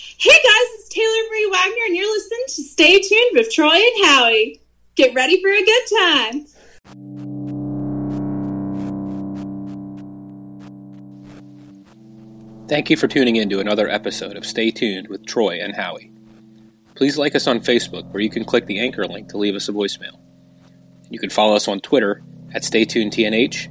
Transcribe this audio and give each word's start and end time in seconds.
Hey 0.00 0.30
guys, 0.30 0.68
it's 0.74 0.88
Taylor 0.88 1.28
Marie 1.28 1.50
Wagner, 1.50 1.84
and 1.86 1.96
you're 1.96 2.06
listening 2.06 2.44
to 2.46 2.62
Stay 2.62 3.00
Tuned 3.00 3.30
with 3.32 3.50
Troy 3.52 3.74
and 3.74 4.06
Howie. 4.06 4.60
Get 4.94 5.12
ready 5.12 5.42
for 5.42 5.48
a 5.50 5.64
good 5.64 5.82
time. 5.98 6.46
Thank 12.68 12.90
you 12.90 12.96
for 12.96 13.08
tuning 13.08 13.36
in 13.36 13.48
to 13.48 13.58
another 13.58 13.88
episode 13.88 14.36
of 14.36 14.46
Stay 14.46 14.70
Tuned 14.70 15.08
with 15.08 15.26
Troy 15.26 15.58
and 15.60 15.74
Howie. 15.74 16.12
Please 16.94 17.18
like 17.18 17.34
us 17.34 17.48
on 17.48 17.58
Facebook, 17.58 18.08
where 18.12 18.22
you 18.22 18.30
can 18.30 18.44
click 18.44 18.66
the 18.66 18.78
anchor 18.78 19.04
link 19.04 19.28
to 19.30 19.38
leave 19.38 19.56
us 19.56 19.68
a 19.68 19.72
voicemail. 19.72 20.16
You 21.10 21.18
can 21.18 21.30
follow 21.30 21.56
us 21.56 21.66
on 21.66 21.80
Twitter 21.80 22.22
at 22.54 22.62
StayTunedTNH. 22.62 23.68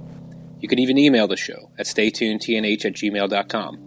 You 0.60 0.68
can 0.68 0.80
even 0.80 0.98
email 0.98 1.30
the 1.30 1.38
show 1.38 1.72
at 1.78 1.86
StayTunedTNH 1.86 2.84
at 2.84 2.94
gmail.com. 2.94 3.87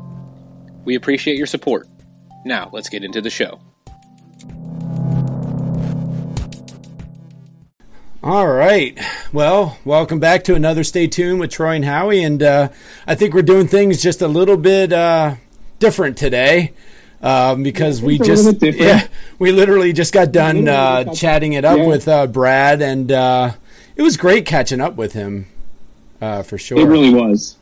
We 0.83 0.95
appreciate 0.95 1.37
your 1.37 1.47
support. 1.47 1.87
Now, 2.45 2.69
let's 2.73 2.89
get 2.89 3.03
into 3.03 3.21
the 3.21 3.29
show. 3.29 3.59
All 8.23 8.47
right. 8.47 8.99
Well, 9.33 9.79
welcome 9.83 10.19
back 10.19 10.43
to 10.43 10.55
another 10.55 10.83
Stay 10.83 11.07
Tuned 11.07 11.39
with 11.39 11.51
Troy 11.51 11.75
and 11.75 11.85
Howie. 11.85 12.23
And 12.23 12.43
uh, 12.43 12.69
I 13.07 13.15
think 13.15 13.33
we're 13.33 13.41
doing 13.41 13.67
things 13.67 14.01
just 14.01 14.21
a 14.21 14.27
little 14.27 14.57
bit 14.57 14.93
uh, 14.93 15.35
different 15.79 16.17
today. 16.17 16.73
Um, 17.23 17.61
because 17.61 18.01
we 18.01 18.17
just 18.17 18.63
yeah 18.63 19.07
we 19.37 19.51
literally 19.51 19.93
just 19.93 20.11
got 20.11 20.31
done 20.31 20.67
uh, 20.67 21.13
chatting 21.13 21.53
it 21.53 21.63
up 21.63 21.77
yeah. 21.77 21.85
with 21.85 22.07
uh, 22.07 22.25
Brad 22.25 22.81
and 22.81 23.11
uh, 23.11 23.51
it 23.95 24.01
was 24.01 24.17
great 24.17 24.47
catching 24.47 24.81
up 24.81 24.95
with 24.95 25.13
him 25.13 25.45
uh, 26.19 26.41
for 26.41 26.57
sure. 26.57 26.79
It 26.79 26.85
really 26.85 27.13
was. 27.13 27.57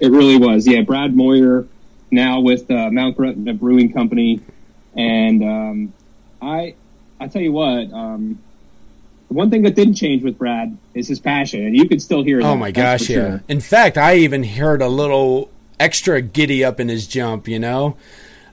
It 0.00 0.10
really 0.10 0.38
was. 0.38 0.66
Yeah, 0.66 0.80
Brad 0.80 1.14
Moyer 1.14 1.66
now 2.12 2.40
with 2.40 2.70
uh, 2.70 2.90
Mount 2.90 3.16
Gretna 3.16 3.54
Brewing 3.54 3.92
Company, 3.92 4.40
and 4.94 5.42
um, 5.42 5.92
I 6.40 6.74
I 7.18 7.28
tell 7.28 7.42
you 7.42 7.52
what. 7.52 7.92
Um, 7.92 8.38
one 9.28 9.50
thing 9.50 9.62
that 9.62 9.74
didn't 9.74 9.94
change 9.94 10.22
with 10.22 10.36
Brad 10.36 10.76
is 10.94 11.08
his 11.08 11.18
passion, 11.18 11.64
and 11.64 11.76
you 11.76 11.88
could 11.88 12.02
still 12.02 12.22
hear. 12.22 12.40
It. 12.40 12.44
Oh 12.44 12.56
my 12.56 12.70
gosh, 12.70 13.08
yeah! 13.08 13.16
Sure. 13.16 13.42
In 13.48 13.60
fact, 13.60 13.96
I 13.96 14.16
even 14.16 14.44
heard 14.44 14.82
a 14.82 14.88
little 14.88 15.50
extra 15.80 16.20
giddy 16.20 16.64
up 16.64 16.78
in 16.78 16.88
his 16.88 17.06
jump. 17.06 17.48
You 17.48 17.58
know. 17.58 17.96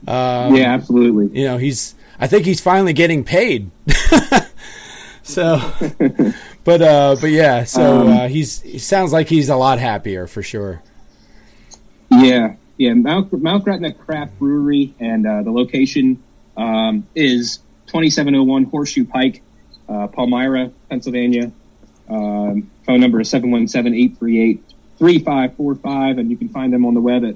Um, 0.08 0.56
yeah, 0.56 0.74
absolutely. 0.74 1.38
You 1.38 1.46
know, 1.46 1.58
he's. 1.58 1.96
I 2.22 2.28
think 2.28 2.46
he's 2.46 2.60
finally 2.60 2.94
getting 2.94 3.24
paid. 3.24 3.72
so, 5.24 5.60
but 6.64 6.82
uh, 6.82 7.16
but 7.20 7.32
yeah, 7.32 7.64
so 7.66 8.02
um, 8.02 8.08
uh, 8.08 8.28
he's 8.28 8.62
he 8.62 8.80
sounds 8.80 9.12
like 9.12 9.28
he's 9.28 9.50
a 9.50 9.56
lot 9.56 9.80
happier 9.80 10.28
for 10.28 10.42
sure. 10.42 10.82
Yeah, 12.12 12.56
yeah. 12.80 12.94
Mount 12.94 13.32
Mount 13.32 13.64
Gretna 13.64 13.94
Craft 13.94 14.40
Brewery, 14.40 14.96
and 15.00 15.28
uh, 15.28 15.44
the 15.44 15.52
location 15.52 16.24
um, 16.58 17.08
is 17.14 17.60
twenty 17.86 18.10
seven 18.10 18.34
oh 18.34 18.44
one 18.44 18.64
Horseshoe 18.64 19.06
Pike 19.06 19.44
uh, 19.90 20.08
Palmyra, 20.08 20.72
Pennsylvania. 20.90 21.52
Um, 22.10 22.72
phone 22.86 23.02
number 23.02 23.20
is 23.22 23.32
717-838-3545, 23.32 26.20
and 26.20 26.32
you 26.32 26.38
can 26.38 26.50
find 26.50 26.74
them 26.74 26.86
on 26.86 26.94
the 26.94 27.02
web 27.02 27.24
at 27.24 27.36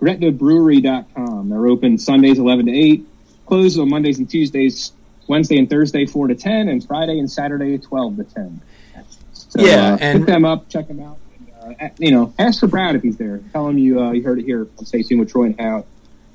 gretnabrewery.com. 0.00 1.48
They're 1.48 1.66
open 1.66 1.98
Sundays 1.98 2.38
11 2.38 2.66
to 2.66 2.72
8, 2.72 3.04
closed 3.46 3.76
on 3.78 3.88
Mondays 3.88 4.18
and 4.18 4.28
Tuesdays, 4.28 4.92
Wednesday 5.26 5.58
and 5.58 5.70
Thursday 5.70 6.06
4 6.06 6.28
to 6.28 6.34
10, 6.34 6.68
and 6.68 6.86
Friday 6.86 7.18
and 7.18 7.30
Saturday 7.30 7.78
12 7.78 8.16
to 8.16 8.24
10. 8.24 8.60
So, 9.32 9.62
yeah, 9.62 9.94
uh, 9.94 9.98
and 10.00 10.18
pick 10.20 10.26
them 10.26 10.44
up, 10.44 10.68
check 10.68 10.88
them 10.88 11.00
out. 11.00 11.18
Uh, 11.80 11.88
you 11.98 12.10
know, 12.10 12.32
ask 12.38 12.60
for 12.60 12.66
Brad 12.66 12.96
if 12.96 13.02
he's 13.02 13.16
there. 13.16 13.40
Tell 13.52 13.68
him 13.68 13.78
you 13.78 14.00
uh, 14.00 14.12
you 14.12 14.22
heard 14.22 14.38
it 14.38 14.44
here 14.44 14.68
on 14.78 14.86
Stay 14.86 15.02
Tuned 15.02 15.20
with 15.20 15.30
Troy 15.30 15.44
and 15.46 15.60
Howie. 15.60 15.84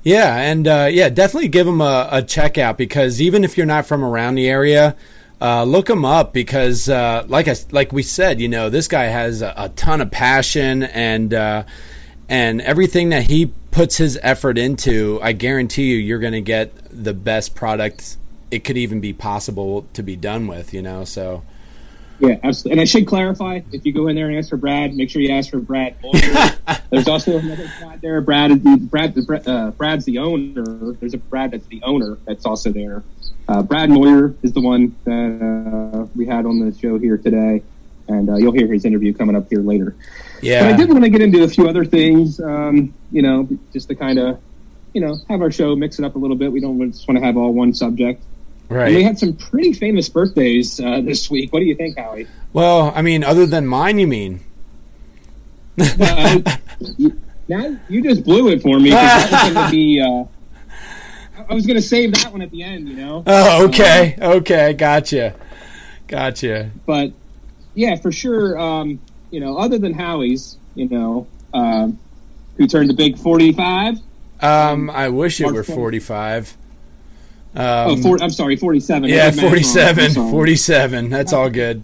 Yeah, 0.04 0.36
and 0.38 0.68
uh, 0.68 0.88
yeah, 0.92 1.10
definitely 1.10 1.48
give 1.48 1.68
him 1.68 1.82
a, 1.82 2.08
a 2.12 2.22
check 2.22 2.60
out 2.60 2.78
because 2.78 3.20
even 3.20 3.44
if 3.44 3.58
you're 3.58 3.66
not 3.66 3.88
from 3.88 4.04
around 4.04 4.36
the 4.36 4.48
area, 4.48 4.96
uh, 5.42 5.64
look 5.64 5.90
him 5.90 6.06
up 6.06 6.32
because, 6.32 6.88
uh, 6.88 7.26
like 7.28 7.48
I, 7.48 7.56
like 7.72 7.92
we 7.92 8.04
said, 8.04 8.40
you 8.40 8.48
know, 8.48 8.70
this 8.70 8.88
guy 8.88 9.06
has 9.06 9.42
a, 9.42 9.54
a 9.58 9.70
ton 9.70 10.02
of 10.02 10.12
passion 10.12 10.84
and 10.84 11.34
uh, 11.34 11.64
and 12.30 12.62
everything 12.62 13.10
that 13.10 13.24
he 13.24 13.48
puts 13.72 13.98
his 13.98 14.20
effort 14.22 14.60
into. 14.60 15.20
I 15.24 15.32
guarantee 15.32 15.92
you, 15.92 15.98
you're 15.98 16.20
going 16.20 16.34
to 16.34 16.42
get 16.42 16.72
the 16.92 17.14
best 17.14 17.56
product 17.56 18.18
it 18.52 18.64
could 18.64 18.78
even 18.78 19.02
be 19.02 19.12
possible 19.12 19.88
to 19.94 20.04
be 20.04 20.16
done 20.16 20.46
with. 20.46 20.74
You 20.74 20.84
know, 20.84 21.04
so. 21.04 21.44
Yeah, 22.20 22.38
absolutely. 22.44 22.72
And 22.72 22.82
I 22.82 22.86
should 22.86 23.08
clarify: 23.08 23.62
if 23.72 23.86
you 23.86 23.94
go 23.94 24.08
in 24.08 24.16
there 24.16 24.28
and 24.28 24.38
ask 24.38 24.50
for 24.50 24.58
Brad, 24.58 24.96
make 24.96 25.10
sure 25.10 25.22
you 25.22 25.34
ask 25.34 25.50
for 25.50 25.60
Brad. 25.60 25.96
There's 26.90 27.08
also 27.08 27.38
another 27.38 27.70
Brad 27.80 28.02
there. 28.02 28.22
Brad, 28.22 28.64
Brad, 28.90 29.48
uh, 29.48 29.72
Brad's 29.72 30.06
the 30.06 30.20
owner. 30.20 30.94
There's 30.94 31.14
a 31.14 31.18
Brad 31.18 31.52
that's 31.52 31.68
the 31.68 31.82
owner 31.84 32.18
that's 32.26 32.46
also 32.46 32.72
there. 32.72 33.04
Uh, 33.48 33.62
Brad 33.62 33.90
Moyer 33.90 34.34
is 34.44 34.54
the 34.54 34.62
one 34.62 34.96
that 35.04 35.92
uh, 35.94 36.08
we 36.16 36.26
had 36.26 36.46
on 36.46 36.60
the 36.60 36.76
show 36.78 36.98
here 36.98 37.18
today, 37.18 37.62
and 38.08 38.30
uh, 38.30 38.36
you'll 38.36 38.54
hear 38.54 38.72
his 38.72 38.86
interview 38.86 39.14
coming 39.14 39.36
up 39.36 39.50
here 39.50 39.60
later. 39.60 39.96
Yeah. 40.42 40.64
But 40.64 40.74
I 40.74 40.78
did 40.78 40.90
want 40.90 41.04
to 41.04 41.10
get 41.10 41.22
into 41.22 41.44
a 41.44 41.48
few 41.48 41.68
other 41.68 41.86
things, 41.86 42.40
um, 42.40 42.94
you 43.12 43.22
know, 43.22 43.48
just 43.74 43.88
to 43.90 43.96
kind 43.96 44.20
of, 44.20 44.40
you 44.94 45.02
know, 45.02 45.18
have 45.30 45.42
our 45.42 45.52
show 45.52 45.76
mix 45.76 46.00
it 46.00 46.06
up 46.06 46.16
a 46.16 46.18
little 46.18 46.38
bit. 46.38 46.52
We 46.52 46.60
don't 46.60 46.92
just 46.92 47.08
want 47.08 47.20
to 47.20 47.26
have 47.26 47.38
all 47.38 47.54
one 47.54 47.74
subject. 47.74 48.24
Right. 48.68 48.88
And 48.88 48.96
we 48.96 49.04
had 49.04 49.20
some 49.20 49.34
pretty 49.34 49.74
famous 49.74 50.10
birthdays 50.10 50.80
uh, 50.80 51.02
this 51.02 51.30
week. 51.30 51.54
What 51.54 51.60
do 51.60 51.66
you 51.66 51.76
think, 51.76 51.98
Howie? 51.98 52.28
Well, 52.52 52.92
I 52.96 53.02
mean, 53.02 53.24
other 53.24 53.46
than 53.46 53.68
mine, 53.68 54.00
you 54.00 54.08
mean? 54.08 54.40
uh, 55.80 56.40
you, 56.98 57.20
now 57.48 57.78
you 57.90 58.02
just 58.02 58.24
blew 58.24 58.50
it 58.50 58.62
for 58.62 58.80
me. 58.80 58.90
That 58.90 59.32
was 59.32 59.54
going 59.54 59.66
to 59.66 59.72
be 59.72 60.02
uh, 60.02 60.26
I 61.50 61.54
was 61.54 61.66
going 61.66 61.76
to 61.76 61.82
save 61.82 62.14
that 62.16 62.32
one 62.32 62.42
at 62.42 62.52
the 62.52 62.64
end, 62.64 62.88
you 62.90 62.96
know. 62.96 63.24
Oh, 63.26 63.66
okay, 63.66 64.16
um, 64.22 64.38
okay, 64.38 64.74
gotcha, 64.74 65.36
gotcha. 66.08 66.72
But 66.86 67.12
yeah, 67.74 67.96
for 67.96 68.12
sure. 68.12 68.58
Um, 68.58 69.00
you 69.32 69.40
know, 69.40 69.58
other 69.58 69.78
than 69.78 69.94
Howie's, 69.94 70.58
you 70.76 70.88
know, 70.88 71.28
um, 71.54 72.00
who 72.58 72.68
turned 72.68 72.90
the 72.90 72.94
big 72.94 73.18
forty-five. 73.18 74.00
Um, 74.42 74.90
I 74.90 75.10
wish 75.10 75.40
it 75.42 75.52
were 75.52 75.64
forty-five. 75.64 76.56
Um, 77.56 77.92
oh, 77.92 77.98
four, 77.98 78.18
I'm 78.22 78.30
sorry, 78.30 78.56
47. 78.56 79.10
Yeah, 79.10 79.32
47. 79.32 80.14
47. 80.14 81.10
That's 81.10 81.32
all 81.32 81.50
good. 81.50 81.84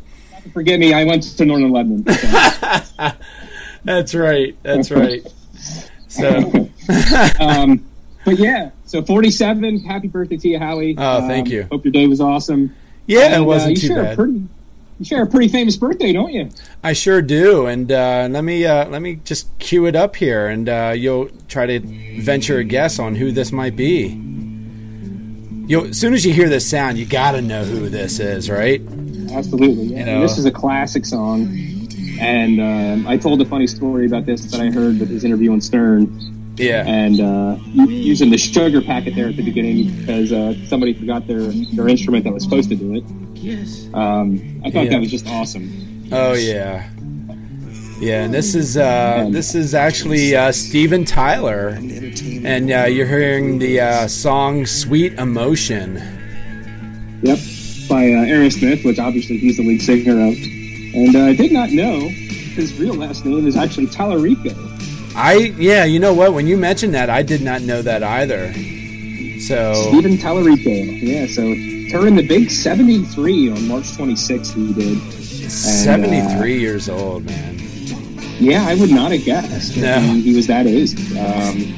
Forgive 0.54 0.80
me, 0.80 0.94
I 0.94 1.06
went 1.06 1.24
to 1.24 1.46
Northern 1.46 1.72
Lebanon. 1.72 2.04
That's 3.84 4.14
right. 4.14 4.56
That's 4.64 4.92
right. 4.92 5.26
So, 6.08 6.28
um, 7.40 7.86
but 8.26 8.38
yeah, 8.38 8.72
so 8.86 9.02
47. 9.02 9.80
Happy 9.80 10.08
birthday 10.08 10.38
to 10.38 10.48
you, 10.50 10.60
Howie. 10.60 10.96
Oh, 10.98 11.28
thank 11.28 11.48
um, 11.48 11.54
you. 11.54 11.68
Hope 11.72 11.86
your 11.86 11.92
day 11.92 12.08
was 12.08 12.20
awesome. 12.20 12.76
Yeah, 13.08 13.26
and, 13.26 13.44
it 13.44 13.46
wasn't 13.46 13.78
uh, 13.78 13.82
too 13.82 13.96
bad. 13.96 14.18
Pretty, 14.18 14.44
you 15.00 15.06
share 15.06 15.24
a 15.24 15.28
pretty 15.28 15.48
famous 15.48 15.78
birthday, 15.78 16.14
don't 16.14 16.32
you? 16.32 16.50
I 16.84 16.94
sure 16.94 17.22
do. 17.22 17.66
And 17.66 17.92
uh, 17.92 18.28
let 18.30 18.44
me 18.44 18.66
uh, 18.66 18.88
let 18.90 19.02
me 19.02 19.16
just 19.24 19.58
cue 19.58 19.86
it 19.86 19.96
up 19.96 20.16
here, 20.18 20.48
and 20.48 20.68
uh, 20.68 20.94
you'll 20.96 21.30
try 21.48 21.66
to 21.66 21.80
venture 21.80 22.58
a 22.58 22.64
guess 22.64 23.00
on 23.00 23.16
who 23.16 23.32
this 23.32 23.52
might 23.52 23.76
be. 23.76 24.22
You 25.68 25.86
as 25.86 26.00
soon 26.00 26.14
as 26.14 26.26
you 26.26 26.34
hear 26.34 26.50
this 26.50 26.70
sound, 26.70 26.98
you 26.98 27.06
got 27.06 27.32
to 27.32 27.42
know 27.42 27.64
who 27.64 27.90
this 27.90 28.20
is, 28.20 28.50
right? 28.50 28.82
Absolutely. 29.32 29.86
Yeah. 29.86 30.00
You 30.00 30.06
know? 30.06 30.22
This 30.22 30.38
is 30.38 30.46
a 30.46 30.52
classic 30.52 31.06
song, 31.06 31.48
and 32.20 32.60
um, 32.60 33.08
I 33.08 33.18
told 33.18 33.42
a 33.42 33.46
funny 33.46 33.68
story 33.68 34.06
about 34.06 34.26
this 34.26 34.42
that 34.52 34.60
I 34.60 34.70
heard 34.70 35.00
with 35.00 35.10
his 35.10 35.24
interview 35.24 35.52
on 35.52 35.62
Stern 35.62 36.32
yeah. 36.62 36.86
And 36.86 37.20
uh, 37.20 37.58
using 37.88 38.30
the 38.30 38.38
sugar 38.38 38.82
packet 38.82 39.16
there 39.16 39.28
at 39.28 39.36
the 39.36 39.44
beginning 39.44 39.96
because 39.98 40.32
uh, 40.32 40.54
somebody 40.68 40.94
forgot 40.94 41.28
their, 41.28 41.42
their 41.42 41.88
instrument 41.88 42.24
that 42.26 42.34
was 42.34 42.44
supposed 42.44 42.70
to 42.70 42.76
do 42.76 42.96
it. 42.96 43.04
Yes. 43.36 43.88
Um, 43.94 44.62
I 44.64 44.72
thought 44.72 44.86
yeah. 44.86 44.92
that 44.92 45.00
was 45.00 45.12
just 45.12 45.28
awesome. 45.28 46.10
Oh 46.12 46.34
yeah. 46.34 46.90
Yeah, 48.02 48.24
and 48.24 48.34
this 48.34 48.56
is 48.56 48.78
uh, 48.78 49.28
this 49.30 49.54
is 49.54 49.76
actually 49.76 50.36
uh, 50.36 50.52
Steven 50.52 51.06
Tyler, 51.06 51.68
and 51.68 52.72
uh, 52.72 52.86
you're 52.86 53.06
hearing 53.06 53.60
the 53.60 53.80
uh, 53.80 54.08
song 54.08 54.66
"Sweet 54.66 55.14
Emotion." 55.20 55.98
Yep, 57.22 57.38
by 57.88 58.06
uh, 58.08 58.26
Aerosmith, 58.26 58.84
which 58.84 58.98
obviously 58.98 59.38
he's 59.38 59.58
the 59.58 59.68
lead 59.68 59.84
singer 59.84 60.14
of. 60.14 60.34
And 60.34 61.16
uh, 61.16 61.26
I 61.26 61.36
did 61.36 61.52
not 61.52 61.70
know 61.70 62.10
his 62.10 62.74
real 62.80 62.96
last 62.96 63.24
name 63.24 63.46
is 63.46 63.56
actually 63.56 63.86
Tallarico. 63.86 64.56
I 65.16 65.54
yeah, 65.60 65.86
you 65.86 66.00
know 66.00 66.16
what? 66.16 66.34
When 66.34 66.48
you 66.48 66.58
mentioned 66.58 66.96
that, 66.96 67.12
I 67.12 67.22
did 67.22 67.44
not 67.44 67.62
know 67.62 67.84
that 67.84 68.02
either. 68.02 68.52
So 69.42 69.76
Steven 69.90 70.18
Tallarico. 70.18 71.00
Yeah, 71.04 71.28
so 71.28 71.54
turned 71.92 72.18
the 72.18 72.28
big 72.28 72.50
73 72.50 73.52
on 73.52 73.68
March 73.68 73.84
26th, 73.92 74.56
he 74.56 74.74
did. 74.74 74.98
73 75.52 76.60
years 76.60 76.90
old, 76.90 77.26
man. 77.26 77.61
Yeah, 78.42 78.66
I 78.68 78.76
would 78.76 78.90
not 78.92 79.12
have 79.12 79.24
guessed 79.24 79.78
No. 79.78 80.00
he, 80.00 80.22
he 80.22 80.36
was 80.36 80.48
that 80.48 80.66
age. 80.68 80.94
Um, 81.18 81.76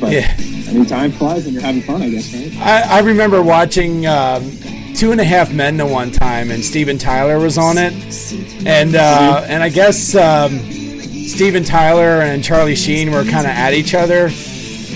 but 0.00 0.12
Yeah. 0.12 0.34
I 0.68 0.72
mean, 0.72 0.86
time 0.86 1.12
flies 1.12 1.44
when 1.44 1.54
you're 1.54 1.62
having 1.62 1.82
fun, 1.82 2.02
I 2.02 2.08
guess, 2.10 2.34
right? 2.34 2.52
I, 2.58 2.96
I 2.98 3.00
remember 3.00 3.40
watching 3.42 4.06
um, 4.06 4.50
Two 4.94 5.12
and 5.12 5.20
a 5.20 5.24
Half 5.24 5.52
Men 5.52 5.76
the 5.76 5.86
one 5.86 6.10
time, 6.10 6.50
and 6.50 6.64
Steven 6.64 6.98
Tyler 6.98 7.38
was 7.38 7.56
on 7.58 7.76
it, 7.78 7.92
and 8.66 8.96
uh, 8.96 9.44
and 9.46 9.62
I 9.62 9.68
guess 9.68 10.14
um, 10.16 10.58
Steven 11.28 11.62
Tyler 11.62 12.22
and 12.22 12.42
Charlie 12.42 12.74
Sheen 12.74 13.12
were 13.12 13.22
kind 13.22 13.46
of 13.46 13.52
at 13.52 13.74
each 13.74 13.94
other, 13.94 14.30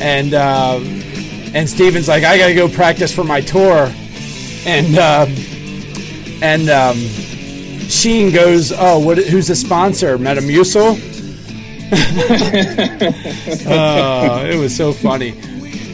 and 0.01 0.33
um 0.35 0.83
and 1.55 1.69
Steven's 1.69 2.09
like, 2.09 2.25
I 2.25 2.39
gotta 2.39 2.55
go 2.55 2.69
practice 2.69 3.15
for 3.15 3.25
my 3.25 3.41
tour, 3.43 3.93
and 4.67 4.99
um, 4.99 5.35
and 6.43 6.69
um, 6.71 6.97
Sheen 7.91 8.33
goes, 8.33 8.73
oh, 8.73 8.99
what? 9.01 9.19
Who's 9.19 9.49
the 9.49 9.57
sponsor? 9.57 10.17
Metamucil. 10.17 10.99
oh, 13.67 14.47
it 14.47 14.57
was 14.57 14.77
so 14.77 14.93
funny. 14.93 15.33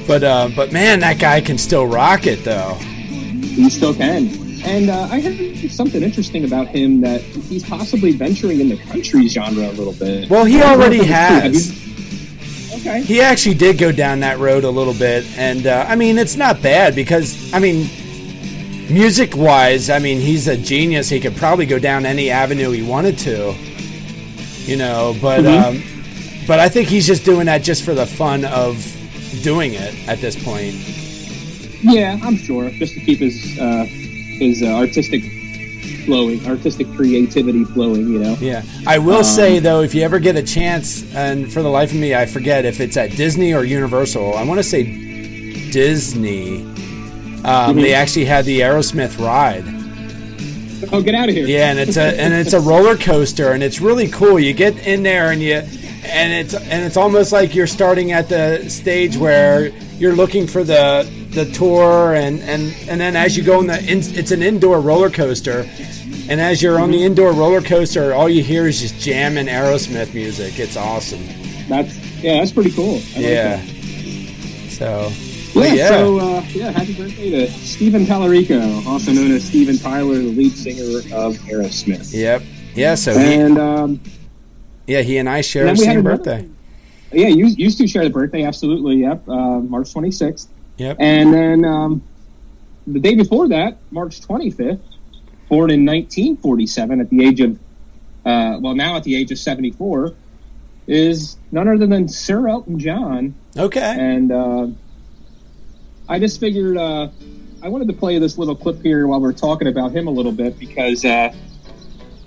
But 0.06 0.22
uh, 0.22 0.50
but 0.54 0.72
man, 0.72 1.00
that 1.00 1.19
guy 1.19 1.40
can 1.40 1.56
still 1.58 1.87
rock 1.87 2.26
it 2.26 2.44
though. 2.44 2.75
He 2.75 3.70
still 3.70 3.94
can. 3.94 4.28
And 4.64 4.90
uh, 4.90 5.08
I 5.10 5.20
heard 5.20 5.70
something 5.70 6.02
interesting 6.02 6.44
about 6.44 6.69
him 6.69 7.00
that 7.00 7.22
he's 7.22 7.64
possibly 7.64 8.12
venturing 8.12 8.60
in 8.60 8.69
the 8.69 8.76
country 8.76 9.26
genre 9.28 9.69
a 9.69 9.72
little 9.72 9.92
bit. 9.94 10.28
Well, 10.28 10.44
he 10.44 10.56
I 10.56 10.60
don't 10.60 10.78
know 10.78 10.84
already 10.84 10.96
if 10.96 11.02
it's 11.02 11.08
true. 11.08 11.16
Have 11.16 11.42
has. 11.42 12.81
Okay. 12.81 13.02
He 13.02 13.20
actually 13.20 13.54
did 13.54 13.78
go 13.78 13.90
down 13.90 14.20
that 14.20 14.38
road 14.38 14.64
a 14.64 14.70
little 14.70 14.92
bit, 14.92 15.25
and 15.38 15.66
uh, 15.66 15.87
I 15.88 15.96
mean, 15.96 16.19
it's 16.19 16.37
not 16.37 16.62
bad 16.62 16.94
because 16.94 17.52
I 17.54 17.58
mean, 17.58 17.88
music 18.88 19.37
wise, 19.37 19.91
I 19.91 19.99
mean, 19.99 20.21
he's 20.21 20.49
a 20.49 20.56
genius. 20.56 21.09
He 21.09 21.21
could 21.21 21.37
probably 21.37 21.67
go 21.67 21.79
down 21.79 22.06
any 22.06 22.31
avenue 22.31 22.71
he 22.71 22.83
wanted 22.83 23.19
to, 23.19 23.55
you 24.65 24.77
know. 24.77 25.17
But 25.21 25.44
Mhm. 25.44 25.62
um, 25.62 25.83
but 26.47 26.61
I 26.61 26.69
think 26.69 26.88
he's 26.88 27.06
just 27.06 27.25
doing 27.25 27.47
that 27.47 27.62
just 27.62 27.83
for 27.83 27.94
the 27.94 28.06
fun 28.06 28.44
of 28.44 28.77
doing 29.43 29.75
it 29.75 29.94
at 30.09 30.21
this 30.21 30.37
point. 30.37 30.75
Yeah, 31.83 32.19
I'm 32.23 32.37
sure. 32.37 32.71
Just 32.71 32.94
to 32.94 33.00
keep 33.00 33.19
his 33.19 33.59
uh, 33.59 33.85
his 34.38 34.62
uh, 34.62 34.67
artistic 34.67 35.23
flowing, 36.05 36.44
artistic 36.47 36.87
creativity 36.94 37.65
flowing. 37.65 38.09
You 38.12 38.19
know. 38.21 38.37
Yeah, 38.41 38.62
I 38.87 38.99
will 38.99 39.19
Um, 39.19 39.25
say 39.25 39.59
though, 39.59 39.83
if 39.83 39.94
you 39.94 40.03
ever 40.03 40.19
get 40.19 40.37
a 40.37 40.43
chance, 40.43 41.05
and 41.15 41.53
for 41.53 41.62
the 41.62 41.69
life 41.69 41.91
of 41.93 41.99
me, 41.99 42.15
I 42.15 42.27
forget 42.27 42.65
if 42.65 42.81
it's 42.81 42.97
at 42.97 43.17
Disney 43.17 43.53
or 43.53 43.65
Universal. 43.65 44.35
I 44.37 44.44
want 44.44 44.59
to 44.59 44.65
say 44.65 44.85
Disney. 45.71 46.65
Um, 47.46 47.76
Mhm. 47.76 47.82
They 47.82 47.94
actually 47.94 48.25
had 48.25 48.44
the 48.44 48.60
Aerosmith 48.60 49.19
ride. 49.19 49.64
Oh, 50.93 51.00
get 51.00 51.14
out 51.14 51.28
of 51.28 51.34
here! 51.34 51.46
Yeah, 51.46 51.70
and 51.70 51.78
it's 51.78 51.96
a 51.96 52.20
and 52.20 52.34
it's 52.34 52.52
a 52.52 52.60
roller 52.60 52.96
coaster, 52.96 53.52
and 53.52 53.62
it's 53.62 53.81
really 53.81 54.08
cool. 54.08 54.38
You 54.38 54.52
get 54.52 54.76
in 54.87 55.02
there, 55.04 55.31
and 55.31 55.40
you 55.40 55.54
and 56.04 56.32
it's 56.32 56.54
and 56.54 56.84
it's 56.84 56.96
almost 56.96 57.32
like 57.32 57.54
you're 57.54 57.66
starting 57.66 58.12
at 58.12 58.28
the 58.28 58.69
stage 58.69 59.16
where 59.16 59.69
you're 59.98 60.14
looking 60.14 60.46
for 60.46 60.64
the 60.64 61.08
the 61.31 61.46
tour, 61.46 62.14
and 62.14 62.40
and 62.43 62.75
and 62.90 63.00
then 63.00 63.16
as 63.16 63.37
you 63.37 63.43
go 63.43 63.60
in 63.60 63.69
the 63.69 63.78
in, 63.90 63.99
it's 64.00 64.32
an 64.32 64.42
indoor 64.42 64.81
roller 64.81 65.08
coaster. 65.10 65.66
And 66.28 66.40
as 66.40 66.60
you're 66.60 66.81
on 66.81 66.90
the 66.90 67.04
indoor 67.04 67.32
roller 67.32 67.60
coaster, 67.62 68.12
all 68.12 68.28
you 68.28 68.42
hear 68.42 68.66
is 68.66 68.81
just 68.81 68.99
jamming 68.99 69.46
Aerosmith 69.46 70.12
music. 70.12 70.58
It's 70.58 70.76
awesome. 70.76 71.25
That's 71.69 71.96
yeah, 72.20 72.40
that's 72.40 72.52
pretty 72.52 72.72
cool. 72.72 72.96
I 72.96 72.96
like 72.96 73.16
yeah. 73.16 73.56
that. 73.56 74.70
So, 74.70 75.12
Yeah, 75.56 75.73
yeah. 75.75 75.88
so 75.88 76.19
uh, 76.19 76.44
yeah, 76.49 76.70
happy 76.70 76.94
birthday 76.94 77.31
to 77.31 77.50
Steven 77.50 78.05
Tallarico, 78.05 78.85
also 78.87 79.12
known 79.12 79.31
as 79.32 79.44
Steven 79.44 79.79
Tyler, 79.79 80.14
the 80.17 80.23
lead 80.32 80.53
singer 80.53 80.99
of 81.17 81.35
Aerosmith. 81.49 82.12
yep. 82.12 82.43
Yeah. 82.75 82.94
So 82.94 83.19
he, 83.19 83.35
And 83.35 83.58
um, 83.58 84.00
yeah, 84.87 85.03
he 85.03 85.17
and 85.19 85.29
I 85.29 85.41
share 85.41 85.64
the 85.64 85.73
then 85.73 85.79
we 85.79 85.85
had 85.87 85.93
same 85.93 86.00
another- 86.06 86.17
birthday. 86.19 86.49
yeah, 87.12 87.29
you 87.29 87.47
used 87.47 87.79
to 87.79 87.87
share 87.87 88.05
the 88.05 88.11
birthday, 88.11 88.44
absolutely. 88.44 88.97
Yep, 88.97 89.29
uh, 89.29 89.61
March 89.61 89.93
26th. 89.94 90.49
Yep. 90.76 90.97
And 91.00 91.32
then 91.32 91.64
um, 91.64 92.02
the 92.87 93.00
day 93.00 93.14
before 93.14 93.49
that, 93.49 93.79
March 93.91 94.20
25th, 94.20 94.79
born 95.49 95.70
in 95.70 95.87
1947 95.87 97.00
at 97.00 97.09
the 97.09 97.25
age 97.25 97.41
of, 97.41 97.59
uh, 98.26 98.59
well, 98.61 98.75
now 98.75 98.97
at 98.97 99.05
the 99.05 99.17
age 99.17 99.32
of 99.32 99.38
74, 99.38 100.12
is 100.87 101.37
none 101.50 101.67
other 101.69 101.87
than 101.87 102.09
Sir 102.09 102.47
Elton 102.47 102.79
John. 102.79 103.35
Okay. 103.56 103.81
And 103.99 104.31
uh, 104.31 104.67
I 106.08 106.19
just 106.19 106.38
figured 106.41 106.76
uh, 106.76 107.08
I 107.62 107.69
wanted 107.69 107.88
to 107.88 107.94
play 107.94 108.19
this 108.19 108.38
little 108.38 108.55
clip 108.55 108.81
here 108.82 109.06
while 109.06 109.20
we're 109.20 109.32
talking 109.32 109.69
about 109.69 109.93
him 109.93 110.06
a 110.06 110.11
little 110.11 110.32
bit 110.32 110.58
because 110.58 111.05
uh, 111.05 111.35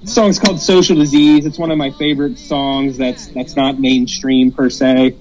the 0.01 0.07
song's 0.07 0.39
called 0.39 0.59
"Social 0.59 0.95
Disease." 0.95 1.45
It's 1.45 1.57
one 1.57 1.71
of 1.71 1.77
my 1.77 1.91
favorite 1.91 2.37
songs. 2.37 2.97
That's 2.97 3.27
that's 3.27 3.55
not 3.55 3.79
mainstream 3.79 4.51
per 4.51 4.69
se. 4.69 5.15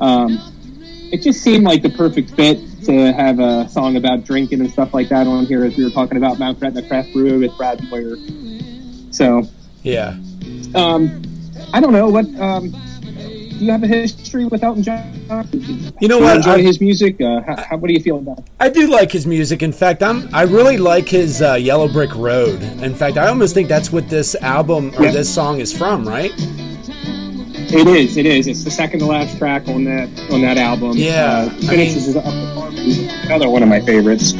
Um, 0.00 0.38
it 1.12 1.22
just 1.22 1.42
seemed 1.42 1.64
like 1.64 1.82
the 1.82 1.90
perfect 1.90 2.30
fit 2.30 2.58
to 2.84 3.12
have 3.12 3.38
a 3.38 3.68
song 3.68 3.96
about 3.96 4.24
drinking 4.24 4.60
and 4.60 4.70
stuff 4.70 4.92
like 4.92 5.08
that 5.10 5.26
on 5.28 5.46
here 5.46 5.64
as 5.64 5.76
we 5.76 5.84
were 5.84 5.90
talking 5.90 6.16
about 6.16 6.38
Mount 6.40 6.58
Gretna 6.58 6.82
Craft 6.88 7.12
Brew 7.12 7.38
with 7.38 7.56
Brad 7.56 7.80
Moyer. 7.90 8.16
So 9.12 9.46
Yeah. 9.84 10.16
um, 10.74 11.22
I 11.72 11.80
don't 11.80 11.92
know 11.92 12.08
what. 12.08 12.26
Um, 12.40 12.74
do 13.62 13.66
you 13.66 13.72
have 13.72 13.84
a 13.84 13.86
history 13.86 14.44
with 14.44 14.64
Elton 14.64 14.82
John? 14.82 15.12
You 16.00 16.08
know 16.08 16.18
Do 16.18 16.24
what? 16.24 16.36
Enjoy 16.38 16.54
I- 16.54 16.62
his 16.62 16.80
music. 16.80 17.20
Uh, 17.20 17.40
how, 17.42 17.62
how, 17.62 17.76
what 17.76 17.86
do 17.86 17.94
you 17.94 18.00
feel 18.00 18.18
about? 18.18 18.40
it? 18.40 18.44
I 18.58 18.68
do 18.68 18.88
like 18.88 19.12
his 19.12 19.24
music. 19.24 19.62
In 19.62 19.70
fact, 19.72 20.02
I'm 20.02 20.28
I 20.34 20.42
really 20.42 20.78
like 20.78 21.08
his 21.08 21.40
uh, 21.40 21.54
Yellow 21.54 21.86
Brick 21.86 22.12
Road. 22.16 22.60
In 22.82 22.92
fact, 22.92 23.16
I 23.18 23.28
almost 23.28 23.54
think 23.54 23.68
that's 23.68 23.92
what 23.92 24.08
this 24.08 24.34
album 24.36 24.92
or 24.98 25.04
Yeah. 25.04 25.12
this 25.12 25.32
song 25.32 25.60
is 25.60 25.72
from, 25.72 26.06
right? 26.08 26.32
It 26.36 27.86
is. 27.86 28.16
It 28.16 28.26
is. 28.26 28.48
It's 28.48 28.64
the 28.64 28.70
second 28.70 28.98
to 28.98 29.06
last 29.06 29.38
track 29.38 29.68
on 29.68 29.84
that 29.84 30.08
on 30.32 30.42
that 30.42 30.58
album. 30.58 30.92
Yeah, 30.96 31.48
uh, 31.48 31.50
finishes 31.68 32.12
the 32.14 32.20
harmony. 32.20 33.08
Another 33.26 33.48
one 33.48 33.62
of 33.62 33.68
my 33.68 33.80
favorites. 33.80 34.32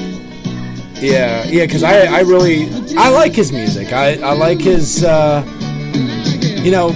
Yeah, 1.00 1.44
yeah. 1.46 1.64
Because 1.66 1.84
I 1.84 2.06
I 2.06 2.20
really 2.22 2.68
I 2.98 3.08
like 3.10 3.34
his 3.34 3.52
music. 3.52 3.92
I 3.92 4.16
I 4.16 4.32
like 4.32 4.60
his 4.60 5.04
uh, 5.04 5.44
you 6.64 6.72
know. 6.72 6.92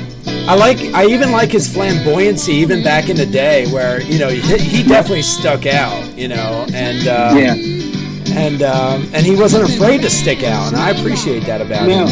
I 0.49 0.55
like. 0.55 0.79
I 0.95 1.07
even 1.07 1.33
like 1.33 1.51
his 1.51 1.69
flamboyancy, 1.69 2.51
even 2.51 2.85
back 2.85 3.09
in 3.09 3.17
the 3.17 3.27
day, 3.27 3.67
where 3.73 4.01
you 4.03 4.19
know 4.19 4.29
he, 4.29 4.41
he 4.59 4.83
definitely 4.83 5.23
stuck 5.23 5.67
out. 5.67 6.17
You 6.17 6.29
know, 6.29 6.67
and 6.73 7.09
uh, 7.09 7.35
yeah. 7.37 7.55
and 8.31 8.63
um, 8.63 9.09
and 9.13 9.27
he 9.27 9.35
wasn't 9.35 9.69
afraid 9.69 10.03
to 10.03 10.11
stick 10.11 10.45
out, 10.45 10.69
and 10.69 10.77
I 10.77 10.91
appreciate 10.91 11.45
that 11.47 11.61
about 11.61 11.89
him. 11.89 12.07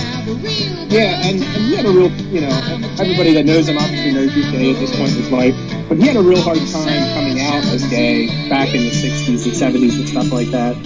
Yeah, 0.95 1.27
and, 1.27 1.43
and 1.43 1.63
he 1.63 1.75
had 1.75 1.87
a 1.87 1.91
real, 1.91 2.11
you 2.31 2.41
know, 2.41 2.55
everybody 3.01 3.35
that 3.35 3.45
knows 3.47 3.69
him 3.69 3.79
obviously 3.79 4.13
knows 4.13 4.33
he's 4.33 4.51
gay 4.53 4.73
at 4.73 4.79
this 4.79 4.91
point 4.97 5.11
in 5.11 5.17
his 5.17 5.31
life, 5.31 5.55
but 5.89 5.99
he 5.99 6.07
had 6.07 6.17
a 6.17 6.23
real 6.23 6.41
hard 6.41 6.59
time 6.59 7.03
coming 7.15 7.41
out 7.41 7.65
as 7.75 7.85
gay 7.89 8.27
back 8.49 8.69
in 8.69 8.83
the 8.83 8.91
60s 8.91 9.45
and 9.45 9.75
70s 9.75 9.99
and 9.99 10.09
stuff 10.09 10.31
like 10.31 10.49
that 10.49 10.77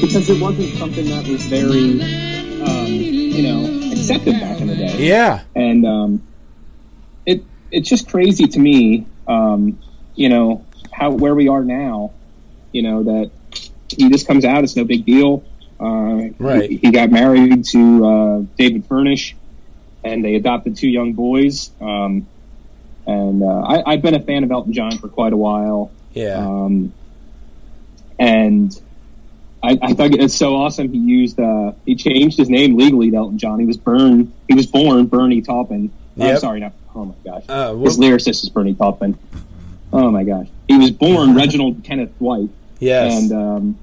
because 0.00 0.28
it 0.28 0.42
wasn't 0.42 0.68
something 0.76 1.06
that 1.06 1.26
was 1.26 1.46
very, 1.46 2.02
um, 2.60 2.86
you 2.86 3.42
know, 3.48 3.92
accepted 3.92 4.40
back 4.40 4.60
in 4.60 4.66
the 4.66 4.76
day. 4.76 4.94
Yeah, 4.98 5.44
and 5.54 5.86
um, 5.86 6.22
it's 7.70 7.88
just 7.88 8.08
crazy 8.08 8.46
to 8.46 8.58
me, 8.58 9.06
um, 9.26 9.78
you 10.14 10.28
know, 10.28 10.64
how 10.92 11.10
where 11.10 11.34
we 11.34 11.48
are 11.48 11.64
now. 11.64 12.12
You 12.72 12.82
know 12.82 13.02
that 13.04 13.30
he 13.88 14.10
just 14.10 14.26
comes 14.26 14.44
out; 14.44 14.64
it's 14.64 14.76
no 14.76 14.84
big 14.84 15.04
deal. 15.04 15.44
Uh, 15.80 16.30
Right. 16.38 16.70
He, 16.70 16.76
he 16.78 16.90
got 16.90 17.10
married 17.10 17.64
to 17.66 18.06
uh, 18.06 18.38
David 18.56 18.86
Furnish, 18.86 19.36
and 20.04 20.24
they 20.24 20.34
adopted 20.34 20.76
two 20.76 20.88
young 20.88 21.12
boys. 21.12 21.70
Um, 21.80 22.26
and 23.06 23.42
uh, 23.42 23.60
I, 23.60 23.92
I've 23.92 24.02
been 24.02 24.14
a 24.14 24.20
fan 24.20 24.42
of 24.44 24.50
Elton 24.50 24.72
John 24.72 24.98
for 24.98 25.08
quite 25.08 25.32
a 25.32 25.36
while. 25.36 25.90
yeah, 26.12 26.38
Um, 26.38 26.92
and 28.18 28.72
I, 29.62 29.78
I 29.82 29.92
thought 29.94 30.14
it's 30.14 30.34
so 30.34 30.56
awesome. 30.56 30.92
He 30.92 30.98
used 30.98 31.38
uh, 31.38 31.72
he 31.84 31.94
changed 31.94 32.38
his 32.38 32.48
name 32.50 32.76
legally 32.76 33.10
to 33.10 33.16
Elton 33.16 33.38
John. 33.38 33.58
He 33.58 33.66
was 33.66 33.76
Bern. 33.76 34.32
He 34.48 34.54
was 34.54 34.66
born 34.66 35.06
Bernie 35.06 35.42
Taupin. 35.42 35.90
Yep. 36.16 36.40
sorry, 36.40 36.60
not. 36.60 36.72
Oh 36.96 37.04
my 37.04 37.14
gosh. 37.24 37.44
Uh, 37.46 37.74
his 37.76 37.98
lyricist 37.98 38.42
is 38.42 38.48
Bernie 38.48 38.74
Taupin. 38.74 39.18
Oh 39.92 40.10
my 40.10 40.24
gosh. 40.24 40.48
He 40.66 40.78
was 40.78 40.90
born 40.90 41.34
Reginald 41.34 41.84
Kenneth 41.84 42.16
Dwight, 42.18 42.48
yes. 42.78 43.22
and 43.22 43.32
um, 43.32 43.78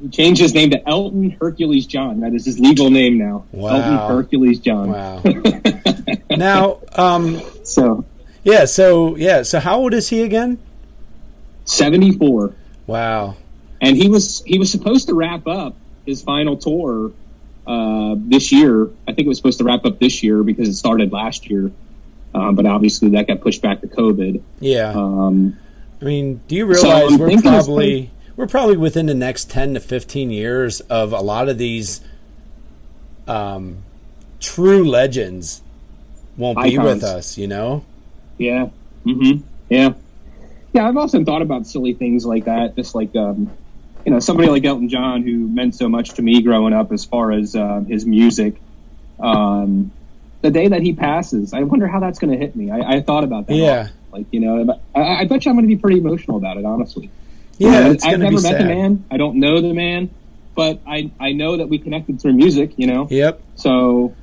he 0.00 0.10
changed 0.10 0.42
his 0.42 0.52
name 0.54 0.70
to 0.70 0.88
Elton 0.88 1.30
Hercules 1.40 1.86
John. 1.86 2.20
That 2.20 2.34
is 2.34 2.44
his 2.44 2.60
legal 2.60 2.90
name 2.90 3.16
now. 3.18 3.46
Wow. 3.50 3.76
Elton 3.76 3.96
Hercules 4.14 4.60
John. 4.60 4.90
wow. 4.90 5.22
now, 6.30 6.80
um, 6.92 7.40
So 7.64 8.04
yeah. 8.44 8.66
So 8.66 9.16
yeah. 9.16 9.42
So 9.42 9.58
how 9.58 9.78
old 9.78 9.94
is 9.94 10.10
he 10.10 10.22
again? 10.22 10.58
seventy 11.64 12.12
four. 12.12 12.54
Wow. 12.86 13.36
and 13.80 13.96
he 13.96 14.08
was 14.08 14.42
he 14.44 14.58
was 14.58 14.70
supposed 14.70 15.08
to 15.08 15.14
wrap 15.14 15.46
up 15.46 15.76
his 16.04 16.22
final 16.22 16.56
tour 16.56 17.12
uh, 17.66 18.16
this 18.18 18.52
year. 18.52 18.90
I 19.06 19.12
think 19.12 19.26
it 19.26 19.28
was 19.28 19.38
supposed 19.38 19.58
to 19.58 19.64
wrap 19.64 19.84
up 19.84 19.98
this 19.98 20.22
year 20.22 20.42
because 20.42 20.68
it 20.68 20.74
started 20.74 21.12
last 21.12 21.48
year, 21.48 21.70
um, 22.34 22.54
but 22.54 22.66
obviously 22.66 23.10
that 23.10 23.26
got 23.26 23.40
pushed 23.40 23.62
back 23.62 23.80
to 23.80 23.86
COVID. 23.86 24.42
Yeah. 24.60 24.92
Um, 24.94 25.58
I 26.00 26.04
mean, 26.04 26.40
do 26.48 26.56
you 26.56 26.66
realize 26.66 27.12
I'm 27.12 27.18
we're 27.18 27.40
probably 27.40 28.10
we're 28.36 28.46
probably 28.46 28.76
within 28.76 29.06
the 29.06 29.14
next 29.14 29.50
ten 29.50 29.74
to 29.74 29.80
fifteen 29.80 30.30
years 30.30 30.80
of 30.82 31.12
a 31.12 31.20
lot 31.20 31.48
of 31.48 31.58
these 31.58 32.00
um, 33.26 33.82
true 34.40 34.88
legends 34.88 35.62
won't 36.36 36.62
be 36.62 36.78
with 36.78 37.04
us. 37.04 37.36
You 37.36 37.48
know? 37.48 37.84
Yeah. 38.38 38.68
Mm-hmm. 39.04 39.46
Yeah. 39.68 39.94
Yeah, 40.72 40.88
I've 40.88 40.96
often 40.96 41.24
thought 41.24 41.42
about 41.42 41.66
silly 41.66 41.94
things 41.94 42.24
like 42.24 42.44
that. 42.44 42.76
Just 42.76 42.94
like, 42.94 43.14
um, 43.16 43.50
you 44.04 44.12
know, 44.12 44.20
somebody 44.20 44.48
like 44.48 44.64
Elton 44.64 44.88
John 44.88 45.22
who 45.22 45.48
meant 45.48 45.74
so 45.74 45.88
much 45.88 46.10
to 46.10 46.22
me 46.22 46.42
growing 46.42 46.72
up 46.72 46.92
as 46.92 47.04
far 47.04 47.32
as 47.32 47.56
uh, 47.56 47.80
his 47.80 48.06
music. 48.06 48.60
Um, 49.18 49.92
the 50.42 50.50
day 50.50 50.68
that 50.68 50.82
he 50.82 50.92
passes, 50.94 51.52
I 51.52 51.62
wonder 51.62 51.86
how 51.86 52.00
that's 52.00 52.18
going 52.18 52.32
to 52.32 52.38
hit 52.38 52.56
me. 52.56 52.70
I, 52.70 52.96
I 52.96 53.00
thought 53.02 53.24
about 53.24 53.46
that. 53.48 53.54
Yeah. 53.56 53.88
Like, 54.12 54.26
you 54.30 54.40
know, 54.40 54.78
I, 54.94 55.00
I 55.20 55.24
bet 55.26 55.44
you 55.44 55.50
I'm 55.50 55.56
going 55.56 55.68
to 55.68 55.74
be 55.74 55.80
pretty 55.80 55.98
emotional 55.98 56.36
about 56.36 56.56
it, 56.56 56.64
honestly. 56.64 57.10
Yeah, 57.58 57.68
You 57.78 57.84
know, 57.84 57.90
it's 57.92 58.04
I've 58.04 58.18
never 58.18 58.30
be 58.36 58.42
met 58.42 58.42
sad. 58.42 58.60
the 58.62 58.64
man. 58.64 59.04
I 59.10 59.16
don't 59.18 59.36
know 59.38 59.60
the 59.60 59.74
man, 59.74 60.10
but 60.56 60.80
I, 60.86 61.10
I 61.20 61.32
know 61.32 61.58
that 61.58 61.68
we 61.68 61.78
connected 61.78 62.20
through 62.20 62.32
music, 62.32 62.72
you 62.76 62.86
know? 62.86 63.06
Yep. 63.10 63.40
So 63.56 64.16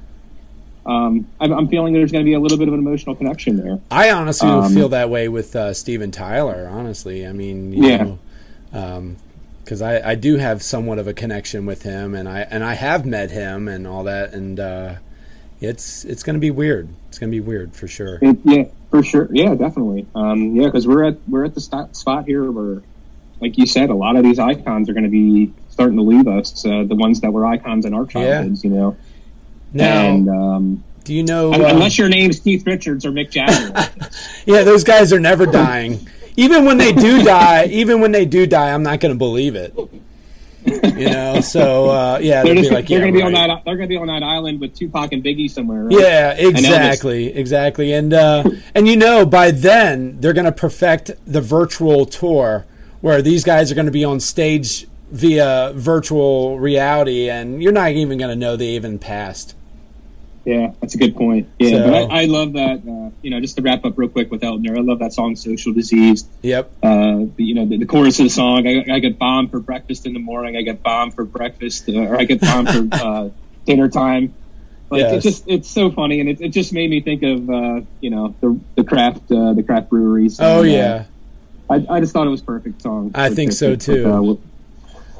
um, 0.86 1.28
I'm, 1.40 1.52
I'm 1.54 1.68
feeling 1.68 1.94
there's 1.94 2.12
going 2.12 2.24
to 2.24 2.30
be 2.30 2.34
a 2.34 2.40
little 2.40 2.58
bit 2.58 2.68
of 2.68 2.74
an 2.74 2.80
emotional 2.80 3.16
connection 3.16 3.58
there. 3.58 3.80
I 3.92 4.12
honestly 4.12 4.50
Um, 4.50 4.74
feel 4.74 4.90
that 4.90 5.10
way 5.10 5.28
with 5.30 5.56
uh, 5.56 5.74
Steven 5.74 6.12
Tyler. 6.12 6.68
Honestly, 6.72 7.26
I 7.28 7.32
mean, 7.34 7.74
you 7.74 7.84
Yeah. 7.90 8.04
know, 8.72 9.16
because 9.64 9.82
I, 9.82 10.12
I 10.12 10.16
do 10.16 10.38
have 10.38 10.64
somewhat 10.64 10.98
of 10.98 11.08
a 11.08 11.14
connection 11.14 11.66
with 11.66 11.84
him, 11.84 12.16
and 12.16 12.28
I 12.30 12.42
and 12.50 12.64
I 12.64 12.74
have 12.76 13.06
met 13.06 13.32
him 13.32 13.68
and 13.68 13.86
all 13.86 14.04
that, 14.06 14.34
and 14.34 14.58
uh, 14.60 14.96
it's 15.60 16.06
it's 16.06 16.24
going 16.24 16.36
to 16.36 16.40
be 16.40 16.52
weird. 16.52 16.90
It's 17.10 17.20
going 17.20 17.32
to 17.32 17.36
be 17.36 17.42
weird 17.42 17.76
for 17.76 17.88
sure. 17.88 18.20
It, 18.22 18.38
yeah, 18.44 18.64
for 18.90 19.04
sure. 19.04 19.28
Yeah, 19.32 19.56
definitely. 19.56 20.06
Um, 20.14 20.56
yeah, 20.56 20.68
because 20.68 20.88
we're 20.88 21.06
at 21.06 21.18
we're 21.28 21.46
at 21.46 21.56
the 21.56 21.62
st- 21.62 21.96
spot 21.96 22.26
here 22.26 22.52
where, 22.52 22.82
like 23.42 23.58
you 23.58 23.66
said, 23.66 23.90
a 23.90 23.96
lot 23.96 24.16
of 24.16 24.24
these 24.24 24.40
icons 24.40 24.90
are 24.90 24.94
going 24.94 25.04
to 25.04 25.10
be 25.10 25.54
starting 25.70 25.98
to 25.98 26.04
leave 26.04 26.28
us. 26.28 26.66
Uh, 26.66 26.84
the 26.84 26.96
ones 26.96 27.22
that 27.22 27.32
were 27.32 27.46
icons 27.46 27.86
in 27.86 27.94
our 27.94 28.06
childhoods, 28.06 28.64
you 28.64 28.70
know. 28.70 28.98
Now, 29.74 30.06
and 30.06 30.30
um, 30.30 30.84
do 31.04 31.14
you 31.14 31.24
know? 31.24 31.54
uh, 31.54 31.70
unless 31.70 31.98
your 31.98 32.10
name's 32.10 32.40
Keith 32.40 32.66
Richards 32.66 33.06
or 33.06 33.12
Mick 33.12 33.32
Jagger, 33.32 33.74
yeah, 34.46 34.64
those 34.64 34.84
guys 34.84 35.12
are 35.12 35.20
never 35.20 35.46
dying. 35.46 36.08
Even 36.36 36.66
when 36.66 36.78
they 36.78 36.92
do 36.92 37.24
die, 37.24 37.66
even 37.66 38.00
when 38.00 38.12
they 38.12 38.26
do 38.26 38.46
die, 38.46 38.72
I'm 38.72 38.84
not 38.84 39.00
going 39.00 39.14
to 39.14 39.18
believe 39.18 39.56
it. 39.56 39.76
You 40.68 41.10
know, 41.10 41.42
so 41.42 41.90
uh, 41.90 42.20
yeah, 42.22 42.44
they're 42.44 42.54
they'll 42.54 42.64
just 42.64 42.70
be 42.70 42.76
like, 42.76 42.88
they're 42.88 43.00
yeah, 43.00 43.04
going 43.06 43.14
to 43.14 43.20
be 43.20 43.24
on 43.24 43.34
that 43.34 43.64
they're 43.66 43.78
to 43.78 43.88
be 43.88 43.98
on 43.98 44.08
that 44.08 44.24
island 44.24 44.60
with 44.60 44.74
Tupac 44.76 45.12
and 45.14 45.24
Biggie 45.24 45.50
somewhere. 45.50 45.86
right? 45.86 46.00
Yeah, 46.00 46.32
exactly, 46.32 47.34
exactly, 47.34 47.94
and 47.94 48.14
uh, 48.14 48.44
and 48.76 48.88
you 48.88 48.98
know 48.98 49.26
by 49.26 49.52
then 49.52 50.20
they're 50.20 50.34
going 50.34 50.46
to 50.46 50.52
perfect 50.52 51.12
the 51.26 51.42
virtual 51.42 52.06
tour 52.06 52.66
where 53.02 53.22
these 53.22 53.44
guys 53.44 53.72
are 53.72 53.76
going 53.76 53.86
to 53.86 53.92
be 53.92 54.04
on 54.04 54.20
stage 54.20 54.88
via 55.10 55.72
virtual 55.76 56.60
reality, 56.60 57.30
and 57.30 57.62
you're 57.64 57.72
not 57.72 57.92
even 57.92 58.18
going 58.18 58.30
to 58.30 58.36
know 58.36 58.56
they 58.56 58.70
even 58.70 59.00
passed. 59.00 59.56
Yeah, 60.48 60.72
that's 60.80 60.96
a 60.96 60.98
good 60.98 61.18
point. 61.18 61.50
Yeah, 61.60 61.72
So- 61.72 61.84
but 61.92 61.94
I, 62.12 62.22
I 62.22 62.26
love 62.26 62.54
that. 62.54 62.80
Uh, 62.88 63.12
you 63.22 63.32
know, 63.32 63.42
just 63.42 63.58
to 63.58 63.62
wrap 63.62 63.84
up 63.84 63.98
real 63.98 64.08
quick 64.08 64.32
with 64.32 64.46
Elton, 64.46 64.66
I 64.78 64.80
love 64.80 65.00
that 65.00 65.12
song 65.12 65.36
"Social 65.36 65.74
Disease." 65.74 66.26
Yep. 66.42 66.72
uh, 66.82 66.88
the, 67.36 67.44
you 67.44 67.54
know, 67.54 67.66
the, 67.66 67.78
the 67.78 67.86
chorus 67.86 68.18
of 68.20 68.24
the 68.26 68.30
song. 68.30 68.66
I, 68.66 68.86
I 68.96 69.00
get 69.00 69.20
bombed 69.20 69.52
for 69.52 69.60
breakfast 69.60 70.06
in 70.06 70.14
the 70.14 70.20
morning. 70.20 70.56
I 70.56 70.62
get 70.62 70.82
bombed 70.82 71.16
for 71.16 71.26
breakfast, 71.26 71.90
uh, 71.90 72.00
or 72.00 72.18
I 72.18 72.24
get 72.24 72.40
bombed 72.40 72.70
for 72.70 72.88
uh, 72.94 73.30
dinner 73.66 73.90
time. 73.90 74.34
Like 74.90 75.02
Yes. 75.02 75.14
it's 75.16 75.24
just 75.26 75.44
it's 75.50 75.70
so 75.70 75.92
funny, 75.92 76.22
and 76.22 76.30
it, 76.30 76.40
it 76.40 76.50
just 76.50 76.72
made 76.72 76.90
me 76.90 77.02
think 77.02 77.24
of 77.24 77.50
uh, 77.50 77.82
you 78.00 78.10
know 78.10 78.34
the 78.40 78.58
the 78.76 78.86
craft 78.86 79.30
uh, 79.30 79.52
the 79.52 79.64
craft 79.64 79.90
breweries. 79.90 80.40
Oh 80.40 80.62
And, 80.64 80.72
yeah, 80.72 81.06
I, 81.70 81.86
I 81.90 82.00
just 82.00 82.14
thought 82.14 82.26
it 82.26 82.30
was 82.30 82.42
perfect 82.42 82.82
song. 82.84 83.12
I 83.14 83.32
think 83.32 83.52
so, 83.52 83.76
too. 83.76 84.22
with- 84.22 84.40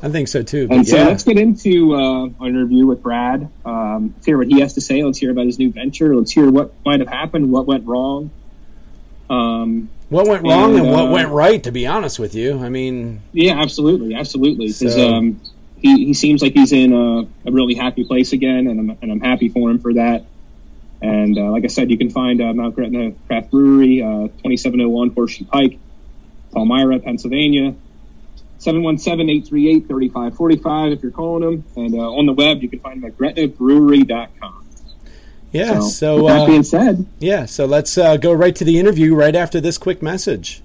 I 0.02 0.10
think 0.10 0.28
so 0.28 0.44
too. 0.44 0.68
and 0.70 0.88
so 0.88 0.96
yeah, 0.96 1.06
let's 1.08 1.24
get 1.24 1.38
into 1.38 1.96
uh, 1.96 2.30
our 2.40 2.48
interview 2.48 2.86
with 2.86 3.02
Brad. 3.02 3.50
Um, 3.66 4.14
let's 4.16 4.26
hear 4.26 4.38
what 4.38 4.48
he 4.48 4.60
has 4.60 4.74
to 4.76 4.82
say. 4.82 5.04
Let's 5.04 5.18
hear 5.18 5.32
about 5.32 5.46
his 5.48 5.58
new 5.58 5.72
venture. 5.72 6.16
Let's 6.16 6.32
hear 6.32 6.50
what 6.52 6.74
might 6.86 7.00
have 7.00 7.10
happened, 7.10 7.52
what 7.52 7.66
went 7.66 7.86
wrong. 7.88 8.30
Um, 9.30 9.90
what 10.10 10.28
went 10.28 10.44
wrong 10.44 10.76
and, 10.78 10.86
and, 10.86 10.92
what 10.96 11.08
uh, 11.08 11.12
went 11.12 11.30
right? 11.30 11.62
To 11.64 11.72
be 11.72 11.86
honest 11.86 12.18
with 12.20 12.34
you, 12.36 12.60
I 12.64 12.70
mean, 12.70 13.22
Yeah, 13.34 13.60
absolutely, 13.60 14.14
absolutely. 14.16 14.68
'Cause, 14.68 14.94
So- 14.96 15.14
um, 15.16 15.42
he 15.80 16.06
he 16.06 16.14
seems 16.16 16.42
like 16.42 16.54
he's 16.54 16.72
in 16.72 16.92
a, 16.92 17.20
a 17.48 17.52
really 17.52 17.76
happy 17.76 18.04
place 18.04 18.34
again, 18.34 18.68
and 18.68 18.80
I'm 18.80 18.98
and 19.02 19.12
I'm 19.12 19.20
happy 19.20 19.50
for 19.50 19.70
him 19.70 19.78
for 19.80 19.94
that. 19.94 20.26
And 21.02 21.38
uh, 21.38 21.52
like 21.52 21.64
I 21.66 21.68
said, 21.68 21.92
you 21.92 21.98
can 22.00 22.10
find 22.10 22.42
uh, 22.42 22.52
Mount 22.54 22.74
Gretna 22.74 23.12
Craft 23.28 23.52
Brewery, 23.52 24.02
uh, 24.02 24.28
2701 24.42 25.10
Horseshoe 25.12 25.46
Pike, 25.46 25.78
Palmyra, 26.52 26.98
Pennsylvania. 27.00 27.76
717-838-3545 28.60 30.94
if 30.94 31.04
you're 31.04 31.12
calling 31.12 31.44
them. 31.44 31.64
And 31.76 31.96
uh, 31.96 32.12
on 32.12 32.26
the 32.26 32.34
web, 32.34 32.62
you 32.62 32.70
can 32.70 32.80
find 32.80 33.04
them 33.04 33.12
at 33.12 33.18
gretnabrewery.com. 33.18 34.66
yeah. 35.52 35.80
So, 35.80 35.90
So, 35.90 36.28
that 36.28 36.42
uh, 36.42 36.46
being 36.46 36.64
said, 36.64 37.06
Yeah, 37.20 37.46
so 37.46 37.66
let's 37.66 37.98
uh, 37.98 38.18
go 38.18 38.34
right 38.34 38.56
to 38.56 38.64
the 38.64 38.80
interview 38.80 39.16
right 39.16 39.36
after 39.36 39.60
this 39.62 39.78
quick 39.78 40.02
message. 40.02 40.62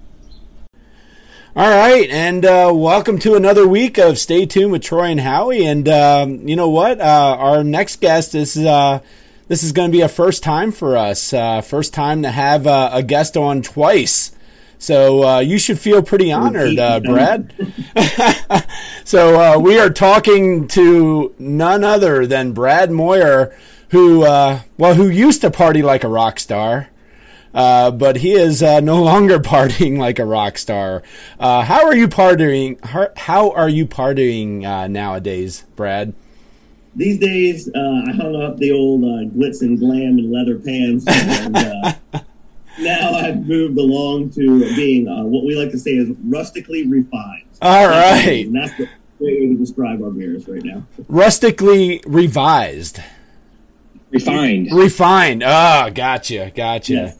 All 1.55 1.69
right, 1.69 2.09
and 2.09 2.47
uh, 2.47 2.73
welcome 2.75 3.19
to 3.19 3.35
another 3.35 3.69
week 3.69 3.99
of 3.99 4.19
Stay 4.19 4.47
Tuned 4.47 4.73
with 4.73 4.83
Troy 4.83 5.11
and 5.11 5.21
Howie. 5.21 5.67
And 5.67 5.87
um, 5.87 6.49
you 6.49 6.57
know 6.57 6.71
what? 6.71 6.99
Uh, 6.99 7.37
our 7.39 7.63
next 7.63 8.01
guest 8.01 8.35
is 8.35 8.57
uh, 8.57 9.01
this 9.49 9.63
is 9.63 9.73
going 9.73 9.91
to 9.91 9.93
be 9.93 10.01
a 10.01 10.09
first 10.09 10.43
time 10.43 10.73
for 10.73 10.97
us. 10.97 11.35
Uh, 11.35 11.61
first 11.61 11.93
time 11.93 12.23
to 12.23 12.31
have 12.31 12.67
uh, 12.67 12.89
a 12.95 13.03
guest 13.03 13.37
on 13.37 13.61
twice. 13.61 14.32
So 14.83 15.23
uh, 15.23 15.39
you 15.39 15.61
should 15.61 15.79
feel 15.79 16.03
pretty 16.03 16.33
honored, 16.33 16.77
uh, 16.77 16.99
Brad. 17.05 17.55
so 19.05 19.41
uh, 19.41 19.59
we 19.61 19.79
are 19.79 19.89
talking 19.89 20.67
to 20.69 21.33
none 21.39 21.85
other 21.85 22.27
than 22.27 22.53
Brad 22.53 22.91
Moyer, 22.91 23.57
who 23.91 24.25
uh, 24.25 24.63
well, 24.79 24.95
who 24.95 25.09
used 25.09 25.43
to 25.43 25.53
party 25.53 25.83
like 25.83 26.03
a 26.03 26.09
rock 26.09 26.41
star. 26.41 26.89
Uh, 27.55 27.93
but 27.93 28.17
he 28.17 28.33
is 28.33 28.61
uh, 28.61 28.81
no 28.81 29.01
longer 29.05 29.39
partying 29.39 29.99
like 29.99 30.19
a 30.19 30.25
rock 30.25 30.59
star. 30.59 31.05
Uh, 31.39 31.63
how 31.63 31.87
are 31.87 31.95
you 31.95 32.09
partying? 32.09 32.85
How, 33.17 33.53
are 33.53 33.69
you 33.69 33.87
partying 33.87 34.65
uh, 34.65 34.89
nowadays, 34.89 35.65
Brad? 35.77 36.13
These 36.97 37.21
days, 37.21 37.69
uh, 37.69 38.03
I 38.09 38.13
hung 38.13 38.35
up 38.43 38.57
the 38.57 38.73
old 38.73 39.05
uh, 39.05 39.31
glitz 39.33 39.61
and 39.61 39.79
glam 39.79 40.19
and 40.19 40.33
leather 40.33 40.59
pants, 40.59 41.05
and 41.07 41.57
uh, 41.57 41.93
now 42.79 43.13
I've 43.13 43.47
moved 43.47 43.79
along 43.79 44.31
to 44.31 44.61
being 44.77 45.09
uh, 45.09 45.23
what 45.25 45.45
we 45.45 45.55
like 45.57 45.71
to 45.73 45.79
say 45.79 45.93
is 45.93 46.11
rustically 46.25 46.87
refined. 46.87 47.45
All 47.61 47.89
right, 47.89 48.47
And 48.47 48.55
that's 48.57 48.77
the 48.77 48.89
way 49.21 49.47
to 49.49 49.55
describe 49.57 50.03
our 50.03 50.11
beers 50.11 50.49
right 50.49 50.63
now. 50.65 50.85
rustically 51.09 52.03
revised, 52.07 53.01
refined. 54.11 54.73
refined. 54.73 55.43
Ah, 55.45 55.91
gotcha, 55.95 56.51
gotcha. 56.55 56.93
Yes. 56.93 57.19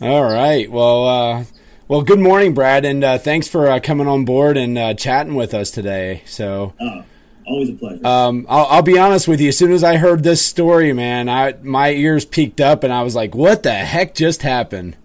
All 0.00 0.24
right. 0.24 0.70
Well, 0.70 1.06
uh, 1.06 1.44
well, 1.86 2.02
good 2.02 2.18
morning, 2.18 2.52
Brad, 2.54 2.84
and 2.84 3.04
uh, 3.04 3.18
thanks 3.18 3.46
for 3.48 3.68
uh, 3.70 3.78
coming 3.80 4.08
on 4.08 4.24
board 4.24 4.56
and 4.56 4.76
uh, 4.76 4.94
chatting 4.94 5.34
with 5.34 5.54
us 5.54 5.70
today. 5.70 6.22
So. 6.26 6.74
Oh, 6.80 7.04
always 7.48 7.70
a 7.70 7.72
pleasure. 7.72 8.06
Um, 8.06 8.46
I'll, 8.48 8.66
I'll 8.66 8.82
be 8.82 8.98
honest 8.98 9.26
with 9.28 9.40
you. 9.40 9.48
As 9.48 9.58
soon 9.58 9.72
as 9.72 9.82
I 9.82 9.96
heard 9.96 10.22
this 10.22 10.44
story, 10.44 10.92
man, 10.92 11.28
I 11.28 11.54
my 11.62 11.90
ears 11.90 12.24
peaked 12.24 12.60
up, 12.60 12.84
and 12.84 12.92
I 12.92 13.02
was 13.02 13.14
like, 13.14 13.34
"What 13.34 13.62
the 13.62 13.72
heck 13.72 14.14
just 14.14 14.42
happened?" 14.42 14.96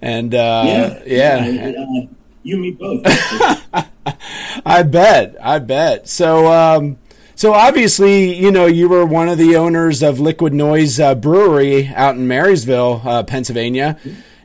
And 0.00 0.34
uh, 0.34 0.62
yeah, 0.66 1.02
yeah, 1.06 1.74
uh, 1.78 2.06
you 2.42 2.54
and 2.54 2.62
me 2.62 2.70
both. 2.72 3.02
I 4.64 4.82
bet, 4.82 5.36
I 5.42 5.58
bet. 5.58 6.08
So, 6.08 6.52
um, 6.52 6.98
so 7.34 7.52
obviously, 7.52 8.34
you 8.34 8.50
know, 8.50 8.66
you 8.66 8.88
were 8.88 9.04
one 9.04 9.28
of 9.28 9.38
the 9.38 9.56
owners 9.56 10.02
of 10.02 10.20
Liquid 10.20 10.54
Noise 10.54 11.00
uh, 11.00 11.14
Brewery 11.14 11.88
out 11.88 12.14
in 12.16 12.28
Marysville, 12.28 13.02
uh, 13.04 13.22
Pennsylvania, 13.24 13.98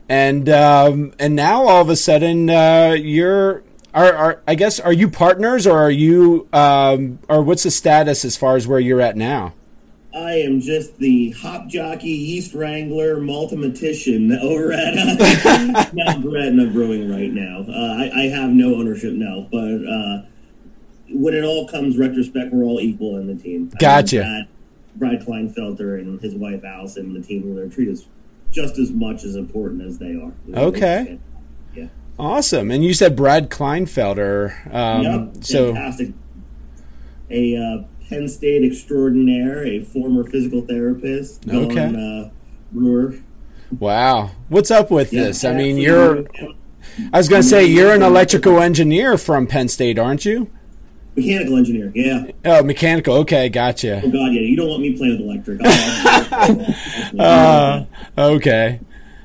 and 0.08 0.48
um, 0.48 1.14
and 1.18 1.36
now 1.36 1.66
all 1.66 1.82
of 1.82 1.88
a 1.88 1.96
sudden, 1.96 2.50
uh, 2.50 2.96
you're. 2.98 3.62
Are, 3.94 4.12
are 4.14 4.42
I 4.46 4.54
guess 4.54 4.80
are 4.80 4.92
you 4.92 5.08
partners 5.08 5.66
or 5.66 5.78
are 5.78 5.90
you 5.90 6.48
um, 6.52 7.18
or 7.28 7.42
what's 7.42 7.64
the 7.64 7.70
status 7.70 8.24
as 8.24 8.36
far 8.36 8.56
as 8.56 8.66
where 8.66 8.80
you're 8.80 9.00
at 9.00 9.16
now? 9.16 9.54
I 10.14 10.32
am 10.40 10.60
just 10.60 10.98
the 10.98 11.30
hop 11.30 11.68
jockey, 11.68 12.08
yeast 12.10 12.54
wrangler, 12.54 13.16
multimatician 13.16 14.38
over 14.40 14.72
at 14.72 14.94
uh, 14.98 15.86
Mount 15.94 16.22
Gretna 16.22 16.66
Brewing 16.66 17.10
right 17.10 17.30
now. 17.32 17.64
Uh, 17.66 17.96
I, 17.96 18.10
I 18.14 18.22
have 18.28 18.50
no 18.50 18.74
ownership 18.74 19.14
now, 19.14 19.48
but 19.50 19.58
uh, 19.58 20.22
when 21.08 21.34
it 21.34 21.44
all 21.44 21.66
comes 21.66 21.96
retrospect, 21.96 22.52
we're 22.52 22.64
all 22.64 22.80
equal 22.80 23.16
in 23.16 23.26
the 23.26 23.34
team. 23.34 23.54
I 23.54 23.58
mean, 23.58 23.70
Gotcha. 23.78 24.46
Brad, 24.96 25.20
Brad 25.20 25.26
Kleinfelter 25.26 25.98
and 25.98 26.20
his 26.20 26.34
wife 26.34 26.62
Allison, 26.62 27.14
the 27.14 27.22
team, 27.22 27.54
they're 27.54 27.68
treated 27.68 27.98
just 28.50 28.78
as 28.78 28.90
much 28.90 29.24
as 29.24 29.36
important 29.36 29.80
as 29.80 29.96
they 29.96 30.10
are. 30.10 30.32
You 30.46 30.48
know, 30.48 30.64
Okay. 30.64 31.18
Awesome. 32.18 32.70
And 32.70 32.84
you 32.84 32.94
said 32.94 33.16
Brad 33.16 33.50
Kleinfelter. 33.50 34.72
Um, 34.72 35.02
yep. 35.02 35.44
So 35.44 35.74
Fantastic. 35.74 36.12
A 37.30 37.56
uh, 37.56 37.82
Penn 38.08 38.28
State 38.28 38.64
extraordinaire, 38.64 39.64
a 39.64 39.80
former 39.84 40.24
physical 40.24 40.60
therapist, 40.62 41.48
Okay. 41.48 41.74
gone, 41.74 41.96
uh, 41.96 42.30
brewer. 42.70 43.14
wow, 43.78 44.30
what's 44.48 44.70
up 44.70 44.90
with 44.90 45.12
Yeah, 45.12 45.24
this? 45.24 45.44
I 45.44 45.54
mean, 45.54 45.78
you're 45.78 46.26
I 47.12 47.16
was 47.18 47.28
going 47.28 47.40
to 47.42 47.48
say 47.48 47.64
you're 47.64 47.94
an 47.94 48.02
electrical 48.02 48.60
engineer 48.60 49.16
from 49.16 49.46
Penn 49.46 49.68
State, 49.68 49.98
aren't 49.98 50.24
you? 50.26 50.50
Mechanical 51.16 51.56
engineer, 51.56 51.90
yeah. 51.94 52.24
Oh, 52.44 52.62
mechanical. 52.62 53.14
Okay, 53.16 53.48
gotcha. 53.48 54.02
Oh 54.04 54.10
God, 54.10 54.32
yeah. 54.32 54.40
You 54.40 54.56
don't 54.56 54.68
want 54.68 54.82
me 54.82 54.96
playing 54.96 55.18
with 55.18 55.26
electric. 55.26 55.60
Uh, 57.18 57.84
okay. 58.18 58.80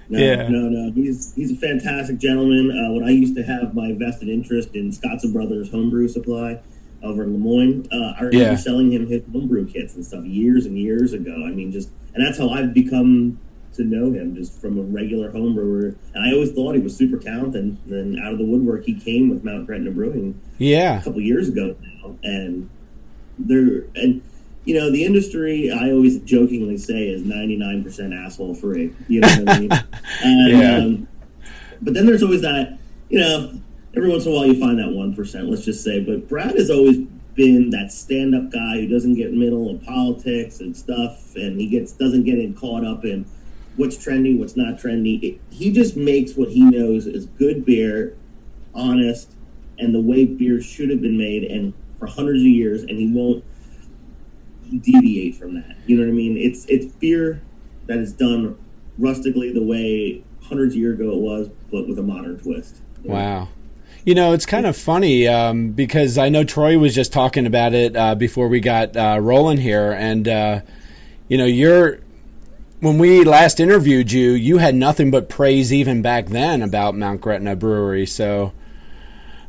No, 0.10 0.20
yeah. 0.20 0.48
no, 0.48 0.70
no. 0.70 0.92
He's 0.94 1.34
he's 1.36 1.52
a 1.52 1.56
fantastic 1.56 2.18
gentleman. 2.18 2.72
Uh, 2.72 2.94
when 2.94 3.04
I 3.04 3.10
used 3.12 3.36
to 3.36 3.44
have 3.44 3.74
my 3.76 3.94
vested 3.94 4.30
interest 4.30 4.70
in 4.74 4.92
Scotzin 4.92 5.34
Brothers 5.34 5.70
homebrew 5.70 6.08
supply 6.08 6.60
over 7.04 7.24
in 7.24 7.34
Lemoyne, 7.34 7.88
uh, 7.92 8.14
I 8.18 8.22
remember 8.24 8.38
Yeah. 8.38 8.56
selling 8.56 8.92
him 8.92 9.06
his 9.08 9.22
homebrew 9.32 9.68
kits 9.68 9.96
and 9.96 10.06
stuff 10.06 10.26
years 10.26 10.66
and 10.66 10.78
years 10.78 11.14
ago. 11.14 11.44
I 11.46 11.52
mean, 11.52 11.72
just 11.72 11.90
and 12.16 12.26
that's 12.26 12.38
how 12.38 12.50
I've 12.50 12.74
become 12.74 13.38
to 13.76 13.84
know 13.84 14.12
him, 14.12 14.34
just 14.36 14.60
from 14.60 14.80
a 14.80 14.82
regular 14.82 15.30
homebrewer. 15.32 15.94
And 16.16 16.26
I 16.26 16.34
always 16.34 16.52
thought 16.52 16.74
he 16.74 16.82
was 16.82 16.96
super 16.96 17.18
talented. 17.18 17.64
And 17.64 17.78
then 17.86 18.20
out 18.24 18.32
of 18.32 18.40
the 18.40 18.46
woodwork, 18.46 18.86
he 18.86 18.94
came 18.96 19.30
with 19.30 19.44
Mount 19.44 19.68
Gretna 19.68 19.92
Brewing 19.92 20.40
Yeah. 20.58 21.00
a 21.00 21.04
couple 21.04 21.22
years 21.22 21.48
ago 21.50 21.76
now, 21.84 22.16
and 22.24 22.70
there 23.38 23.84
and 23.96 24.22
you 24.68 24.74
know 24.78 24.92
the 24.92 25.06
industry 25.06 25.72
I 25.72 25.92
always 25.92 26.20
jokingly 26.20 26.78
say 26.78 27.08
is 27.08 27.24
ninety 27.24 27.56
nine 27.56 27.84
percent 27.84 28.14
asshole 28.14 28.54
free. 28.54 28.94
You 29.08 29.22
know 29.22 29.28
what 29.30 29.50
I 29.50 29.60
mean? 29.60 29.72
And, 30.24 30.60
Yeah. 30.60 30.78
um, 30.78 31.08
but 31.82 31.94
then 31.94 32.06
there's 32.06 32.22
always 32.22 32.42
that 32.42 32.78
you 33.10 33.20
know 33.20 33.54
every 33.96 34.10
once 34.10 34.26
in 34.26 34.34
a 34.34 34.36
while 34.36 34.46
you 34.46 34.60
find 34.60 34.78
that 34.80 34.90
one 34.90 35.16
percent. 35.16 35.50
Let's 35.50 35.64
just 35.64 35.84
say, 35.86 36.02
but 36.04 36.28
Brad 36.28 36.56
has 36.56 36.70
always 36.70 36.98
been 37.36 37.70
that 37.70 37.94
stand 37.94 38.36
up 38.36 38.52
guy 38.52 38.82
who 38.82 38.88
doesn't 38.88 39.14
get 39.16 39.32
middle 39.32 39.70
of 39.70 39.82
politics 39.84 40.60
and 40.60 40.76
stuff, 40.76 41.36
and 41.36 41.60
he 41.62 41.68
gets 41.68 41.94
doesn't 41.94 42.26
get 42.26 42.38
in 42.38 42.54
caught 42.54 42.84
up 42.84 43.06
in 43.06 43.26
what's 43.78 43.96
trendy, 43.96 44.38
what's 44.38 44.58
not 44.58 44.78
trendy. 44.78 45.24
It, 45.24 45.40
he 45.50 45.72
just 45.72 45.96
makes 45.96 46.34
what 46.36 46.50
he 46.50 46.62
knows 46.64 47.08
is 47.08 47.26
good 47.26 47.64
beer, 47.64 48.18
honest, 48.74 49.32
and 49.80 49.96
the 49.96 50.02
way 50.02 50.26
beer 50.26 50.60
should 50.60 50.90
have 50.90 51.02
been 51.02 51.18
made, 51.18 51.46
and 51.46 51.74
for 52.00 52.08
hundreds 52.08 52.42
of 52.42 52.48
years, 52.48 52.82
and 52.82 52.98
he 52.98 53.08
won't 53.08 53.46
deviate 54.68 55.36
from 55.36 55.56
that. 55.56 55.78
You 55.86 55.98
know 55.98 56.04
what 56.04 56.10
I 56.10 56.14
mean? 56.14 56.38
It's 56.38 56.66
it's 56.66 56.86
beer 56.86 57.42
that 57.88 57.98
is 57.98 58.14
done 58.14 58.58
rustically 58.98 59.52
the 59.54 59.64
way 59.64 60.24
hundreds 60.44 60.74
of 60.74 60.80
years 60.80 61.00
ago 61.00 61.12
it 61.12 61.22
was, 61.22 61.50
but 61.72 61.88
with 61.88 62.00
a 62.00 62.04
modern 62.04 62.38
twist. 62.40 62.78
Wow. 63.04 63.50
You 64.06 64.16
know, 64.16 64.34
it's 64.34 64.46
kind 64.46 64.66
of 64.66 64.78
funny 64.78 65.28
um, 65.28 65.72
because 65.72 66.18
I 66.18 66.30
know 66.30 66.44
Troy 66.44 66.78
was 66.78 66.96
just 66.96 67.12
talking 67.12 67.46
about 67.46 67.74
it 67.74 67.96
uh, 67.96 68.16
before 68.16 68.48
we 68.48 68.62
got 68.62 68.96
uh, 68.96 69.20
rolling 69.22 69.58
here, 69.58 69.92
and 69.92 70.28
uh, 70.28 70.62
you 71.28 71.38
know, 71.38 71.46
you're 71.46 72.00
when 72.80 72.98
we 72.98 73.24
last 73.24 73.60
interviewed 73.60 74.12
you, 74.12 74.32
you 74.32 74.60
had 74.60 74.76
nothing 74.76 75.12
but 75.12 75.30
praise 75.30 75.74
even 75.74 76.02
back 76.02 76.28
then 76.28 76.62
about 76.62 76.96
Mount 76.96 77.22
Gretna 77.22 77.56
Brewery. 77.56 78.06
So, 78.06 78.54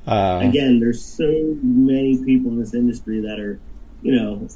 uh, 0.07 0.41
Again, 0.43 0.81
there's 0.81 1.05
so 1.05 1.57
many 1.63 2.23
people 2.25 2.51
in 2.51 2.59
this 2.59 2.75
industry 2.75 3.21
that 3.21 3.39
are, 3.39 3.61
you 4.03 4.17
know, 4.17 4.49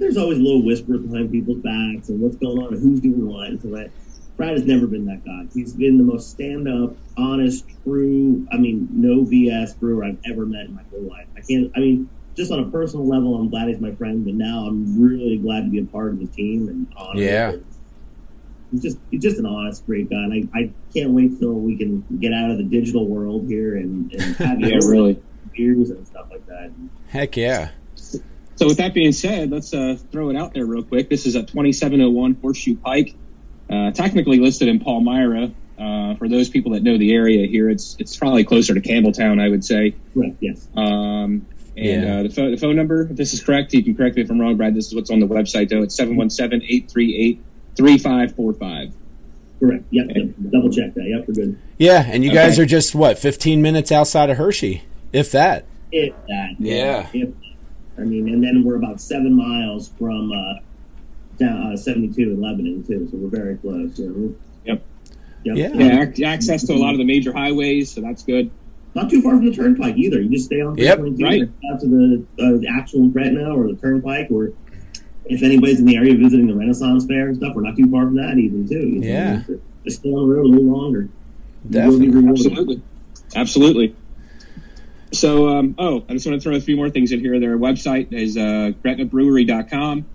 there's 0.00 0.16
always 0.16 0.38
a 0.38 0.42
little 0.42 0.64
whispers 0.64 1.00
behind 1.02 1.30
people's 1.30 1.58
backs 1.58 2.08
and 2.08 2.20
what's 2.20 2.36
going 2.36 2.58
on 2.58 2.74
and 2.74 2.82
who's 2.82 3.00
doing 3.00 3.26
what. 3.28 3.46
And 3.48 3.62
so 3.62 3.68
that 3.68 3.90
Brad 4.36 4.52
has 4.52 4.64
never 4.64 4.86
been 4.86 5.04
that 5.06 5.24
guy. 5.24 5.46
He's 5.54 5.74
been 5.74 5.98
the 5.98 6.04
most 6.04 6.30
stand 6.30 6.66
up, 6.66 6.96
honest, 7.16 7.64
true, 7.84 8.46
I 8.50 8.56
mean, 8.56 8.88
no 8.90 9.22
BS 9.24 9.78
brewer 9.78 10.04
I've 10.04 10.18
ever 10.24 10.46
met 10.46 10.66
in 10.66 10.74
my 10.74 10.82
whole 10.90 11.02
life. 11.02 11.26
I 11.36 11.40
can't, 11.42 11.70
I 11.76 11.80
mean, 11.80 12.08
just 12.36 12.50
on 12.50 12.58
a 12.60 12.70
personal 12.70 13.06
level, 13.06 13.34
I'm 13.36 13.50
glad 13.50 13.68
he's 13.68 13.80
my 13.80 13.94
friend, 13.94 14.24
but 14.24 14.34
now 14.34 14.66
I'm 14.66 15.00
really 15.00 15.36
glad 15.36 15.64
to 15.64 15.70
be 15.70 15.78
a 15.78 15.84
part 15.84 16.12
of 16.12 16.20
the 16.20 16.26
team 16.26 16.68
and 16.68 16.86
honored. 16.96 17.18
Yeah. 17.22 17.52
He's 18.70 18.82
just 18.82 18.98
he's 19.10 19.20
just 19.20 19.38
an 19.38 19.46
honest, 19.46 19.84
great 19.84 20.08
guy, 20.08 20.16
and 20.22 20.48
I, 20.54 20.58
I 20.58 20.70
can't 20.94 21.10
wait 21.10 21.38
till 21.40 21.54
we 21.54 21.76
can 21.76 22.04
get 22.20 22.32
out 22.32 22.52
of 22.52 22.56
the 22.56 22.62
digital 22.62 23.04
world 23.04 23.48
here 23.48 23.76
and, 23.76 24.12
and 24.12 24.36
have 24.36 24.60
Yeah, 24.62 24.76
really. 24.76 25.20
beers 25.56 25.90
and 25.90 26.06
stuff 26.06 26.28
like 26.30 26.46
that. 26.46 26.70
heck 27.08 27.36
yeah. 27.36 27.70
So 28.60 28.66
with 28.66 28.76
that 28.76 28.92
being 28.92 29.12
said, 29.12 29.50
let's 29.50 29.72
uh, 29.72 29.96
throw 30.12 30.28
it 30.28 30.36
out 30.36 30.52
there 30.52 30.66
real 30.66 30.82
quick. 30.82 31.08
This 31.08 31.24
is 31.24 31.34
at 31.34 31.48
2701 31.48 32.36
Horseshoe 32.42 32.76
Pike, 32.76 33.14
uh, 33.70 33.90
technically 33.92 34.38
listed 34.38 34.68
in 34.68 34.80
Palmyra. 34.80 35.50
Uh, 35.78 36.14
for 36.16 36.28
those 36.28 36.50
people 36.50 36.72
that 36.72 36.82
know 36.82 36.98
the 36.98 37.14
area 37.14 37.46
here, 37.46 37.70
it's 37.70 37.96
it's 37.98 38.18
probably 38.18 38.44
closer 38.44 38.74
to 38.74 38.82
Campbelltown, 38.82 39.40
I 39.40 39.48
would 39.48 39.64
say. 39.64 39.94
Correct, 40.12 40.36
yes. 40.40 40.68
Um, 40.76 41.46
and 41.74 42.02
Yeah. 42.02 42.18
uh, 42.18 42.22
the, 42.24 42.28
phone, 42.28 42.50
the 42.50 42.58
phone 42.58 42.76
number, 42.76 43.04
if 43.10 43.16
this 43.16 43.32
is 43.32 43.42
correct, 43.42 43.72
you 43.72 43.82
can 43.82 43.94
correct 43.96 44.16
me 44.16 44.22
if 44.24 44.30
I'm 44.30 44.38
wrong, 44.38 44.58
Brad. 44.58 44.74
This 44.74 44.88
is 44.88 44.94
what's 44.94 45.10
on 45.10 45.20
the 45.20 45.26
website, 45.26 45.70
though. 45.70 45.80
It's 45.80 45.94
717 45.94 46.60
838 46.62 47.40
3545. 47.78 48.92
Correct. 49.58 49.84
Yep, 49.90 50.06
yep. 50.14 50.26
Double 50.50 50.68
check 50.70 50.92
that. 50.92 51.04
Yep, 51.06 51.28
we're 51.28 51.34
good. 51.34 51.58
Yeah, 51.78 52.04
and 52.06 52.22
you 52.22 52.30
guys 52.30 52.58
are 52.58 52.66
just 52.66 52.94
what 52.94 53.18
15 53.18 53.62
minutes 53.62 53.90
outside 53.90 54.28
of 54.28 54.36
Hershey, 54.36 54.82
if 55.14 55.32
that. 55.32 55.64
If 55.90 56.14
that. 56.28 56.56
Yeah. 56.58 57.08
If, 57.14 57.30
I 58.00 58.04
mean, 58.04 58.28
and 58.28 58.42
then 58.42 58.64
we're 58.64 58.76
about 58.76 59.00
seven 59.00 59.34
miles 59.34 59.90
from 59.98 60.32
uh, 60.32 60.60
down 61.38 61.72
uh, 61.72 61.76
72 61.76 62.20
in 62.22 62.40
Lebanon, 62.40 62.84
too, 62.86 63.08
so 63.10 63.16
we're 63.16 63.28
very 63.28 63.56
close. 63.56 63.98
You 63.98 64.08
know? 64.08 64.34
Yep. 64.64 64.82
Yep. 65.44 65.74
Yeah. 65.74 66.10
Yeah, 66.14 66.30
access 66.30 66.64
to 66.66 66.72
a 66.72 66.76
lot 66.76 66.92
of 66.92 66.98
the 66.98 67.04
major 67.04 67.32
highways, 67.32 67.90
so 67.92 68.00
that's 68.00 68.22
good. 68.22 68.50
Not 68.94 69.08
too 69.08 69.22
far 69.22 69.36
from 69.36 69.46
the 69.46 69.54
turnpike 69.54 69.96
either. 69.96 70.20
You 70.20 70.28
just 70.30 70.46
stay 70.46 70.60
on 70.60 70.76
Yep. 70.76 70.98
Right. 71.20 71.48
out 71.72 71.80
to 71.80 71.86
the 71.86 72.26
uh, 72.40 72.78
actual 72.78 73.08
Gretna 73.08 73.54
or 73.54 73.68
the 73.68 73.76
turnpike, 73.76 74.28
or 74.30 74.52
if 75.26 75.42
anybody's 75.42 75.78
in 75.78 75.86
the 75.86 75.96
area 75.96 76.16
visiting 76.16 76.48
the 76.48 76.54
Renaissance 76.54 77.06
Fair 77.06 77.28
and 77.28 77.36
stuff, 77.36 77.54
we're 77.54 77.62
not 77.62 77.76
too 77.76 77.88
far 77.90 78.04
from 78.04 78.16
that 78.16 78.36
even 78.36 78.68
too. 78.68 78.74
You 78.74 79.00
know? 79.00 79.06
Yeah. 79.06 79.42
Just 79.84 80.00
stay 80.00 80.10
on 80.10 80.28
the 80.28 80.34
road 80.34 80.46
a 80.46 80.48
little 80.48 80.64
longer. 80.64 81.08
You 81.68 81.80
will 81.86 81.98
be 81.98 82.06
Definitely. 82.06 82.28
Absolutely. 82.28 82.82
Absolutely. 83.36 83.96
So, 85.12 85.48
um, 85.48 85.74
oh, 85.78 86.04
I 86.08 86.12
just 86.12 86.26
want 86.26 86.40
to 86.40 86.42
throw 86.42 86.56
a 86.56 86.60
few 86.60 86.76
more 86.76 86.88
things 86.90 87.10
in 87.12 87.20
here. 87.20 87.38
Their 87.40 87.58
website 87.58 88.12
is 88.12 88.36
uh, 88.36 88.72
gretnabrewery.com. 88.84 90.06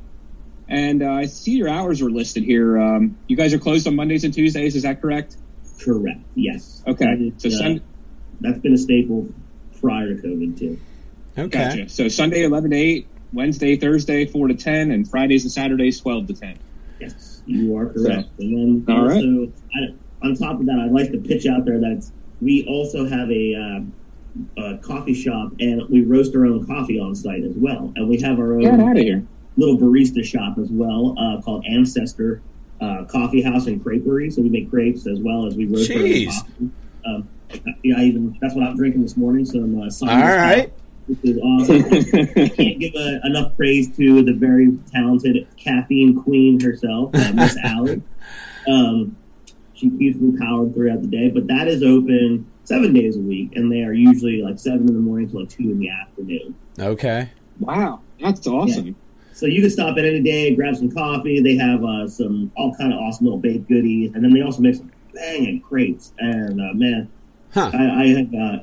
And 0.68 1.04
uh, 1.04 1.12
I 1.12 1.26
see 1.26 1.52
your 1.52 1.70
hours 1.70 2.02
are 2.02 2.10
listed 2.10 2.44
here. 2.44 2.80
Um, 2.80 3.18
you 3.28 3.36
guys 3.36 3.54
are 3.54 3.60
closed 3.60 3.88
on 3.88 3.96
Mondays 3.96 4.24
and 4.24 4.34
Tuesdays, 4.34 4.76
is 4.76 4.84
that 4.84 5.02
correct? 5.02 5.36
Correct. 5.84 6.22
Yes. 6.36 6.82
Okay. 6.88 7.06
That 7.06 7.22
is, 7.22 7.34
So, 7.42 7.50
uh, 7.50 7.52
Sun- 7.52 7.82
that's 8.42 8.60
been 8.60 8.74
a 8.74 8.78
staple 8.78 9.28
prior 9.82 10.16
to 10.16 10.22
COVID 10.22 10.58
too. 10.58 10.80
Okay. 11.38 11.48
gotcha. 11.50 11.90
So, 11.90 12.08
Sunday, 12.08 12.44
11 12.44 12.72
to 12.72 12.78
8, 12.78 13.08
Wednesday, 13.34 13.76
Thursday, 13.76 14.26
4 14.26 14.48
to 14.48 14.54
10, 14.56 14.92
and 14.92 15.08
Fridays 15.10 15.44
and 15.44 15.52
Saturdays, 15.52 16.00
12 16.00 16.28
to 16.28 16.34
10. 16.34 16.58
Yes, 17.02 17.42
you 17.46 17.76
are 17.78 17.88
correct. 17.88 18.30
And 18.40 18.86
then 18.88 18.96
All 18.96 19.06
right. 19.06 19.18
also, 19.18 19.52
I, 19.76 20.26
on 20.26 20.36
top 20.36 20.60
of 20.62 20.66
that, 20.68 20.80
I'd 20.80 20.92
like 20.94 21.12
to 21.12 21.18
pitch 21.18 21.46
out 21.46 21.66
there 21.66 21.80
that 21.80 22.10
we 22.42 22.66
also 22.68 23.06
have 23.06 23.30
a, 23.30 23.56
uh, 23.56 23.82
a 24.58 24.78
coffee 24.78 25.14
shop 25.14 25.52
and 25.60 25.82
we 25.90 26.04
roast 26.04 26.36
our 26.36 26.46
own 26.46 26.66
coffee 26.68 27.00
on 27.00 27.16
site 27.16 27.44
as 27.44 27.54
well. 27.56 27.92
And 27.96 28.10
we 28.10 28.20
have 28.22 28.40
our 28.40 28.60
Get 28.60 28.74
own 28.74 28.82
out 28.82 28.98
of 28.98 29.04
here. 29.04 29.26
little 29.58 29.78
barista 29.78 30.24
shop 30.24 30.58
as 30.58 30.70
well 30.70 31.16
uh, 31.18 31.42
called 31.42 31.66
Ancestor 31.66 32.42
uh, 32.82 33.06
Coffee 33.06 33.42
House 33.42 33.68
and 33.68 33.84
Creperie. 33.84 34.32
So 34.34 34.42
we 34.42 34.50
make 34.50 34.70
crepes 34.70 35.08
as 35.08 35.20
well 35.20 35.46
as 35.46 35.56
we 35.56 35.66
roast 35.66 35.90
our 35.92 35.98
own 35.98 36.04
Jeez. 36.04 36.28
coffee. 36.28 36.70
Um, 37.06 37.30
yeah, 37.84 37.96
I 37.98 38.04
even 38.06 38.38
that's 38.42 38.56
what 38.56 38.66
I'm 38.66 38.76
drinking 38.76 39.02
this 39.04 39.16
morning. 39.16 39.46
So 39.46 39.60
I'm 39.60 39.80
uh, 39.80 39.84
All 39.86 39.90
signing 39.92 40.26
this 40.26 40.38
right. 40.38 40.74
which 41.08 41.20
is 41.24 41.38
awesome. 41.38 41.76
I 42.44 42.50
can't 42.50 42.80
give 42.80 42.96
uh, 42.96 43.20
enough 43.26 43.56
praise 43.56 43.96
to 43.96 44.24
the 44.24 44.34
very 44.34 44.78
talented 44.92 45.48
caffeine 45.56 46.22
queen 46.22 46.60
herself, 46.60 47.12
uh, 47.16 47.32
Miss 47.34 47.56
Allie. 47.64 48.02
Um, 48.68 49.16
she 49.76 49.90
keeps 49.92 50.18
me 50.18 50.38
powered 50.38 50.74
throughout 50.74 51.02
the 51.02 51.08
day, 51.08 51.30
but 51.30 51.48
that 51.48 51.68
is 51.68 51.84
open 51.84 52.50
seven 52.66 52.94
days 52.94 53.16
a 53.16 53.20
week, 53.20 53.56
and 53.56 53.72
they 53.72 53.84
are 53.84 53.94
usually 53.94 54.42
like 54.42 54.60
seven 54.60 54.82
in 54.82 54.94
the 54.94 55.00
morning 55.00 55.30
to 55.30 55.40
like 55.40 55.50
two 55.50 55.64
in 55.64 55.80
the 55.80 55.90
afternoon. 55.90 56.54
Okay. 56.78 57.30
wow. 57.60 58.02
That's 58.20 58.46
awesome. 58.48 58.96
So 59.34 59.46
you 59.46 59.62
can 59.62 59.70
stop 59.70 59.98
at 59.98 60.06
any 60.06 60.22
day, 60.22 60.56
grab 60.56 60.76
some 60.76 60.92
coffee. 60.92 61.42
They 61.42 61.56
have 61.56 61.84
uh, 61.84 62.08
some 62.08 62.52
all 62.56 62.74
kind 62.76 62.94
of 62.94 63.00
awesome 63.00 63.26
little 63.26 63.40
baked 63.40 63.68
goodies, 63.68 64.12
and 64.14 64.24
then 64.24 64.34
they 64.34 64.42
also 64.42 64.62
make 64.62 64.76
some 64.76 64.92
banging 65.14 65.62
crepes. 65.62 66.14
And 66.20 66.60
uh, 66.62 66.74
man, 66.74 67.10
Huh. 67.56 67.72
I, 67.74 68.04
I 68.04 68.08
have 68.08 68.34
uh, 68.34 68.60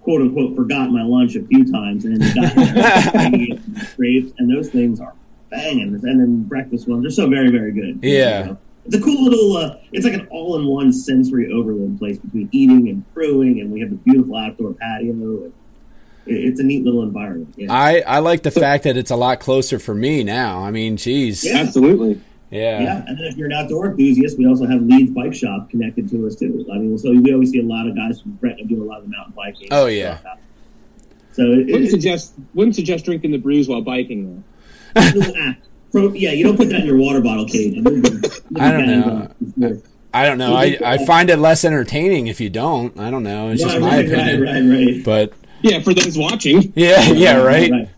quote 0.00 0.20
unquote 0.20 0.56
forgot 0.56 0.90
my 0.90 1.02
lunch 1.04 1.36
a 1.36 1.44
few 1.44 1.70
times, 1.70 2.04
and 2.04 2.18
got 2.34 2.52
crepes, 3.96 4.32
and 4.38 4.50
those 4.52 4.68
things 4.68 5.00
are 5.00 5.14
banging. 5.50 5.94
And 5.94 6.00
then 6.02 6.42
breakfast 6.42 6.88
ones 6.88 7.06
are 7.06 7.10
so 7.10 7.28
very 7.28 7.50
very 7.50 7.70
good. 7.72 8.00
Yeah. 8.02 8.40
You 8.40 8.46
know? 8.46 8.58
It's 8.84 8.96
a 8.96 9.00
cool 9.00 9.24
little. 9.24 9.56
Uh, 9.56 9.76
it's 9.92 10.04
like 10.04 10.14
an 10.14 10.26
all-in-one 10.28 10.92
sensory 10.92 11.52
overload 11.52 11.98
place 11.98 12.18
between 12.18 12.48
eating 12.52 12.88
and 12.88 13.14
brewing, 13.14 13.60
and 13.60 13.72
we 13.72 13.80
have 13.80 13.92
a 13.92 13.96
beautiful 13.96 14.36
outdoor 14.36 14.74
patio. 14.74 15.10
And 15.10 15.52
it's 16.26 16.60
a 16.60 16.62
neat 16.62 16.84
little 16.84 17.02
environment. 17.02 17.54
Yeah. 17.56 17.72
I, 17.72 18.00
I 18.06 18.18
like 18.18 18.42
the 18.42 18.50
fact 18.50 18.84
that 18.84 18.96
it's 18.96 19.10
a 19.10 19.16
lot 19.16 19.40
closer 19.40 19.78
for 19.78 19.94
me 19.94 20.24
now. 20.24 20.64
I 20.64 20.70
mean, 20.70 20.96
geez. 20.96 21.44
Yeah. 21.44 21.58
Absolutely. 21.58 22.20
Yeah. 22.50 22.82
Yeah, 22.82 23.04
and 23.08 23.18
then 23.18 23.24
if 23.24 23.36
you're 23.36 23.46
an 23.46 23.52
outdoor 23.52 23.86
enthusiast, 23.86 24.38
we 24.38 24.46
also 24.46 24.64
have 24.66 24.80
Leeds 24.82 25.10
Bike 25.10 25.34
Shop 25.34 25.68
connected 25.70 26.08
to 26.10 26.26
us 26.26 26.36
too. 26.36 26.64
I 26.72 26.78
mean, 26.78 26.96
so 26.98 27.10
we 27.10 27.32
always 27.32 27.50
see 27.50 27.60
a 27.60 27.64
lot 27.64 27.88
of 27.88 27.96
guys 27.96 28.20
from 28.20 28.32
Brett 28.32 28.58
do 28.68 28.80
a 28.80 28.84
lot 28.84 28.98
of 28.98 29.04
the 29.04 29.10
mountain 29.10 29.34
biking. 29.34 29.68
Oh, 29.72 29.86
yeah. 29.86 30.18
So 31.32 31.42
it, 31.42 31.66
Wouldn't 31.66 31.86
it, 31.86 31.90
suggest 31.90 32.34
wouldn't 32.54 32.76
suggest 32.76 33.04
drinking 33.06 33.32
the 33.32 33.38
brews 33.38 33.66
while 33.66 33.80
biking 33.80 34.44
ah, 34.94 35.56
pro- 35.94 36.12
yeah, 36.12 36.32
you 36.32 36.44
don't 36.44 36.56
put 36.56 36.68
that 36.70 36.80
in 36.80 36.86
your 36.86 36.96
water 36.98 37.20
bottle 37.20 37.46
cage. 37.46 37.78
I 38.58 38.70
don't 38.72 38.86
know. 38.86 39.80
I 40.12 40.26
don't 40.26 40.38
know. 40.38 40.54
I, 40.54 40.78
I 40.84 41.04
find 41.06 41.30
it 41.30 41.38
less 41.38 41.64
entertaining 41.64 42.26
if 42.28 42.40
you 42.40 42.50
don't. 42.50 42.98
I 42.98 43.10
don't 43.10 43.22
know. 43.22 43.50
It's 43.50 43.62
just 43.62 43.78
my 43.80 43.96
right, 43.96 44.06
opinion. 44.06 44.42
Right, 44.42 44.52
right, 44.62 44.94
right. 44.94 45.04
But 45.04 45.32
Yeah, 45.62 45.80
for 45.80 45.94
those 45.94 46.16
watching. 46.18 46.72
yeah, 46.76 47.00
yeah, 47.12 47.36
right. 47.40 47.70
Right. 47.70 47.88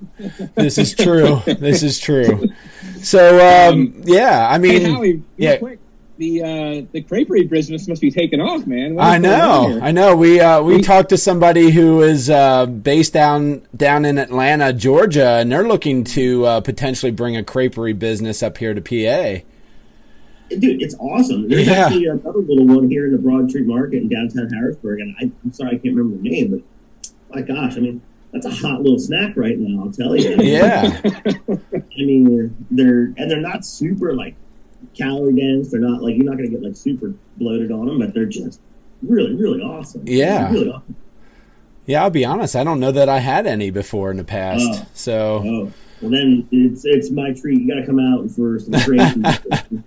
This 0.55 0.79
is 0.79 0.95
true. 0.95 1.43
This 1.47 1.83
is 1.83 1.99
true. 1.99 2.45
So 3.03 3.71
um, 3.71 4.03
yeah, 4.05 4.49
I 4.49 4.55
Hey, 4.55 4.59
mean, 4.59 4.85
Howie, 4.95 5.13
real 5.13 5.23
yeah. 5.37 5.57
quick. 5.59 5.79
The 6.19 6.43
uh, 6.43 6.87
the 6.93 7.03
creperie 7.03 7.49
business 7.49 7.87
must 7.89 8.01
be 8.01 8.11
taking 8.11 8.41
off, 8.41 8.67
man. 8.67 8.99
I 8.99 9.17
is 9.17 9.23
going 9.23 9.35
on 9.41 9.71
know. 9.81 9.81
I 9.83 9.91
know. 9.93 10.17
We 10.17 10.41
uh, 10.41 10.63
we 10.63 10.81
talked 10.81 11.11
to 11.11 11.19
somebody 11.19 11.71
who 11.71 12.01
is 12.03 12.31
uh, 12.31 12.65
based 12.67 13.13
down 13.13 13.67
down 13.77 14.05
in 14.07 14.17
Atlanta, 14.17 14.73
Georgia, 14.73 15.33
and 15.37 15.53
they're 15.53 15.69
looking 15.69 16.05
to 16.05 16.45
uh, 16.47 16.61
potentially 16.63 17.13
bring 17.13 17.37
a 17.37 17.43
creperie 17.43 17.99
business 17.99 18.43
up 18.43 18.57
here 18.57 18.73
to 18.73 18.81
PA. 18.81 19.45
Dude, 20.49 20.81
it's 20.81 20.95
awesome. 21.01 21.49
There's 21.49 21.67
Yeah. 21.67 21.87
actually 21.87 22.07
another 22.07 22.39
little 22.39 22.67
one 22.67 22.89
here 22.89 23.05
in 23.07 23.13
the 23.13 23.19
Broad 23.19 23.51
Street 23.51 23.67
Market 23.67 24.03
in 24.03 24.09
downtown 24.09 24.49
Harrisburg, 24.51 25.01
and 25.01 25.15
I, 25.21 25.31
I'm 25.45 25.53
sorry 25.53 25.71
I 25.71 25.79
can't 25.79 25.95
remember 25.97 26.17
the 26.23 26.29
name, 26.31 26.51
but 26.53 27.13
my 27.35 27.43
gosh, 27.43 27.77
I 27.77 27.81
mean, 27.81 28.01
that's 28.33 28.47
a 28.47 28.51
hot 28.51 28.81
little 28.81 28.99
snack 28.99 29.37
right 29.37 29.59
now. 29.59 29.83
I'll 29.85 29.93
tell 29.93 30.17
you. 30.17 30.37
Yeah, 30.41 30.99
I 31.49 31.99
mean, 31.99 32.55
they're 32.71 33.13
and 33.19 33.31
they're 33.31 33.41
not 33.41 33.67
super 33.67 34.15
like 34.15 34.35
calorie 34.97 35.35
dense. 35.35 35.71
They're 35.71 35.81
not 35.81 36.03
like 36.03 36.17
you're 36.17 36.25
not 36.25 36.37
going 36.37 36.51
to 36.51 36.57
get 36.57 36.63
like 36.63 36.77
super 36.77 37.13
bloated 37.37 37.71
on 37.71 37.87
them, 37.87 37.99
but 37.99 38.15
they're 38.15 38.27
just 38.27 38.61
really, 39.03 39.35
really 39.35 39.61
awesome. 39.61 40.03
Yeah. 40.07 40.51
really 40.53 40.71
awesome. 40.71 40.97
yeah. 41.87 42.03
I'll 42.03 42.11
be 42.11 42.25
honest. 42.25 42.57
I 42.57 42.65
don't 42.65 42.81
know 42.81 42.93
that 42.93 43.09
I 43.09 43.19
had 43.19 43.47
any 43.47 43.71
before 43.71 44.11
in 44.11 44.17
the 44.17 44.25
past. 44.25 44.65
Oh. 44.83 44.87
So 44.95 45.43
Oh, 45.45 45.73
well 46.03 46.11
then 46.11 46.49
it's 46.51 46.85
it's 46.85 47.11
my 47.11 47.33
treat. 47.33 47.61
You 47.63 47.69
got 47.69 47.81
to 47.81 47.87
come 47.87 47.99
out 48.01 48.31
for 48.31 48.59
some 48.59 48.73
crazy. 48.81 49.23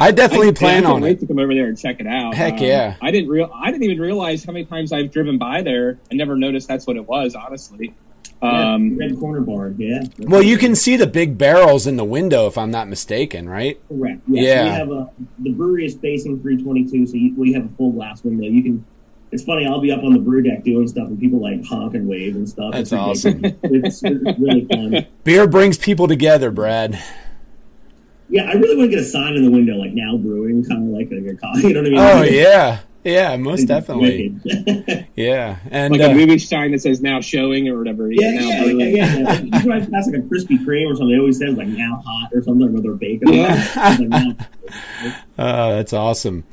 I 0.00 0.12
definitely 0.12 0.48
I, 0.48 0.52
plan 0.52 0.86
I 0.86 0.90
on 0.90 1.00
wait 1.00 1.16
it. 1.16 1.20
to 1.20 1.26
come 1.26 1.40
over 1.40 1.52
there 1.52 1.66
and 1.66 1.76
check 1.76 1.98
it 1.98 2.06
out. 2.06 2.26
Um, 2.26 2.32
Heck 2.32 2.60
yeah. 2.60 2.94
I 3.02 3.10
didn't 3.10 3.30
real 3.30 3.50
I 3.52 3.70
didn't 3.72 3.82
even 3.82 4.00
realize 4.00 4.44
how 4.44 4.52
many 4.52 4.64
times 4.64 4.92
I've 4.92 5.10
driven 5.10 5.38
by 5.38 5.62
there. 5.62 5.98
I 6.10 6.14
never 6.14 6.36
noticed 6.36 6.68
that's 6.68 6.86
what 6.86 6.96
it 6.96 7.06
was. 7.06 7.34
Honestly, 7.34 7.94
um, 8.42 8.96
red 8.96 9.18
corner 9.18 9.40
bar. 9.40 9.74
Yeah. 9.76 10.02
Well, 10.18 10.42
you 10.42 10.58
can 10.58 10.74
see 10.74 10.96
the 10.96 11.06
big 11.06 11.38
barrels 11.38 11.86
in 11.86 11.96
the 11.96 12.04
window, 12.04 12.46
if 12.46 12.56
I'm 12.56 12.70
not 12.70 12.88
mistaken, 12.88 13.48
right? 13.48 13.80
Correct. 13.88 14.20
Yes. 14.28 14.44
Yeah. 14.44 14.64
We 14.64 14.70
have 14.70 14.90
a 14.90 15.10
the 15.40 15.52
brewery 15.52 15.86
is 15.86 15.96
facing 15.96 16.40
322, 16.40 17.06
so 17.06 17.14
you, 17.14 17.34
we 17.36 17.52
have 17.52 17.64
a 17.64 17.76
full 17.76 17.92
glass 17.92 18.22
window. 18.22 18.44
You 18.44 18.62
can. 18.62 18.84
It's 19.30 19.44
funny. 19.44 19.66
I'll 19.66 19.80
be 19.80 19.92
up 19.92 20.02
on 20.04 20.14
the 20.14 20.18
brew 20.18 20.42
deck 20.42 20.64
doing 20.64 20.88
stuff, 20.88 21.08
and 21.08 21.20
people 21.20 21.40
like 21.40 21.64
honk 21.64 21.94
and 21.94 22.08
wave 22.08 22.34
and 22.34 22.48
stuff. 22.48 22.72
That's 22.72 22.92
it's 22.92 23.24
ridiculous. 23.24 24.02
It's, 24.02 24.02
it's 24.02 24.38
really 24.38 24.64
fun. 24.64 25.06
Beer 25.24 25.46
brings 25.46 25.76
people 25.76 26.08
together, 26.08 26.50
Brad. 26.50 27.02
Yeah, 28.30 28.44
I 28.44 28.52
really 28.52 28.76
want 28.76 28.90
to 28.90 28.96
get 28.96 29.04
a 29.04 29.08
sign 29.08 29.34
in 29.34 29.44
the 29.44 29.50
window, 29.50 29.74
like 29.74 29.92
now 29.92 30.16
brewing, 30.16 30.64
kind 30.64 30.88
of 30.88 30.98
like 30.98 31.10
a, 31.10 31.30
a 31.30 31.36
coffee. 31.36 31.68
You 31.68 31.74
know 31.74 31.82
what 31.82 31.86
I 31.86 31.90
mean? 31.90 31.98
Oh 31.98 32.22
yeah, 32.30 32.80
yeah, 33.04 33.36
most 33.36 33.66
definitely. 33.66 34.34
Yeah, 35.16 35.56
and 35.72 35.92
like 35.92 36.00
uh, 36.00 36.12
a 36.12 36.14
movie 36.14 36.38
sign 36.38 36.70
that 36.70 36.80
says 36.80 37.00
now 37.00 37.20
showing 37.20 37.68
or 37.68 37.76
whatever. 37.76 38.08
Yeah, 38.12 38.30
now 38.30 38.40
yeah, 38.40 38.62
brewing. 38.62 38.96
yeah, 38.96 39.16
yeah. 39.16 39.24
Like, 39.24 39.42
you 39.42 39.50
drive 39.50 39.90
past 39.90 40.12
like 40.12 40.20
a 40.20 40.22
Krispy 40.22 40.64
Kreme 40.64 40.86
or 40.86 40.94
something. 40.94 41.10
They 41.10 41.18
always 41.18 41.38
says 41.38 41.56
like 41.56 41.66
now 41.66 42.00
hot 42.06 42.30
or 42.32 42.40
something, 42.40 42.72
or 42.72 42.80
they're 42.80 42.92
baking. 42.92 43.34
Yeah. 43.34 44.32
Uh, 45.36 45.36
that's 45.74 45.92
awesome. 45.92 46.44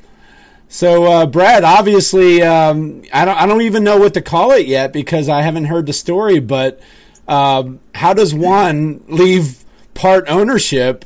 So, 0.66 1.04
uh, 1.04 1.26
Brad, 1.26 1.62
obviously, 1.62 2.42
um, 2.42 3.02
I 3.12 3.24
don't, 3.24 3.36
I 3.36 3.46
don't 3.46 3.62
even 3.62 3.84
know 3.84 3.98
what 3.98 4.14
to 4.14 4.20
call 4.20 4.50
it 4.50 4.66
yet 4.66 4.92
because 4.92 5.28
I 5.28 5.42
haven't 5.42 5.66
heard 5.66 5.86
the 5.86 5.92
story. 5.92 6.40
But 6.40 6.80
um, 7.28 7.78
how 7.94 8.14
does 8.14 8.34
one 8.34 9.04
leave 9.06 9.64
part 9.94 10.24
ownership 10.28 11.04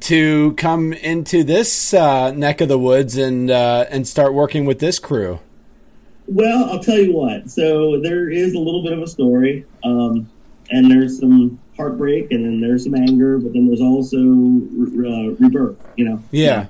to 0.00 0.52
come 0.54 0.92
into 0.92 1.42
this 1.44 1.92
uh, 1.94 2.30
neck 2.32 2.60
of 2.60 2.68
the 2.68 2.78
woods 2.78 3.16
and 3.16 3.50
uh, 3.50 3.86
and 3.90 4.06
start 4.06 4.34
working 4.34 4.64
with 4.64 4.78
this 4.78 4.98
crew? 4.98 5.40
Well, 6.26 6.70
I'll 6.70 6.82
tell 6.82 6.98
you 6.98 7.12
what. 7.12 7.50
So 7.50 8.00
there 8.00 8.28
is 8.30 8.54
a 8.54 8.58
little 8.58 8.82
bit 8.82 8.92
of 8.92 9.00
a 9.00 9.06
story, 9.06 9.64
um, 9.82 10.30
and 10.70 10.90
there's 10.90 11.18
some 11.18 11.58
heartbreak, 11.76 12.30
and 12.32 12.44
then 12.44 12.60
there's 12.60 12.84
some 12.84 12.94
anger, 12.94 13.38
but 13.38 13.52
then 13.54 13.66
there's 13.66 13.80
also 13.80 14.18
re- 14.18 15.08
uh, 15.08 15.30
rebirth. 15.38 15.76
You 15.96 16.04
know. 16.04 16.22
Yeah, 16.30 16.66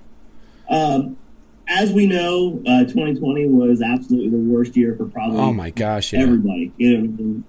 Um, 0.70 1.16
as 1.66 1.92
we 1.92 2.06
know, 2.06 2.62
uh, 2.66 2.84
2020 2.84 3.48
was 3.48 3.82
absolutely 3.82 4.30
the 4.30 4.36
worst 4.38 4.76
year 4.76 4.94
for 4.96 5.04
probably 5.06 5.38
Oh 5.38 5.52
my 5.52 5.70
gosh, 5.70 6.12
yeah. 6.12 6.20
everybody. 6.20 6.72
You 6.76 6.98
know, 7.02 7.42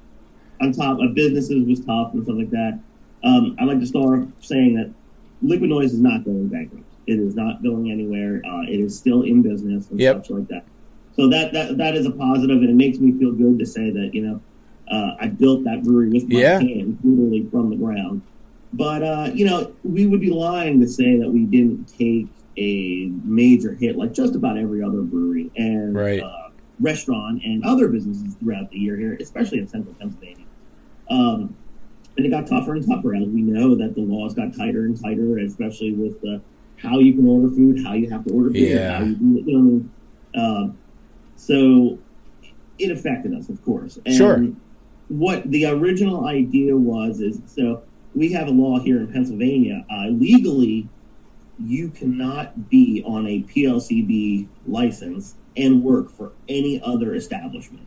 on 0.62 0.72
top 0.74 1.00
of 1.00 1.14
businesses 1.14 1.66
was 1.68 1.80
tough 1.86 2.14
and 2.14 2.24
stuff 2.24 2.36
like 2.38 2.50
that. 2.50 2.80
Um, 3.24 3.56
I'd 3.60 3.66
like 3.68 3.80
to 3.82 3.86
start 3.86 4.28
saying 4.42 4.76
that 4.76 4.92
Liquid 5.42 5.70
Noise 5.70 5.94
is 5.94 6.02
not 6.02 6.26
going 6.26 6.50
bankrupt. 6.50 6.86
It 7.08 7.14
is 7.20 7.36
not 7.36 7.64
going 7.64 7.92
anywhere. 7.92 8.42
Uh, 8.46 8.64
it 8.68 8.80
is 8.80 8.98
still 8.98 9.24
in 9.24 9.42
business 9.42 9.90
and 9.90 10.00
Yep. 10.00 10.26
such 10.26 10.30
like 10.32 10.48
that. 10.50 10.66
So 11.14 11.28
that, 11.30 11.54
that 11.54 11.78
that 11.78 11.96
is 11.96 12.06
a 12.06 12.12
positive, 12.12 12.58
and 12.58 12.70
it 12.70 12.76
makes 12.76 13.00
me 13.00 13.18
feel 13.18 13.34
good 13.34 13.60
to 13.60 13.66
say 13.66 13.90
that 13.92 14.12
you 14.14 14.22
know 14.22 14.42
uh, 14.92 15.16
I 15.20 15.28
built 15.28 15.64
that 15.66 15.84
brewery 15.84 16.10
with 16.10 16.30
my 16.30 16.40
Yeah. 16.40 16.60
hands, 16.60 16.98
literally 17.04 17.48
from 17.52 17.70
the 17.70 17.76
ground. 17.78 18.22
But 18.74 19.04
uh, 19.04 19.32
you 19.34 19.46
know, 19.46 19.76
we 19.84 20.06
would 20.06 20.22
be 20.22 20.30
lying 20.30 20.80
to 20.82 20.88
say 20.88 21.18
that 21.20 21.30
we 21.30 21.46
didn't 21.46 21.92
take 21.98 22.28
a 22.58 23.12
major 23.24 23.74
hit 23.74 23.98
like 23.98 24.14
just 24.14 24.36
about 24.36 24.58
every 24.58 24.84
other 24.84 25.02
brewery 25.02 25.52
and 25.56 25.96
Right. 25.96 26.22
uh, 26.22 26.50
restaurant 26.80 27.42
and 27.44 27.64
other 27.66 27.88
businesses 27.90 28.36
throughout 28.36 28.70
the 28.70 28.78
year 28.78 28.98
here, 28.98 29.18
especially 29.22 29.60
in 29.60 29.68
central 29.68 29.96
Pennsylvania. 30.00 30.46
Um, 31.10 31.56
and 32.18 32.26
it 32.26 32.30
got 32.30 32.48
tougher 32.48 32.74
and 32.74 32.86
tougher 32.88 33.16
as 33.16 33.28
we 33.28 33.42
know 33.42 33.76
that 33.76 33.96
the 33.96 34.02
laws 34.02 34.34
got 34.34 34.56
tighter 34.56 34.86
and 34.86 35.02
tighter, 35.02 35.38
especially 35.40 35.94
with 35.94 36.20
the, 36.22 36.42
how 36.78 37.00
you 37.00 37.14
can 37.14 37.28
order 37.28 37.50
food, 37.54 37.84
how 37.84 37.94
you 37.94 38.10
have 38.10 38.26
to 38.26 38.34
order 38.34 38.50
food, 38.50 38.58
Yeah. 38.58 39.04
you. 39.04 39.16
You 39.46 39.58
know, 39.58 39.60
what 39.60 39.60
I 39.60 39.62
mean? 39.62 39.92
Um, 40.36 40.78
so 41.36 41.98
it 42.78 42.92
affected 42.92 43.34
us, 43.34 43.50
of 43.50 43.64
course. 43.64 43.98
And 44.06 44.16
Sure. 44.16 44.48
What 45.08 45.50
the 45.50 45.66
original 45.66 46.28
idea 46.28 46.76
was 46.78 47.20
is 47.20 47.40
so 47.48 47.82
we 48.14 48.32
have 48.34 48.48
a 48.48 48.52
law 48.52 48.80
here 48.80 48.98
in 49.00 49.08
Pennsylvania. 49.12 49.84
Uh, 49.92 50.10
legally, 50.10 50.88
you 51.58 51.90
cannot 51.90 52.70
be 52.70 53.04
on 53.06 53.26
a 53.28 53.42
PLCB 53.44 54.48
license 54.68 55.34
and 55.58 55.84
work 55.84 56.12
for 56.12 56.32
any 56.48 56.80
other 56.84 57.16
establishment 57.16 57.86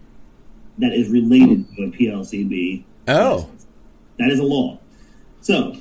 that 0.78 0.92
is 0.92 1.10
related 1.10 1.66
to 1.76 1.84
a 1.84 1.90
PLCB. 1.90 2.82
Oh, 3.08 3.36
license. 3.36 3.61
That 4.18 4.30
is 4.30 4.38
a 4.38 4.44
law. 4.44 4.78
So, 5.40 5.76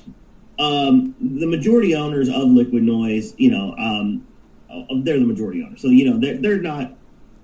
um, 0.60 1.16
the 1.20 1.48
majority 1.48 1.96
owners 1.96 2.30
of 2.30 2.50
Liquid 2.50 2.84
Noise, 2.84 3.34
you 3.38 3.52
know, 3.52 3.76
um, 3.78 4.28
uh, 4.70 4.84
they're 5.04 5.20
the 5.20 5.26
majority 5.26 5.64
owners. 5.64 5.82
So, 5.82 5.90
you 5.90 6.10
know, 6.10 6.20
they're, 6.20 6.38
they're 6.38 6.62
not, 6.62 6.94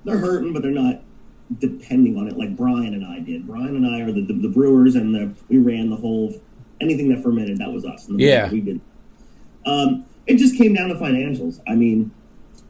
they're 0.05 0.17
hurting, 0.17 0.53
but 0.53 0.61
they're 0.61 0.71
not 0.71 1.01
depending 1.59 2.17
on 2.17 2.27
it 2.27 2.37
like 2.37 2.55
Brian 2.55 2.93
and 2.93 3.05
I 3.05 3.19
did. 3.19 3.47
Brian 3.47 3.75
and 3.75 3.85
I 3.85 4.01
are 4.01 4.11
the, 4.11 4.21
the, 4.21 4.33
the 4.33 4.49
brewers, 4.49 4.95
and 4.95 5.13
the, 5.13 5.33
we 5.49 5.57
ran 5.57 5.89
the 5.89 5.95
whole, 5.95 6.39
anything 6.81 7.09
that 7.09 7.23
fermented, 7.23 7.57
that 7.59 7.71
was 7.71 7.85
us. 7.85 8.07
Yeah. 8.09 8.49
We 8.51 8.61
did. 8.61 8.81
Um, 9.65 10.05
it 10.25 10.37
just 10.37 10.57
came 10.57 10.73
down 10.73 10.89
to 10.89 10.95
financials. 10.95 11.61
I 11.67 11.75
mean, 11.75 12.11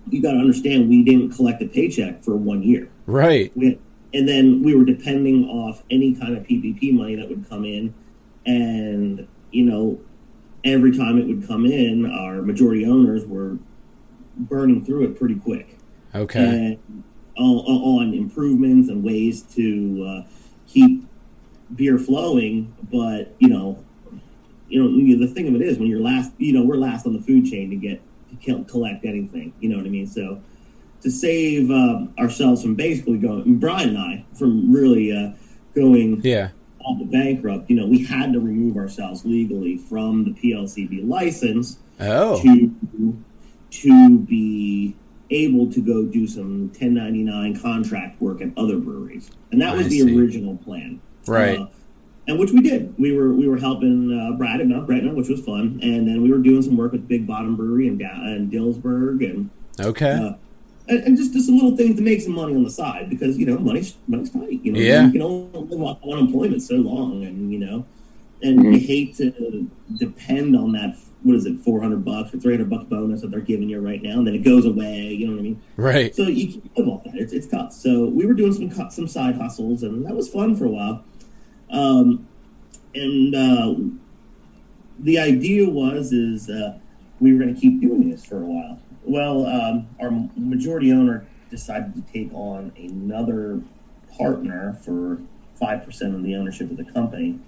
you 0.10 0.22
got 0.22 0.32
to 0.32 0.38
understand, 0.38 0.90
we 0.90 1.04
didn't 1.04 1.32
collect 1.32 1.62
a 1.62 1.68
paycheck 1.68 2.24
for 2.24 2.36
one 2.36 2.64
year. 2.64 2.90
right. 3.06 3.52
We, 3.56 3.80
and 4.14 4.28
then 4.28 4.64
we 4.64 4.74
were 4.74 4.86
depending 4.86 5.46
off 5.50 5.84
any 5.92 6.16
kind 6.16 6.38
of 6.38 6.44
PPP 6.44 6.94
money 6.94 7.16
that 7.16 7.28
would 7.28 7.48
come 7.50 7.66
in, 7.66 7.94
and 8.48 9.28
you 9.52 9.64
know, 9.66 10.00
every 10.64 10.98
time 10.98 11.20
it 11.20 11.28
would 11.28 11.48
come 11.48 11.66
in, 11.66 12.06
our 12.10 12.42
majority 12.42 12.86
owners 12.86 13.26
were 13.26 13.58
burning 14.38 14.84
through 14.84 15.04
it 15.04 15.18
pretty 15.20 15.36
quick, 15.36 15.78
Okay. 16.16 16.40
and 16.40 17.04
on, 17.38 17.58
on 18.08 18.14
improvements 18.14 18.90
and 18.90 19.04
ways 19.04 19.44
to 19.44 20.06
uh, 20.26 20.30
keep 20.68 21.06
beer 21.76 22.00
flowing. 22.00 22.74
But 22.92 23.36
you 23.40 23.50
know, 23.50 23.84
you 24.70 24.82
know, 24.84 25.26
the 25.26 25.32
thing 25.32 25.48
of 25.48 25.56
it 25.56 25.62
is, 25.62 25.78
when 25.78 25.88
you're 25.88 26.02
last, 26.02 26.32
you 26.38 26.54
know, 26.54 26.64
we're 26.64 26.78
last 26.78 27.06
on 27.06 27.14
the 27.14 27.22
food 27.22 27.46
chain 27.46 27.70
to 27.70 27.76
get 27.76 28.02
to 28.46 28.64
collect 28.66 29.06
anything. 29.06 29.54
You 29.60 29.70
know 29.70 29.78
what 29.78 29.86
I 29.86 29.90
mean? 29.90 30.08
So 30.08 30.42
to 31.02 31.12
save 31.12 31.70
um, 31.70 32.14
ourselves 32.18 32.62
from 32.64 32.76
basically 32.76 33.18
going, 33.18 33.60
Brian 33.60 33.90
and 33.90 33.98
I, 33.98 34.26
from 34.38 34.72
really 34.74 35.12
uh, 35.12 35.32
going 35.76 36.22
Yeah. 36.24 36.50
The 36.96 37.06
bankrupt, 37.06 37.70
you 37.70 37.76
know, 37.76 37.86
we 37.88 38.04
had 38.04 38.34
to 38.34 38.40
remove 38.40 38.78
ourselves 38.78 39.26
legally 39.26 39.78
from 39.78 40.24
the 40.24 40.32
PLCB 40.32 41.08
license 41.08 41.78
Oh. 42.00 42.42
to 42.44 43.18
to 43.70 44.20
be 44.20 44.96
able 45.30 45.70
to 45.72 45.82
go 45.82 46.06
do 46.06 46.26
some 46.26 46.70
1099 46.70 47.60
contract 47.60 48.22
work 48.22 48.42
at 48.42 48.50
other 48.58 48.78
breweries, 48.78 49.30
and 49.52 49.62
that 49.62 49.76
was 49.76 49.88
I 49.88 49.90
the 49.90 50.00
see. 50.02 50.18
original 50.18 50.56
plan, 50.58 51.02
Right. 51.28 51.60
Uh, 51.60 51.68
and 52.30 52.38
which 52.40 52.52
we 52.52 52.62
did. 52.62 52.94
We 52.98 53.12
were 53.14 53.34
we 53.34 53.48
were 53.48 53.58
helping 53.58 54.12
uh, 54.18 54.38
Brad 54.38 54.62
at 54.62 54.68
Mount 54.68 54.86
Gretna, 54.86 55.14
which 55.14 55.28
was 55.30 55.42
fun, 55.42 55.80
and 55.82 56.08
then 56.08 56.22
we 56.22 56.32
were 56.32 56.38
doing 56.40 56.62
some 56.62 56.78
work 56.78 56.92
with 56.94 57.08
Big 57.08 57.26
Bottom 57.28 57.56
Brewery 57.56 57.88
and 57.90 58.00
in 58.02 58.50
Dillsburg, 58.52 59.24
and 59.30 59.50
Okay. 59.80 60.12
uh, 60.14 60.34
and, 60.90 61.18
just, 61.18 61.34
just 61.34 61.46
some 61.46 61.56
little 61.56 61.76
things 61.76 61.96
to 61.98 62.02
make 62.02 62.22
some 62.22 62.34
money 62.34 62.56
on 62.56 62.64
the 62.64 62.70
side 62.70 63.10
because 63.10 63.38
you 63.38 63.46
know 63.46 63.58
money's 63.58 63.96
money's 64.08 64.30
tight. 64.30 64.64
You 64.64 64.72
know, 64.74 64.80
Yeah. 64.80 65.06
you 65.06 65.12
can 65.12 65.22
only 65.22 65.60
live 65.60 65.82
off 65.82 66.00
unemployment 66.04 66.62
so 66.62 66.76
long, 66.76 67.24
and 67.26 67.52
you 67.52 67.60
know, 67.60 67.86
and 68.42 68.64
you 68.64 68.80
hate 68.80 69.16
to 69.18 69.70
depend 69.98 70.56
on 70.56 70.72
that. 70.74 70.98
What 71.24 71.36
is 71.36 71.46
it, 71.46 71.60
four 71.62 71.82
hundred 71.82 72.06
bucks 72.06 72.34
or 72.34 72.40
three 72.40 72.54
hundred 72.54 72.70
bucks 72.70 72.86
bonus 72.86 73.22
that 73.22 73.32
they're 73.32 73.42
giving 73.42 73.68
you 73.70 73.80
right 73.80 74.02
now, 74.02 74.20
and 74.20 74.28
then 74.28 74.36
it 74.36 74.44
goes 74.44 74.66
away. 74.66 75.08
You 75.08 75.28
know 75.28 75.34
what 75.34 75.40
I 75.40 75.44
mean? 75.44 75.62
Right. 75.76 76.16
So 76.16 76.24
you 76.24 76.54
can't 76.54 76.78
live 76.78 76.88
off 76.88 77.04
that. 77.06 77.16
It's, 77.16 77.34
it's 77.34 77.48
tough. 77.48 77.74
So 77.74 78.06
we 78.06 78.26
were 78.26 78.34
doing 78.34 78.54
some 78.54 78.90
some 78.92 79.08
side 79.08 79.36
hustles, 79.36 79.84
and 79.84 80.06
that 80.06 80.16
was 80.16 80.30
fun 80.30 80.56
for 80.56 80.66
a 80.66 80.70
while. 80.70 81.04
Um, 81.70 82.28
and 82.96 83.36
uh, 83.36 83.76
the 85.00 85.20
idea 85.20 85.68
was 85.70 86.14
is 86.14 86.50
uh, 86.50 86.78
we 87.20 87.34
were 87.34 87.40
going 87.40 87.54
to 87.54 87.60
keep 87.60 87.82
doing 87.82 88.10
this 88.10 88.24
for 88.26 88.38
a 88.42 88.46
while. 88.46 88.80
Well, 89.08 89.46
um, 89.46 89.88
our 90.02 90.12
majority 90.36 90.92
owner 90.92 91.26
decided 91.50 91.94
to 91.96 92.02
take 92.12 92.30
on 92.34 92.74
another 92.78 93.62
partner 94.18 94.78
for 94.84 95.20
five 95.60 95.86
percent 95.86 96.14
of 96.14 96.24
the 96.24 96.36
ownership 96.36 96.70
of 96.70 96.78
the 96.78 96.84
company, 96.84 97.40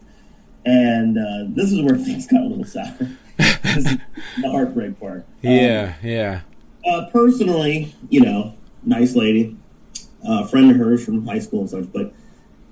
and 0.65 1.17
uh, 1.17 1.43
this 1.49 1.71
is 1.71 1.81
where 1.81 1.97
things 1.97 2.27
got 2.27 2.41
a 2.41 2.45
little 2.45 2.63
sour. 2.63 2.95
the 3.37 3.99
heartbreak 4.45 4.99
part. 4.99 5.19
Um, 5.19 5.25
Yeah, 5.41 5.93
yeah. 6.01 6.41
uh, 6.85 7.07
personally, 7.11 7.93
you 8.09 8.21
know, 8.21 8.55
nice 8.83 9.15
lady, 9.15 9.57
uh, 10.27 10.45
friend 10.47 10.71
of 10.71 10.77
hers 10.77 11.03
from 11.03 11.25
high 11.25 11.39
school 11.39 11.61
and 11.61 11.69
such, 11.69 11.91
but 11.91 12.13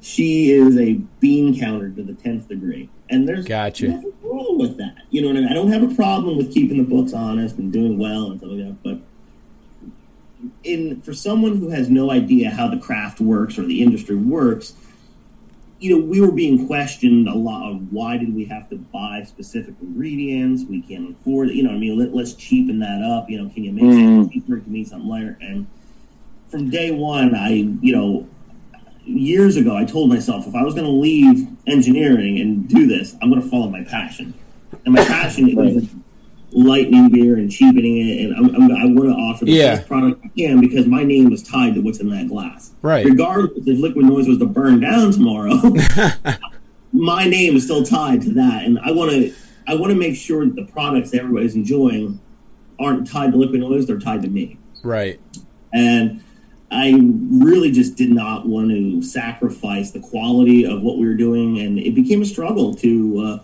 she 0.01 0.51
is 0.51 0.77
a 0.77 0.93
bean 1.19 1.57
counter 1.59 1.89
to 1.89 2.03
the 2.03 2.13
tenth 2.13 2.47
degree, 2.47 2.89
and 3.09 3.27
there's 3.27 3.45
Gotcha. 3.45 3.87
nothing 3.89 4.13
wrong 4.21 4.57
with 4.57 4.77
that. 4.77 4.95
You 5.09 5.21
know 5.21 5.27
what 5.29 5.37
I 5.37 5.39
mean? 5.41 5.49
I 5.49 5.53
don't 5.53 5.71
have 5.71 5.83
a 5.83 5.95
problem 5.95 6.37
with 6.37 6.53
keeping 6.53 6.77
the 6.77 6.83
books 6.83 7.13
honest 7.13 7.57
and 7.57 7.71
doing 7.71 7.97
well 7.97 8.31
and 8.31 8.39
stuff 8.39 8.51
like 8.51 8.59
that, 8.59 8.83
but 8.83 8.99
in 10.63 11.01
for 11.01 11.13
someone 11.13 11.57
who 11.57 11.69
has 11.69 11.89
no 11.89 12.11
idea 12.11 12.49
how 12.49 12.67
the 12.67 12.77
craft 12.77 13.19
works 13.19 13.57
or 13.57 13.63
the 13.63 13.81
industry 13.81 14.15
works, 14.15 14.73
you 15.79 15.95
know, 15.95 16.03
we 16.03 16.19
were 16.19 16.31
being 16.31 16.67
questioned 16.67 17.27
a 17.27 17.35
lot 17.35 17.71
of 17.71 17.91
why 17.91 18.17
did 18.17 18.33
we 18.33 18.45
have 18.45 18.69
to 18.69 18.77
buy 18.77 19.23
specific 19.23 19.75
ingredients? 19.81 20.63
We 20.67 20.81
can't 20.81 21.11
afford 21.11 21.49
it. 21.49 21.55
You 21.55 21.63
know, 21.63 21.69
what 21.69 21.75
I 21.75 21.79
mean, 21.79 21.99
let, 21.99 22.13
let's 22.15 22.33
cheapen 22.33 22.79
that 22.79 23.01
up. 23.01 23.29
You 23.29 23.43
know, 23.43 23.49
can 23.49 23.63
you 23.63 23.71
make 23.71 23.83
something 23.83 24.23
mm-hmm. 24.23 24.31
cheaper? 24.31 24.59
Can 24.59 24.73
you 24.73 24.79
make 24.79 24.87
something 24.87 25.09
lighter? 25.09 25.37
And 25.39 25.67
from 26.49 26.69
day 26.69 26.91
one, 26.91 27.35
I, 27.35 27.49
you 27.49 27.95
know, 27.95 28.27
years 29.07 29.55
ago, 29.57 29.75
I 29.75 29.85
told 29.85 30.09
myself 30.09 30.47
if 30.47 30.55
I 30.55 30.63
was 30.63 30.73
going 30.73 30.85
to 30.85 30.91
leave 30.91 31.47
engineering 31.67 32.39
and 32.39 32.67
do 32.67 32.87
this, 32.87 33.15
I'm 33.21 33.29
going 33.29 33.41
to 33.41 33.47
follow 33.49 33.69
my 33.69 33.83
passion. 33.83 34.33
And 34.85 34.93
my 34.93 35.03
passion 35.05 35.47
is 35.49 35.89
lightning 36.51 37.09
beer 37.09 37.35
and 37.35 37.51
cheapening 37.51 37.97
it, 38.07 38.25
and 38.25 38.35
I'm, 38.35 38.55
I'm, 38.55 38.71
I 38.71 38.85
want 38.85 39.09
to 39.09 39.15
offer 39.15 39.45
the 39.45 39.51
Yeah. 39.51 39.75
best 39.75 39.87
product 39.87 40.21
I 40.23 40.27
can 40.29 40.59
because 40.61 40.85
my 40.87 41.03
name 41.03 41.29
was 41.29 41.43
tied 41.43 41.75
to 41.75 41.81
what's 41.81 41.99
in 41.99 42.09
that 42.09 42.27
glass. 42.27 42.71
Right. 42.81 43.05
Regardless 43.05 43.67
if 43.67 43.79
Liquid 43.79 44.05
Noise 44.05 44.27
was 44.27 44.37
to 44.39 44.45
burn 44.45 44.79
down 44.79 45.11
tomorrow, 45.11 45.55
my 46.93 47.25
name 47.25 47.55
is 47.55 47.63
still 47.65 47.83
tied 47.83 48.21
to 48.23 48.33
that, 48.35 48.63
and 48.65 48.79
I 48.79 48.91
want 48.91 49.11
to 49.11 49.33
I 49.67 49.75
want 49.75 49.91
to 49.91 49.97
make 49.97 50.15
sure 50.15 50.45
that 50.45 50.55
the 50.55 50.65
products 50.65 51.11
that 51.11 51.19
everybody's 51.21 51.55
enjoying 51.55 52.19
aren't 52.79 53.07
tied 53.09 53.31
to 53.33 53.37
Liquid 53.37 53.59
Noise; 53.59 53.85
they're 53.87 53.99
tied 53.99 54.21
to 54.23 54.29
me 54.29 54.57
Right. 54.83 55.19
and 55.73 56.23
I 56.69 56.93
really 57.31 57.71
just 57.71 57.95
did 57.95 58.11
not 58.11 58.45
want 58.45 58.69
to 58.71 59.01
sacrifice 59.01 59.91
the 59.91 59.99
quality 60.01 60.65
of 60.65 60.81
what 60.81 60.97
we 60.97 61.07
were 61.07 61.13
doing, 61.13 61.59
and 61.59 61.79
it 61.79 61.95
became 61.95 62.21
a 62.21 62.25
struggle 62.25 62.73
to 62.75 63.19
uh, 63.25 63.39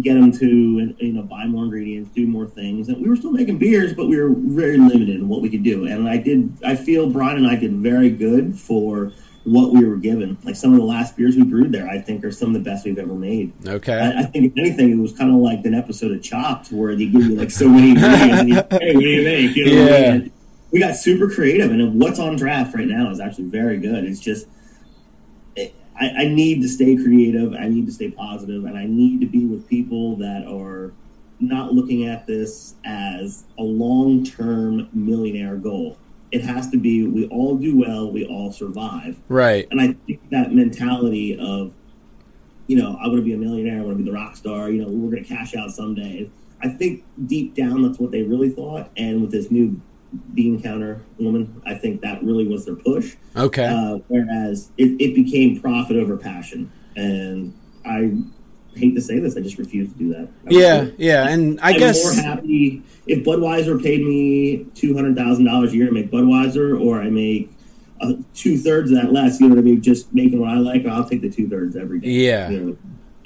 get 0.00 0.14
them 0.14 0.32
to 0.32 0.94
you 0.98 1.12
know 1.12 1.22
buy 1.22 1.44
more 1.46 1.64
ingredients, 1.64 2.10
do 2.14 2.26
more 2.26 2.46
things, 2.46 2.88
and 2.88 3.02
we 3.02 3.08
were 3.08 3.16
still 3.16 3.32
making 3.32 3.58
beers, 3.58 3.92
but 3.92 4.08
we 4.08 4.16
were 4.16 4.30
very 4.34 4.78
limited 4.78 5.10
in 5.10 5.28
what 5.28 5.42
we 5.42 5.50
could 5.50 5.62
do. 5.62 5.84
And 5.86 6.08
I 6.08 6.16
did, 6.16 6.50
I 6.64 6.74
feel 6.74 7.10
Brian 7.10 7.36
and 7.36 7.46
I 7.46 7.56
did 7.56 7.72
very 7.74 8.08
good 8.10 8.58
for 8.58 9.12
what 9.44 9.72
we 9.72 9.84
were 9.84 9.96
given. 9.96 10.36
Like 10.44 10.56
some 10.56 10.72
of 10.72 10.78
the 10.78 10.84
last 10.84 11.16
beers 11.16 11.36
we 11.36 11.42
brewed 11.42 11.72
there, 11.72 11.88
I 11.88 11.98
think 11.98 12.22
are 12.24 12.30
some 12.32 12.48
of 12.48 12.54
the 12.54 12.60
best 12.70 12.84
we've 12.84 12.98
ever 12.98 13.14
made. 13.14 13.52
Okay. 13.66 13.94
I, 13.98 14.20
I 14.20 14.22
think 14.24 14.52
if 14.52 14.58
anything, 14.58 14.90
it 14.92 14.96
was 15.00 15.12
kind 15.12 15.30
of 15.30 15.36
like 15.36 15.64
an 15.64 15.74
episode 15.74 16.12
of 16.12 16.22
Chopped 16.22 16.70
where 16.70 16.94
they 16.96 17.06
give 17.06 17.24
you 17.24 17.34
like 17.34 17.50
so 17.50 17.68
many 17.68 17.90
ingredients 17.90 18.40
and 18.40 18.48
you, 18.48 18.54
hey, 18.54 18.94
what 18.94 19.00
do 19.02 19.08
you 19.08 19.22
make? 19.24 19.56
You 19.56 19.66
know, 19.66 19.72
Yeah. 19.72 20.12
and 20.12 20.30
we 20.70 20.80
got 20.80 20.96
super 20.96 21.30
creative, 21.30 21.70
and 21.70 22.00
what's 22.00 22.18
on 22.18 22.36
draft 22.36 22.74
right 22.74 22.86
now 22.86 23.10
is 23.10 23.20
actually 23.20 23.48
very 23.48 23.78
good. 23.78 24.04
It's 24.04 24.20
just 24.20 24.46
it, 25.56 25.74
I, 25.98 26.08
I 26.08 26.28
need 26.28 26.62
to 26.62 26.68
stay 26.68 26.96
creative, 26.96 27.54
I 27.54 27.68
need 27.68 27.86
to 27.86 27.92
stay 27.92 28.10
positive, 28.10 28.64
and 28.64 28.76
I 28.76 28.84
need 28.86 29.20
to 29.20 29.26
be 29.26 29.46
with 29.46 29.68
people 29.68 30.16
that 30.16 30.46
are 30.46 30.92
not 31.40 31.72
looking 31.72 32.06
at 32.06 32.26
this 32.26 32.74
as 32.84 33.44
a 33.58 33.62
long 33.62 34.24
term 34.24 34.88
millionaire 34.92 35.56
goal. 35.56 35.96
It 36.30 36.42
has 36.42 36.68
to 36.70 36.76
be 36.76 37.06
we 37.06 37.26
all 37.28 37.56
do 37.56 37.78
well, 37.78 38.10
we 38.10 38.26
all 38.26 38.52
survive. 38.52 39.18
right. 39.28 39.66
And 39.70 39.80
I 39.80 39.94
think 40.06 40.20
that 40.30 40.52
mentality 40.52 41.38
of, 41.38 41.72
you 42.66 42.76
know, 42.76 42.98
I 43.00 43.06
want 43.06 43.18
to 43.18 43.22
be 43.22 43.32
a 43.32 43.38
millionaire, 43.38 43.78
I 43.78 43.82
want 43.82 43.96
to 43.96 44.04
be 44.04 44.10
the 44.10 44.14
rock 44.14 44.36
star, 44.36 44.70
you 44.70 44.82
know, 44.82 44.88
we're 44.88 45.10
going 45.10 45.24
to 45.24 45.28
cash 45.28 45.54
out 45.56 45.70
someday. 45.70 46.30
I 46.60 46.68
think 46.68 47.04
deep 47.26 47.54
down 47.54 47.82
that's 47.82 47.98
what 47.98 48.10
they 48.10 48.22
really 48.22 48.50
thought. 48.50 48.90
And 48.96 49.22
with 49.22 49.30
this 49.30 49.50
new 49.50 49.80
bean 50.34 50.62
counter 50.62 51.02
woman, 51.18 51.60
I 51.66 51.74
think 51.74 52.00
that 52.00 52.22
really 52.22 52.46
was 52.46 52.64
their 52.64 52.76
push. 52.76 53.16
Okay. 53.36 53.66
Uh, 53.66 53.98
whereas 54.08 54.70
it, 54.78 55.00
it 55.00 55.14
became 55.14 55.60
profit 55.60 55.96
over 55.96 56.16
passion. 56.16 56.72
And 56.96 57.54
I 57.84 58.12
hate 58.74 58.94
to 58.94 59.00
say 59.00 59.18
this, 59.18 59.36
I 59.36 59.40
just 59.40 59.58
refuse 59.58 59.92
to 59.92 59.98
do 59.98 60.08
that. 60.14 60.28
I 60.46 60.50
yeah, 60.50 60.86
yeah, 60.96 61.28
and 61.28 61.60
I 61.60 61.70
I'm 61.70 61.78
guess 61.78 62.04
more 62.04 62.24
happy 62.24 62.82
if 63.06 63.24
Budweiser 63.24 63.82
paid 63.82 64.04
me 64.04 64.66
two 64.74 64.94
hundred 64.94 65.16
thousand 65.16 65.44
dollars 65.44 65.72
a 65.72 65.76
year 65.76 65.86
to 65.86 65.92
make 65.92 66.10
Budweiser, 66.10 66.80
or 66.80 67.00
I 67.00 67.10
make 67.10 67.50
uh, 68.00 68.14
two 68.34 68.56
thirds 68.56 68.90
of 68.90 68.96
that 68.98 69.12
less. 69.12 69.40
You 69.40 69.48
know 69.48 69.56
what 69.56 69.60
I 69.60 69.64
mean? 69.64 69.82
Just 69.82 70.12
making 70.14 70.40
what 70.40 70.50
I 70.50 70.54
like, 70.54 70.86
I'll 70.86 71.08
take 71.08 71.22
the 71.22 71.30
two 71.30 71.48
thirds 71.48 71.76
every 71.76 72.00
day. 72.00 72.08
Yeah. 72.08 72.48
You 72.48 72.60
know? 72.60 72.76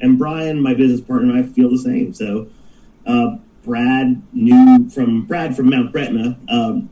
And 0.00 0.18
Brian, 0.18 0.60
my 0.60 0.74
business 0.74 1.00
partner, 1.00 1.30
and 1.30 1.44
I 1.44 1.46
feel 1.46 1.70
the 1.70 1.78
same. 1.78 2.12
So, 2.12 2.48
uh, 3.06 3.36
Brad 3.62 4.22
knew 4.32 4.90
from 4.90 5.24
Brad 5.24 5.56
from 5.56 5.70
Mount 5.70 5.92
Gretna. 5.92 6.38
Um, 6.48 6.90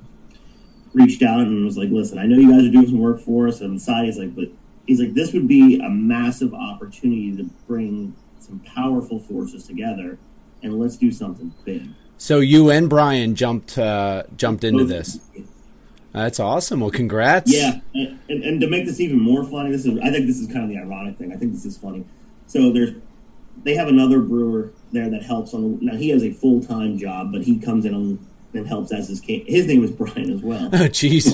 reached 0.93 1.23
out 1.23 1.41
and 1.41 1.65
was 1.65 1.77
like, 1.77 1.91
"Listen, 1.91 2.19
I 2.19 2.27
know 2.27 2.37
you 2.37 2.51
guys 2.51 2.65
are 2.65 2.71
doing 2.71 2.87
some 2.87 2.99
work 2.99 3.21
for 3.21 3.49
us." 3.49 3.61
And 3.61 3.81
Sai 3.81 4.05
is 4.05 4.19
like, 4.19 4.35
"But 4.35 4.49
he's 4.87 5.01
like, 5.01 5.15
this 5.15 5.33
would 5.33 5.49
be 5.49 5.81
a 5.81 5.89
massive 5.89 6.55
opportunity 6.55 7.37
to 7.37 7.45
bring 7.67 8.15
some 8.39 8.61
powerful 8.61 9.19
forces 9.19 9.67
together, 9.67 10.19
and 10.63 10.79
let's 10.79 10.97
do 10.97 11.11
something 11.13 11.53
big." 11.65 11.89
so. 12.19 12.41
You 12.41 12.71
and 12.71 12.89
Brian 12.89 13.35
jumped 13.35 13.79
uh, 13.79 14.25
jumped 14.37 14.65
into 14.65 14.85
this. 14.85 15.21
That's 16.13 16.41
awesome. 16.41 16.81
Well, 16.81 16.91
congrats. 16.91 17.53
Yeah, 17.53 17.79
and, 17.95 18.19
and, 18.29 18.43
and 18.43 18.61
to 18.61 18.69
make 18.69 18.85
this 18.85 18.99
even 18.99 19.21
more 19.21 19.45
funny, 19.45 19.71
this 19.71 19.87
is 19.87 19.99
I 20.01 20.11
think 20.11 20.27
this 20.27 20.41
is 20.41 20.49
kind 20.49 20.65
of 20.65 20.69
the 20.69 20.79
ironic 20.79 21.19
thing. 21.19 21.33
I 21.33 21.37
think 21.37 21.53
this 21.53 21.65
is 21.65 21.77
funny. 21.77 22.05
So 22.47 22.73
there's 22.73 22.95
they 23.63 23.75
have 23.75 23.89
another 23.89 24.21
brewer 24.21 24.73
there 24.93 25.09
that 25.11 25.23
helps 25.23 25.55
on. 25.55 25.79
Now 25.85 25.97
he 25.97 26.11
has 26.11 26.23
a 26.25 26.33
full 26.33 26.63
time 26.63 26.99
job, 26.99 27.33
but 27.33 27.43
he 27.43 27.59
comes 27.59 27.85
in 27.85 27.95
on, 27.95 28.19
and 28.55 28.67
helps 28.67 28.93
as 28.93 29.09
his 29.09 29.21
ca- 29.21 29.45
his 29.47 29.67
name 29.67 29.85
is 29.85 29.91
Brian 29.93 30.31
as 30.31 30.41
well. 30.43 30.67
Oh, 30.73 30.89
jeez. 30.89 31.29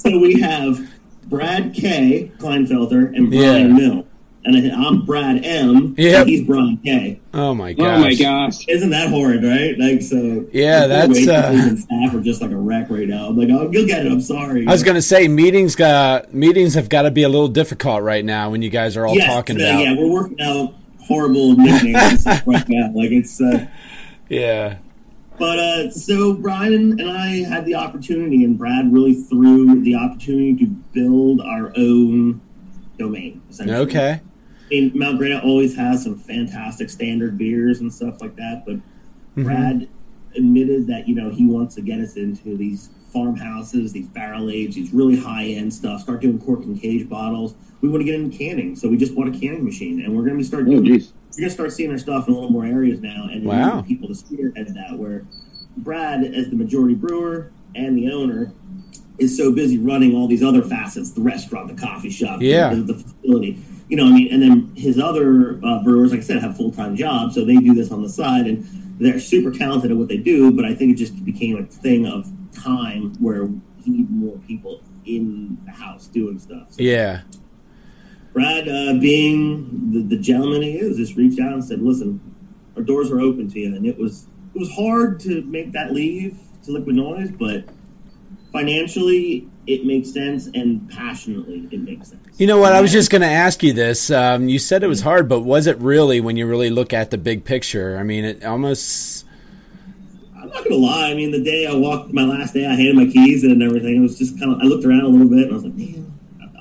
so 0.00 0.18
we 0.18 0.40
have 0.40 0.88
Brad 1.28 1.74
K. 1.74 2.30
Kleinfelter 2.38 3.14
and 3.16 3.30
Brian 3.30 3.68
Yeah. 3.70 3.88
Mill, 3.88 4.06
and 4.44 4.56
I- 4.72 4.74
I'm 4.86 5.04
Brad 5.06 5.44
M. 5.44 5.94
Yep. 5.96 6.20
and 6.22 6.28
he's 6.28 6.44
Brian 6.46 6.78
K. 6.84 7.20
Oh 7.32 7.54
my 7.54 7.72
gosh. 7.72 7.96
Oh 7.96 8.00
my 8.00 8.14
gosh. 8.14 8.66
Isn't 8.68 8.90
that 8.90 9.08
horrid, 9.08 9.42
right? 9.44 9.78
Like 9.78 10.02
so. 10.02 10.44
Yeah, 10.52 10.82
the 10.82 10.88
that's, 10.88 11.28
uh, 11.28 11.50
and 11.54 11.78
staff 11.78 12.14
are 12.14 12.20
just 12.20 12.42
like 12.42 12.50
a 12.50 12.56
wreck 12.56 12.90
right 12.90 13.08
now. 13.08 13.28
I'm 13.28 13.36
like, 13.38 13.48
oh, 13.50 13.70
you'll 13.72 13.86
get 13.86 14.04
it. 14.04 14.12
I'm 14.12 14.20
sorry. 14.20 14.66
I 14.66 14.72
was 14.72 14.82
going 14.82 14.96
to 14.96 15.02
say 15.02 15.28
meetings. 15.28 15.74
Got 15.76 16.34
meetings 16.34 16.74
have 16.74 16.88
got 16.90 17.02
to 17.02 17.10
be 17.10 17.22
a 17.22 17.28
little 17.28 17.48
difficult 17.48 18.02
right 18.02 18.24
now 18.24 18.50
when 18.50 18.60
you 18.62 18.68
guys 18.68 18.96
are 18.96 19.06
all 19.06 19.14
Yes, 19.16 19.28
talking 19.32 19.58
uh, 19.60 19.64
about. 19.64 19.78
Yeah, 19.80 19.94
we're 19.96 20.10
working 20.10 20.40
out 20.42 20.74
horrible 21.02 21.56
nicknames 21.56 22.26
right 22.46 22.68
now. 22.68 22.90
Like 22.94 23.10
it's. 23.10 23.40
Uh, 23.40 23.66
yeah. 24.28 24.78
but 25.38 25.58
uh, 25.58 25.90
so 25.90 26.32
Brian 26.34 26.98
and 26.98 27.10
I 27.10 27.44
had 27.44 27.66
the 27.66 27.74
opportunity, 27.74 28.44
and 28.44 28.56
Brad 28.56 28.92
really 28.92 29.14
threw 29.14 29.80
the 29.82 29.94
opportunity 29.94 30.56
to 30.64 30.66
build 30.66 31.40
our 31.40 31.72
own 31.76 32.40
domain. 32.98 33.42
Essentially. 33.50 33.76
Okay. 33.78 34.20
I 34.20 34.68
mean, 34.70 34.92
Mount 34.94 35.18
Gretna 35.18 35.40
always 35.44 35.76
has 35.76 36.02
some 36.02 36.16
fantastic 36.16 36.88
standard 36.88 37.36
beers 37.36 37.80
and 37.80 37.92
stuff 37.92 38.22
like 38.22 38.36
that, 38.36 38.62
but 38.64 38.76
Mm-hmm. 39.36 39.44
Brad 39.44 39.88
admitted 40.36 40.86
that 40.88 41.08
you 41.08 41.14
know 41.14 41.30
he 41.30 41.46
wants 41.46 41.74
to 41.76 41.80
get 41.82 42.00
us 42.00 42.16
into 42.16 42.56
these 42.56 42.90
farmhouses, 43.12 43.92
these 43.92 44.08
barrel 44.08 44.50
aged, 44.50 44.74
these 44.74 44.92
really 44.92 45.16
high 45.18 45.44
end 45.46 45.72
stuff. 45.72 46.00
Start 46.02 46.20
doing 46.20 46.38
cork 46.38 46.60
and 46.64 46.80
cage 46.80 47.08
bottles. 47.08 47.54
We 47.80 47.88
want 47.88 48.00
to 48.00 48.04
get 48.04 48.14
into 48.14 48.36
canning, 48.36 48.76
so 48.76 48.88
we 48.88 48.96
just 48.96 49.14
bought 49.14 49.28
a 49.28 49.32
canning 49.32 49.64
machine, 49.64 50.00
and 50.04 50.16
we're 50.16 50.24
going 50.24 50.38
to 50.38 50.44
start 50.44 50.64
Oh, 50.68 50.70
doing. 50.70 50.84
jeez. 50.84 51.12
We're 51.32 51.40
going 51.42 51.48
to 51.48 51.54
start 51.54 51.72
seeing 51.72 51.90
our 51.90 51.98
stuff 51.98 52.28
in 52.28 52.34
a 52.34 52.36
little 52.36 52.52
more 52.52 52.64
areas 52.64 53.00
now, 53.00 53.28
and 53.30 53.44
Wow. 53.44 53.82
people 53.82 54.08
to 54.08 54.14
spearhead 54.14 54.68
that. 54.74 54.98
Where 54.98 55.24
Brad, 55.76 56.24
as 56.24 56.48
the 56.50 56.56
majority 56.56 56.94
brewer 56.94 57.50
and 57.74 57.96
the 57.96 58.10
owner, 58.10 58.52
is 59.18 59.36
so 59.36 59.52
busy 59.52 59.78
running 59.78 60.14
all 60.14 60.26
these 60.26 60.42
other 60.42 60.62
facets 60.62 61.10
the 61.10 61.20
restaurant, 61.20 61.68
the 61.68 61.80
coffee 61.80 62.10
shop, 62.10 62.40
the- 62.40 62.46
Yeah. 62.46 62.74
the, 62.74 62.82
the 62.82 62.94
facility. 62.94 63.58
You 63.88 63.96
know, 63.96 64.06
I 64.06 64.12
mean, 64.12 64.28
and 64.32 64.42
then 64.42 64.70
his 64.74 64.98
other 64.98 65.60
uh, 65.62 65.82
brewers, 65.82 66.12
like 66.12 66.20
I 66.20 66.22
said, 66.22 66.40
have 66.40 66.56
full 66.56 66.70
time 66.72 66.96
jobs, 66.96 67.34
so 67.34 67.44
they 67.44 67.56
do 67.56 67.74
this 67.74 67.90
on 67.90 68.02
the 68.02 68.08
side, 68.08 68.46
and 68.46 68.64
they're 68.98 69.18
super 69.20 69.50
talented 69.50 69.90
at 69.90 69.96
what 69.96 70.08
they 70.08 70.16
do. 70.18 70.50
But 70.52 70.64
I 70.64 70.74
think 70.74 70.92
it 70.92 70.96
just 70.96 71.24
became 71.24 71.56
a 71.56 71.64
thing 71.64 72.06
of 72.06 72.30
time 72.62 73.14
where 73.20 73.48
he 73.82 73.90
needed 73.90 74.10
more 74.10 74.38
people 74.46 74.80
in 75.04 75.58
the 75.64 75.72
house 75.72 76.06
doing 76.06 76.38
stuff. 76.38 76.72
So 76.72 76.82
Yeah. 76.82 77.22
Brad, 78.32 78.66
uh, 78.66 78.94
being 78.98 79.90
the, 79.92 80.16
the 80.16 80.22
gentleman 80.22 80.62
he 80.62 80.78
is, 80.78 80.96
just 80.96 81.16
reached 81.16 81.38
out 81.38 81.52
and 81.52 81.64
said, 81.64 81.82
"Listen, 81.82 82.20
our 82.76 82.82
doors 82.82 83.10
are 83.10 83.20
open 83.20 83.50
to 83.50 83.60
you." 83.60 83.74
And 83.74 83.84
it 83.84 83.98
was 83.98 84.26
it 84.54 84.58
was 84.58 84.70
hard 84.72 85.20
to 85.20 85.42
make 85.42 85.72
that 85.72 85.92
leave 85.92 86.38
to 86.64 86.72
Liquid 86.72 86.96
Noise, 86.96 87.30
but 87.32 87.64
financially 88.52 89.48
it 89.66 89.84
makes 89.84 90.12
sense, 90.12 90.48
and 90.54 90.88
passionately 90.90 91.68
it 91.70 91.80
makes 91.80 92.08
sense. 92.08 92.22
You 92.38 92.46
know 92.46 92.58
what? 92.58 92.72
I 92.72 92.80
was 92.80 92.90
just 92.90 93.10
going 93.10 93.22
to 93.22 93.28
ask 93.28 93.62
you 93.62 93.72
this. 93.72 94.10
Um, 94.10 94.48
you 94.48 94.58
said 94.58 94.82
it 94.82 94.88
was 94.88 95.02
hard, 95.02 95.28
but 95.28 95.40
was 95.40 95.66
it 95.66 95.78
really 95.78 96.20
when 96.20 96.36
you 96.36 96.46
really 96.46 96.70
look 96.70 96.92
at 96.92 97.10
the 97.10 97.18
big 97.18 97.44
picture? 97.44 97.96
I 97.98 98.02
mean, 98.02 98.24
it 98.24 98.44
almost. 98.44 99.26
I'm 100.42 100.48
not 100.48 100.64
gonna 100.64 100.76
lie. 100.76 101.10
I 101.10 101.14
mean, 101.14 101.30
the 101.30 101.42
day 101.42 101.66
I 101.66 101.74
walked, 101.74 102.12
my 102.12 102.24
last 102.24 102.52
day, 102.52 102.66
I 102.66 102.74
handed 102.74 102.96
my 102.96 103.06
keys 103.06 103.44
in 103.44 103.52
and 103.52 103.62
everything. 103.62 103.96
It 103.96 104.00
was 104.00 104.18
just 104.18 104.38
kind 104.38 104.52
of. 104.52 104.58
I 104.60 104.64
looked 104.64 104.84
around 104.84 105.02
a 105.02 105.08
little 105.08 105.28
bit 105.28 105.44
and 105.44 105.52
I 105.52 105.54
was 105.54 105.64
like, 105.64 105.74
man. 105.74 106.08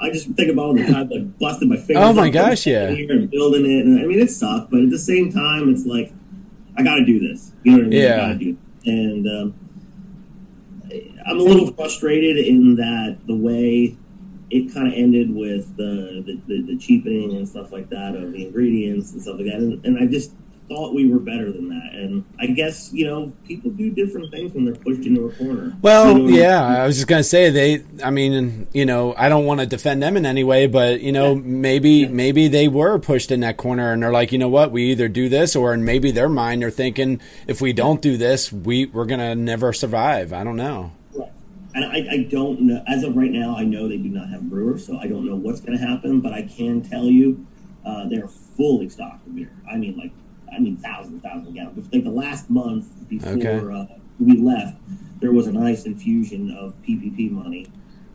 I 0.02 0.10
just 0.10 0.30
think 0.32 0.52
about 0.52 0.66
all 0.66 0.74
the 0.74 0.84
time 0.84 1.12
I 1.14 1.20
busted 1.20 1.70
my 1.70 1.76
fingers. 1.76 2.04
Oh 2.04 2.12
my 2.12 2.30
gosh, 2.30 2.66
yeah. 2.66 2.88
And 2.88 3.30
building 3.30 3.66
it, 3.66 3.86
and 3.86 4.00
I 4.00 4.06
mean, 4.06 4.20
it 4.20 4.32
sucked, 4.32 4.72
but 4.72 4.82
at 4.82 4.90
the 4.90 4.98
same 4.98 5.32
time, 5.32 5.70
it's 5.70 5.86
like 5.86 6.12
I 6.76 6.82
got 6.82 6.96
to 6.96 7.06
do 7.06 7.20
this. 7.20 7.52
You 7.64 7.74
know 7.74 7.78
what 7.78 7.86
I 7.86 7.90
mean? 7.90 8.02
Yeah. 8.02 8.14
I 8.14 8.18
got 8.18 8.28
to 8.28 8.36
do. 8.36 8.50
It. 8.50 8.92
And 8.92 9.28
um, 9.28 9.54
I'm 11.28 11.40
a 11.40 11.44
little 11.44 11.72
frustrated 11.74 12.38
in 12.44 12.76
that 12.78 13.20
the 13.28 13.36
way 13.36 13.96
it 14.50 14.74
kind 14.74 14.88
of 14.88 14.94
ended 14.94 15.34
with 15.34 15.78
the, 15.78 16.24
the, 16.26 16.42
the, 16.48 16.62
the 16.74 16.78
cheapening 16.78 17.38
and 17.38 17.48
stuff 17.48 17.72
like 17.72 17.90
that 17.90 18.16
of 18.16 18.34
the 18.34 18.48
ingredients 18.48 19.14
and 19.14 19.22
stuff 19.22 19.38
like 19.38 19.46
that. 19.46 19.58
And, 19.58 19.86
and 19.86 20.00
I 20.00 20.08
just 20.08 20.34
thought 20.72 20.94
we 20.94 21.10
were 21.10 21.20
better 21.20 21.52
than 21.52 21.68
that. 21.70 21.94
And 21.94 22.24
I 22.40 22.48
guess, 22.48 22.92
you 22.94 23.06
know, 23.06 23.34
people 23.46 23.72
do 23.72 23.90
different 23.92 24.32
things 24.32 24.54
when 24.54 24.64
they're 24.66 24.76
pushed 24.76 25.06
into 25.06 25.28
a 25.28 25.32
corner. 25.34 25.76
Well, 25.82 26.18
You 26.18 26.24
know, 26.24 26.30
yeah, 26.30 26.66
I 26.66 26.86
was 26.86 26.96
just 26.96 27.08
going 27.08 27.20
to 27.20 27.24
say 27.28 27.50
they. 27.50 27.84
I 28.04 28.10
mean, 28.10 28.68
you 28.74 28.86
know, 28.86 29.14
I 29.18 29.28
don't 29.28 29.46
want 29.46 29.60
to 29.60 29.66
defend 29.66 30.02
them 30.02 30.16
in 30.16 30.26
any 30.26 30.44
way, 30.44 30.68
but 30.68 31.02
you 31.02 31.12
know, 31.12 31.36
Yeah. 31.36 31.42
maybe 31.44 32.08
maybe 32.08 32.48
they 32.48 32.68
were 32.68 33.00
pushed 33.00 33.32
in 33.32 33.42
that 33.42 33.58
corner, 33.58 33.92
and 33.92 34.02
they're 34.02 34.12
like, 34.14 34.32
you 34.32 34.38
know 34.38 34.50
what, 34.50 34.72
we 34.72 34.92
either 34.92 35.08
do 35.10 35.28
this, 35.28 35.56
or 35.56 35.74
in 35.74 35.84
maybe 35.84 36.12
their 36.12 36.30
mind, 36.30 36.62
they're 36.62 36.72
thinking, 36.72 37.20
if 37.48 37.60
we 37.62 37.74
don't 37.74 38.02
do 38.02 38.16
this, 38.18 38.52
we 38.54 38.86
we're 38.86 39.06
gonna 39.06 39.36
never 39.36 39.74
survive. 39.74 40.32
I 40.32 40.44
don't 40.44 40.56
know. 40.58 40.92
Right. 41.14 41.32
And 41.76 41.86
I, 41.86 42.14
I 42.14 42.18
don't 42.30 42.62
know. 42.62 42.84
As 42.88 43.04
of 43.04 43.16
right 43.16 43.32
now, 43.32 43.56
I 43.58 43.64
know 43.64 43.88
they 43.88 43.98
do 43.98 44.10
not 44.10 44.30
have 44.30 44.50
brewers, 44.50 44.86
so 44.86 44.98
I 44.98 45.08
don't 45.08 45.26
know 45.26 45.36
what's 45.36 45.60
going 45.62 45.78
to 45.78 45.86
happen. 45.86 46.20
But 46.22 46.34
I 46.34 46.42
can 46.44 46.82
tell 46.82 47.06
you, 47.06 47.46
uh, 47.86 48.08
they're 48.10 48.28
fully 48.28 48.90
stocked 48.90 49.26
with 49.26 49.36
beer. 49.38 49.52
I 49.72 49.78
mean, 49.78 49.98
like, 49.98 50.12
I 50.54 50.60
mean, 50.60 50.78
thousands, 50.78 51.22
thousands 51.24 51.54
gallons. 51.54 51.88
Like 51.94 52.04
the 52.04 52.10
last 52.12 52.50
month 52.50 52.88
before 53.10 53.32
Okay. 53.34 53.58
uh, 53.60 53.86
we 54.20 54.38
left, 54.38 54.78
there 55.20 55.32
was 55.32 55.48
a 55.48 55.52
nice 55.54 55.86
infusion 55.86 56.52
of 56.52 56.74
PPP 56.84 57.32
money, 57.32 57.68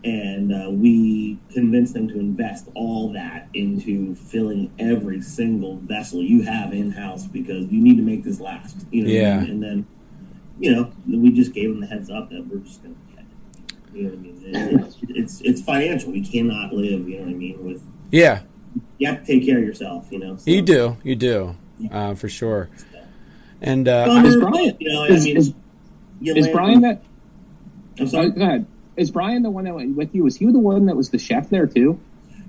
and 0.05 0.53
uh, 0.53 0.71
we 0.71 1.39
convinced 1.53 1.95
them 1.95 2.09
to 2.09 2.19
invest 2.19 2.69
all 2.75 3.13
that 3.13 3.49
into 3.55 4.15
filling 4.15 4.71
every 4.79 5.21
single 5.21 5.77
vessel 5.79 6.23
you 6.23 6.43
have 6.43 6.73
in 6.73 6.91
house 6.93 7.27
because 7.27 7.67
you 7.73 7.81
need 7.81 7.97
to 7.97 8.03
make 8.03 8.23
this 8.25 8.41
last. 8.41 8.87
You 8.91 9.05
know, 9.05 9.11
Yeah. 9.11 9.39
and 9.41 9.63
then 9.63 9.87
you 10.59 10.75
know, 10.75 10.91
we 11.07 11.33
just 11.33 11.53
gave 11.53 11.69
them 11.71 11.81
the 11.81 11.87
heads 11.87 12.09
up 12.11 12.31
that 12.31 12.47
we're 12.47 12.59
just 12.59 12.83
going 12.83 12.95
to. 12.95 13.01
You 13.95 14.03
know 14.03 14.11
what 14.11 14.19
I 14.19 14.23
mean? 14.23 14.85
It's, 14.85 14.97
it's 15.09 15.41
it's 15.41 15.63
financial. 15.63 16.13
We 16.13 16.21
cannot 16.23 16.73
live. 16.75 17.09
You 17.09 17.17
know 17.19 17.25
what 17.25 17.31
I 17.31 17.35
mean? 17.35 17.65
With 17.65 17.83
Yeah, 18.11 18.43
you 18.99 19.07
have 19.07 19.21
to 19.21 19.27
take 19.27 19.47
care 19.47 19.57
of 19.59 19.65
yourself. 19.65 20.09
You 20.11 20.19
know. 20.19 20.37
So, 20.37 20.51
you 20.51 20.61
do, 20.61 20.99
you 21.03 21.17
do, 21.17 21.57
uh, 21.91 22.15
for 22.15 22.29
sure. 22.29 22.69
And 23.61 23.89
uh, 23.89 24.07
Bummer, 24.07 24.29
Is 24.29 24.37
Brian- 24.37 24.77
you 24.81 24.93
know, 24.93 25.05
I 25.05 25.07
Is, 25.09 25.25
mean, 25.25 25.37
is, 25.37 25.55
is 26.23 26.49
Brian 26.49 26.81
that? 26.83 27.03
I'm 27.99 28.07
sorry. 28.09 28.31
go 28.31 28.43
ahead. 28.43 28.67
Is 28.97 29.11
Brian 29.11 29.43
the 29.43 29.51
one 29.51 29.65
that 29.65 29.75
went 29.75 29.97
with 29.97 30.15
you? 30.15 30.25
Was 30.25 30.37
he 30.37 30.47
the 30.47 30.59
one 30.59 30.87
that 30.87 30.97
was 30.97 31.11
the 31.11 31.19
chef 31.19 31.49
there 31.51 31.67
too? 31.67 31.99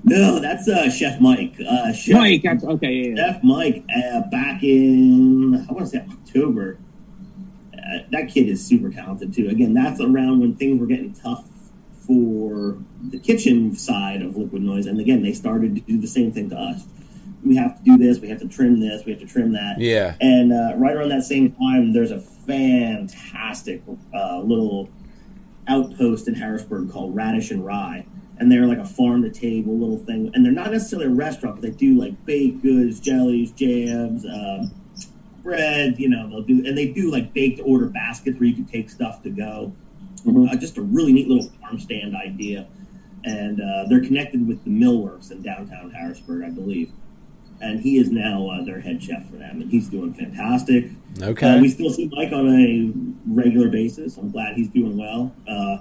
No, 0.03 0.39
that's 0.39 0.67
uh, 0.69 0.89
Chef 0.89 1.19
Mike. 1.19 1.55
Uh, 1.67 1.91
Chef 1.91 2.13
Mike. 2.15 2.41
That's, 2.43 2.63
okay. 2.63 2.93
Yeah, 2.93 3.15
yeah. 3.15 3.33
Chef 3.33 3.43
Mike, 3.43 3.83
uh, 3.95 4.21
back 4.29 4.63
in 4.63 5.65
I 5.69 5.73
want 5.73 5.85
to 5.85 5.87
say 5.87 6.05
October. 6.09 6.77
Uh, 7.73 7.99
that 8.11 8.29
kid 8.29 8.47
is 8.47 8.65
super 8.65 8.89
talented 8.89 9.33
too. 9.33 9.49
Again, 9.49 9.73
that's 9.73 9.99
around 9.99 10.39
when 10.39 10.55
things 10.55 10.79
were 10.79 10.85
getting 10.85 11.13
tough 11.13 11.45
for 12.05 12.77
the 13.09 13.19
kitchen 13.19 13.75
side 13.75 14.21
of 14.21 14.37
Liquid 14.37 14.61
Noise, 14.61 14.85
and 14.85 14.99
again, 14.99 15.21
they 15.23 15.33
started 15.33 15.75
to 15.75 15.81
do 15.81 15.99
the 15.99 16.07
same 16.07 16.31
thing 16.31 16.49
to 16.51 16.55
us. 16.57 16.83
We 17.43 17.56
have 17.56 17.78
to 17.78 17.84
do 17.84 17.97
this. 17.97 18.19
We 18.19 18.30
have 18.30 18.39
to 18.39 18.47
trim 18.47 18.80
this. 18.80 19.06
We 19.06 19.12
have 19.12 19.21
to 19.21 19.28
trim 19.28 19.54
that. 19.54 19.80
yeah, 19.80 20.15
And 20.19 20.52
uh, 20.52 20.73
right 20.76 20.95
around 20.95 21.10
that 21.10 21.23
same 21.23 21.52
time, 21.54 21.93
there's 21.93 22.12
a 22.12 22.19
fantastic 22.19 23.84
uh, 24.13 24.39
little 24.39 24.89
outpost 25.67 26.28
in 26.28 26.34
Harrisburg 26.36 26.91
called 26.91 27.15
Radish 27.15 27.52
and 27.52 27.65
Rye. 27.65 28.06
And 28.39 28.52
they're 28.52 28.65
like 28.65 28.78
a 28.78 28.86
farm 28.86 29.23
to 29.23 29.30
table 29.32 29.78
little 29.78 29.97
thing. 29.97 30.32
And 30.34 30.45
they're 30.45 30.52
not 30.52 30.71
necessarily 30.71 31.08
a 31.08 31.12
restaurant, 31.15 31.56
but 31.56 31.62
they 31.63 31.76
do 31.76 32.00
like 32.00 32.26
baked 32.26 32.62
goods, 32.62 33.00
jellies, 33.00 33.52
jams, 33.52 34.26
um, 34.26 34.71
bread, 35.43 35.95
you 35.97 36.10
know, 36.10 36.30
they'll 36.30 36.41
do, 36.41 36.63
and 36.65 36.78
they 36.78 36.88
do 36.88 37.10
like 37.12 37.34
baked 37.34 37.62
order 37.63 37.86
baskets 37.88 38.39
where 38.39 38.47
you 38.50 38.56
can 38.56 38.65
take 38.65 38.89
stuff 38.89 39.23
to 39.23 39.30
go. 39.30 39.71
Mhm. 40.26 40.52
Uh, 40.52 40.56
just 40.58 40.78
a 40.78 40.82
really 40.82 41.13
neat 41.13 41.28
little 41.28 41.50
farm 41.62 41.80
stand 41.80 42.15
idea. 42.15 42.67
And 43.23 43.62
uh, 43.62 43.86
they're 43.89 44.02
connected 44.04 44.47
with 44.47 44.63
the 44.63 44.69
Millworks 44.69 45.32
in 45.32 45.41
downtown 45.41 45.91
Harrisburg, 45.91 46.43
I 46.43 46.50
believe 46.50 46.91
and 47.61 47.79
he 47.79 47.97
is 47.97 48.11
now 48.11 48.47
uh, 48.49 48.63
their 48.63 48.79
head 48.79 49.01
chef 49.01 49.27
for 49.29 49.35
them, 49.37 49.61
and 49.61 49.71
he's 49.71 49.87
doing 49.89 50.13
fantastic. 50.13 50.85
okay. 51.21 51.49
Uh, 51.57 51.61
we 51.61 51.69
still 51.69 51.89
see 51.89 52.09
Mike 52.13 52.31
on 52.31 52.47
a 52.47 52.91
regular 53.33 53.69
basis. 53.69 54.17
I'm 54.17 54.29
glad 54.31 54.55
he's 54.55 54.69
doing 54.69 54.97
well. 54.97 55.33
Uh, 55.47 55.77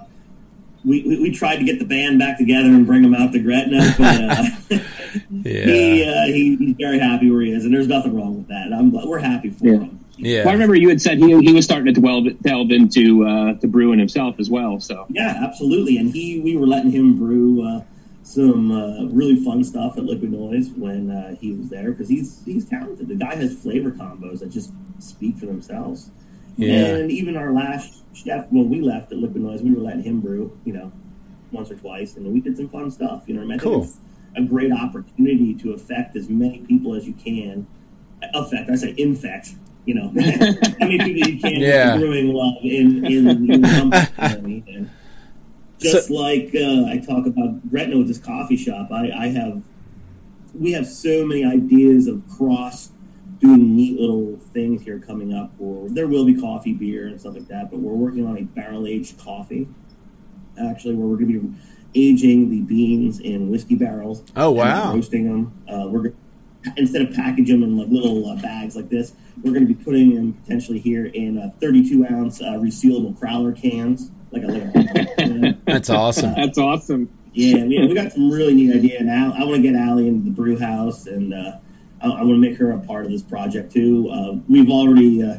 we, 0.85 1.03
we, 1.03 1.19
we 1.21 1.31
tried 1.31 1.57
to 1.57 1.65
get 1.65 1.79
the 1.79 1.85
band 1.85 2.19
back 2.19 2.37
together 2.37 2.69
and 2.69 2.85
bring 2.85 3.03
him 3.03 3.13
out 3.13 3.31
to 3.33 3.39
Gretna, 3.39 3.93
but 3.97 4.23
uh, 4.23 4.43
he, 5.43 6.03
uh, 6.03 6.25
he 6.27 6.55
he's 6.57 6.75
very 6.77 6.99
happy 6.99 7.29
where 7.29 7.41
he 7.41 7.51
is, 7.51 7.65
and 7.65 7.73
there's 7.73 7.87
nothing 7.87 8.15
wrong 8.15 8.37
with 8.37 8.47
that. 8.47 8.71
I'm 8.73 8.89
glad, 8.91 9.05
we're 9.05 9.19
happy 9.19 9.49
for 9.49 9.65
Yeah. 9.65 9.79
him. 9.79 10.05
yeah. 10.17 10.39
Well, 10.41 10.49
I 10.49 10.53
remember 10.53 10.75
you 10.75 10.89
had 10.89 11.01
said 11.01 11.17
he, 11.17 11.37
he 11.41 11.51
was 11.53 11.65
starting 11.65 11.93
to 11.93 11.99
delve, 12.01 12.39
delve 12.41 12.71
into 12.71 13.25
uh, 13.27 13.53
to 13.55 13.67
brewing 13.67 13.99
himself 13.99 14.39
as 14.39 14.49
well. 14.49 14.79
So 14.79 15.05
Yeah, 15.09 15.41
absolutely. 15.43 15.97
And 15.97 16.13
he, 16.13 16.39
we 16.41 16.55
were 16.57 16.67
letting 16.67 16.91
him 16.91 17.17
brew 17.17 17.67
uh, 17.67 17.81
some 18.27 18.71
uh, 18.71 19.05
really 19.05 19.41
fun 19.41 19.63
stuff 19.63 19.97
at 19.97 20.03
Liquid 20.03 20.31
Noise 20.31 20.69
when 20.71 21.09
uh, 21.09 21.35
he 21.35 21.53
was 21.53 21.69
there 21.69 21.91
because 21.91 22.09
he's 22.09 22.41
he's 22.43 22.65
talented. 22.65 23.07
The 23.07 23.15
guy 23.15 23.35
has 23.35 23.57
flavor 23.57 23.91
combos 23.91 24.39
that 24.39 24.49
just 24.49 24.73
speak 24.99 25.37
for 25.37 25.45
themselves. 25.45 26.11
Yeah. 26.57 26.95
And 26.97 27.09
even 27.11 27.37
our 27.37 27.53
last 27.53 28.03
chef, 28.13 28.47
when 28.49 28.69
we 28.69 28.81
left 28.81 29.11
at 29.13 29.17
Liquid 29.19 29.41
Noise, 29.41 29.61
we 29.61 29.71
were 29.73 29.79
letting 29.81 30.03
him 30.03 30.19
brew, 30.19 30.57
you 30.65 30.73
know, 30.73 30.91
once 31.53 31.71
or 31.71 31.75
twice, 31.75 32.17
and 32.17 32.33
we 32.33 32.41
did 32.41 32.57
some 32.57 32.67
fun 32.67 32.91
stuff. 32.91 33.23
You 33.27 33.35
know, 33.35 33.53
I? 33.53 33.57
Cool. 33.57 33.83
it's 33.83 33.97
a 34.35 34.41
great 34.41 34.73
opportunity 34.73 35.53
to 35.55 35.71
affect 35.73 36.17
as 36.17 36.27
many 36.27 36.59
people 36.59 36.95
as 36.95 37.07
you 37.07 37.13
can. 37.13 37.65
Affect, 38.33 38.69
I 38.69 38.75
say 38.75 38.93
infect. 38.97 39.51
You 39.85 39.93
know, 39.93 40.07
how 40.09 40.85
many 40.87 40.97
people 40.97 41.29
you 41.29 41.39
can 41.39 41.61
Yeah. 41.61 41.95
brewing 41.97 42.33
love 42.33 42.55
in 42.61 43.05
in, 43.05 43.27
in 43.49 43.61
the 43.61 43.67
company. 43.79 43.79
you 43.79 43.87
know 43.87 44.01
what 44.17 44.31
I 44.37 44.41
mean? 44.41 44.63
And 44.67 44.89
just 45.79 46.09
like 46.09 46.51
uh, 46.55 46.85
I 46.85 47.01
talk 47.05 47.25
about 47.25 47.69
Gretna 47.69 47.97
with 47.97 48.07
this 48.07 48.17
coffee 48.17 48.57
shop, 48.57 48.89
I, 48.91 49.11
I 49.11 49.27
have 49.27 49.63
we 50.53 50.71
have 50.71 50.87
so 50.87 51.25
many 51.25 51.45
ideas 51.45 52.07
of 52.07 52.23
cross 52.27 52.91
doing 53.39 53.75
neat 53.75 53.99
little 53.99 54.37
things 54.53 54.81
here 54.81 54.99
coming 54.99 55.33
up. 55.33 55.51
Or 55.59 55.89
there 55.89 56.07
will 56.07 56.25
be 56.25 56.39
coffee, 56.39 56.73
beer, 56.73 57.07
and 57.07 57.19
stuff 57.19 57.35
like 57.35 57.47
that. 57.47 57.69
But 57.69 57.79
we're 57.79 57.93
working 57.93 58.25
on 58.25 58.37
a 58.37 58.43
barrel 58.43 58.87
aged 58.87 59.17
coffee, 59.19 59.67
actually, 60.59 60.95
where 60.95 61.07
we're 61.07 61.17
going 61.17 61.33
to 61.33 61.39
be 61.39 61.55
aging 61.95 62.49
the 62.49 62.61
beans 62.61 63.19
in 63.19 63.49
whiskey 63.49 63.75
barrels. 63.75 64.23
Oh, 64.35 64.51
wow. 64.51 64.93
roasting 64.93 65.25
them. 65.25 65.63
Uh, 65.67 65.87
we're 65.87 66.13
instead 66.75 67.01
of 67.01 67.13
packaging 67.13 67.61
them 67.61 67.69
in 67.69 67.77
like 67.77 67.87
little 67.89 68.29
uh, 68.29 68.35
bags 68.41 68.75
like 68.75 68.89
this, 68.89 69.13
we're 69.41 69.51
going 69.51 69.65
to 69.65 69.73
be 69.73 69.83
putting 69.83 70.15
them 70.15 70.33
potentially 70.33 70.79
here 70.79 71.05
in 71.05 71.37
uh, 71.37 71.51
32 71.61 72.05
ounce 72.07 72.41
uh, 72.41 72.53
resealable 72.55 73.17
crowler 73.17 73.59
cans, 73.59 74.11
like 74.31 74.43
a 74.43 74.47
little. 74.47 75.53
That's 75.65 75.89
awesome. 75.89 76.33
that's 76.35 76.57
awesome. 76.57 77.09
Yeah, 77.33 77.65
we, 77.65 77.87
we 77.87 77.93
got 77.93 78.13
some 78.13 78.31
really 78.31 78.53
neat 78.53 78.75
idea, 78.75 78.99
and 78.99 79.09
Al, 79.09 79.33
I 79.33 79.43
want 79.43 79.57
to 79.57 79.61
get 79.61 79.75
Allie 79.75 80.07
into 80.07 80.25
the 80.25 80.31
brew 80.31 80.57
house, 80.57 81.05
and 81.05 81.33
uh, 81.33 81.57
I, 82.01 82.07
I 82.07 82.21
want 82.23 82.29
to 82.29 82.37
make 82.37 82.57
her 82.57 82.71
a 82.71 82.79
part 82.79 83.05
of 83.05 83.11
this 83.11 83.21
project 83.21 83.71
too. 83.71 84.09
Uh, 84.09 84.37
we've 84.49 84.71
already 84.71 85.23
uh, 85.23 85.37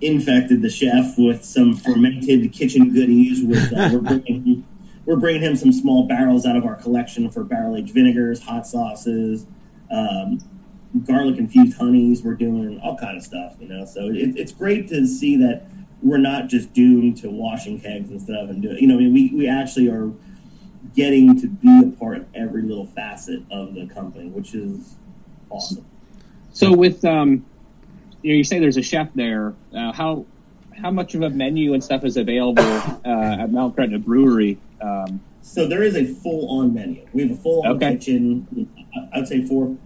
infected 0.00 0.60
the 0.60 0.68
chef 0.68 1.16
with 1.16 1.44
some 1.44 1.76
fermented 1.76 2.52
kitchen 2.52 2.92
goodies. 2.92 3.42
With 3.42 3.72
uh, 3.72 3.90
we're 3.92 4.00
bringing 4.18 4.66
we're 5.06 5.16
bringing 5.16 5.42
him 5.42 5.56
some 5.56 5.72
small 5.72 6.06
barrels 6.06 6.46
out 6.46 6.56
of 6.56 6.64
our 6.64 6.76
collection 6.76 7.30
for 7.30 7.44
barrel 7.44 7.76
aged 7.76 7.94
vinegars, 7.94 8.42
hot 8.42 8.66
sauces, 8.66 9.46
um, 9.90 10.40
garlic 11.06 11.38
infused 11.38 11.76
honeys. 11.78 12.22
We're 12.22 12.34
doing 12.34 12.80
all 12.82 12.96
kind 12.96 13.16
of 13.16 13.22
stuff, 13.22 13.56
you 13.60 13.68
know. 13.68 13.84
So 13.84 14.08
it, 14.08 14.36
it's 14.36 14.52
great 14.52 14.88
to 14.88 15.06
see 15.06 15.36
that 15.36 15.66
we're 16.02 16.18
not 16.18 16.48
just 16.48 16.72
doomed 16.72 17.16
to 17.18 17.30
washing 17.30 17.80
kegs 17.80 18.10
and 18.10 18.20
stuff 18.20 18.50
and 18.50 18.62
doing. 18.62 18.78
You 18.78 18.88
know, 18.88 18.94
I 18.94 18.98
mean, 18.98 19.14
we 19.14 19.30
we 19.34 19.48
actually 19.48 19.88
are 19.88 20.12
getting 20.94 21.40
to 21.40 21.48
be 21.48 21.82
a 21.86 21.90
part 21.98 22.18
of 22.18 22.26
every 22.34 22.62
little 22.62 22.86
facet 22.86 23.40
of 23.50 23.74
the 23.74 23.86
company, 23.86 24.28
which 24.28 24.54
is 24.54 24.96
awesome. 25.50 25.84
So 26.52 26.72
with 26.72 27.04
um, 27.04 27.44
you 28.22 28.32
know, 28.32 28.36
you 28.36 28.44
say 28.44 28.58
there's 28.58 28.76
a 28.76 28.82
chef 28.82 29.08
there. 29.14 29.54
Uh, 29.74 29.92
how 29.92 30.26
how 30.76 30.90
much 30.90 31.14
of 31.14 31.22
a 31.22 31.30
menu 31.30 31.72
and 31.74 31.82
stuff 31.82 32.04
is 32.04 32.16
available 32.16 32.62
uh, 33.04 33.36
at 33.40 33.50
Mount 33.50 33.74
Gretna 33.76 33.98
Brewery? 33.98 34.58
Um, 34.80 35.20
so 35.42 35.66
there 35.68 35.82
is 35.82 35.96
a 35.96 36.04
full 36.06 36.48
on 36.60 36.74
menu. 36.74 37.06
We 37.12 37.22
have 37.28 37.38
a 37.38 37.40
full 37.40 37.62
on 37.66 37.76
Okay. 37.76 37.96
kitchen. 37.96 38.68
I'd 39.12 39.28
say 39.28 39.44
four, 39.46 39.76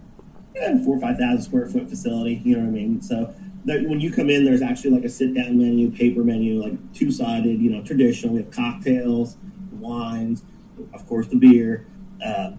yeah, 0.55 0.83
four 0.83 0.97
or 0.97 0.99
five 0.99 1.17
thousand 1.17 1.43
square 1.43 1.67
foot 1.67 1.89
facility. 1.89 2.41
You 2.43 2.55
know 2.57 2.63
what 2.63 2.69
I 2.69 2.71
mean? 2.71 3.01
So 3.01 3.33
that 3.65 3.83
when 3.87 3.99
you 3.99 4.11
come 4.11 4.29
in, 4.29 4.45
there's 4.45 4.61
actually 4.61 4.91
like 4.91 5.03
a 5.03 5.09
sit 5.09 5.33
down 5.33 5.57
menu, 5.57 5.91
paper 5.91 6.23
menu, 6.23 6.61
like 6.61 6.93
two 6.93 7.11
sided. 7.11 7.59
You 7.59 7.71
know, 7.71 7.83
traditional. 7.83 8.33
We 8.35 8.41
have 8.41 8.51
cocktails, 8.51 9.37
wines, 9.71 10.43
of 10.93 11.05
course, 11.07 11.27
the 11.27 11.35
beer. 11.37 11.85
Uh, 12.25 12.51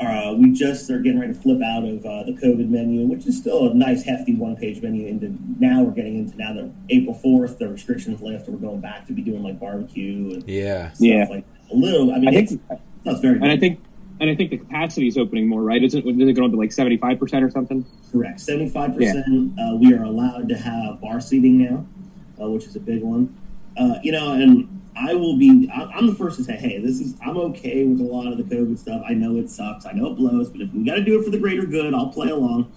uh, 0.00 0.32
we 0.38 0.52
just 0.52 0.88
are 0.90 1.00
getting 1.00 1.18
ready 1.18 1.32
to 1.32 1.40
flip 1.40 1.60
out 1.60 1.84
of 1.84 2.06
uh, 2.06 2.22
the 2.22 2.30
COVID 2.40 2.68
menu, 2.68 3.04
which 3.06 3.26
is 3.26 3.36
still 3.36 3.68
a 3.68 3.74
nice, 3.74 4.04
hefty 4.04 4.32
one-page 4.32 4.80
menu. 4.80 5.08
Into 5.08 5.36
now, 5.58 5.82
we're 5.82 5.90
getting 5.90 6.18
into 6.18 6.36
now 6.36 6.52
that 6.52 6.70
April 6.88 7.14
fourth, 7.14 7.58
the 7.58 7.68
restrictions 7.68 8.22
lift, 8.22 8.48
we're 8.48 8.58
going 8.58 8.80
back 8.80 9.08
to 9.08 9.12
be 9.12 9.22
doing 9.22 9.42
like 9.42 9.58
barbecue 9.58 10.34
and 10.34 10.48
Yeah. 10.48 10.90
stuff 10.92 11.00
Yeah. 11.00 11.26
like 11.28 11.44
that. 11.52 11.74
a 11.74 11.76
little. 11.76 12.12
I 12.14 12.18
mean, 12.20 12.28
I 12.28 12.32
it's, 12.38 12.52
think, 12.52 12.62
that's 13.04 13.18
very 13.20 13.36
and 13.40 13.46
I 13.50 13.56
think, 13.56 13.80
and 14.20 14.30
I 14.30 14.34
think 14.34 14.50
the 14.50 14.58
capacity 14.58 15.06
is 15.06 15.16
opening 15.16 15.48
more, 15.48 15.62
right? 15.62 15.82
Isn't 15.82 16.06
is 16.06 16.28
it 16.28 16.32
going 16.32 16.46
up 16.46 16.52
to 16.52 16.58
like 16.58 16.72
seventy 16.72 16.96
five 16.96 17.18
percent 17.18 17.44
or 17.44 17.50
something? 17.50 17.84
correct. 18.10 18.40
Seventy-five 18.40 18.96
percent. 18.96 19.58
Uh, 19.58 19.76
we 19.76 19.94
are 19.94 20.02
allowed 20.04 20.48
to 20.48 20.56
have 20.56 21.00
bar 21.00 21.20
seating 21.20 21.58
now, 21.58 21.86
uh, 22.42 22.50
which 22.50 22.64
is 22.64 22.76
a 22.76 22.80
big 22.80 23.02
one. 23.02 23.36
Uh, 23.76 23.98
you 24.02 24.12
know, 24.12 24.32
and 24.32 24.82
I 24.96 25.14
will 25.14 25.36
be. 25.36 25.70
I, 25.72 25.84
I'm 25.94 26.06
the 26.06 26.14
first 26.14 26.36
to 26.38 26.44
say, 26.44 26.56
hey, 26.56 26.78
this 26.78 27.00
is. 27.00 27.14
I'm 27.24 27.36
okay 27.38 27.84
with 27.84 28.00
a 28.00 28.04
lot 28.04 28.26
of 28.26 28.36
the 28.36 28.44
COVID 28.44 28.78
stuff. 28.78 29.02
I 29.08 29.14
know 29.14 29.36
it 29.36 29.50
sucks. 29.50 29.86
I 29.86 29.92
know 29.92 30.12
it 30.12 30.16
blows, 30.16 30.50
but 30.50 30.60
if 30.60 30.72
we 30.72 30.84
got 30.84 30.94
to 30.94 31.04
do 31.04 31.20
it 31.20 31.24
for 31.24 31.30
the 31.30 31.38
greater 31.38 31.66
good, 31.66 31.94
I'll 31.94 32.08
play 32.08 32.30
along. 32.30 32.72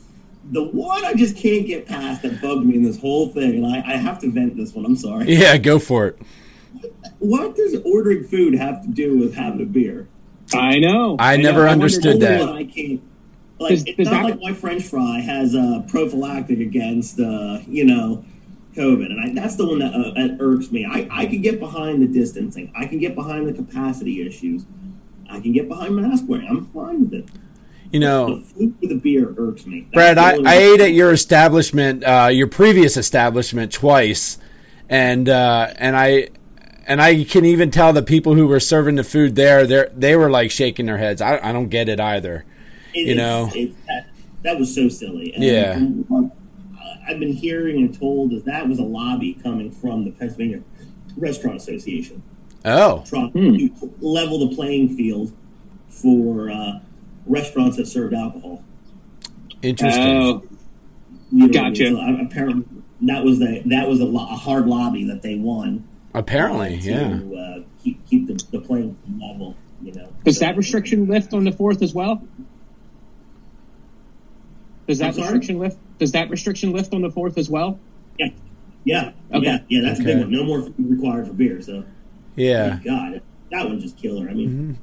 The 0.52 0.64
one 0.64 1.06
I 1.06 1.14
just 1.14 1.38
can't 1.38 1.68
get 1.68 1.88
past 1.88 2.24
that 2.24 2.42
bugged 2.42 2.66
me 2.66 2.76
in 2.76 2.84
this 2.84 3.00
whole 3.00 3.30
thing, 3.30 3.64
and 3.64 3.66
I, 3.66 3.78
I 3.94 3.96
have 3.98 4.20
to 4.22 4.32
vent 4.32 4.58
this 4.58 4.74
one. 4.74 4.86
I'm 4.86 4.96
sorry. 4.96 5.26
Yeah, 5.34 5.58
go 5.58 5.80
for 5.80 6.08
it. 6.08 6.20
What 7.20 7.56
does 7.56 7.78
ordering 7.86 8.24
food 8.24 8.56
have 8.56 8.82
to 8.82 8.88
do 8.88 9.18
with 9.20 9.36
having 9.36 9.62
a 9.62 9.66
beer? 9.66 10.08
I 10.56 10.80
know. 10.80 11.16
I 11.20 11.38
know. 11.38 11.43
never 11.43 11.60
wondered- 11.66 11.74
understood 11.74 12.14
Only 12.16 12.26
that. 12.28 12.39
one 12.39 12.56
I 12.56 12.64
can't. 12.66 13.02
Like 13.60 13.70
Does- 13.72 13.84
it's 13.86 13.97
does 13.97 14.08
not 14.08 14.24
that- 14.28 14.32
like 14.32 14.41
my 14.41 14.54
French 14.54 14.84
fry 14.84 15.20
has 15.20 15.54
a 15.56 15.84
prophylactic 15.88 16.60
against 16.60 17.20
uh, 17.20 17.60
you 17.68 17.86
know 17.86 18.24
COVID, 18.76 19.06
and 19.06 19.20
I, 19.20 19.41
that's 19.41 19.56
the 19.56 19.68
one 19.68 19.80
that, 19.80 19.93
uh, 19.93 20.14
that 20.16 20.38
irks 20.39 20.72
me. 20.72 20.86
I, 20.86 21.08
I 21.12 21.26
can 21.26 21.41
get 21.41 21.60
behind 21.60 22.02
the 22.02 22.08
distancing. 22.08 22.72
I 22.76 22.86
can 22.86 22.99
get 22.99 23.16
behind 23.16 23.47
the 23.47 23.54
capacity 23.54 24.26
issues. 24.26 24.66
I 25.30 25.39
can 25.41 25.52
get 25.52 25.68
behind 25.68 25.95
mask 25.95 26.24
wearing. 26.28 26.47
I'm 26.47 26.66
fine 26.68 27.02
with 27.02 27.14
it. 27.14 27.30
You 27.91 27.99
know, 27.99 28.38
The 28.39 28.45
food 28.45 28.74
with 28.80 28.89
the 28.89 28.95
beer 28.95 29.34
irks 29.38 29.66
me. 29.66 29.82
That's 29.93 30.16
Brad, 30.16 30.18
I, 30.18 30.38
I 30.49 30.56
ate 30.56 30.80
at 30.80 30.93
your 30.93 31.12
establishment, 31.12 32.04
uh, 32.06 32.30
your 32.32 32.47
previous 32.47 32.95
establishment, 32.95 33.74
twice, 33.74 34.38
and 34.89 35.28
uh, 35.28 35.74
and 35.76 35.95
I 35.97 36.30
and 36.88 37.02
I 37.02 37.24
can 37.24 37.46
even 37.46 37.72
tell 37.72 37.94
the 37.94 38.02
people 38.04 38.36
who 38.36 38.48
were 38.48 38.60
serving 38.60 38.96
the 38.96 39.04
food 39.04 39.36
there, 39.36 39.66
they 39.68 39.86
they 39.96 40.16
were 40.16 40.30
like 40.30 40.52
shaking 40.52 40.86
their 40.88 40.98
heads. 40.98 41.22
I, 41.22 41.40
I 41.42 41.52
don't 41.52 41.70
get 41.70 41.90
it 41.90 42.00
either. 42.00 42.46
It- 42.94 43.00
you 43.08 43.12
it's- 43.14 43.18
know. 43.18 43.48
it's- 43.56 43.76
that, 43.88 44.08
that 44.44 44.60
was 44.60 44.74
so 44.74 44.90
silly. 44.90 45.34
And 45.34 45.44
Yeah. 45.44 45.80
I've 47.08 47.20
been 47.20 47.34
hearing 47.34 47.78
and 47.78 47.98
told 47.98 48.32
that 48.32 48.46
that 48.46 48.68
was 48.70 48.80
a 48.80 48.84
lobby 48.84 49.34
coming 49.44 49.72
from 49.72 50.06
the 50.06 50.12
Pennsylvania 50.12 50.62
Restaurant 51.18 51.58
Association. 51.58 52.22
Oh, 52.64 53.04
trying 53.08 53.30
Hmm. 53.32 53.56
to 53.80 53.94
level 54.02 54.48
the 54.48 54.56
playing 54.56 54.96
field 54.96 55.32
for 55.90 56.50
uh, 56.52 56.80
restaurants 57.26 57.78
that 57.78 57.88
served 57.88 58.14
alcohol. 58.14 58.64
interesting. 59.62 60.04
Oh, 60.04 60.44
You 61.32 61.40
know 61.40 61.48
what 61.48 61.58
I 61.58 61.62
mean? 61.70 61.74
Gotcha. 61.74 61.90
So, 61.90 62.00
uh, 62.02 62.26
apparently, 62.26 62.66
that 63.02 63.24
was 63.24 63.40
the 63.40 63.62
that 63.66 63.88
was 63.88 64.00
a, 64.00 64.06
lo- 64.06 64.24
a 64.30 64.36
hard 64.36 64.68
lobby 64.68 65.04
that 65.06 65.22
they 65.22 65.36
won. 65.36 65.88
Apparently, 66.14 66.76
uh, 66.76 66.80
yeah. 66.82 67.39
Uh, 67.39 67.64
keep 67.84 68.05
keep 68.07 68.28
the, 68.28 68.43
the 68.51 68.59
playing 68.59 68.97
level. 69.20 69.55
You 69.82 69.93
know. 69.93 70.09
does 70.24 70.38
So- 70.38 70.45
that 70.45 70.57
restriction 70.57 71.07
lift 71.07 71.34
on 71.34 71.43
the 71.43 71.51
fourth 71.51 71.82
as 71.82 71.93
well? 71.93 72.22
Does 74.88 74.99
that 74.99 75.07
I'm 75.07 75.14
sorry? 75.14 75.24
restriction 75.26 75.59
lift? 75.59 75.78
Does 75.99 76.12
that 76.14 76.30
restriction 76.30 76.72
lift 76.74 76.93
on 76.93 77.01
the 77.01 77.09
fourth 77.09 77.38
as 77.38 77.49
well? 77.49 77.80
Yeah. 78.20 78.30
Yeah. 78.84 79.12
Okay. 79.34 79.45
Yeah. 79.45 79.59
Yeah. 79.70 79.82
That's 79.88 79.99
a 79.99 80.03
big 80.03 80.18
one. 80.20 80.32
No 80.32 80.43
more 80.43 80.68
required 80.78 81.28
for 81.28 81.34
beer. 81.34 81.62
So. 81.62 81.86
Yeah. 82.36 82.72
Thank 82.72 82.84
God, 82.84 83.22
that 83.51 83.66
one 83.68 83.80
just 83.80 83.97
killer. 83.97 84.30
I 84.30 84.34
mean. 84.34 84.49
Mm-hmm. 84.49 84.74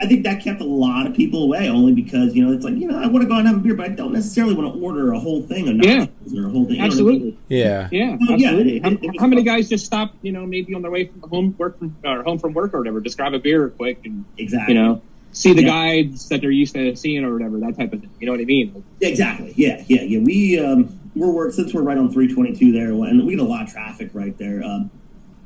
I 0.00 0.06
think 0.06 0.22
that 0.24 0.42
kept 0.42 0.60
a 0.60 0.64
lot 0.64 1.06
of 1.08 1.14
people 1.14 1.42
away 1.42 1.68
only 1.68 1.92
because 1.92 2.34
you 2.34 2.44
know 2.46 2.52
it's 2.52 2.64
like 2.64 2.76
you 2.76 2.86
know 2.86 2.96
I 2.98 3.06
want 3.08 3.22
to 3.22 3.28
go 3.28 3.34
out 3.34 3.40
and 3.40 3.48
have 3.48 3.56
a 3.56 3.60
beer, 3.60 3.74
but 3.74 3.86
I 3.86 3.88
don't 3.88 4.12
necessarily 4.12 4.54
want 4.54 4.72
to 4.74 4.80
order 4.80 5.12
a 5.12 5.18
whole 5.18 5.42
thing 5.42 5.68
of 5.68 5.76
Yeah. 5.84 6.06
nachos 6.06 6.36
or 6.36 6.46
a 6.46 6.50
whole 6.50 6.64
thing. 6.66 6.76
you 6.76 6.78
know 6.78 6.84
I 6.84 6.88
mean? 6.88 6.92
Absolutely. 6.92 7.38
Yeah. 7.48 7.88
Yeah, 7.90 8.16
Well, 8.28 8.38
yeah, 8.38 8.52
it- 8.52 8.82
how, 8.82 8.90
it- 8.90 9.02
it 9.02 9.06
was 9.08 9.16
how 9.20 9.26
many 9.26 9.42
guys 9.42 9.68
just 9.68 9.84
stop, 9.86 10.14
you 10.22 10.30
know, 10.32 10.46
maybe 10.46 10.72
on 10.74 10.82
their 10.82 10.90
way 10.90 11.06
from 11.06 11.28
home, 11.28 11.54
work 11.58 11.78
from 11.78 11.96
or 12.04 12.22
home 12.22 12.38
from 12.38 12.54
work 12.54 12.74
or 12.74 12.78
whatever, 12.78 13.00
just 13.00 13.16
grab 13.16 13.34
a 13.34 13.38
beer 13.40 13.68
quick 13.70 14.00
and 14.04 14.24
Exactly. 14.38 14.74
you 14.74 14.80
know 14.80 15.00
see 15.32 15.52
the 15.52 15.62
Yeah. 15.62 15.68
guides 15.68 16.28
that 16.30 16.40
they're 16.40 16.50
used 16.50 16.74
to 16.74 16.96
seeing 16.96 17.22
or 17.24 17.32
whatever, 17.34 17.58
that 17.58 17.76
type 17.76 17.92
of 17.92 18.00
thing. 18.00 18.08
You 18.18 18.26
know 18.26 18.32
what 18.32 18.40
I 18.40 18.44
mean? 18.44 18.72
Like, 18.74 18.84
Exactly. 19.10 19.52
Yeah, 19.56 19.82
yeah, 19.86 20.02
yeah. 20.02 20.20
We 20.20 20.58
um, 20.58 20.88
we're 21.14 21.30
work 21.30 21.52
since 21.52 21.74
we're 21.74 21.82
right 21.82 21.98
on 21.98 22.10
322 22.12 22.72
there, 22.72 22.90
and 22.92 23.26
we 23.26 23.34
get 23.36 23.40
a 23.40 23.44
lot 23.44 23.62
of 23.64 23.72
traffic 23.72 24.10
right 24.14 24.36
there. 24.38 24.62
Um, 24.64 24.90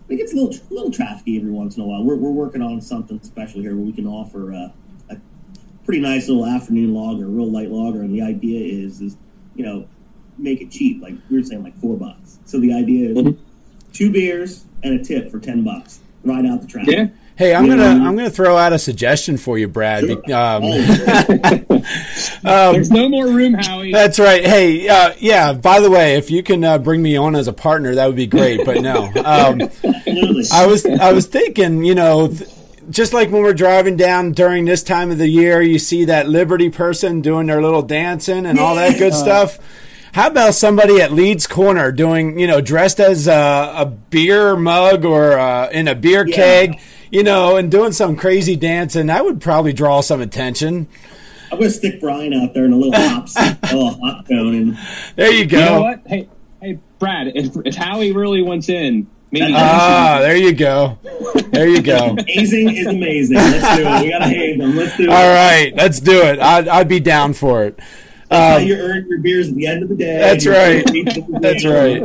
it 0.08 0.16
gets 0.16 0.32
a 0.32 0.36
little 0.36 0.50
a 0.70 0.74
little 0.74 0.90
trafficy 0.90 1.38
every 1.38 1.50
once 1.50 1.76
in 1.76 1.82
a 1.82 1.86
while. 1.86 2.04
We're, 2.04 2.16
we're 2.16 2.30
working 2.30 2.62
on 2.62 2.80
something 2.80 3.22
special 3.22 3.60
here 3.60 3.74
where 3.76 3.84
we 3.84 3.92
can 3.92 4.06
offer 4.06 4.52
uh, 4.52 4.68
a 5.10 5.16
pretty 5.84 6.00
nice 6.00 6.28
little 6.28 6.46
afternoon 6.46 6.92
lager, 6.94 7.24
a 7.24 7.28
real 7.28 7.50
light 7.50 7.70
lager, 7.70 8.00
and 8.02 8.14
the 8.14 8.22
idea 8.22 8.60
is 8.84 9.00
is 9.00 9.16
you 9.54 9.64
know 9.64 9.86
make 10.38 10.60
it 10.60 10.70
cheap. 10.70 11.02
Like 11.02 11.14
we 11.30 11.36
were 11.38 11.42
saying, 11.44 11.62
like 11.62 11.76
four 11.78 11.96
bucks. 11.96 12.38
So 12.44 12.58
the 12.60 12.72
idea 12.72 13.10
is 13.10 13.18
Mhm. 13.18 13.36
two 13.92 14.10
beers 14.10 14.64
and 14.82 14.98
a 14.98 15.02
tip 15.04 15.30
for 15.30 15.38
ten 15.38 15.62
bucks. 15.62 16.00
Right 16.24 16.44
out 16.46 16.60
the 16.60 16.66
traffic. 16.68 16.92
yeah, 16.94 17.06
Hey, 17.36 17.54
I'm 17.54 17.66
gonna 17.66 17.84
I'm 17.84 18.14
gonna 18.16 18.30
throw 18.30 18.56
out 18.56 18.72
a 18.72 18.78
suggestion 18.78 19.36
for 19.38 19.58
you, 19.58 19.66
Brad. 19.68 20.04
Sure. 20.04 20.16
Be- 20.22 20.32
Um, 20.32 20.62
Oh, 20.64 21.82
there's 22.72 22.90
no 22.90 23.08
more 23.08 23.26
room, 23.26 23.54
Howie. 23.54 23.90
That's 23.92 24.18
right. 24.18 24.44
Hey, 24.44 24.88
uh, 24.88 25.14
yeah. 25.18 25.52
By 25.52 25.80
the 25.80 25.90
way, 25.90 26.16
if 26.16 26.30
you 26.30 26.42
can 26.42 26.62
uh, 26.62 26.78
bring 26.78 27.02
me 27.02 27.16
on 27.16 27.34
as 27.34 27.48
a 27.48 27.52
partner, 27.52 27.94
that 27.94 28.06
would 28.06 28.16
be 28.16 28.26
great. 28.26 28.64
But 28.64 28.82
no, 28.82 29.04
um. 29.24 29.60
I 30.52 30.66
was 30.66 30.84
I 30.86 31.12
was 31.12 31.26
thinking, 31.26 31.84
you 31.84 31.94
know, 31.94 32.28
th- 32.28 32.48
just 32.90 33.12
like 33.12 33.30
when 33.30 33.42
we're 33.42 33.54
driving 33.54 33.96
down 33.96 34.32
during 34.32 34.64
this 34.64 34.82
time 34.82 35.10
of 35.10 35.18
the 35.18 35.28
year, 35.28 35.62
you 35.62 35.78
see 35.78 36.04
that 36.06 36.28
Liberty 36.28 36.68
person 36.70 37.20
doing 37.22 37.46
their 37.46 37.62
little 37.62 37.82
dancing 37.82 38.44
and 38.46 38.58
all 38.58 38.74
that 38.74 38.98
good 38.98 39.14
stuff. 39.14 39.58
How 40.12 40.26
about 40.28 40.54
somebody 40.54 41.00
at 41.00 41.10
Leeds 41.12 41.46
Corner 41.46 41.90
doing, 41.90 42.38
you 42.38 42.46
know, 42.46 42.60
dressed 42.60 43.00
as 43.00 43.26
a, 43.28 43.72
a 43.78 43.86
beer 43.86 44.56
mug 44.56 45.06
or 45.06 45.38
uh, 45.38 45.70
in 45.70 45.88
a 45.88 45.94
beer 45.94 46.26
Yeah. 46.26 46.36
keg, 46.36 46.80
you 47.12 47.22
know, 47.22 47.56
and 47.56 47.70
doing 47.70 47.92
some 47.92 48.16
crazy 48.16 48.56
dancing? 48.56 49.06
That 49.06 49.24
would 49.24 49.40
probably 49.40 49.72
draw 49.72 50.00
some 50.00 50.20
attention. 50.20 50.88
I'm 51.52 51.58
gonna 51.58 51.70
stick 51.70 52.00
Brian 52.00 52.32
out 52.32 52.54
there 52.54 52.64
in 52.64 52.72
a 52.72 52.76
little 52.76 52.92
hop, 53.00 53.28
a 53.36 53.58
little 53.76 53.94
hot 54.00 54.26
cone, 54.26 54.54
and 54.54 54.78
There 55.14 55.30
you 55.30 55.46
go. 55.46 55.58
You 55.58 55.64
know 55.66 55.82
what? 55.82 56.00
Hey, 56.06 56.28
hey, 56.60 56.78
Brad, 56.98 57.28
if, 57.36 57.54
if 57.64 57.76
Howie 57.76 58.10
really 58.12 58.40
wants 58.42 58.68
in, 58.70 59.06
maybe. 59.30 59.52
Ah, 59.54 60.18
there 60.20 60.36
you 60.36 60.52
go. 60.54 60.98
There 61.50 61.68
you 61.68 61.82
go. 61.82 62.10
amazing 62.18 62.74
is 62.74 62.86
amazing. 62.86 63.36
Let's 63.36 63.76
do 63.76 63.82
it. 63.86 64.02
We 64.02 64.08
gotta 64.10 64.24
hate 64.24 64.58
them. 64.58 64.74
Let's 64.76 64.96
do 64.96 65.02
it. 65.04 65.08
All 65.10 65.34
right, 65.34 65.72
let's 65.76 66.00
do 66.00 66.22
it. 66.22 66.40
I'd, 66.40 66.66
I'd 66.68 66.88
be 66.88 67.00
down 67.00 67.34
for 67.34 67.64
it. 67.64 67.78
That's 68.30 68.54
how 68.54 68.60
Um, 68.60 68.66
you 68.66 68.76
earn 68.76 69.06
your 69.10 69.18
beers 69.18 69.50
at 69.50 69.54
the 69.54 69.66
end 69.66 69.82
of 69.82 69.90
the 69.90 69.96
day. 69.96 70.16
That's 70.18 70.46
right. 70.46 70.86
pizza 70.86 71.20
at 71.20 71.26
the 71.26 71.38
That's 71.40 71.64
right. 71.66 72.02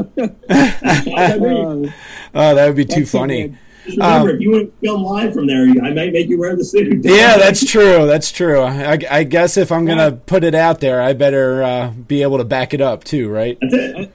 Oh, 2.36 2.53
that 2.53 2.68
would 2.68 2.76
be 2.76 2.84
too 2.86 2.99
That's 3.01 3.12
so 3.12 3.20
funny. 3.20 3.55
Just 3.88 3.97
remember, 3.97 4.29
Um, 4.29 4.35
if 4.35 4.41
you 4.41 4.51
want 4.51 4.65
to 4.65 4.88
film 4.88 5.03
live 5.03 5.33
from 5.33 5.47
there, 5.47 5.63
I 5.63 5.93
might 5.93 6.13
make 6.13 6.27
you 6.27 6.38
wear 6.39 6.55
the 6.55 6.63
suit. 6.63 7.03
Yeah, 7.05 7.38
that's 7.38 7.65
true. 7.65 8.05
That's 8.05 8.31
true. 8.31 8.61
I, 8.61 8.99
I 9.09 9.23
guess 9.23 9.57
if 9.57 9.71
I'm 9.71 9.85
gonna 9.85 10.11
put 10.11 10.43
it 10.43 10.53
out 10.55 10.79
there, 10.81 11.01
I 11.01 11.13
better 11.13 11.63
uh, 11.63 11.89
be 11.91 12.21
able 12.21 12.38
to 12.38 12.43
back 12.43 12.73
it 12.73 12.81
up 12.81 13.03
too, 13.03 13.29
right? 13.29 13.57
That's 13.61 13.73
it. 13.73 14.11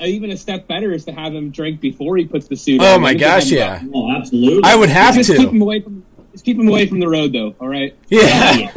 even 0.00 0.30
a 0.32 0.36
step 0.36 0.66
better 0.66 0.92
is 0.92 1.04
to 1.06 1.12
have 1.12 1.32
him 1.34 1.50
drink 1.50 1.80
before 1.80 2.16
he 2.16 2.26
puts 2.26 2.48
the 2.48 2.56
suit 2.56 2.80
Oh 2.82 2.96
on. 2.96 3.00
my 3.02 3.14
gosh, 3.14 3.48
yeah. 3.50 3.82
Oh, 3.94 4.10
absolutely. 4.14 4.62
I 4.68 4.74
would 4.74 4.88
have 4.88 5.14
Just 5.14 5.30
keep 5.30 5.48
him 5.48 5.58
to. 5.58 5.62
away 5.64 5.80
from. 5.80 6.04
Just 6.32 6.44
keep 6.44 6.58
him 6.58 6.66
away 6.68 6.86
from 6.86 6.98
the 6.98 7.08
road, 7.08 7.32
though. 7.32 7.54
All 7.60 7.68
right. 7.68 7.94
Yeah. 8.08 8.72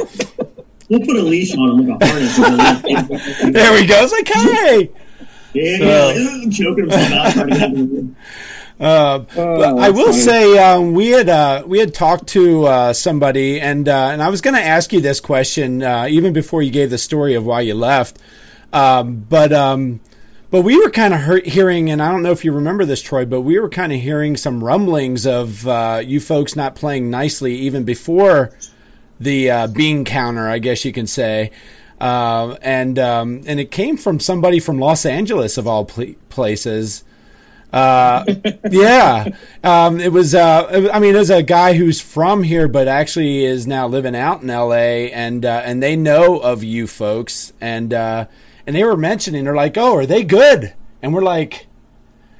We'll 0.89 0.99
put 0.99 1.15
a 1.15 1.21
leash 1.23 1.55
on 1.57 1.79
him 1.79 1.87
like 1.87 2.01
a 2.01 2.05
harness. 2.07 2.37
There 3.53 3.73
we 3.73 3.87
go. 3.87 4.03
It's 4.03 4.11
like, 4.11 4.27
hey. 4.27 4.91
Yeah, 5.53 5.77
So- 5.79 6.09
yeah, 6.11 6.49
choking 6.51 6.89
himself 6.89 7.37
out. 7.37 7.49
Trying 8.79 9.19
to 9.19 9.35
get 9.35 9.35
him. 9.35 9.39
Uh, 9.39 9.55
but 9.59 9.77
I 9.79 9.89
will 9.89 10.13
say 10.13 10.57
um, 10.57 10.93
we 10.93 11.09
had 11.09 11.29
uh, 11.29 11.63
we 11.65 11.79
had 11.79 11.93
talked 11.93 12.27
to 12.29 12.65
uh, 12.65 12.93
somebody, 12.93 13.59
and 13.61 13.87
uh, 13.87 14.09
and 14.11 14.21
I 14.21 14.29
was 14.29 14.41
going 14.41 14.55
to 14.55 14.61
ask 14.61 14.91
you 14.93 15.01
this 15.01 15.19
question 15.19 15.83
uh, 15.83 16.07
even 16.09 16.33
before 16.33 16.61
you 16.61 16.71
gave 16.71 16.89
the 16.89 16.97
story 16.97 17.35
of 17.35 17.45
why 17.45 17.61
you 17.61 17.73
left. 17.75 18.17
Um, 18.73 19.25
but 19.29 19.53
um, 19.53 20.01
but 20.51 20.61
we 20.61 20.77
were 20.77 20.89
kind 20.89 21.13
of 21.13 21.43
hearing, 21.45 21.89
and 21.89 22.01
I 22.01 22.11
don't 22.11 22.23
know 22.23 22.31
if 22.31 22.43
you 22.45 22.51
remember 22.51 22.85
this, 22.85 23.01
Troy, 23.01 23.25
but 23.25 23.41
we 23.41 23.59
were 23.59 23.69
kind 23.69 23.93
of 23.93 23.99
hearing 23.99 24.37
some 24.37 24.63
rumblings 24.63 25.25
of 25.25 25.67
uh, 25.67 26.01
you 26.03 26.19
folks 26.19 26.55
not 26.55 26.75
playing 26.75 27.09
nicely 27.09 27.55
even 27.55 27.83
before 27.83 28.51
the 29.19 29.49
uh, 29.49 29.67
bean 29.67 30.03
counter, 30.03 30.47
I 30.47 30.59
guess 30.59 30.83
you 30.83 30.91
can 30.91 31.07
say. 31.07 31.51
And 31.99 32.99
um, 32.99 33.41
and 33.45 33.59
it 33.59 33.71
came 33.71 33.95
from 33.97 34.19
somebody 34.19 34.59
from 34.59 34.79
Los 34.79 35.05
Angeles 35.05 35.57
of 35.57 35.67
all 35.67 35.85
pl- 35.85 36.15
places. 36.29 37.03
Uh, 37.75 38.23
yeah, 38.71 39.27
um, 39.61 39.99
it 39.99 40.13
was. 40.13 40.33
Uh, 40.33 40.89
I 40.93 40.99
mean, 40.99 41.13
there's 41.13 41.29
a 41.29 41.43
guy 41.43 41.73
who's 41.73 41.99
from 41.99 42.43
here, 42.43 42.69
but 42.69 42.87
actually 42.87 43.43
is 43.43 43.67
now 43.67 43.85
living 43.85 44.15
out 44.15 44.41
in 44.41 44.49
L.A. 44.49 45.11
and 45.11 45.45
uh, 45.45 45.61
and 45.65 45.83
they 45.83 45.97
know 45.97 46.39
of 46.39 46.63
you 46.63 46.87
folks, 46.87 47.51
and 47.59 47.93
uh, 47.93 48.27
and 48.65 48.77
they 48.77 48.83
were 48.85 48.95
mentioning, 48.95 49.43
they're 49.43 49.55
like, 49.55 49.77
"Oh, 49.77 49.97
are 49.97 50.05
they 50.05 50.23
good?" 50.23 50.73
And 51.01 51.13
we're 51.13 51.21
like, 51.21 51.67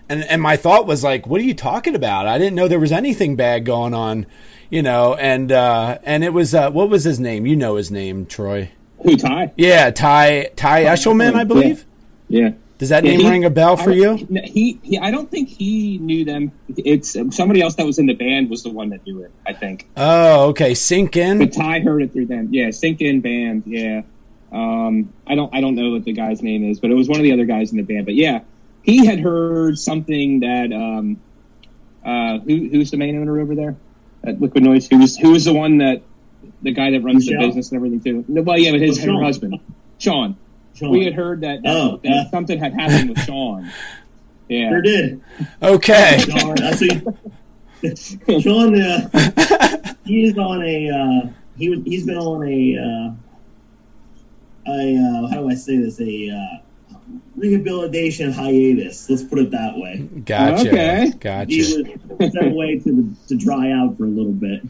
and 0.08 0.24
and 0.24 0.42
my 0.42 0.56
thought 0.56 0.88
was 0.88 1.04
like, 1.04 1.28
"What 1.28 1.42
are 1.42 1.46
you 1.46 1.54
talking 1.54 1.96
about? 1.96 2.28
I 2.28 2.38
didn't 2.38 2.56
know 2.56 2.70
there 2.70 2.80
was 2.80 2.94
anything 2.94 3.36
bad 3.36 3.66
going 3.66 3.94
on." 3.94 4.28
You 4.70 4.84
know, 4.84 5.16
and 5.16 5.52
uh, 5.52 6.00
and 6.04 6.24
it 6.24 6.32
was 6.32 6.56
uh, 6.56 6.72
what 6.72 6.90
was 6.90 7.04
his 7.04 7.20
name? 7.20 7.46
You 7.46 7.58
know 7.58 7.76
his 7.76 7.92
name, 7.92 8.26
Troy. 8.26 8.72
Who 9.00 9.18
Ty? 9.18 9.52
Yeah, 9.58 9.92
Ty 9.92 10.52
Ty 10.56 10.86
Eshelman, 10.86 11.36
I 11.36 11.44
believe. 11.44 11.86
Yeah. 12.30 12.54
Does 12.78 12.90
that 12.90 13.06
Yeah, 13.06 13.12
name 13.12 13.20
he- 13.22 13.30
ring 13.30 13.46
a 13.46 13.50
bell 13.50 13.78
for 13.78 13.92
I- 13.92 13.96
you? 13.96 14.16
He, 14.44 14.80
he, 14.84 14.98
I 15.00 15.10
don't 15.12 15.32
think 15.32 15.48
he 15.50 15.98
knew 16.00 16.26
them. 16.26 16.52
It's 16.76 17.16
somebody 17.36 17.62
else 17.62 17.76
that 17.76 17.86
was 17.86 18.00
in 18.00 18.06
the 18.06 18.14
band 18.14 18.50
was 18.50 18.64
the 18.64 18.70
one 18.72 18.90
that 18.90 19.06
knew 19.06 19.22
it. 19.22 19.32
I 19.48 19.54
think. 19.54 19.88
Oh, 19.96 20.48
okay. 20.50 20.74
Sink 20.74 21.16
in. 21.16 21.38
But 21.40 21.54
Ty 21.54 21.80
heard 21.80 22.02
it 22.04 22.12
through 22.12 22.26
them. 22.26 22.50
Yeah, 22.52 22.72
Sink 22.72 23.00
In 23.02 23.22
Band. 23.22 23.64
Yeah. 23.66 24.02
Um, 24.52 25.14
I 25.26 25.36
don't 25.36 25.54
I 25.56 25.62
don't 25.62 25.76
know 25.76 25.92
what 25.92 26.04
the 26.06 26.14
guy's 26.14 26.42
name 26.42 26.70
is, 26.70 26.80
but 26.80 26.92
it 26.92 26.94
was 26.96 27.08
one 27.08 27.18
of 27.20 27.24
the 27.24 27.32
other 27.34 27.46
guys 27.46 27.72
in 27.72 27.78
the 27.78 27.84
band. 27.84 28.06
But 28.06 28.16
yeah, 28.16 28.42
he 28.84 29.06
had 29.06 29.20
heard 29.20 29.78
something 29.80 30.42
that 30.42 30.72
um, 30.74 31.20
uh, 32.06 32.40
who 32.40 32.70
who's 32.70 32.92
the 32.92 32.98
main 32.98 33.18
owner 33.20 33.40
over 33.40 33.56
there 33.56 33.76
at 34.24 34.40
Liquid 34.42 34.64
Noise? 34.64 34.88
Who 34.90 35.00
was 35.00 35.18
who 35.18 35.32
was 35.32 35.46
the 35.46 35.54
one 35.54 35.80
that 35.80 36.04
the 36.62 36.72
guy 36.72 36.92
that 36.92 37.02
runs 37.02 37.26
Michelle? 37.26 37.42
the 37.42 37.48
business 37.48 37.72
and 37.72 37.78
everything 37.78 38.02
too? 38.02 38.26
No, 38.28 38.42
well, 38.44 38.58
yeah, 38.58 38.72
but 38.72 38.82
his 38.82 39.02
her 39.04 39.22
husband, 39.22 39.60
Sean. 39.98 40.38
Sean. 40.76 40.92
We 40.92 41.06
had 41.06 41.14
heard 41.14 41.42
that, 41.42 41.64
that, 41.64 41.76
Oh, 41.76 41.98
that 42.04 42.10
yeah. 42.10 42.30
something 42.30 42.60
had 42.60 42.74
happened 42.74 43.10
with 43.10 43.20
Sean. 43.24 43.72
Yeah. 44.48 44.70
Sure 44.70 44.82
did. 44.84 45.22
Okay. 45.64 46.20
Sean, 46.20 46.62
I 46.62 46.72
see. 46.74 47.02
Sean, 48.42 48.80
uh, 48.80 49.10
he 50.06 50.26
is 50.26 50.38
on 50.38 50.62
a. 50.64 50.90
Uh, 50.92 51.30
he 51.58 51.70
was. 51.70 51.80
He's 51.84 52.06
been 52.06 52.18
on 52.20 52.48
a. 52.48 52.78
Uh, 52.78 54.72
a 54.72 54.98
uh, 54.98 55.28
how 55.30 55.42
do 55.42 55.50
I 55.50 55.56
say 55.56 55.78
this? 55.78 56.00
A 56.00 56.30
uh, 56.30 56.60
rehabilitation 57.36 58.32
hiatus. 58.32 59.10
Let's 59.10 59.24
put 59.24 59.40
it 59.40 59.50
that 59.50 59.78
way. 59.78 59.98
Gotcha. 60.26 60.70
Okay. 60.70 61.06
He 61.08 61.12
Gotcha. 61.14 61.84
was 62.20 62.32
sent 62.32 62.48
away 62.54 62.78
to 62.80 62.92
the, 62.92 63.16
to 63.30 63.36
dry 63.36 63.72
out 63.72 63.98
for 63.98 64.04
a 64.06 64.10
little 64.10 64.32
bit. 64.32 64.62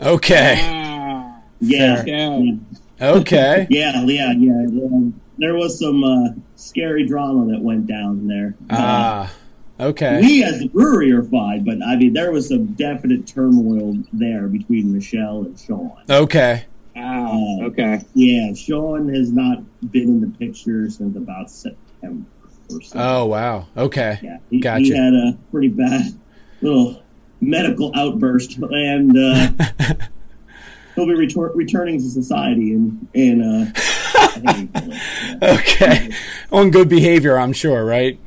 Okay. 0.00 0.56
Ah, 0.60 1.40
Yeah. 1.60 2.02
Yeah. 2.04 2.54
Okay. 3.00 3.66
Yeah, 3.70 4.02
yeah, 4.04 4.32
yeah. 4.32 4.52
Um, 4.86 5.20
there 5.40 5.54
was 5.54 5.78
some 5.78 6.04
uh, 6.04 6.28
scary 6.56 7.04
drama 7.06 7.50
that 7.52 7.60
went 7.60 7.86
down 7.86 8.26
there. 8.28 8.54
Uh, 8.70 8.76
Ah. 8.78 9.32
Okay. 9.80 10.20
we 10.20 10.44
as 10.44 10.58
the 10.60 10.68
brewery 10.68 11.10
are 11.10 11.22
fine, 11.24 11.64
but 11.64 11.78
I 11.82 11.96
mean, 11.96 12.12
there 12.12 12.30
was 12.32 12.48
some 12.48 12.66
definite 12.74 13.26
turmoil 13.26 13.96
there 14.12 14.46
between 14.46 14.92
Michelle 14.92 15.40
and 15.46 15.58
Sean. 15.58 15.92
Okay. 16.08 16.66
Ah, 16.94 17.28
Uh, 17.32 17.64
okay. 17.68 18.00
Yeah, 18.12 18.52
Sean 18.52 19.08
has 19.14 19.32
not 19.32 19.62
been 19.90 20.02
in 20.08 20.20
the 20.20 20.26
picture 20.38 20.90
since 20.90 21.16
about 21.16 21.50
September 21.50 22.26
or. 22.70 22.78
Oh 22.94 23.24
wow. 23.26 23.66
Okay. 23.74 24.18
yeah, 24.22 24.36
he, 24.50 24.56
he 24.56 24.60
gotcha. 24.60 24.94
had 24.94 25.14
a 25.14 25.38
pretty 25.50 25.68
bad 25.68 26.12
little 26.60 27.02
medical 27.40 27.90
outburst, 27.96 28.58
and 28.58 29.16
uh, 29.16 29.48
he'll 30.94 31.06
be 31.06 31.14
retor- 31.14 31.52
returning 31.54 31.96
to 31.98 32.04
society 32.10 32.72
in 32.74 33.08
in. 33.14 33.40
Uh, 33.42 33.72
I 34.20 34.26
think 34.28 34.70
April, 34.76 34.96
yeah. 35.42 35.54
Okay. 35.54 36.10
On 36.52 36.70
good 36.70 36.88
behavior, 36.88 37.38
I'm 37.38 37.52
sure, 37.52 37.84
right? 37.84 38.18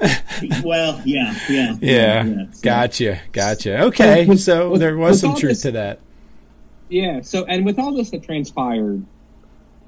Well, 0.64 1.00
yeah, 1.04 1.32
yeah, 1.48 1.76
Yeah. 1.80 2.24
so- 2.52 2.60
Gotcha. 2.62 3.20
Gotcha. 3.30 3.82
Okay. 3.84 4.26
With- 4.26 4.40
So 4.40 4.70
with- 4.70 4.80
there 4.80 4.96
was 4.96 5.20
some 5.20 5.36
truth 5.36 5.52
this- 5.52 5.62
to 5.62 5.70
that. 5.72 6.00
Yeah. 6.88 7.20
So, 7.22 7.44
and 7.44 7.64
with 7.64 7.78
all 7.78 7.94
this 7.94 8.10
that 8.10 8.24
transpired, 8.24 9.04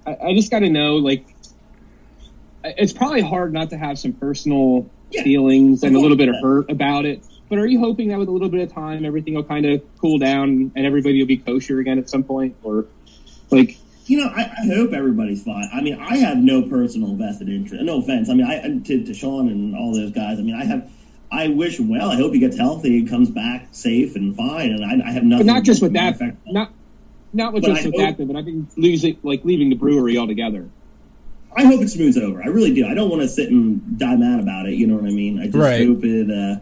I, 0.07 0.17
I 0.29 0.35
just 0.35 0.51
got 0.53 0.61
to 0.61 0.71
know, 0.71 0.97
like, 0.97 1.27
it's 2.65 2.93
probably 2.93 3.23
hard 3.23 3.53
not 3.53 3.71
to 3.71 3.77
have 3.77 3.99
some 3.99 4.13
personal 4.13 4.89
Yeah. 5.11 5.25
feelings 5.25 5.83
and 5.83 5.97
a 5.97 5.99
little 6.01 6.17
bit 6.17 6.29
of 6.29 6.37
hurt 6.41 6.71
about 6.71 7.05
it. 7.07 7.23
But 7.49 7.59
are 7.59 7.67
you 7.67 7.81
hoping 7.81 8.09
that 8.09 8.19
with 8.19 8.29
a 8.29 8.33
little 8.33 8.49
bit 8.49 8.61
of 8.61 8.73
time, 8.73 9.05
everything 9.05 9.35
will 9.35 9.43
kind 9.45 9.67
of 9.67 9.83
cool 9.99 10.19
down 10.19 10.71
and 10.77 10.87
everybody 10.87 11.19
will 11.19 11.27
be 11.27 11.37
kosher 11.39 11.81
again 11.81 11.99
at 11.99 12.09
some 12.09 12.23
point, 12.23 12.55
or 12.63 12.87
like? 13.51 13.79
You 14.07 14.19
know, 14.19 14.27
I, 14.29 14.43
I 14.63 14.67
hope 14.67 14.93
everybody's 14.93 15.43
fine. 15.43 15.69
I 15.73 15.81
mean, 15.81 15.95
I 15.99 16.17
have 16.19 16.37
no 16.37 16.63
personal 16.63 17.15
vested 17.15 17.49
interest. 17.49 17.83
No 17.85 18.01
offense. 18.01 18.29
I 18.29 18.35
mean, 18.35 18.47
I 18.47 18.61
to, 18.87 19.05
to 19.05 19.15
Sean 19.15 19.49
and 19.49 19.75
all 19.75 19.95
those 19.95 20.11
guys. 20.11 20.39
I 20.39 20.43
mean, 20.43 20.55
I 20.55 20.65
have. 20.65 20.91
I 21.33 21.49
wish 21.49 21.81
well. 21.81 22.11
I 22.11 22.17
hope 22.17 22.33
he 22.35 22.39
gets 22.39 22.57
healthy 22.57 22.99
and 22.99 23.09
comes 23.09 23.31
back 23.31 23.69
safe 23.73 24.15
and 24.15 24.37
fine. 24.37 24.71
And 24.73 24.85
I, 24.85 25.09
I 25.09 25.13
have 25.13 25.23
But 25.23 25.29
nothing. 25.29 25.47
not 25.47 25.65
just 25.65 25.81
with 25.83 25.95
that, 25.95 26.15
affect- 26.17 26.37
not 26.47 26.71
not 27.33 27.53
with 27.55 27.63
But 27.63 27.71
just 27.71 27.83
I 27.83 27.87
with 27.87 27.95
hope- 28.01 28.17
that, 28.19 28.27
but 28.29 28.37
I 28.37 28.43
think 28.45 28.69
losing 28.77 29.17
like 29.23 29.45
leaving 29.45 29.71
the 29.71 29.75
brewery 29.77 30.19
altogether. 30.19 30.69
I 31.57 31.65
hope 31.65 31.81
it 31.83 31.89
smooths 31.89 32.17
over. 32.19 32.43
I 32.43 32.49
really 32.49 32.75
do. 32.75 32.87
I 32.87 32.95
don't 32.95 33.09
want 33.11 33.23
to 33.23 33.29
sit 33.29 33.49
and 33.51 33.99
die 33.99 34.17
mad 34.17 34.41
about 34.41 34.67
it. 34.67 34.75
You 34.75 34.87
know 34.87 34.97
what 34.97 35.05
I 35.07 35.13
mean? 35.15 35.39
I 35.41 35.47
just 35.47 35.57
Right. 35.57 35.87
hope 35.87 36.05
it. 36.05 36.31
Uh, 36.31 36.61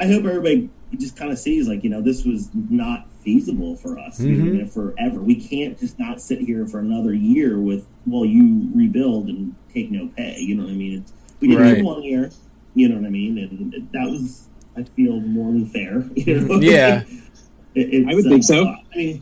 I 0.00 0.06
hope 0.08 0.24
everybody 0.24 0.68
just 0.98 1.16
kind 1.16 1.30
of 1.30 1.38
sees 1.38 1.68
like 1.68 1.84
you 1.84 1.90
know 1.90 2.00
this 2.02 2.24
was 2.24 2.48
not 2.54 3.06
feasible 3.30 3.74
for 3.74 3.98
us 3.98 4.20
you 4.20 4.36
Mhm. 4.36 4.58
know, 4.60 4.66
forever. 4.66 5.20
We 5.20 5.34
can't 5.34 5.76
just 5.78 5.98
not 5.98 6.20
sit 6.20 6.38
here 6.40 6.64
for 6.64 6.78
another 6.78 7.12
year 7.12 7.58
with 7.60 7.84
while 8.04 8.24
you 8.24 8.70
rebuild 8.72 9.28
and 9.28 9.52
take 9.74 9.90
no 9.90 10.06
pay. 10.16 10.38
You 10.40 10.54
know 10.54 10.62
what 10.64 10.72
I 10.72 10.76
mean? 10.76 10.98
It's, 11.00 11.12
we 11.40 11.48
did 11.48 11.58
Right. 11.58 11.78
it 11.78 11.84
one 11.84 12.04
year. 12.04 12.30
You 12.76 12.88
know 12.88 12.96
what 12.96 13.04
I 13.06 13.10
mean? 13.10 13.36
And 13.38 13.88
that 13.92 14.08
was 14.08 14.46
I 14.76 14.84
feel 14.84 15.18
more 15.20 15.52
than 15.52 15.66
fair. 15.66 16.04
You 16.16 16.40
know? 16.40 16.60
Yeah. 16.74 17.02
It- 17.74 18.06
I 18.08 18.14
would 18.14 18.24
think 18.24 18.42
so. 18.44 18.68
I 18.68 18.96
mean, 18.96 19.20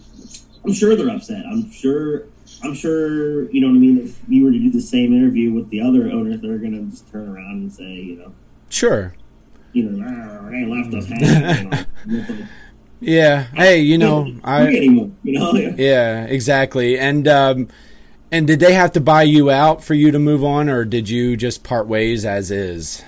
I'm 0.65 0.73
sure 0.75 0.95
they're 0.95 1.09
upset. 1.11 1.45
I'm 1.51 1.71
sure. 1.73 2.25
I'm 2.63 2.75
sure. 2.75 3.51
You 3.51 3.61
know 3.63 3.69
what 3.69 3.77
I 3.77 3.79
mean. 3.81 3.99
If 3.99 4.21
you 4.29 4.45
were 4.45 4.53
to 4.53 4.59
do 4.59 4.71
the 4.71 4.81
same 4.83 5.13
interview 5.13 5.53
with 5.53 5.71
the 5.71 5.81
other 5.81 6.09
owners, 6.13 6.41
they're 6.43 6.59
going 6.59 6.73
to 6.73 6.83
just 6.91 7.11
turn 7.11 7.29
around 7.29 7.57
and 7.63 7.73
say, 7.73 7.95
you 7.95 8.17
know, 8.17 8.33
Sure. 8.69 9.13
you 9.73 9.83
know, 9.91 10.05
"Ah, 10.07 10.49
they 10.51 10.65
left 10.67 10.95
us 10.95 11.07
hanging. 11.07 11.73
Yeah. 13.07 13.45
Hey, 13.55 13.81
you 13.81 13.99
know, 13.99 14.33
I 14.43 14.63
anymore. 14.67 15.11
You 15.23 15.39
know. 15.39 15.53
yeah, 15.55 15.75
yeah, 15.77 16.25
exactly. 16.25 16.99
And 16.99 17.29
um 17.29 17.69
and 18.33 18.47
did 18.47 18.61
they 18.61 18.73
have 18.75 18.93
to 18.93 19.01
buy 19.01 19.23
you 19.23 19.51
out 19.51 19.85
for 19.85 19.95
you 19.95 20.11
to 20.11 20.19
move 20.19 20.43
on 20.43 20.69
or 20.69 20.85
did 20.85 21.09
you 21.09 21.37
just 21.37 21.63
part 21.63 21.87
ways 21.87 22.25
as 22.25 22.51
is? 22.51 23.03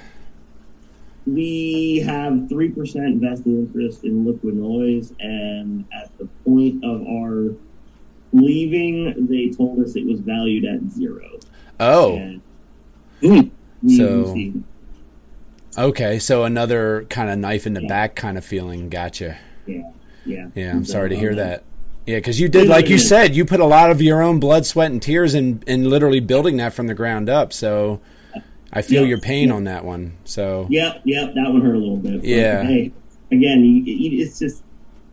We 1.26 2.04
have 2.06 2.48
three 2.48 2.68
percent 2.68 3.20
vested 3.20 3.46
interest 3.46 4.04
in 4.04 4.24
Liquid 4.24 4.54
Noise, 4.54 5.12
and 5.18 5.84
at 5.92 6.16
the 6.18 6.26
point 6.44 6.84
of 6.84 7.02
our 7.06 7.52
leaving, 8.32 9.26
they 9.26 9.48
told 9.50 9.80
us 9.82 9.96
it 9.96 10.06
was 10.06 10.20
valued 10.20 10.64
at 10.64 10.88
zero. 10.90 11.40
Oh, 11.80 12.16
And 13.22 13.50
So- 13.88 14.36
okay. 15.76 16.18
So 16.20 16.44
another 16.44 17.06
kind 17.10 17.28
of 17.28 17.38
knife 17.38 17.66
in 17.66 17.74
the 17.74 17.82
back 17.82 18.14
kind 18.14 18.38
of 18.38 18.44
feeling. 18.44 18.88
Gotcha. 18.88 19.36
Yeah, 19.66 19.82
yeah, 20.24 20.46
Yeah, 20.54 20.72
I'm 20.72 20.84
So, 20.84 20.92
sorry 20.92 21.10
to 21.10 21.16
hear 21.16 21.30
um, 21.30 21.36
that. 21.36 21.62
Yeah, 22.06 22.16
because 22.16 22.38
you 22.38 22.48
did, 22.48 22.68
like 22.68 22.88
you 22.88 22.98
said, 22.98 23.34
you 23.34 23.44
put 23.44 23.58
a 23.58 23.64
lot 23.66 23.90
of 23.90 24.00
your 24.00 24.22
own 24.22 24.38
blood, 24.38 24.64
sweat, 24.64 24.92
and 24.92 25.02
tears 25.02 25.34
in 25.34 25.62
in 25.66 25.90
literally 25.90 26.20
building 26.20 26.56
that 26.58 26.72
from 26.72 26.86
the 26.86 26.94
ground 26.94 27.28
up. 27.28 27.52
So 27.52 28.00
I 28.72 28.82
feel 28.82 29.02
Yeah. 29.02 29.08
your 29.08 29.18
pain 29.18 29.50
on 29.50 29.64
that 29.64 29.84
one. 29.84 30.12
So 30.24 30.66
Yep, 30.70 31.02
yep, 31.04 31.34
that 31.34 31.52
one 31.52 31.62
hurt 31.62 31.74
a 31.74 31.78
little 31.78 31.96
bit. 31.96 32.20
But, 32.20 32.24
Yeah. 32.24 32.62
Hey, 32.62 32.92
again, 33.32 33.64
you, 33.64 33.82
you, 33.92 34.22
it's 34.24 34.38
just 34.38 34.62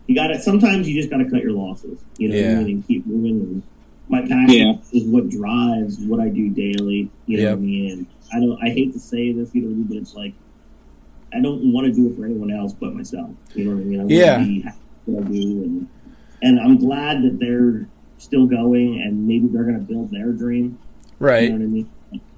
you 0.07 0.13
got 0.15 0.27
to. 0.27 0.39
Sometimes 0.39 0.87
you 0.87 0.95
just 0.95 1.09
got 1.09 1.17
to 1.17 1.25
cut 1.29 1.41
your 1.41 1.53
losses. 1.53 1.99
You 2.17 2.29
know, 2.29 2.35
Yeah. 2.35 2.59
And 2.59 2.85
keep 2.87 3.07
moving. 3.07 3.39
And 3.39 3.63
my 4.09 4.21
passion 4.21 4.49
Yeah. 4.49 4.73
is 4.91 5.05
what 5.05 5.29
drives 5.29 5.97
what 5.99 6.19
I 6.19 6.29
do 6.29 6.49
daily. 6.49 7.09
You 7.25 7.37
know 7.37 7.43
Yep. 7.43 7.51
what 7.53 7.57
I 7.57 7.61
mean? 7.65 7.91
And 7.91 8.07
I 8.33 8.39
don't. 8.39 8.59
I 8.63 8.69
hate 8.69 8.93
to 8.93 8.99
say 8.99 9.31
this, 9.31 9.49
you 9.55 9.61
know, 9.63 9.83
but 9.87 9.97
it's 9.97 10.13
like 10.13 10.33
I 11.35 11.39
don't 11.41 11.71
want 11.73 11.87
to 11.87 11.93
do 11.93 12.09
it 12.09 12.15
for 12.17 12.25
anyone 12.25 12.51
else 12.51 12.73
but 12.73 12.93
myself. 12.93 13.29
You 13.55 13.65
know 13.65 13.75
what 13.75 13.81
I 13.81 13.85
mean? 13.85 14.01
I 14.01 14.05
Yeah. 14.07 14.37
be 14.43 14.65
what 15.05 15.23
I 15.23 15.27
do, 15.27 15.63
and 15.63 15.87
and 16.41 16.59
I'm 16.59 16.77
glad 16.77 17.23
that 17.23 17.39
they're 17.39 17.87
still 18.17 18.45
going, 18.45 19.01
and 19.01 19.27
maybe 19.27 19.47
they're 19.47 19.63
going 19.63 19.75
to 19.79 19.81
build 19.93 20.11
their 20.11 20.31
dream. 20.31 20.77
Right. 21.19 21.43
You 21.43 21.49
know 21.49 21.55
what 21.55 21.63
I 21.63 21.67
mean? 21.67 21.89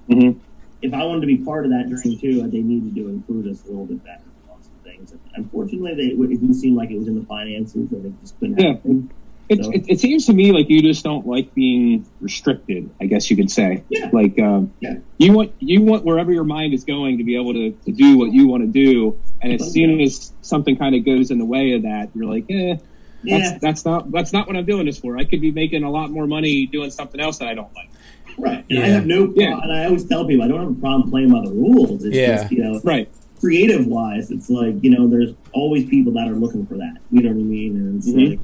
Mhm. 0.09 0.35
if 0.83 0.93
I 0.93 1.03
wanted 1.03 1.21
to 1.21 1.27
be 1.27 1.37
part 1.37 1.65
of 1.65 1.71
that 1.71 1.89
dream 1.89 2.17
too, 2.19 2.43
they 2.47 2.61
needed 2.61 2.93
to 2.95 3.07
include 3.09 3.47
us 3.47 3.63
a 3.65 3.69
little 3.69 3.85
bit 3.87 4.03
better 4.03 4.21
on 4.51 4.61
some 4.61 4.73
things. 4.83 5.15
Unfortunately, 5.35 5.95
they, 5.95 6.13
it 6.13 6.29
didn't 6.39 6.53
seem 6.53 6.75
like 6.75 6.91
it 6.91 6.99
was 6.99 7.07
in 7.07 7.15
the 7.15 7.25
finances, 7.25 7.91
and 7.91 8.05
it 8.05 8.13
just 8.21 8.39
couldn't 8.39 8.59
Yeah. 8.59 8.73
happen. 8.73 9.09
It, 9.47 9.63
So- 9.63 9.71
it, 9.71 9.85
it 9.87 9.99
seems 9.99 10.25
to 10.25 10.33
me 10.33 10.51
like 10.51 10.69
you 10.69 10.81
just 10.81 11.03
don't 11.03 11.27
like 11.27 11.53
being 11.53 12.05
restricted. 12.21 12.89
I 12.99 13.05
guess 13.05 13.29
you 13.29 13.35
could 13.37 13.51
say. 13.51 13.83
Yeah. 13.89 14.09
Like 14.11 14.39
um, 14.39 14.73
Yeah. 14.79 14.95
you 15.17 15.33
want 15.33 15.51
you 15.59 15.81
want 15.83 16.03
wherever 16.03 16.31
your 16.33 16.43
mind 16.43 16.73
is 16.73 16.83
going 16.83 17.17
to 17.19 17.23
be 17.23 17.35
able 17.35 17.53
to, 17.53 17.71
to 17.71 17.91
do 17.91 18.17
what 18.17 18.31
you 18.33 18.47
want 18.47 18.63
to 18.63 18.67
do, 18.67 19.17
and 19.41 19.53
as 19.53 19.71
soon 19.71 20.01
as 20.01 20.31
something 20.41 20.75
kind 20.77 20.95
of 20.95 21.05
goes 21.05 21.29
in 21.31 21.37
the 21.37 21.45
way 21.45 21.73
of 21.73 21.83
that, 21.83 22.09
you're 22.15 22.25
like, 22.25 22.45
eh, 22.49 22.77
that's, 23.23 23.51
Yeah, 23.51 23.57
that's 23.61 23.85
not 23.85 24.11
that's 24.11 24.33
not 24.33 24.47
what 24.47 24.55
I'm 24.55 24.65
doing 24.65 24.85
this 24.87 24.97
for. 24.97 25.17
I 25.17 25.25
could 25.25 25.41
be 25.41 25.51
making 25.51 25.83
a 25.83 25.91
lot 25.91 26.09
more 26.11 26.25
money 26.27 26.65
doing 26.65 26.89
something 26.91 27.19
else 27.21 27.37
that 27.39 27.47
I 27.47 27.53
don't 27.53 27.73
like. 27.75 27.89
right. 28.37 28.65
And 28.69 28.79
I 28.79 28.87
have 28.87 29.05
no, 29.05 29.27
pro- 29.27 29.35
Yeah. 29.43 29.59
and 29.61 29.71
I 29.71 29.85
always 29.85 30.05
tell 30.05 30.25
people 30.25 30.43
I 30.43 30.47
don't 30.47 30.59
have 30.59 30.71
a 30.71 30.81
problem 30.81 31.09
playing 31.11 31.31
by 31.31 31.41
the 31.45 31.51
rules. 31.51 32.03
It's 32.03 32.15
Yeah. 32.15 32.37
just 32.37 32.51
you 32.51 32.63
know, 32.63 32.81
Right. 32.83 33.07
creative 33.39 33.85
wise, 33.87 34.31
it's 34.31 34.49
like 34.49 34.75
you 34.83 34.89
know, 34.89 35.07
there's 35.07 35.33
always 35.53 35.85
people 35.85 36.13
that 36.13 36.27
are 36.27 36.35
looking 36.35 36.65
for 36.65 36.75
that. 36.77 36.97
You 37.11 37.21
know 37.23 37.29
what 37.29 37.39
I 37.39 37.43
mean? 37.43 37.75
And 37.77 37.97
it's 37.97 38.09
Mhm. 38.11 38.29
like, 38.31 38.39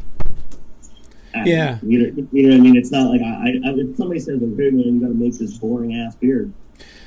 I- 1.35 1.45
Yeah. 1.45 1.77
you 1.83 1.99
know, 1.99 2.27
you 2.31 2.43
know 2.43 2.49
what 2.55 2.59
I 2.59 2.61
mean. 2.61 2.75
It's 2.77 2.91
not 2.91 3.09
like 3.09 3.21
I, 3.21 3.59
I 3.65 3.73
if 3.75 3.95
somebody 3.97 4.19
says, 4.19 4.41
"Okay, 4.41 4.69
man, 4.71 4.79
you 4.95 4.99
got 5.01 5.07
to 5.07 5.13
make 5.13 5.37
this 5.37 5.57
boring 5.57 5.95
ass 5.95 6.15
beer." 6.15 6.49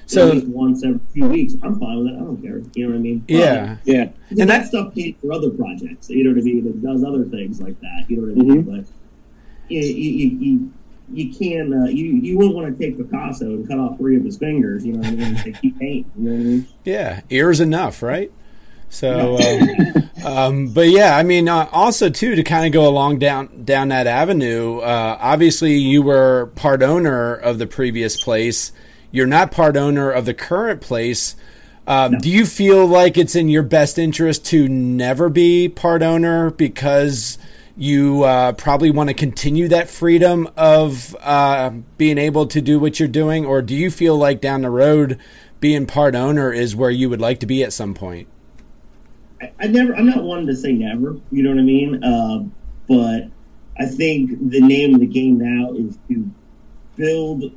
So- 0.06 0.28
at 0.28 0.34
least 0.34 0.46
once 0.48 0.84
every 0.84 1.00
few 1.12 1.26
weeks, 1.26 1.54
I'm 1.62 1.78
fine 1.80 1.98
with 1.98 2.08
it. 2.08 2.16
I 2.16 2.20
don't 2.20 2.40
care. 2.42 2.60
You 2.74 2.84
know 2.86 2.90
what 2.92 2.96
I 2.98 3.00
mean? 3.00 3.18
But- 3.26 3.30
Yeah. 3.36 3.76
Yeah. 3.84 4.00
and 4.02 4.12
And 4.30 4.38
that, 4.40 4.46
that- 4.62 4.66
stuff 4.68 4.94
pays 4.94 5.14
for 5.20 5.32
other 5.32 5.50
projects. 5.50 6.10
You 6.10 6.24
know 6.24 6.30
what 6.30 6.38
I 6.40 6.42
mean? 6.42 6.66
It 6.66 6.82
does 6.82 7.02
other 7.04 7.24
things 7.24 7.60
like 7.60 7.80
that. 7.80 8.04
You 8.08 8.16
know 8.18 8.22
what 8.22 8.32
I 8.32 8.34
mean? 8.48 8.64
Mhm. 8.64 8.76
But 8.76 8.84
you 9.68 9.80
you 9.80 10.10
you, 10.10 10.38
you, 10.38 10.72
you 11.12 11.34
can 11.34 11.72
uh, 11.72 11.84
you 11.86 12.04
you 12.16 12.36
wouldn't 12.38 12.54
want 12.54 12.76
to 12.78 12.82
take 12.84 12.96
Picasso 12.98 13.46
and 13.46 13.66
cut 13.68 13.78
off 13.78 13.98
three 13.98 14.16
of 14.16 14.24
his 14.24 14.36
fingers. 14.38 14.84
You 14.86 14.92
know 14.94 14.98
what 15.00 15.08
I 15.08 15.10
mean? 15.12 15.22
And 15.22 15.38
say, 15.38 15.52
keep 15.52 15.78
paint. 15.78 16.06
You 16.18 16.24
know 16.24 16.30
what 16.32 16.40
I 16.40 16.44
mean? 16.44 16.66
Yeah, 16.84 17.20
ears 17.30 17.60
enough, 17.60 18.02
right? 18.02 18.30
So, 18.90 19.36
um, 19.96 20.03
um, 20.24 20.68
but 20.68 20.88
yeah, 20.88 21.16
I 21.16 21.22
mean, 21.22 21.48
uh, 21.48 21.68
also 21.72 22.08
too 22.08 22.34
to 22.34 22.42
kind 22.42 22.66
of 22.66 22.72
go 22.72 22.88
along 22.88 23.18
down 23.18 23.64
down 23.64 23.88
that 23.88 24.06
avenue. 24.06 24.78
Uh, 24.78 25.18
obviously, 25.20 25.74
you 25.74 26.02
were 26.02 26.46
part 26.54 26.82
owner 26.82 27.34
of 27.34 27.58
the 27.58 27.66
previous 27.66 28.22
place. 28.22 28.72
You're 29.10 29.26
not 29.26 29.52
part 29.52 29.76
owner 29.76 30.10
of 30.10 30.24
the 30.24 30.34
current 30.34 30.80
place. 30.80 31.36
Um, 31.86 32.18
Do 32.18 32.30
you 32.30 32.46
feel 32.46 32.86
like 32.86 33.18
it's 33.18 33.36
in 33.36 33.48
your 33.48 33.62
best 33.62 33.98
interest 33.98 34.46
to 34.46 34.68
never 34.68 35.28
be 35.28 35.68
part 35.68 36.02
owner 36.02 36.50
because 36.50 37.36
you 37.76 38.22
uh, 38.22 38.52
probably 38.52 38.90
want 38.90 39.10
to 39.10 39.14
continue 39.14 39.68
that 39.68 39.90
freedom 39.90 40.48
of 40.56 41.14
uh, 41.20 41.70
being 41.98 42.18
able 42.18 42.46
to 42.46 42.60
do 42.60 42.78
what 42.78 42.98
you're 42.98 43.08
doing, 43.08 43.44
or 43.44 43.60
do 43.60 43.74
you 43.74 43.90
feel 43.90 44.16
like 44.16 44.40
down 44.40 44.62
the 44.62 44.70
road 44.70 45.18
being 45.60 45.86
part 45.86 46.14
owner 46.14 46.52
is 46.52 46.74
where 46.76 46.90
you 46.90 47.10
would 47.10 47.20
like 47.20 47.40
to 47.40 47.46
be 47.46 47.62
at 47.62 47.72
some 47.72 47.92
point? 47.92 48.28
I, 49.44 49.64
I 49.64 49.66
never. 49.68 49.94
I'm 49.94 50.06
not 50.06 50.22
one 50.24 50.46
to 50.46 50.56
say 50.56 50.72
never. 50.72 51.16
You 51.30 51.42
know 51.42 51.50
what 51.50 51.58
I 51.58 51.62
mean? 51.62 52.02
Uh, 52.02 52.44
but 52.88 53.28
I 53.78 53.86
think 53.86 54.50
the 54.50 54.60
name 54.60 54.94
of 54.94 55.00
the 55.00 55.06
game 55.06 55.38
now 55.38 55.72
is 55.74 55.98
to 56.08 56.30
build 56.96 57.52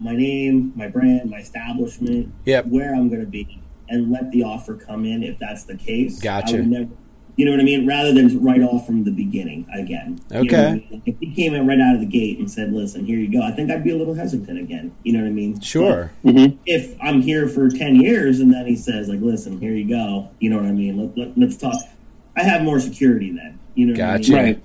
my 0.00 0.14
name, 0.14 0.72
my 0.74 0.88
brand, 0.88 1.30
my 1.30 1.38
establishment, 1.38 2.32
Yep. 2.44 2.66
where 2.66 2.94
I'm 2.94 3.08
going 3.08 3.20
to 3.20 3.26
be, 3.26 3.60
and 3.88 4.10
let 4.10 4.30
the 4.32 4.42
offer 4.42 4.74
come 4.74 5.04
in 5.04 5.22
if 5.22 5.38
that's 5.38 5.64
the 5.64 5.76
case. 5.76 6.20
Gotcha. 6.20 6.56
I 6.56 6.60
would 6.60 6.68
never, 6.68 6.90
you 7.36 7.44
know 7.44 7.50
what 7.50 7.60
I 7.60 7.64
mean? 7.64 7.86
Rather 7.86 8.12
than 8.12 8.42
right 8.42 8.60
off 8.62 8.86
from 8.86 9.04
the 9.04 9.10
beginning 9.10 9.66
again. 9.74 10.20
You 10.30 10.34
know 10.34 10.38
I 10.38 10.42
Okay. 10.44 10.72
mean? 10.90 11.02
If 11.06 11.18
he 11.20 11.34
came 11.34 11.54
in 11.54 11.66
right 11.66 11.80
out 11.80 11.94
of 11.94 12.00
the 12.00 12.06
gate 12.06 12.38
and 12.38 12.50
said, 12.50 12.72
"Listen, 12.72 13.04
here 13.04 13.18
you 13.18 13.30
go," 13.32 13.42
I 13.42 13.50
think 13.52 13.70
I'd 13.70 13.82
be 13.84 13.90
a 13.90 13.96
little 13.96 14.14
hesitant 14.14 14.58
again. 14.58 14.92
You 15.02 15.14
know 15.14 15.20
what 15.20 15.28
I 15.28 15.32
mean? 15.32 15.60
Sure. 15.60 16.12
Mm-hmm. 16.24 16.56
if 16.66 16.96
I'm 17.02 17.20
here 17.22 17.48
for 17.48 17.68
10 17.68 17.96
years 17.96 18.40
and 18.40 18.52
then 18.52 18.66
he 18.66 18.76
says, 18.76 19.08
like, 19.08 19.20
listen, 19.20 19.58
here 19.60 19.72
you 19.72 19.88
go, 19.88 20.28
you 20.40 20.48
know 20.50 20.56
what 20.56 20.66
I 20.66 20.72
mean? 20.72 20.96
Let, 20.98 21.18
let, 21.18 21.38
let's 21.38 21.56
talk. 21.56 21.74
I 22.36 22.42
have 22.42 22.62
more 22.62 22.80
security 22.80 23.30
then. 23.32 23.58
You 23.74 23.86
know 23.86 23.92
what 23.92 23.98
Gotcha. 23.98 24.32
I 24.38 24.42
mean? 24.42 24.44
Right. 24.44 24.62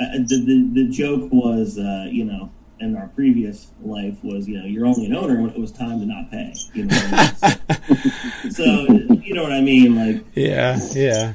Uh, 0.00 0.12
the, 0.26 0.44
the, 0.44 0.70
the 0.84 0.88
joke 0.90 1.30
was, 1.32 1.78
uh, 1.78 2.06
you 2.10 2.24
know, 2.24 2.50
in 2.80 2.96
our 2.96 3.08
previous 3.08 3.68
life 3.82 4.16
was, 4.24 4.48
you 4.48 4.58
know, 4.58 4.64
you're 4.66 4.86
only 4.86 5.06
an 5.06 5.14
owner 5.14 5.40
when 5.40 5.50
it 5.50 5.58
was 5.58 5.70
time 5.70 6.00
to 6.00 6.06
not 6.06 6.30
pay. 6.30 6.52
You 6.74 6.84
know 6.86 6.96
what 6.96 7.44
I 7.44 7.98
mean? 8.42 8.50
so, 8.50 8.86
so, 8.86 8.92
you 9.22 9.34
know 9.34 9.42
what 9.42 9.52
I 9.52 9.60
mean? 9.60 9.94
Like, 9.94 10.24
Yeah. 10.34 10.78
Yeah. 10.94 11.34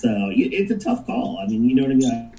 So 0.00 0.30
it's 0.32 0.70
a 0.70 0.78
tough 0.78 1.06
call. 1.06 1.38
I 1.42 1.46
mean, 1.46 1.68
you 1.68 1.74
know 1.74 1.82
what 1.82 1.92
I 1.92 1.94
mean? 1.94 2.12
I, 2.12 2.30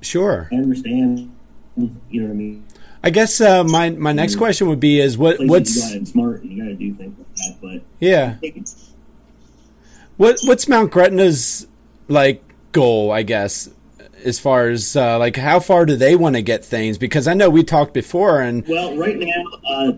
Sure. 0.00 0.48
I 0.52 0.56
understand, 0.56 1.34
you 1.76 2.20
know 2.20 2.26
what 2.26 2.32
I 2.32 2.36
mean? 2.36 2.64
I 3.02 3.10
guess 3.10 3.40
uh, 3.40 3.64
my 3.64 3.90
my 3.90 4.12
next 4.12 4.36
question 4.36 4.68
would 4.68 4.80
be 4.80 5.00
is 5.00 5.16
what 5.16 5.36
Places 5.36 5.92
you 5.92 5.98
got 5.98 6.04
to 6.04 6.10
smart 6.10 6.42
and 6.42 6.52
you 6.52 6.62
got 6.62 6.68
to 6.68 6.74
do 6.74 6.94
things 6.94 7.16
like 7.16 7.34
that. 7.36 7.56
But 7.60 7.82
yeah 8.00 8.34
I 8.36 8.38
think 8.38 8.56
it's, 8.56 8.90
what 10.16 10.38
what's 10.44 10.68
Mount 10.68 10.92
Gretna's 10.92 11.68
like 12.08 12.42
goal? 12.72 13.12
I 13.12 13.22
guess 13.22 13.70
as 14.24 14.40
far 14.40 14.68
as 14.68 14.96
uh, 14.96 15.18
like 15.18 15.36
how 15.36 15.60
far 15.60 15.86
do 15.86 15.94
they 15.94 16.16
want 16.16 16.34
to 16.34 16.42
get 16.42 16.64
things? 16.64 16.98
Because 16.98 17.28
I 17.28 17.34
know 17.34 17.50
we 17.50 17.62
talked 17.62 17.94
before 17.94 18.40
and 18.40 18.66
Well, 18.66 18.96
right 18.96 19.16
now, 19.16 19.44
uh, 19.64 19.92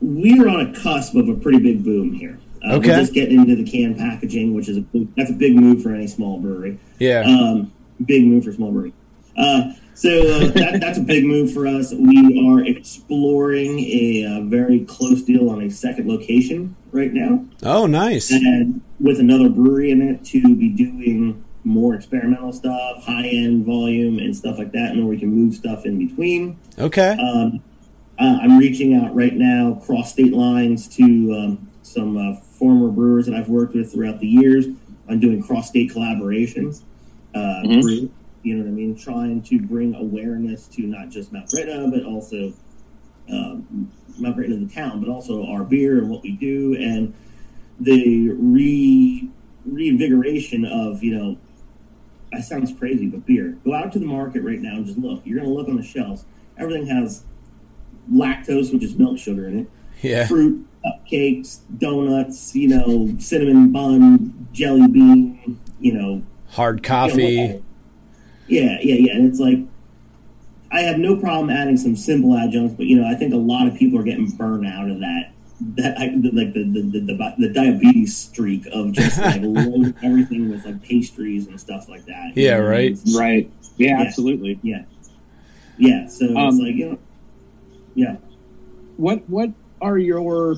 we're 0.00 0.48
on 0.48 0.60
a 0.60 0.80
cusp 0.80 1.14
of 1.14 1.28
a 1.28 1.34
pretty 1.34 1.58
big 1.58 1.84
boom 1.84 2.12
here. 2.12 2.38
Uh, 2.64 2.76
Okay. 2.76 2.90
We're 2.90 3.00
just 3.00 3.12
getting 3.14 3.40
into 3.40 3.56
the 3.56 3.64
can 3.64 3.94
packaging, 3.94 4.54
which 4.54 4.68
is 4.68 4.78
a 4.78 4.84
that's 5.16 5.30
a 5.30 5.34
big 5.34 5.54
move 5.56 5.82
for 5.82 5.94
any 5.94 6.06
small 6.06 6.38
brewery. 6.40 6.78
yeah 6.98 7.20
Um, 7.22 7.72
big 8.04 8.24
move 8.24 8.44
for 8.44 8.52
small 8.52 8.72
brewery. 8.72 8.92
Uh, 9.36 9.72
so 9.94 10.10
uh, 10.10 10.38
that, 10.54 10.78
that's 10.80 10.98
a 10.98 11.02
big 11.02 11.24
move 11.24 11.52
for 11.52 11.66
us. 11.66 11.92
We 11.92 12.46
are 12.48 12.64
exploring 12.64 13.78
a 13.80 14.24
uh, 14.26 14.40
very 14.42 14.80
close 14.84 15.22
deal 15.22 15.48
on 15.50 15.62
a 15.62 15.70
second 15.70 16.08
location 16.08 16.76
right 16.92 17.12
now, 17.12 17.44
oh 17.62 17.86
nice 17.86 18.30
and 18.30 18.80
with 18.98 19.20
another 19.20 19.48
brewery 19.50 19.90
in 19.90 20.00
it 20.00 20.24
to 20.24 20.56
be 20.56 20.70
doing 20.70 21.44
more 21.64 21.94
experimental 21.94 22.52
stuff, 22.52 23.04
high 23.04 23.26
end 23.26 23.64
volume, 23.66 24.18
and 24.18 24.34
stuff 24.36 24.56
like 24.58 24.72
that, 24.72 24.90
and 24.90 24.98
then 25.00 25.08
we 25.08 25.18
can 25.18 25.28
move 25.28 25.54
stuff 25.54 25.84
in 25.84 25.98
between. 25.98 26.58
okay 26.78 27.16
Um, 27.20 27.62
uh, 28.18 28.38
I'm 28.40 28.56
reaching 28.58 28.94
out 28.94 29.14
right 29.14 29.34
now, 29.34 29.74
cross 29.84 30.12
state 30.12 30.32
lines, 30.32 30.88
to 30.96 31.02
um, 31.34 31.65
some 31.96 32.16
uh, 32.18 32.36
former 32.36 32.88
brewers 32.88 33.24
that 33.26 33.34
I've 33.34 33.48
worked 33.48 33.74
with 33.74 33.90
throughout 33.92 34.20
the 34.20 34.26
years. 34.28 34.66
I'm 35.08 35.18
doing 35.18 35.42
cross 35.42 35.68
state 35.68 35.90
collaborations. 35.90 36.82
Uh, 37.34 37.62
Mhm. 37.64 37.80
brew- 37.82 38.10
you 38.42 38.54
know 38.54 38.62
what 38.62 38.68
I 38.68 38.72
mean? 38.72 38.94
Trying 38.94 39.42
to 39.42 39.58
bring 39.60 39.94
awareness 39.96 40.68
to 40.68 40.82
not 40.86 41.08
just 41.10 41.32
Mount 41.32 41.48
Gretna, 41.50 41.88
but 41.92 42.04
also 42.04 42.52
um, 43.28 43.88
Mount 44.20 44.36
Gretna, 44.36 44.56
the 44.56 44.72
town, 44.72 45.00
but 45.00 45.08
also 45.08 45.44
our 45.46 45.64
beer 45.64 45.98
and 45.98 46.08
what 46.08 46.22
we 46.22 46.30
do, 46.32 46.76
and 46.78 47.12
the 47.80 48.28
re 48.30 49.28
reinvigoration 49.64 50.64
of 50.64 51.02
you 51.02 51.16
know. 51.16 51.36
That 52.32 52.44
sounds 52.44 52.72
crazy, 52.72 53.06
but 53.06 53.24
beer. 53.26 53.56
Go 53.64 53.72
out 53.72 53.92
to 53.92 53.98
the 53.98 54.06
market 54.06 54.42
right 54.42 54.60
now 54.60 54.76
and 54.76 54.84
just 54.86 54.98
look. 54.98 55.22
You're 55.24 55.38
going 55.38 55.48
to 55.48 55.54
look 55.54 55.68
on 55.68 55.76
the 55.76 55.82
shelves. 55.82 56.24
Everything 56.58 56.86
has 56.86 57.22
lactose, 58.12 58.72
which 58.72 58.82
is 58.84 58.96
milk 58.96 59.18
sugar 59.18 59.48
in 59.48 59.60
it, 59.60 59.70
yeah 60.02 60.26
fruit, 60.26 60.64
cupcakes, 60.86 61.60
donuts, 61.78 62.54
you 62.54 62.68
know, 62.68 63.14
cinnamon 63.18 63.72
bun, 63.72 64.48
jelly 64.52 64.86
bean, 64.88 65.58
you 65.80 65.92
know, 65.92 66.22
hard 66.50 66.78
you 66.78 66.82
know, 66.82 66.88
coffee 66.88 67.62
yeah, 68.48 68.78
yeah, 68.80 68.94
yeah. 68.94 69.12
And 69.16 69.28
it's 69.28 69.40
like, 69.40 69.58
I 70.70 70.80
have 70.82 70.98
no 70.98 71.16
problem 71.16 71.50
adding 71.50 71.76
some 71.76 71.96
simple 71.96 72.36
adjuncts, 72.36 72.74
but 72.76 72.86
you 72.86 73.00
know, 73.00 73.06
I 73.08 73.14
think 73.14 73.34
a 73.34 73.38
lot 73.38 73.66
of 73.66 73.74
people 73.74 73.98
are 73.98 74.04
getting 74.04 74.28
burned 74.30 74.66
out 74.66 74.88
of 74.90 75.00
that. 75.00 75.32
That 75.76 75.98
I, 75.98 76.08
the, 76.10 76.30
like 76.32 76.52
the 76.52 76.64
the, 76.64 76.82
the 76.82 77.00
the 77.00 77.34
the 77.38 77.48
diabetes 77.48 78.16
streak 78.16 78.66
of 78.72 78.92
just 78.92 79.16
like 79.18 79.40
loading 79.42 79.94
everything 80.02 80.50
with 80.50 80.64
like 80.66 80.82
pastries 80.82 81.46
and 81.46 81.58
stuff 81.58 81.88
like 81.88 82.04
that. 82.06 82.32
Yeah, 82.36 82.58
know 82.58 82.64
what 82.66 82.74
I 82.74 82.78
mean? 82.78 82.98
right. 83.06 83.16
Right. 83.18 83.50
Yeah, 83.78 84.00
Yeah. 84.00 84.06
absolutely. 84.06 84.60
Yeah, 84.62 84.82
yeah. 85.78 86.08
So 86.08 86.26
it's 86.26 86.36
Um, 86.36 86.58
like 86.58 86.74
you 86.74 86.90
know, 86.90 86.98
yeah. 87.94 88.16
What 88.96 89.28
what 89.28 89.50
are 89.80 89.98
your 89.98 90.56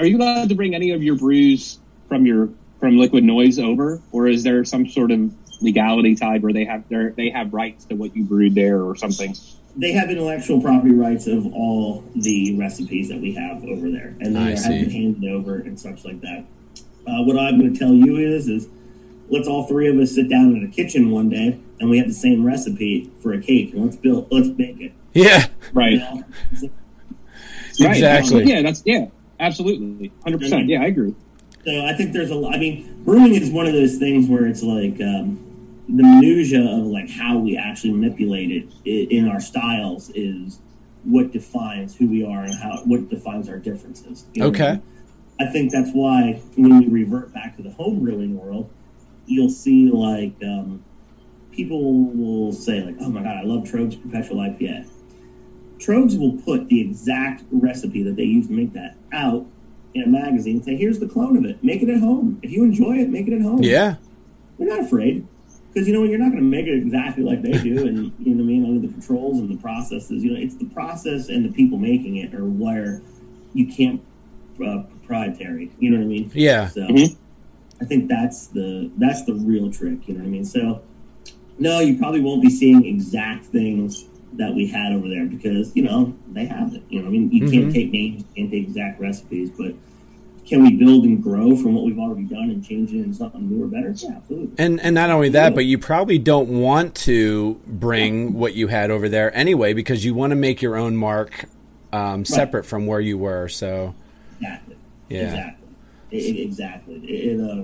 are 0.00 0.06
you 0.06 0.16
allowed 0.16 0.48
to 0.48 0.54
bring 0.54 0.74
any 0.74 0.90
of 0.92 1.02
your 1.02 1.16
brews 1.16 1.78
from 2.08 2.24
your 2.26 2.48
from 2.80 2.96
Liquid 2.96 3.22
Noise 3.22 3.58
over, 3.58 4.00
or 4.10 4.26
is 4.26 4.42
there 4.42 4.64
some 4.64 4.88
sort 4.88 5.10
of 5.10 5.30
legality 5.60 6.14
tied 6.14 6.42
where 6.42 6.54
they 6.54 6.64
have 6.64 6.88
their 6.88 7.10
they 7.12 7.28
have 7.28 7.52
rights 7.52 7.84
to 7.84 7.94
what 7.94 8.16
you 8.16 8.24
brewed 8.24 8.54
there 8.54 8.82
or 8.82 8.96
something? 8.96 9.34
they 9.76 9.92
have 9.92 10.10
intellectual 10.10 10.60
property 10.60 10.92
rights 10.94 11.28
of 11.28 11.46
all 11.54 12.02
the 12.16 12.56
recipes 12.56 13.08
that 13.08 13.20
we 13.20 13.32
have 13.34 13.62
over 13.64 13.90
there, 13.90 14.16
and 14.20 14.34
they 14.34 14.40
I 14.40 14.50
have 14.50 14.62
see. 14.62 14.80
been 14.80 14.90
handed 14.90 15.30
over 15.30 15.56
and 15.56 15.78
such 15.78 16.04
like 16.04 16.20
that. 16.22 16.44
Uh, 17.06 17.22
what 17.22 17.38
I'm 17.38 17.58
going 17.58 17.72
to 17.72 17.78
tell 17.78 17.92
you 17.94 18.16
is, 18.16 18.48
is 18.48 18.66
let's 19.28 19.46
all 19.46 19.66
three 19.66 19.88
of 19.88 19.96
us 19.98 20.12
sit 20.14 20.28
down 20.28 20.56
in 20.56 20.64
a 20.64 20.68
kitchen 20.74 21.10
one 21.10 21.28
day, 21.28 21.58
and 21.78 21.88
we 21.88 21.98
have 21.98 22.08
the 22.08 22.14
same 22.14 22.44
recipe 22.44 23.10
for 23.22 23.32
a 23.32 23.40
cake, 23.40 23.72
and 23.72 23.84
let's 23.84 23.96
build, 23.96 24.26
let's 24.32 24.48
make 24.48 24.80
it. 24.80 24.92
yeah 25.12 25.46
You 25.46 25.48
Right. 25.72 25.98
know? 25.98 26.24
Right. 27.78 27.96
Exactly. 27.96 28.44
Yeah, 28.44 28.62
that's 28.62 28.82
yeah, 28.84 29.06
absolutely, 29.40 30.12
hundred 30.22 30.40
percent. 30.40 30.68
Yeah, 30.68 30.82
I 30.82 30.86
agree. 30.86 31.14
So 31.64 31.84
I 31.84 31.92
think 31.94 32.12
there's 32.12 32.30
a 32.30 32.34
lot. 32.34 32.54
I 32.54 32.58
mean, 32.58 33.02
brewing 33.04 33.34
is 33.34 33.50
one 33.50 33.66
of 33.66 33.72
those 33.72 33.98
things 33.98 34.28
where 34.28 34.46
it's 34.46 34.62
like 34.62 35.00
um, 35.00 35.84
the 35.88 36.02
minutia 36.02 36.60
of 36.62 36.86
like 36.86 37.10
how 37.10 37.38
we 37.38 37.56
actually 37.56 37.92
manipulate 37.92 38.50
it 38.84 39.10
in 39.10 39.28
our 39.28 39.40
styles 39.40 40.10
is 40.14 40.60
what 41.04 41.32
defines 41.32 41.96
who 41.96 42.06
we 42.08 42.24
are 42.24 42.44
and 42.44 42.54
how 42.54 42.82
what 42.84 43.08
defines 43.08 43.48
our 43.48 43.58
differences. 43.58 44.24
You 44.34 44.42
know 44.42 44.48
what 44.50 44.60
I 44.60 44.64
Okay. 44.64 44.72
mean? 44.72 44.82
I 45.40 45.46
think 45.52 45.72
that's 45.72 45.90
why 45.92 46.40
when 46.56 46.78
we 46.78 46.86
revert 46.88 47.32
back 47.32 47.56
to 47.56 47.62
the 47.62 47.70
home 47.70 48.00
brewing 48.00 48.36
world, 48.38 48.70
you'll 49.26 49.48
see 49.50 49.90
like 49.90 50.34
um, 50.42 50.84
people 51.52 52.04
will 52.04 52.52
say 52.52 52.82
like, 52.82 52.96
"Oh 53.00 53.08
my 53.08 53.22
god, 53.22 53.36
I 53.36 53.42
love 53.42 53.64
Tröegs 53.64 54.00
Perpetual 54.02 54.38
IPA." 54.38 54.86
Tröegs 55.80 56.18
will 56.18 56.32
put 56.42 56.68
the 56.68 56.80
exact 56.80 57.44
recipe 57.50 58.02
that 58.02 58.14
they 58.16 58.24
use 58.24 58.46
to 58.48 58.52
make 58.52 58.72
that 58.74 58.96
out 59.12 59.46
in 59.94 60.02
a 60.02 60.06
magazine 60.06 60.56
and 60.56 60.64
say, 60.64 60.76
"Here's 60.76 60.98
the 60.98 61.08
clone 61.08 61.36
of 61.36 61.44
it. 61.44 61.62
Make 61.64 61.82
it 61.82 61.88
at 61.88 62.00
home. 62.00 62.38
If 62.42 62.52
you 62.52 62.62
enjoy 62.64 62.98
it, 62.98 63.08
make 63.08 63.26
it 63.26 63.32
at 63.32 63.40
home." 63.42 63.62
yeah 63.62 63.96
We're 64.58 64.68
not 64.68 64.80
afraid 64.80 65.26
because 65.72 65.88
you 65.88 65.94
know 65.94 66.04
you're 66.04 66.18
not 66.18 66.30
going 66.32 66.42
to 66.42 66.48
make 66.48 66.66
it 66.66 66.76
exactly 66.76 67.24
like 67.24 67.42
they 67.42 67.52
do, 67.52 67.86
and 67.86 68.12
you 68.18 68.34
know 68.34 68.42
what 68.42 68.42
I 68.42 68.46
mean 68.46 68.64
under 68.66 68.86
the 68.86 68.92
controls 68.92 69.38
and 69.38 69.48
the 69.48 69.56
processes. 69.56 70.22
You 70.22 70.34
know, 70.34 70.40
it's 70.40 70.56
the 70.56 70.66
process 70.66 71.28
and 71.28 71.44
the 71.44 71.52
people 71.52 71.78
making 71.78 72.16
it, 72.16 72.34
or 72.34 72.44
where 72.44 73.00
you 73.54 73.66
can't 73.66 74.00
uh, 74.64 74.82
proprietary. 74.82 75.70
You 75.78 75.90
know 75.90 75.96
what 75.98 76.04
I 76.04 76.08
mean? 76.08 76.30
Yeah. 76.34 76.68
So 76.68 76.82
Mhm. 76.82 77.16
I 77.80 77.84
think 77.86 78.08
that's 78.08 78.48
the 78.48 78.90
that's 78.98 79.22
the 79.24 79.34
real 79.34 79.72
trick. 79.72 80.06
You 80.06 80.14
know 80.14 80.20
what 80.20 80.26
I 80.26 80.30
mean? 80.30 80.44
So 80.44 80.82
no, 81.58 81.80
you 81.80 81.96
probably 81.98 82.20
won't 82.20 82.42
be 82.42 82.50
seeing 82.50 82.84
exact 82.84 83.46
things 83.46 84.04
that 84.34 84.54
we 84.54 84.66
had 84.66 84.92
over 84.92 85.08
there 85.08 85.26
because 85.26 85.74
you 85.74 85.82
know 85.82 86.14
they 86.32 86.46
have 86.46 86.74
it. 86.74 86.82
You 86.88 87.02
know, 87.02 87.08
I 87.08 87.10
mean, 87.10 87.30
you 87.32 87.42
Mhm. 87.44 87.52
can't 87.52 87.72
take 87.72 87.90
names, 87.90 88.18
you 88.22 88.42
can't 88.42 88.50
take 88.52 88.64
exact 88.68 89.00
recipes, 89.00 89.50
but 89.50 89.74
can 90.46 90.62
we 90.62 90.72
build 90.76 91.04
and 91.04 91.22
grow 91.22 91.54
from 91.56 91.74
what 91.74 91.84
we've 91.84 91.98
already 91.98 92.24
done 92.24 92.50
and 92.50 92.64
change 92.64 92.92
it 92.92 92.98
into 93.02 93.14
something 93.16 93.48
new 93.48 93.64
or 93.64 93.66
better? 93.68 93.94
Yeah, 93.96 94.16
absolutely. 94.16 94.50
And 94.58 94.80
and 94.80 94.94
not 94.94 95.10
only 95.10 95.28
that, 95.30 95.54
but 95.54 95.64
you 95.64 95.78
probably 95.78 96.18
don't 96.18 96.48
want 96.48 96.94
to 96.96 97.60
bring 97.66 98.34
what 98.34 98.54
you 98.54 98.68
had 98.68 98.90
over 98.90 99.08
there 99.08 99.34
anyway 99.36 99.72
because 99.72 100.04
you 100.04 100.14
want 100.14 100.30
to 100.30 100.36
make 100.36 100.62
your 100.62 100.76
own 100.76 100.96
mark 100.96 101.46
um, 101.92 102.24
separate 102.24 102.64
from 102.64 102.86
where 102.86 103.00
you 103.00 103.18
were. 103.18 103.48
So 103.48 103.94
Exactly. 104.40 104.76
Yeah. 105.08 105.18
Exactly. 105.22 105.68
I- 106.12 106.16
I- 106.16 106.42
exactly. 106.44 106.94
It, 107.04 107.38
it, 107.38 107.40
uh, 107.40 107.62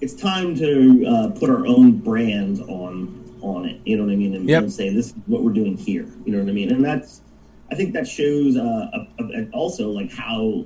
it's 0.00 0.14
time 0.14 0.54
to 0.56 1.04
uh, 1.06 1.28
put 1.30 1.48
our 1.50 1.66
own 1.66 1.92
brand 1.92 2.60
on 2.68 3.22
on 3.42 3.66
it. 3.66 3.80
You 3.84 3.96
know 3.96 4.04
what 4.04 4.12
I 4.12 4.16
mean? 4.16 4.34
And, 4.34 4.48
Yep. 4.48 4.62
and 4.64 4.72
say 4.72 4.90
this 4.90 5.08
is 5.08 5.14
what 5.26 5.42
we're 5.42 5.52
doing 5.52 5.76
here. 5.76 6.06
You 6.24 6.32
know 6.32 6.38
what 6.38 6.48
I 6.48 6.52
mean? 6.52 6.72
And 6.72 6.84
that's 6.84 7.22
I 7.70 7.74
think 7.74 7.94
that 7.94 8.06
shows 8.06 8.56
uh, 8.56 8.88
a, 9.18 9.22
a, 9.22 9.48
also 9.52 9.90
like 9.90 10.12
how 10.12 10.64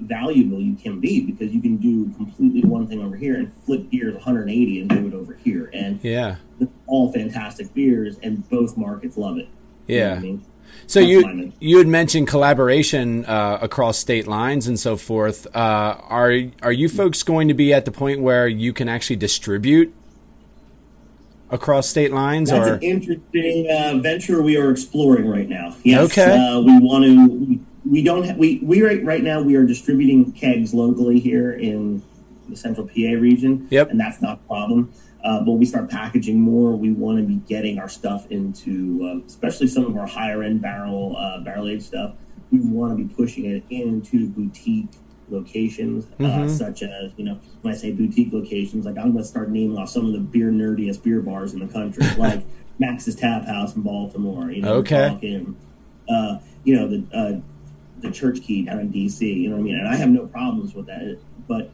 valuable 0.00 0.60
you 0.60 0.74
can 0.74 1.00
be 1.00 1.20
because 1.20 1.54
you 1.54 1.60
can 1.60 1.76
do 1.76 2.12
completely 2.16 2.68
one 2.68 2.86
thing 2.86 3.00
over 3.00 3.16
here 3.16 3.36
and 3.36 3.52
flip 3.64 3.88
gears 3.90 4.14
180 4.14 4.80
and 4.80 4.90
do 4.90 5.06
it 5.06 5.14
over 5.14 5.34
here 5.34 5.70
and 5.72 6.00
yeah, 6.02 6.36
all 6.86 7.12
fantastic 7.12 7.72
beers 7.74 8.18
and 8.22 8.48
both 8.50 8.76
markets 8.76 9.16
love 9.16 9.38
it. 9.38 9.48
You 9.86 10.00
know 10.00 10.06
yeah. 10.06 10.14
I 10.14 10.18
mean? 10.18 10.44
So 10.86 11.00
That's 11.00 11.10
you 11.10 11.52
you 11.60 11.78
had 11.78 11.86
mentioned 11.86 12.28
collaboration 12.28 13.24
uh, 13.24 13.58
across 13.60 13.98
state 13.98 14.26
lines 14.26 14.66
and 14.66 14.78
so 14.78 14.96
forth. 14.96 15.46
Uh, 15.54 15.96
are 16.00 16.34
are 16.62 16.72
you 16.72 16.88
folks 16.88 17.22
going 17.22 17.48
to 17.48 17.54
be 17.54 17.72
at 17.72 17.84
the 17.84 17.92
point 17.92 18.20
where 18.20 18.48
you 18.48 18.72
can 18.72 18.88
actually 18.88 19.16
distribute 19.16 19.94
across 21.50 21.88
state 21.88 22.12
lines, 22.12 22.50
That's 22.50 22.68
or 22.68 22.74
an 22.74 22.82
interesting 22.82 23.68
uh, 23.70 23.98
venture 24.02 24.42
we 24.42 24.56
are 24.56 24.70
exploring 24.70 25.28
right 25.28 25.48
now. 25.48 25.74
Yes, 25.84 26.10
Okay. 26.12 26.30
uh, 26.36 26.60
we 26.60 26.78
want 26.78 27.04
to. 27.04 27.60
We, 27.88 28.02
don't. 28.02 28.26
Ha- 28.26 28.34
we 28.36 28.58
we 28.62 28.82
right 28.82 29.02
right 29.04 29.22
now 29.22 29.40
we 29.40 29.54
are 29.56 29.64
distributing 29.64 30.32
kegs 30.32 30.74
locally 30.74 31.18
here 31.20 31.52
in 31.52 32.02
the 32.48 32.56
central 32.56 32.86
PA 32.86 33.12
region. 33.18 33.66
Yep. 33.70 33.90
and 33.90 34.00
that's 34.00 34.20
not 34.20 34.40
a 34.44 34.46
problem. 34.48 34.92
Uh, 35.24 35.40
but 35.40 35.50
when 35.50 35.58
we 35.58 35.66
start 35.66 35.90
packaging 35.90 36.40
more, 36.40 36.76
we 36.76 36.92
want 36.92 37.18
to 37.18 37.24
be 37.24 37.36
getting 37.48 37.78
our 37.78 37.88
stuff 37.88 38.26
into, 38.30 39.00
uh, 39.22 39.26
especially 39.26 39.66
some 39.66 39.84
of 39.84 39.96
our 39.96 40.06
higher 40.06 40.42
end 40.42 40.62
barrel 40.62 41.16
uh, 41.18 41.40
barrel 41.40 41.68
aged 41.68 41.84
stuff. 41.84 42.14
We 42.52 42.60
want 42.60 42.96
to 42.96 43.04
be 43.04 43.12
pushing 43.14 43.44
it 43.46 43.62
into 43.68 44.28
boutique 44.28 44.88
locations, 45.30 46.06
uh, 46.20 46.24
Mhm. 46.24 46.48
such 46.50 46.82
as 46.82 47.12
you 47.16 47.24
know, 47.24 47.38
when 47.62 47.72
I 47.72 47.76
say 47.76 47.92
boutique 47.92 48.32
locations, 48.32 48.84
like 48.84 48.96
I'm 48.98 49.12
going 49.12 49.24
to 49.24 49.28
start 49.28 49.50
naming 49.50 49.76
off 49.76 49.88
some 49.90 50.06
of 50.06 50.12
the 50.12 50.18
beer 50.20 50.50
nerdiest 50.50 51.02
beer 51.02 51.20
bars 51.20 51.54
in 51.54 51.60
the 51.60 51.66
country, 51.66 52.04
like 52.18 52.44
Max's 52.78 53.14
Tap 53.14 53.46
House 53.46 53.76
in 53.76 53.82
Baltimore. 53.82 54.50
You 54.50 54.62
know, 54.62 54.74
Okay. 54.76 55.08
talking, 55.08 55.56
uh, 56.08 56.38
you 56.64 56.74
know, 56.76 56.88
the 56.88 57.06
uh, 57.12 57.40
the 58.00 58.10
Church 58.10 58.40
Key 58.42 58.64
down 58.64 58.80
in 58.80 58.92
DC. 58.92 59.22
You 59.42 59.50
know 59.50 59.56
what 59.56 59.62
I 59.62 59.64
mean? 59.64 59.74
And 59.78 59.88
I 59.88 59.96
have 59.96 60.10
no 60.10 60.26
problems 60.26 60.74
with 60.74 60.86
that, 60.86 61.18
but 61.48 61.70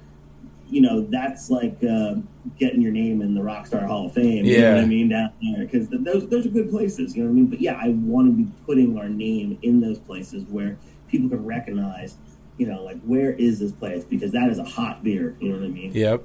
you 0.67 0.81
know, 0.81 1.03
that's 1.11 1.51
like 1.51 1.77
uh, 1.85 2.15
getting 2.59 2.81
your 2.81 2.91
name 2.91 3.21
in 3.21 3.35
the 3.35 3.41
Rockstar 3.43 3.87
Hall 3.87 4.07
of 4.07 4.15
Fame. 4.15 4.47
You 4.47 4.57
know 4.61 4.69
Yeah. 4.69 4.75
what 4.77 4.85
I 4.85 4.87
mean? 4.87 5.09
Down 5.11 5.31
there, 5.43 5.65
because 5.67 5.89
those 5.91 6.27
those 6.29 6.47
are 6.47 6.51
good 6.51 6.71
places. 6.71 7.15
You 7.15 7.23
know 7.23 7.29
what 7.29 7.33
I 7.35 7.37
mean? 7.37 7.47
But 7.47 7.61
yeah, 7.61 7.79
I 7.81 7.91
want 7.91 8.29
to 8.29 8.33
be 8.33 8.51
putting 8.67 8.97
our 8.99 9.09
name 9.11 9.59
in 9.63 9.81
those 9.81 9.99
places 9.99 10.45
where 10.49 10.79
people 11.07 11.29
can 11.29 11.45
recognize. 11.45 12.17
You 12.57 12.67
know, 12.67 12.83
like 12.85 13.01
where 13.03 13.33
is 13.33 13.59
this 13.59 13.73
place? 13.73 14.05
Because 14.05 14.33
that 14.33 14.49
is 14.51 14.59
a 14.59 14.65
hot 14.65 15.03
beer. 15.03 15.35
You 15.41 15.51
know 15.51 15.59
what 15.59 15.65
I 15.65 15.69
mean? 15.69 15.93
yep, 15.93 16.23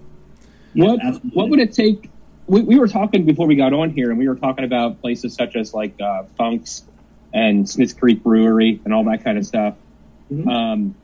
Yeah, 0.73 0.85
what 0.85 0.99
absolutely. 1.01 1.29
what 1.31 1.49
would 1.49 1.59
it 1.59 1.73
take? 1.73 2.09
We, 2.47 2.61
we 2.61 2.79
were 2.79 2.87
talking 2.87 3.25
before 3.25 3.47
we 3.47 3.55
got 3.55 3.73
on 3.73 3.91
here, 3.91 4.09
and 4.09 4.19
we 4.19 4.27
were 4.27 4.35
talking 4.35 4.63
about 4.65 5.01
places 5.01 5.33
such 5.33 5.55
as 5.55 5.73
like 5.73 5.99
uh, 6.01 6.23
Funk's 6.37 6.83
and 7.33 7.67
Smith 7.69 7.99
Creek 7.99 8.23
Brewery 8.23 8.79
and 8.85 8.93
all 8.93 9.03
that 9.05 9.23
kind 9.23 9.37
of 9.37 9.45
stuff. 9.45 9.75
Mhm. 10.31 10.47
Um, 10.47 10.95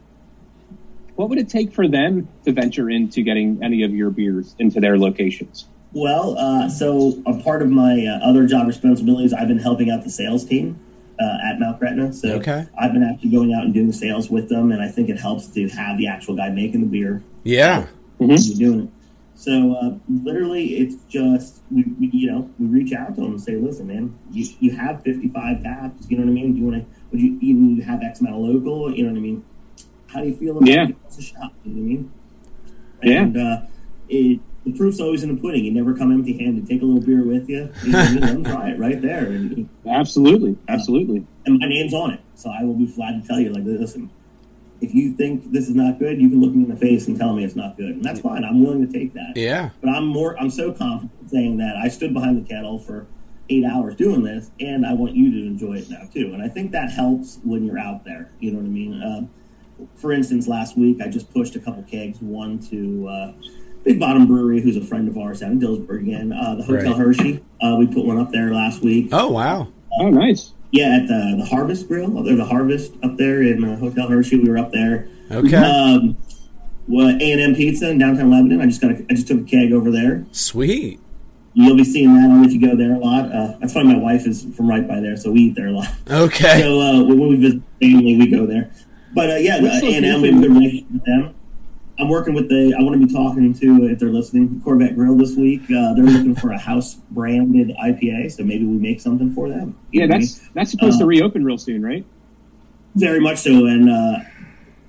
what 1.16 1.30
would 1.30 1.38
it 1.38 1.50
take 1.50 1.72
for 1.72 1.88
them 1.88 2.28
to 2.44 2.52
venture 2.52 2.90
into 2.90 3.22
getting 3.22 3.64
any 3.64 3.84
of 3.84 3.94
your 3.94 4.10
beers 4.10 4.56
into 4.60 4.80
their 4.82 4.98
locations? 5.00 5.66
Well, 5.94 6.38
uh, 6.38 6.68
so 6.70 7.22
a 7.26 7.42
part 7.42 7.62
of 7.62 7.70
my 7.70 8.06
uh, 8.06 8.20
other 8.28 8.46
job 8.46 8.68
responsibilities, 8.68 9.32
I've 9.34 9.48
been 9.48 9.60
helping 9.60 9.90
out 9.90 10.04
the 10.04 10.10
sales 10.10 10.44
team 10.46 10.78
uh, 11.20 11.38
at 11.44 11.60
Mount 11.60 11.80
Gretna. 11.80 12.12
So 12.14 12.34
Okay. 12.36 12.66
I've 12.78 12.94
been 12.94 13.04
actually 13.04 13.30
going 13.32 13.54
out 13.54 13.64
and 13.66 13.74
doing 13.74 13.92
sales 13.92 14.30
with 14.30 14.50
them, 14.50 14.72
and 14.72 14.82
I 14.82 14.88
think 14.90 15.10
it 15.10 15.20
helps 15.20 15.48
to 15.48 15.68
have 15.70 15.98
the 15.98 16.08
actual 16.08 16.36
guy 16.36 16.50
making 16.50 16.82
the 16.82 16.88
beer 16.88 17.24
yeah, 17.44 17.88
when 18.18 18.30
you're 18.32 18.58
doing 18.58 18.82
it. 18.86 18.90
So 19.38 19.76
uh, 19.76 19.96
literally, 20.10 20.76
it's 20.78 20.96
just 21.10 21.62
we, 21.70 21.84
we, 22.00 22.08
you 22.14 22.32
know, 22.32 22.50
we 22.58 22.68
reach 22.68 22.94
out 22.94 23.16
to 23.16 23.22
them 23.22 23.32
and 23.32 23.42
say, 23.42 23.56
"Listen, 23.58 23.88
man, 23.88 24.18
you, 24.32 24.48
you 24.60 24.72
have 24.72 25.04
55 25.04 25.62
taps. 25.62 26.10
You 26.10 26.18
know 26.18 26.24
what 26.24 26.30
I 26.30 26.34
mean? 26.34 26.54
Do 26.54 26.60
you 26.62 26.66
want 26.68 26.78
to? 26.90 27.00
Would 27.12 27.20
you 27.22 27.38
even 27.42 27.82
have 27.82 28.02
X 28.02 28.22
amount 28.22 28.36
of 28.38 28.42
local? 28.42 28.96
You 28.96 29.04
know 29.04 29.12
what 29.12 29.18
I 29.18 29.22
mean? 29.22 29.44
How 30.08 30.22
do 30.22 30.28
you 30.28 30.36
feel 30.36 30.58
about 30.58 30.70
Yeah. 30.70 30.86
giving 30.86 31.02
us 31.06 31.18
a 31.18 31.22
shot? 31.22 31.52
You 31.66 31.74
know 31.74 31.82
what 31.82 31.82
I 31.82 31.84
mean? 31.84 32.12
Yeah. 33.04 33.22
And 33.24 33.38
uh, 33.38 33.62
it, 34.08 34.40
the 34.66 34.74
proof's 34.74 35.00
always 35.00 35.24
in 35.24 35.34
the 35.36 35.40
pudding. 35.42 35.64
You 35.64 35.72
never 35.72 35.96
come 35.96 36.12
empty-handed. 36.12 36.68
Take 36.68 36.82
a 36.82 36.86
little 36.86 37.02
beer 37.02 37.24
with 37.24 37.48
you. 37.50 37.70
you, 37.84 37.92
know 37.92 38.00
what 38.00 38.08
I 38.08 38.12
mean? 38.14 38.22
Let 38.22 38.34
them 38.34 38.44
try 38.44 38.70
it 38.72 38.80
right 38.80 39.02
there. 39.02 39.26
And, 39.26 39.70
Absolutely, 39.88 40.58
absolutely. 40.68 41.26
and 41.46 41.60
my 41.60 41.68
name's 41.68 41.94
on 41.94 42.12
it, 42.12 42.20
so 42.36 42.50
I 42.50 42.64
will 42.64 42.74
be 42.74 42.88
glad 42.88 43.22
to 43.22 43.28
tell 43.28 43.40
you. 43.40 43.54
Like, 43.54 43.64
listen, 43.66 44.10
if 44.82 44.94
you 44.94 45.14
think 45.14 45.52
this 45.52 45.70
is 45.70 45.76
not 45.76 46.00
good, 46.00 46.20
you 46.20 46.30
can 46.30 46.42
look 46.42 46.54
me 46.54 46.64
in 46.64 46.70
the 46.70 46.76
face 46.76 47.08
and 47.08 47.18
tell 47.18 47.34
me 47.34 47.44
it's 47.46 47.56
not 47.56 47.78
good, 47.78 47.92
and 47.92 48.04
that's 48.04 48.20
fine. 48.22 48.44
I'm 48.44 48.64
willing 48.64 48.86
to 48.86 48.92
take 48.92 49.14
that. 49.14 49.34
yeah, 49.36 49.70
But 49.82 49.92
I'm 49.92 50.08
more. 50.08 50.38
I'm 50.40 50.50
so 50.50 50.72
confident 50.74 51.12
saying 51.30 51.58
that 51.58 51.76
I 51.78 51.88
stood 51.88 52.14
behind 52.14 52.44
the 52.44 52.48
kettle 52.50 52.80
for 52.80 53.06
eight 53.50 53.64
hours 53.64 53.96
doing 53.96 54.24
this, 54.24 54.50
and 54.60 54.86
I 54.86 54.94
want 54.94 55.16
you 55.16 55.30
to 55.32 55.38
enjoy 55.46 55.76
it 55.76 55.90
now 55.90 56.10
too. 56.12 56.32
And 56.34 56.42
I 56.42 56.50
think 56.50 56.72
that 56.72 56.90
helps 56.92 57.40
when 57.44 57.64
you're 57.64 57.78
out 57.80 58.04
there. 58.04 58.32
You 58.40 58.52
know 58.52 58.58
what 58.58 58.66
I 58.66 58.70
mean? 58.70 59.02
Uh, 59.02 59.86
for 59.96 60.12
instance, 60.12 60.48
last 60.48 60.76
week 60.78 61.00
I 61.02 61.08
just 61.08 61.32
pushed 61.32 61.56
a 61.56 61.60
couple 61.60 61.84
kegs. 61.84 62.20
One 62.22 62.58
to 62.70 63.08
uh, 63.08 63.34
Big 63.86 64.00
Bottom 64.00 64.26
Brewery, 64.28 64.62
who's 64.62 64.76
a 64.76 64.82
friend 64.84 65.08
of 65.08 65.18
ours 65.18 65.42
out 65.44 65.52
in 65.52 65.60
Dillsburg 65.60 66.02
again. 66.02 66.34
Uh, 66.34 66.56
the 66.56 66.64
Hotel 66.64 66.92
Right. 66.94 66.98
Hershey. 66.98 67.44
Uh, 67.62 67.76
we 67.80 67.88
put 67.88 68.04
one 68.06 68.18
up 68.18 68.32
there 68.32 68.54
last 68.54 68.82
week. 68.82 69.10
Oh 69.14 69.30
wow, 69.32 69.68
Oh, 70.00 70.10
nice. 70.10 70.52
Yeah, 70.72 70.98
at 71.02 71.08
the 71.08 71.36
the 71.38 71.46
Harvest 71.46 71.88
Grill, 71.88 72.18
or 72.18 72.36
the 72.36 72.44
Harvest 72.46 72.94
up 73.04 73.16
there 73.18 73.42
in 73.44 73.64
uh, 73.64 73.78
Hotel 73.78 74.08
Hershey. 74.10 74.38
We 74.40 74.50
were 74.50 74.58
up 74.58 74.72
there. 74.74 75.08
okay, 75.32 75.56
Um, 75.56 76.18
what 76.88 77.22
A 77.22 77.32
and 77.32 77.40
M 77.42 77.56
Pizza 77.56 77.90
in 77.90 77.98
downtown 78.00 78.30
Lebanon. 78.32 78.60
I 78.62 78.66
just 78.66 78.82
got. 78.82 78.92
A, 78.92 79.06
I 79.10 79.14
just 79.14 79.28
took 79.28 79.40
a 79.42 79.44
keg 79.44 79.72
over 79.72 79.92
there. 79.92 80.26
sweet. 80.32 81.00
You'll 81.58 81.78
be 81.78 81.86
seeing 81.86 82.14
that 82.16 82.30
on 82.30 82.44
if 82.44 82.52
you 82.52 82.60
go 82.60 82.76
there 82.76 82.94
a 82.96 83.00
lot. 83.00 83.32
Uh, 83.32 83.56
that's 83.62 83.72
funny. 83.72 83.94
My 83.94 84.00
wife 84.00 84.28
is 84.28 84.44
from 84.58 84.68
right 84.70 84.86
by 84.86 85.00
there, 85.00 85.16
so 85.16 85.32
we 85.32 85.40
eat 85.42 85.56
there 85.56 85.68
a 85.68 85.72
lot. 85.72 85.88
Okay, 86.12 86.60
So 86.60 86.82
uh, 86.82 87.04
when 87.04 87.18
we 87.30 87.36
visit 87.38 87.62
family, 87.80 88.18
we 88.18 88.28
go 88.30 88.46
there. 88.46 88.72
But 89.14 89.30
uh, 89.30 89.36
yeah, 89.36 89.56
A 89.64 89.96
and 89.96 90.06
M, 90.06 90.22
we 90.22 90.32
have 90.32 90.38
a 90.38 90.42
good 90.42 90.52
relationship 90.52 90.92
with 90.92 91.06
them. 91.06 91.36
I'm 91.98 92.10
working 92.10 92.34
with 92.34 92.50
the. 92.50 92.76
I 92.78 92.84
want 92.84 93.00
to 93.00 93.08
be 93.08 93.14
talking 93.14 93.54
to 93.54 93.86
if 93.88 94.00
they're 94.00 94.10
listening. 94.10 94.62
Corvette 94.64 94.96
Grill 94.96 95.16
this 95.16 95.36
week. 95.36 95.64
Uh, 95.64 95.94
they're 95.94 96.04
looking 96.04 96.36
for 96.36 96.52
a 96.52 96.58
house 96.58 96.96
branded 97.12 97.76
IPA, 97.82 98.32
so 98.32 98.44
maybe 98.44 98.66
we 98.66 98.78
make 98.78 99.00
something 99.00 99.34
for 99.34 99.48
them. 99.50 99.78
Yeah, 99.92 100.06
know 100.06 100.08
what 100.08 100.16
I 100.16 100.20
that's 100.20 100.50
that's 100.54 100.72
supposed 100.72 100.98
to 101.00 101.06
Uh, 101.06 101.08
reopen 101.08 101.46
real 101.46 101.58
soon, 101.58 101.82
right? 101.84 102.06
Very 102.96 103.20
much 103.22 103.38
so, 103.40 103.66
and 103.66 103.90
uh, 103.90 104.20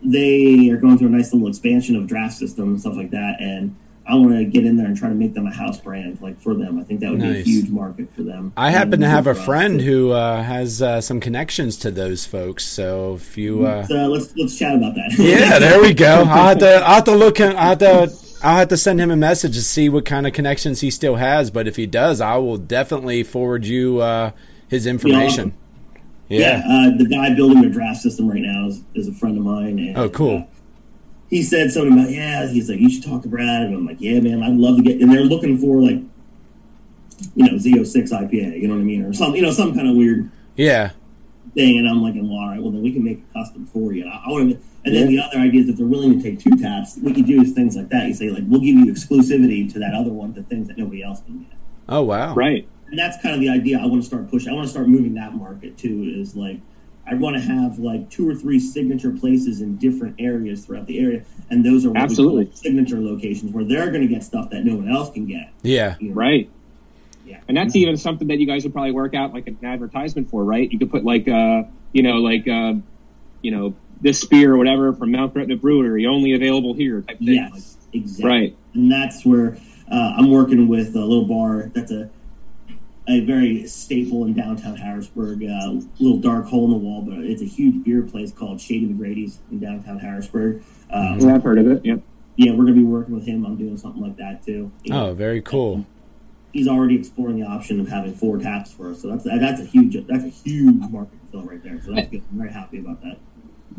they 0.02 0.68
are 0.70 0.76
going 0.78 0.98
through 0.98 1.08
a 1.08 1.10
nice 1.10 1.32
little 1.32 1.48
expansion 1.48 1.94
of 1.96 2.06
draft 2.06 2.34
system 2.34 2.70
and 2.70 2.80
stuff 2.80 2.96
like 2.96 3.10
that. 3.10 3.36
And 3.40 3.76
I 4.08 4.14
want 4.14 4.32
to 4.36 4.44
get 4.44 4.64
in 4.64 4.76
there 4.76 4.86
and 4.86 4.96
try 4.96 5.08
to 5.08 5.14
make 5.14 5.34
them 5.34 5.46
a 5.46 5.52
house 5.52 5.80
brand, 5.80 6.20
like 6.20 6.40
for 6.40 6.54
them. 6.54 6.78
I 6.78 6.84
think 6.84 7.00
that 7.00 7.10
would 7.10 7.20
be 7.20 7.40
a 7.40 7.42
huge 7.42 7.68
market 7.70 8.08
for 8.14 8.22
them. 8.22 8.52
I 8.56 8.70
happen 8.70 9.00
to 9.00 9.08
have 9.08 9.26
a 9.26 9.34
friend 9.34 9.80
who 9.80 10.12
uh, 10.12 10.42
has 10.42 10.80
uh, 10.80 11.00
some 11.00 11.18
connections 11.20 11.76
to 11.78 11.90
those 11.90 12.24
folks. 12.24 12.64
So 12.64 13.14
if 13.16 13.36
you, 13.36 13.66
uh, 13.66 13.84
So 13.86 13.94
let's 14.06 14.34
let's 14.36 14.56
chat 14.56 14.76
about 14.76 14.94
that. 14.94 15.14
yeah, 15.18 15.58
there 15.58 15.80
we 15.80 15.92
go. 15.92 16.06
I'll 16.28 16.48
have 16.48 16.58
to, 16.58 16.74
I'll 16.76 16.94
have 16.96 17.04
to 17.04 17.16
look 17.16 17.38
him. 17.38 17.56
I'll 17.56 17.70
have 17.70 17.78
to, 17.80 18.12
I'll 18.44 18.56
have 18.58 18.68
to 18.68 18.76
send 18.76 19.00
him 19.00 19.10
a 19.10 19.16
message 19.16 19.54
to 19.54 19.62
see 19.62 19.88
what 19.88 20.04
kind 20.04 20.26
of 20.26 20.32
connections 20.32 20.80
he 20.82 20.90
still 20.90 21.16
has. 21.16 21.50
But 21.50 21.66
if 21.66 21.74
he 21.76 21.86
does, 21.86 22.20
I 22.20 22.36
will 22.36 22.58
definitely 22.58 23.24
forward 23.24 23.64
you 23.64 23.98
uh, 24.00 24.30
his 24.68 24.86
information. 24.86 25.52
yeah. 26.28 26.62
Yeah. 26.62 26.62
uh, 26.92 26.96
the 26.96 27.06
guy 27.06 27.34
building 27.34 27.60
their 27.60 27.70
draft 27.70 28.00
system 28.02 28.28
right 28.28 28.40
now 28.42 28.68
is, 28.68 28.82
is 28.94 29.08
a 29.08 29.12
friend 29.12 29.36
of 29.38 29.44
mine. 29.44 29.78
And, 29.78 29.96
Oh, 29.98 30.08
cool. 30.10 30.48
He 31.30 31.42
said 31.42 31.70
something 31.72 31.92
about 31.92 32.10
yeah. 32.10 32.46
He's 32.46 32.68
like, 32.70 32.78
you 32.78 32.90
should 32.90 33.04
talk 33.04 33.22
to 33.22 33.28
Brad, 33.28 33.62
and 33.62 33.74
I'm 33.74 33.86
like, 33.86 34.00
yeah, 34.00 34.20
man, 34.20 34.42
I'd 34.42 34.54
love 34.56 34.76
to 34.76 34.82
get. 34.82 35.00
And 35.00 35.10
they're 35.10 35.20
looking 35.24 35.58
for 35.58 35.80
like, 35.82 36.00
you 37.34 37.44
know, 37.50 37.54
Z06 37.58 38.10
IPA, 38.10 38.60
you 38.60 38.68
know 38.68 38.74
what 38.74 38.80
I 38.80 38.84
mean, 38.84 39.04
or 39.04 39.12
some, 39.12 39.34
you 39.34 39.42
know, 39.42 39.50
some 39.50 39.74
kind 39.74 39.88
of 39.88 39.96
weird 39.96 40.30
Yeah. 40.56 40.90
thing, 41.54 41.78
and 41.78 41.88
I'm 41.88 42.02
like, 42.02 42.14
well, 42.14 42.30
all 42.32 42.48
right, 42.48 42.60
well 42.62 42.70
then 42.70 42.82
we 42.82 42.92
can 42.92 43.02
make 43.02 43.18
it 43.18 43.32
custom 43.32 43.66
for 43.66 43.92
you. 43.92 44.06
I, 44.06 44.22
I 44.26 44.30
want 44.30 44.50
to, 44.50 44.58
and 44.84 44.94
then 44.94 45.08
the 45.08 45.20
other 45.20 45.38
idea 45.38 45.62
is 45.62 45.68
if 45.70 45.76
they're 45.78 45.86
willing 45.86 46.20
to 46.20 46.22
take 46.22 46.38
two 46.38 46.56
taps, 46.56 46.96
what 46.98 47.16
you 47.16 47.24
do 47.24 47.40
is 47.40 47.52
things 47.52 47.74
like 47.74 47.88
that. 47.88 48.06
You 48.06 48.14
say 48.14 48.30
like, 48.30 48.44
we'll 48.46 48.60
give 48.60 48.76
you 48.76 48.86
exclusivity 48.86 49.72
to 49.72 49.78
that 49.80 49.94
other 49.94 50.10
one, 50.12 50.34
to 50.34 50.42
things 50.42 50.68
that 50.68 50.78
nobody 50.78 51.02
else 51.02 51.22
can 51.22 51.38
get. 51.44 51.52
Oh 51.88 52.02
wow. 52.02 52.34
Right. 52.34 52.68
And 52.88 52.98
that's 52.98 53.20
kind 53.20 53.34
of 53.34 53.40
the 53.40 53.48
idea 53.48 53.78
I 53.80 53.86
want 53.86 54.02
to 54.02 54.06
start 54.06 54.30
pushing. 54.30 54.50
I 54.52 54.54
want 54.54 54.66
to 54.66 54.70
start 54.70 54.86
moving 54.88 55.14
that 55.14 55.34
market 55.34 55.76
too. 55.78 56.12
Is 56.16 56.36
like, 56.36 56.60
I 57.08 57.14
want 57.14 57.36
to 57.36 57.42
have 57.42 57.78
like 57.78 58.10
two 58.10 58.28
or 58.28 58.34
three 58.34 58.58
signature 58.58 59.12
places 59.12 59.60
in 59.60 59.76
different 59.76 60.16
areas 60.18 60.64
throughout 60.66 60.86
the 60.86 60.98
area, 60.98 61.24
and 61.50 61.64
those 61.64 61.84
are 61.84 61.90
what 61.90 61.94
we 61.94 62.00
call 62.00 62.04
Absolutely. 62.04 62.50
signature 62.54 63.00
locations 63.00 63.52
where 63.52 63.64
they're 63.64 63.90
going 63.90 64.02
to 64.02 64.08
get 64.12 64.24
stuff 64.24 64.50
that 64.50 64.64
no 64.64 64.76
one 64.76 64.90
else 64.90 65.12
can 65.12 65.26
get. 65.26 65.52
Yeah. 65.62 65.96
you 66.00 66.08
know? 66.08 66.14
Right. 66.14 66.50
Yeah. 67.24 67.40
And 67.48 67.56
that's 67.56 67.74
even 67.76 67.96
something 67.96 68.28
that 68.28 68.38
you 68.38 68.46
guys 68.46 68.64
would 68.64 68.72
probably 68.72 68.92
work 68.92 69.14
out 69.14 69.32
like 69.32 69.46
an 69.48 69.58
advertisement 69.62 70.30
for, 70.30 70.44
right? 70.44 70.70
You 70.70 70.78
could 70.78 70.90
put 70.90 71.04
like, 71.04 71.28
uh, 71.28 71.64
you 71.92 72.02
know, 72.02 72.18
like, 72.18 72.46
uh, 72.48 72.74
you 73.42 73.50
know, 73.50 73.74
this 74.00 74.24
beer 74.24 74.54
or 74.54 74.58
whatever 74.58 74.92
from 74.92 75.10
Mount 75.12 75.32
Gretna 75.32 75.56
Brewery, 75.56 76.06
only 76.06 76.34
available 76.34 76.74
here 76.74 77.00
type 77.02 77.18
thing. 77.18 77.40
Like, 77.42 77.52
Yes, 77.54 77.76
exactly. 77.92 78.30
Right. 78.30 78.56
and 78.74 78.92
that's 78.92 79.24
where 79.24 79.56
uh, 79.90 80.14
I'm 80.18 80.30
working 80.30 80.68
with 80.68 80.94
a 80.94 81.00
little 81.00 81.24
bar 81.24 81.70
that's 81.74 81.90
a 81.92 82.10
a 83.08 83.20
very 83.20 83.66
staple 83.66 84.24
in 84.24 84.34
downtown 84.34 84.76
Harrisburg. 84.76 85.44
Uh, 85.44 85.80
little 85.98 86.18
dark 86.18 86.46
hole 86.46 86.64
in 86.66 86.70
the 86.72 86.76
wall, 86.76 87.02
but 87.02 87.18
it's 87.18 87.42
a 87.42 87.46
huge 87.46 87.84
beer 87.84 88.02
place 88.02 88.32
called 88.32 88.60
Shady 88.60 88.86
McGrady's 88.86 89.38
in 89.50 89.60
downtown 89.60 89.98
Harrisburg. 89.98 90.62
Um, 90.90 91.20
yeah, 91.20 91.34
I've 91.36 91.42
heard 91.42 91.58
of 91.58 91.66
it. 91.68 91.84
Yep. 91.84 92.00
yeah, 92.36 92.52
we're 92.52 92.64
gonna 92.64 92.74
be 92.76 92.82
working 92.84 93.14
with 93.14 93.24
him 93.26 93.44
on 93.46 93.56
doing 93.56 93.76
something 93.76 94.02
like 94.02 94.16
that 94.16 94.44
too. 94.44 94.70
You 94.82 94.92
know, 94.92 95.06
Oh, 95.08 95.14
very 95.14 95.40
cool. 95.40 95.86
He's 96.52 96.68
already 96.68 96.96
exploring 96.96 97.38
the 97.38 97.46
option 97.46 97.80
of 97.80 97.88
having 97.88 98.14
four 98.14 98.38
taps 98.38 98.72
for 98.72 98.90
us, 98.90 99.02
so 99.02 99.08
that's 99.08 99.24
that's 99.24 99.60
a 99.60 99.64
huge 99.64 99.94
that's 100.06 100.24
a 100.24 100.28
huge 100.28 100.82
market 100.90 101.18
fill 101.30 101.42
right 101.42 101.62
there. 101.62 101.80
So 101.84 101.92
that's 101.92 102.08
good. 102.08 102.22
I'm 102.32 102.38
very 102.38 102.52
happy 102.52 102.78
about 102.78 103.02
that. 103.02 103.18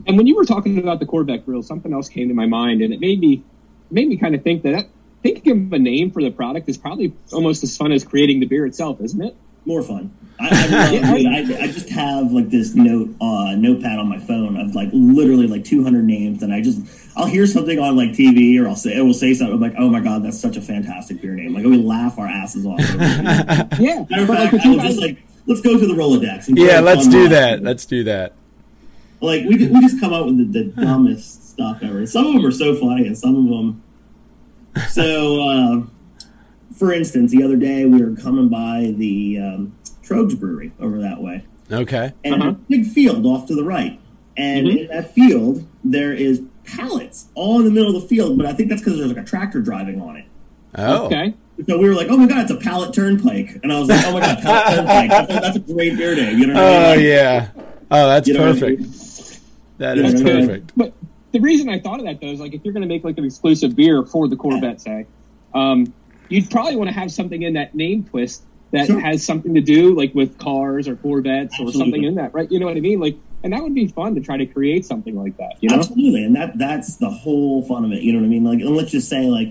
And 0.05 0.15
when 0.15 0.28
you 0.28 0.36
were 0.36 0.45
talking 0.45 0.78
about 0.78 0.99
the 0.99 1.05
Corvette 1.07 1.43
grill, 1.45 1.63
something 1.63 1.91
else 1.91 2.07
came 2.07 2.28
to 2.28 2.36
my 2.36 2.45
mind, 2.45 2.82
and 2.82 2.93
it 2.93 2.99
made 2.99 3.19
me 3.19 3.34
it 3.89 3.91
made 3.91 4.07
me 4.07 4.15
kind 4.17 4.36
of 4.36 4.43
think 4.43 4.61
that 4.63 4.88
thinking 5.34 5.67
of 5.67 5.73
a 5.73 5.80
name 5.80 6.11
for 6.11 6.21
the 6.21 6.32
product 6.32 6.69
is 6.69 6.78
probably 6.78 7.13
almost 7.34 7.63
as 7.63 7.75
fun 7.78 7.91
as 7.91 8.03
creating 8.03 8.39
the 8.39 8.45
beer 8.45 8.65
itself, 8.65 9.01
isn't 9.01 9.21
it? 9.21 9.36
more 9.67 9.84
fun. 9.84 10.09
I, 10.39 10.47
I, 10.49 10.67
love, 10.67 11.19
Yeah. 11.19 11.30
I, 11.30 11.63
I 11.63 11.67
just 11.67 11.89
have 11.89 12.32
like 12.32 12.49
this 12.49 12.73
note, 12.73 13.09
uh, 13.19 13.53
notepad 13.57 13.99
on 13.99 14.07
my 14.07 14.17
phone 14.17 14.57
of 14.57 14.73
like 14.73 14.89
literally 14.93 15.45
like 15.45 15.65
200 15.65 16.05
names, 16.05 16.41
and 16.41 16.53
I 16.53 16.61
just 16.61 16.80
I'll 17.17 17.25
hear 17.25 17.45
something 17.45 17.78
on 17.78 17.97
like 17.97 18.11
TV 18.11 18.59
or 18.63 18.67
I'll 18.69 18.78
say 18.78 18.95
it 18.95 19.01
will 19.01 19.13
say 19.13 19.34
something 19.34 19.55
I'm 19.55 19.59
like, 19.61 19.75
oh 19.78 19.89
my 19.89 19.99
god, 19.99 20.23
that's 20.23 20.39
such 20.39 20.55
a 20.55 20.61
fantastic 20.61 21.21
beer 21.21 21.34
name. 21.34 21.53
Like 21.53 21.65
we 21.65 21.78
laugh 21.78 22.17
our 22.17 22.28
asses 22.28 22.65
off. 22.65 22.80
Yeah. 23.80 24.05
Matter 24.09 24.21
of 24.21 24.28
but 24.28 24.38
fact, 24.38 24.53
with 24.53 24.61
I 24.61 24.69
you 24.69 24.71
will 24.78 24.80
just 24.80 25.01
like 25.01 25.21
let's 25.47 25.61
go 25.61 25.78
to 25.78 25.86
the 25.86 25.93
Rolodex. 25.93 26.47
And 26.47 26.57
Yeah, 26.57 26.80
let's 26.80 27.07
do 27.07 27.21
one. 27.23 27.30
that. 27.32 27.61
Let's 27.61 27.86
do 27.86 28.05
that. 28.05 28.34
Like 29.19 29.43
we 29.43 29.67
we 29.67 29.82
just 29.82 29.99
come 29.99 30.13
up 30.13 30.28
with 30.28 30.38
the, 30.53 30.63
the 30.63 30.82
dumbest 30.82 31.49
stuff 31.51 31.80
ever. 31.82 32.05
Some 32.05 32.28
of 32.28 32.34
them 32.36 32.45
are 32.45 32.51
so 32.51 32.73
funny, 32.75 33.05
and 33.05 33.17
some 33.17 33.36
of 33.36 33.49
them. 33.49 33.84
So, 34.89 35.47
uh, 35.49 35.82
for 36.75 36.91
instance, 36.93 37.32
the 37.32 37.43
other 37.43 37.55
day 37.57 37.86
we 37.86 38.01
were 38.03 38.15
coming 38.15 38.49
by 38.49 38.93
the 38.97 39.39
um, 39.39 39.75
Tröegs 40.03 40.39
Brewery 40.39 40.71
over 40.80 40.99
that 40.99 41.21
way, 41.21 41.43
Okay. 41.71 42.11
and 42.23 42.36
Uh-huh. 42.41 42.49
a 42.51 42.53
big 42.69 42.86
field 42.86 43.25
off 43.25 43.47
to 43.47 43.55
the 43.55 43.63
right. 43.63 43.99
And 44.38 44.67
Mhm. 44.67 44.78
in 44.82 44.88
that 44.89 45.13
field, 45.13 45.65
there 45.84 46.13
is 46.13 46.41
pallets 46.63 47.25
all 47.34 47.59
in 47.59 47.65
the 47.65 47.71
middle 47.71 47.95
of 47.95 48.01
the 48.01 48.07
field, 48.07 48.38
but 48.38 48.45
I 48.45 48.53
think 48.53 48.69
that's 48.69 48.82
because 48.82 48.97
there's 48.97 49.09
like 49.09 49.17
a 49.17 49.23
tractor 49.28 49.61
driving 49.61 49.99
on 50.01 50.17
it. 50.17 50.25
Oh. 50.75 51.05
Okay. 51.05 51.34
So 51.67 51.80
we 51.80 51.89
were 51.89 51.95
like, 51.95 52.07
"Oh 52.11 52.17
my 52.17 52.28
god, 52.28 52.41
it's 52.43 52.51
a 52.51 52.55
pallet 52.55 52.93
turnpike," 52.93 53.59
and 53.63 53.73
I 53.73 53.80
was 53.80 53.89
like, 53.89 54.05
"Oh 54.05 54.11
my 54.11 54.19
god, 54.19 54.38
pallet 54.43 54.75
turnpike! 54.75 55.09
That's 55.09 55.32
a, 55.32 55.39
that's 55.39 55.55
a 55.57 55.73
great 55.73 55.97
beer 55.97 56.15
name." 56.15 56.38
You 56.38 56.47
know 56.47 56.53
what 56.53 56.63
I 56.63 56.97
mean? 56.97 57.05
Oh 57.07 57.07
yeah. 57.09 57.47
Oh, 57.89 58.07
that's 58.07 58.28
you 58.28 58.36
know 58.36 58.41
what 58.41 58.49
I 58.49 58.53
perfect. 58.59 58.82
mean? 58.82 58.91
That 59.80 59.97
Yeah, 59.97 60.03
is 60.03 60.11
that's 60.13 60.23
right. 60.23 60.34
perfect. 60.47 60.71
But 60.78 60.93
the 61.32 61.39
reason 61.39 61.69
I 61.69 61.80
thought 61.80 61.99
of 61.99 62.05
that 62.05 62.21
though 62.21 62.28
is 62.28 62.39
like 62.39 62.53
if 62.53 62.63
you're 62.63 62.73
going 62.73 62.84
to 62.84 62.88
make 62.88 63.03
like 63.03 63.17
an 63.17 63.25
exclusive 63.25 63.75
beer 63.75 64.03
for 64.03 64.28
the 64.28 64.36
Corvette, 64.36 64.82
say, 64.82 65.05
um, 65.53 65.93
you'd 66.30 66.49
probably 66.49 66.75
want 66.75 66.89
to 66.89 66.93
have 66.93 67.11
something 67.11 67.41
in 67.41 67.53
that 67.53 67.75
name 67.75 68.03
twist 68.05 68.43
that 68.71 68.88
Sure. 68.88 68.99
has 68.99 69.25
something 69.25 69.53
to 69.55 69.61
do 69.61 69.95
like 69.95 70.13
with 70.13 70.38
cars 70.38 70.88
or 70.88 70.95
Corvettes 70.95 71.59
or 71.59 71.71
something 71.71 72.03
in 72.03 72.15
that, 72.15 72.34
right? 72.34 72.51
You 72.51 72.59
know 72.59 72.65
what 72.65 72.78
I 72.78 72.82
mean? 72.82 72.99
Like, 72.99 73.17
and 73.43 73.53
that 73.53 73.61
would 73.61 73.75
be 73.75 73.88
fun 73.88 74.15
to 74.15 74.21
try 74.21 74.38
to 74.38 74.45
create 74.45 74.86
something 74.86 75.15
like 75.15 75.38
that. 75.38 75.55
You 75.61 75.69
know? 75.69 75.78
Absolutely, 75.78 76.23
and 76.23 76.36
that 76.36 76.57
that's 76.57 76.95
the 76.97 77.09
whole 77.09 77.63
fun 77.63 77.86
of 77.86 77.91
it. 77.91 78.01
You 78.01 78.13
know 78.13 78.19
what 78.19 78.25
I 78.25 78.30
mean? 78.30 78.43
Like, 78.43 78.59
and 78.59 78.75
let's 78.75 78.91
just 78.91 79.09
say, 79.09 79.25
like, 79.28 79.49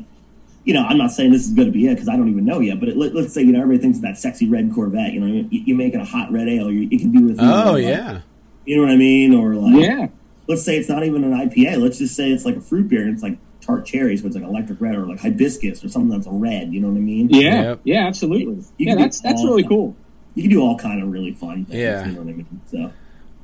you 0.64 0.74
know, 0.74 0.84
I'm 0.84 0.98
not 0.98 1.12
saying 1.12 1.30
this 1.30 1.46
is 1.46 1.52
going 1.52 1.68
to 1.68 1.72
be 1.72 1.86
it 1.86 1.94
because 1.94 2.08
I 2.08 2.16
don't 2.16 2.28
even 2.28 2.44
know 2.44 2.58
yet. 2.60 2.80
But 2.80 2.88
it, 2.90 2.96
let, 2.96 3.14
let's 3.14 3.32
say, 3.32 3.42
you 3.42 3.52
know, 3.52 3.62
everybody 3.62 3.80
thinks 3.80 3.98
of 3.98 4.02
that 4.02 4.18
sexy 4.18 4.48
red 4.48 4.72
Corvette. 4.74 5.12
You 5.12 5.20
know, 5.20 5.26
you, 5.26 5.46
you 5.50 5.74
make 5.74 5.94
it 5.94 6.00
a 6.00 6.04
hot 6.04 6.32
red 6.32 6.48
ale. 6.48 6.70
You, 6.70 6.88
you 6.90 6.98
can 6.98 7.12
do 7.12 7.26
with. 7.26 7.38
Oh 7.40 7.72
like, 7.72 7.84
yeah. 7.84 8.20
You 8.64 8.76
know 8.76 8.82
what 8.82 8.90
I 8.90 8.96
mean? 8.96 9.32
Or 9.32 9.54
like, 9.54 9.82
Yeah. 9.82 10.08
Let's 10.48 10.62
say 10.62 10.76
it's 10.76 10.88
not 10.88 11.04
even 11.04 11.24
an 11.24 11.32
IPA. 11.32 11.80
Let's 11.82 11.98
just 11.98 12.14
say 12.14 12.30
it's 12.30 12.44
like 12.44 12.56
a 12.56 12.60
fruit 12.60 12.88
beer 12.88 13.02
and 13.02 13.12
it's 13.14 13.22
like 13.22 13.38
tart 13.60 13.84
cherry, 13.86 14.16
so 14.16 14.26
it's 14.26 14.36
like 14.36 14.44
electric 14.44 14.80
red 14.80 14.94
or 14.94 15.06
like 15.06 15.18
hibiscus 15.20 15.82
or 15.84 15.88
something 15.88 16.10
that's 16.10 16.26
a 16.26 16.30
red. 16.30 16.72
You 16.72 16.80
know 16.80 16.88
what 16.88 16.96
I 16.96 17.00
mean? 17.00 17.28
Yeah. 17.30 17.62
Yep. 17.62 17.80
Yeah. 17.84 18.06
Absolutely. 18.06 18.54
You 18.78 18.86
yeah. 18.88 18.94
That's 18.94 19.20
that's 19.20 19.42
really 19.44 19.62
that. 19.62 19.68
cool. 19.68 19.96
You 20.34 20.42
can 20.44 20.50
do 20.50 20.60
all 20.62 20.78
kind 20.78 21.02
of 21.02 21.10
really 21.10 21.32
fun 21.32 21.64
things. 21.64 21.78
Yeah. 21.78 22.06
You 22.06 22.12
know 22.12 22.20
what 22.22 22.28
I 22.28 22.32
mean? 22.32 22.60
So 22.70 22.92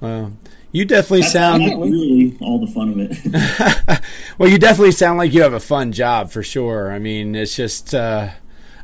Well, 0.00 0.32
you 0.72 0.84
definitely 0.84 1.20
that's, 1.22 1.32
sound 1.32 1.62
that's 1.62 1.74
really 1.74 2.36
all 2.40 2.58
the 2.64 2.66
fun 2.70 2.90
of 2.90 2.98
it. 2.98 4.00
well. 4.38 4.48
You 4.48 4.58
definitely 4.58 4.92
sound 4.92 5.18
like 5.18 5.32
you 5.32 5.42
have 5.42 5.52
a 5.54 5.60
fun 5.60 5.92
job 5.92 6.30
for 6.30 6.42
sure. 6.42 6.92
I 6.92 6.98
mean, 6.98 7.34
it's 7.34 7.56
just. 7.56 7.94
Uh, 7.94 8.30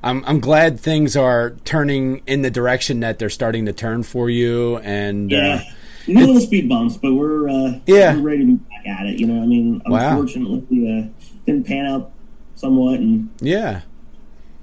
I'm 0.03 0.25
I'm 0.27 0.39
glad 0.41 0.79
things 0.79 1.17
are 1.17 1.57
turning 1.65 2.23
in 2.27 2.43
the 2.43 2.51
direction 2.53 3.01
that 3.01 3.19
they're 3.19 3.29
starting 3.31 3.67
to 3.67 3.73
turn 3.73 4.05
for 4.05 4.31
you, 4.31 4.77
and 4.79 5.29
Yeah. 5.31 5.39
uh, 5.39 5.59
New 5.59 5.78
little 6.09 6.41
speed 6.41 6.69
bumps, 6.69 6.97
but 6.97 7.15
we're 7.15 7.49
uh, 7.49 7.79
Yeah. 7.87 8.15
we're 8.17 8.23
ready 8.23 8.39
to 8.41 8.47
be 8.47 8.55
back 8.55 8.87
at 8.87 9.07
it. 9.07 9.19
You 9.21 9.27
know, 9.27 9.35
what 9.35 9.43
I 9.45 9.47
mean, 9.47 9.83
Wow. 9.87 10.11
unfortunately, 10.11 10.61
uh, 10.91 11.09
didn't 11.47 11.67
pan 11.67 11.87
out 11.87 12.11
somewhat, 12.55 13.01
and 13.01 13.29
yeah. 13.41 13.83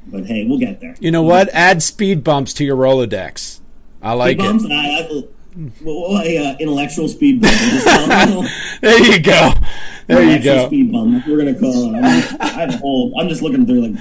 but 0.07 0.25
hey, 0.25 0.45
we'll 0.45 0.59
get 0.59 0.81
there. 0.81 0.95
You 0.99 1.11
know 1.11 1.23
what? 1.23 1.49
Add 1.53 1.81
speed 1.83 2.23
bumps 2.23 2.53
to 2.55 2.65
your 2.65 2.77
Rolodex. 2.77 3.59
I 4.01 4.13
like 4.13 4.37
speed 4.37 4.45
bumps, 4.45 4.63
it. 4.65 4.71
I, 4.71 4.99
I, 4.99 5.23
well, 5.81 6.09
well, 6.11 6.21
a 6.21 6.37
uh, 6.37 6.55
intellectual 6.59 7.07
speed 7.07 7.41
bump. 7.41 7.53
There 8.81 8.99
you 9.01 9.19
go. 9.19 9.53
There 10.07 10.23
you 10.23 10.43
go. 10.43 10.67
Speed 10.67 10.91
bump. 10.91 11.25
We're 11.25 11.37
gonna 11.37 11.57
call 11.59 11.95
it. 11.95 11.97
I'm, 11.97 12.21
just, 12.21 12.41
I 12.41 12.47
have 12.47 12.73
a 12.75 12.77
whole. 12.77 13.13
I'm 13.19 13.29
just 13.29 13.41
looking 13.41 13.65
through 13.65 13.87
like. 13.87 13.99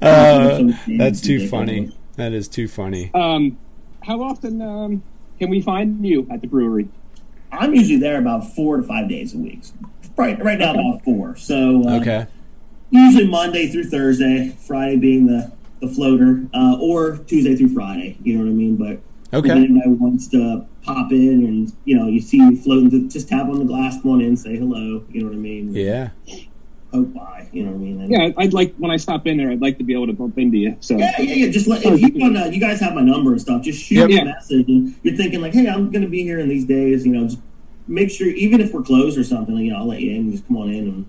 Uh, 0.00 0.70
that's 0.98 1.20
too 1.20 1.48
funny. 1.48 1.92
That 2.16 2.32
is 2.32 2.46
too 2.48 2.68
funny. 2.68 3.10
Um, 3.12 3.58
how 4.04 4.22
often 4.22 4.62
um, 4.62 5.02
can 5.38 5.50
we 5.50 5.60
find 5.60 6.04
you 6.04 6.26
at 6.30 6.40
the 6.40 6.46
brewery? 6.46 6.88
I'm 7.52 7.74
usually 7.74 7.98
there 7.98 8.18
about 8.18 8.54
four 8.54 8.76
to 8.78 8.82
five 8.82 9.08
days 9.08 9.34
a 9.34 9.38
week. 9.38 9.60
Right, 10.16 10.42
right 10.42 10.58
now 10.58 10.72
about 10.72 11.02
four. 11.04 11.36
So 11.36 11.88
uh, 11.88 11.96
Okay. 12.00 12.26
usually 12.90 13.26
Monday 13.26 13.68
through 13.68 13.84
Thursday, 13.84 14.54
Friday 14.66 14.96
being 14.96 15.26
the 15.26 15.52
the 15.80 15.88
floater, 15.88 16.46
uh, 16.54 16.78
or 16.80 17.18
Tuesday 17.26 17.54
through 17.56 17.68
Friday. 17.74 18.16
You 18.22 18.38
know 18.38 18.44
what 18.44 18.50
I 18.50 18.54
mean? 18.54 18.76
But 18.76 19.00
Okay. 19.36 19.50
if 19.50 19.56
anybody 19.56 19.90
wants 19.90 20.28
to 20.28 20.64
pop 20.82 21.12
in 21.12 21.44
and 21.44 21.72
you 21.84 21.96
know 21.96 22.06
you 22.06 22.20
see 22.20 22.38
you 22.38 22.56
floating, 22.56 22.90
to, 22.90 23.08
just 23.08 23.28
tap 23.28 23.48
on 23.48 23.58
the 23.58 23.64
glass, 23.64 24.00
come 24.00 24.12
on 24.12 24.20
in, 24.20 24.36
say 24.36 24.56
hello. 24.56 25.04
You 25.10 25.20
know 25.22 25.26
what 25.28 25.34
I 25.34 25.38
mean? 25.38 25.74
Yeah. 25.74 26.10
Poke 26.94 27.12
by. 27.12 27.48
You 27.52 27.64
know 27.64 27.70
what 27.72 27.76
I 27.76 27.78
mean? 27.80 28.00
And- 28.02 28.10
Yeah, 28.10 28.30
I'd 28.36 28.52
like 28.52 28.74
when 28.76 28.90
I 28.92 28.96
stop 28.96 29.26
in 29.26 29.36
there, 29.36 29.50
I'd 29.50 29.60
like 29.60 29.78
to 29.78 29.84
be 29.84 29.92
able 29.94 30.06
to 30.06 30.12
bump 30.12 30.38
into 30.38 30.58
you. 30.58 30.76
So 30.80 30.96
Yeah, 30.96 31.12
yeah, 31.20 31.34
yeah. 31.34 31.48
Just 31.50 31.66
let 31.66 31.84
if 31.84 32.00
you 32.00 32.10
wanna, 32.14 32.48
you 32.50 32.60
guys 32.60 32.78
have 32.80 32.94
my 32.94 33.02
number 33.02 33.32
and 33.32 33.40
stuff. 33.40 33.62
Just 33.62 33.82
shoot 33.82 33.96
Yep. 33.96 34.08
me 34.08 34.18
a 34.20 34.24
message. 34.24 34.68
And 34.68 34.94
you're 35.02 35.16
thinking 35.16 35.40
like, 35.40 35.52
hey, 35.54 35.66
I'm 35.68 35.90
gonna 35.90 36.08
be 36.08 36.22
here 36.22 36.38
in 36.38 36.48
these 36.48 36.64
days. 36.64 37.04
You 37.04 37.12
know, 37.12 37.24
just 37.24 37.38
make 37.88 38.10
sure, 38.10 38.28
even 38.28 38.60
if 38.60 38.72
we're 38.72 38.82
closed 38.82 39.18
or 39.18 39.24
something, 39.24 39.56
you 39.56 39.72
know, 39.72 39.78
I'll 39.78 39.86
let 39.88 40.00
you 40.00 40.12
in. 40.12 40.30
Just 40.30 40.46
come 40.46 40.56
on 40.58 40.68
in 40.70 40.84
and 40.88 41.06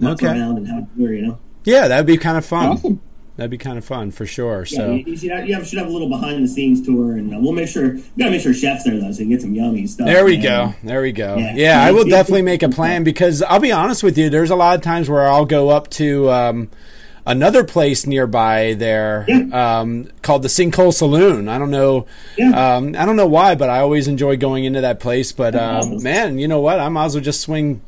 walk 0.00 0.22
Okay. 0.22 0.26
around 0.28 0.56
and 0.56 0.66
have 0.68 0.84
a 0.84 0.88
beer. 0.96 1.14
You 1.14 1.22
know. 1.26 1.38
Yeah, 1.64 1.86
that'd 1.88 2.06
be 2.06 2.16
kind 2.16 2.38
of 2.38 2.44
fun. 2.46 2.68
awesome. 2.70 3.00
That'd 3.36 3.50
be 3.50 3.58
kind 3.58 3.78
of 3.78 3.84
fun 3.84 4.10
for 4.10 4.26
sure. 4.26 4.66
Yeah, 4.68 4.76
So 4.78 4.92
you, 4.92 5.04
you 5.06 5.16
should 5.16 5.30
have, 5.30 5.48
you 5.48 5.64
should 5.64 5.78
have 5.78 5.88
a 5.88 5.90
little 5.90 6.08
behind 6.08 6.42
the 6.44 6.48
scenes 6.48 6.84
tour, 6.84 7.12
and 7.12 7.34
uh, 7.34 7.38
we'll 7.40 7.52
make 7.52 7.68
sure. 7.68 7.94
We 7.94 8.02
gotta 8.18 8.30
make 8.30 8.42
sure 8.42 8.52
chef's 8.52 8.84
there 8.84 8.98
though, 8.98 9.12
so 9.12 9.20
you 9.20 9.26
can 9.26 9.30
get 9.30 9.42
some 9.42 9.54
yummy 9.54 9.86
stuff. 9.86 10.06
there 10.06 10.24
we 10.24 10.36
man. 10.36 10.42
go. 10.42 10.74
There 10.82 11.02
we 11.02 11.12
go. 11.12 11.36
Yeah. 11.36 11.54
Yeah, 11.54 11.82
I 11.82 11.92
will 11.92 12.04
definitely 12.04 12.42
make 12.42 12.62
a 12.62 12.68
plan 12.68 13.04
because 13.04 13.42
I'll 13.42 13.60
be 13.60 13.72
honest 13.72 14.02
with 14.02 14.18
you. 14.18 14.28
There's 14.30 14.50
a 14.50 14.56
lot 14.56 14.76
of 14.76 14.82
times 14.82 15.08
where 15.08 15.26
I'll 15.26 15.46
go 15.46 15.70
up 15.70 15.88
to 15.90 16.30
um, 16.30 16.70
another 17.26 17.64
place 17.64 18.06
nearby 18.06 18.74
there 18.74 19.26
um, 19.52 20.08
called 20.22 20.42
the 20.42 20.48
Sinkhole 20.48 20.92
Saloon. 20.92 21.48
I 21.48 21.58
don't 21.58 21.70
know. 21.70 22.06
Yeah. 22.36 22.76
Um, 22.76 22.94
I 22.98 23.06
don't 23.06 23.16
know 23.16 23.26
why, 23.26 23.54
but 23.54 23.70
I 23.70 23.80
always 23.80 24.08
enjoy 24.08 24.36
going 24.36 24.64
into 24.64 24.80
that 24.82 25.00
place. 25.00 25.32
But 25.32 25.54
um, 25.54 26.02
man, 26.02 26.38
you 26.38 26.48
know 26.48 26.60
what? 26.60 26.80
I 26.80 26.88
might 26.88 27.06
as 27.06 27.14
well 27.14 27.24
just 27.24 27.40
swing 27.40 27.80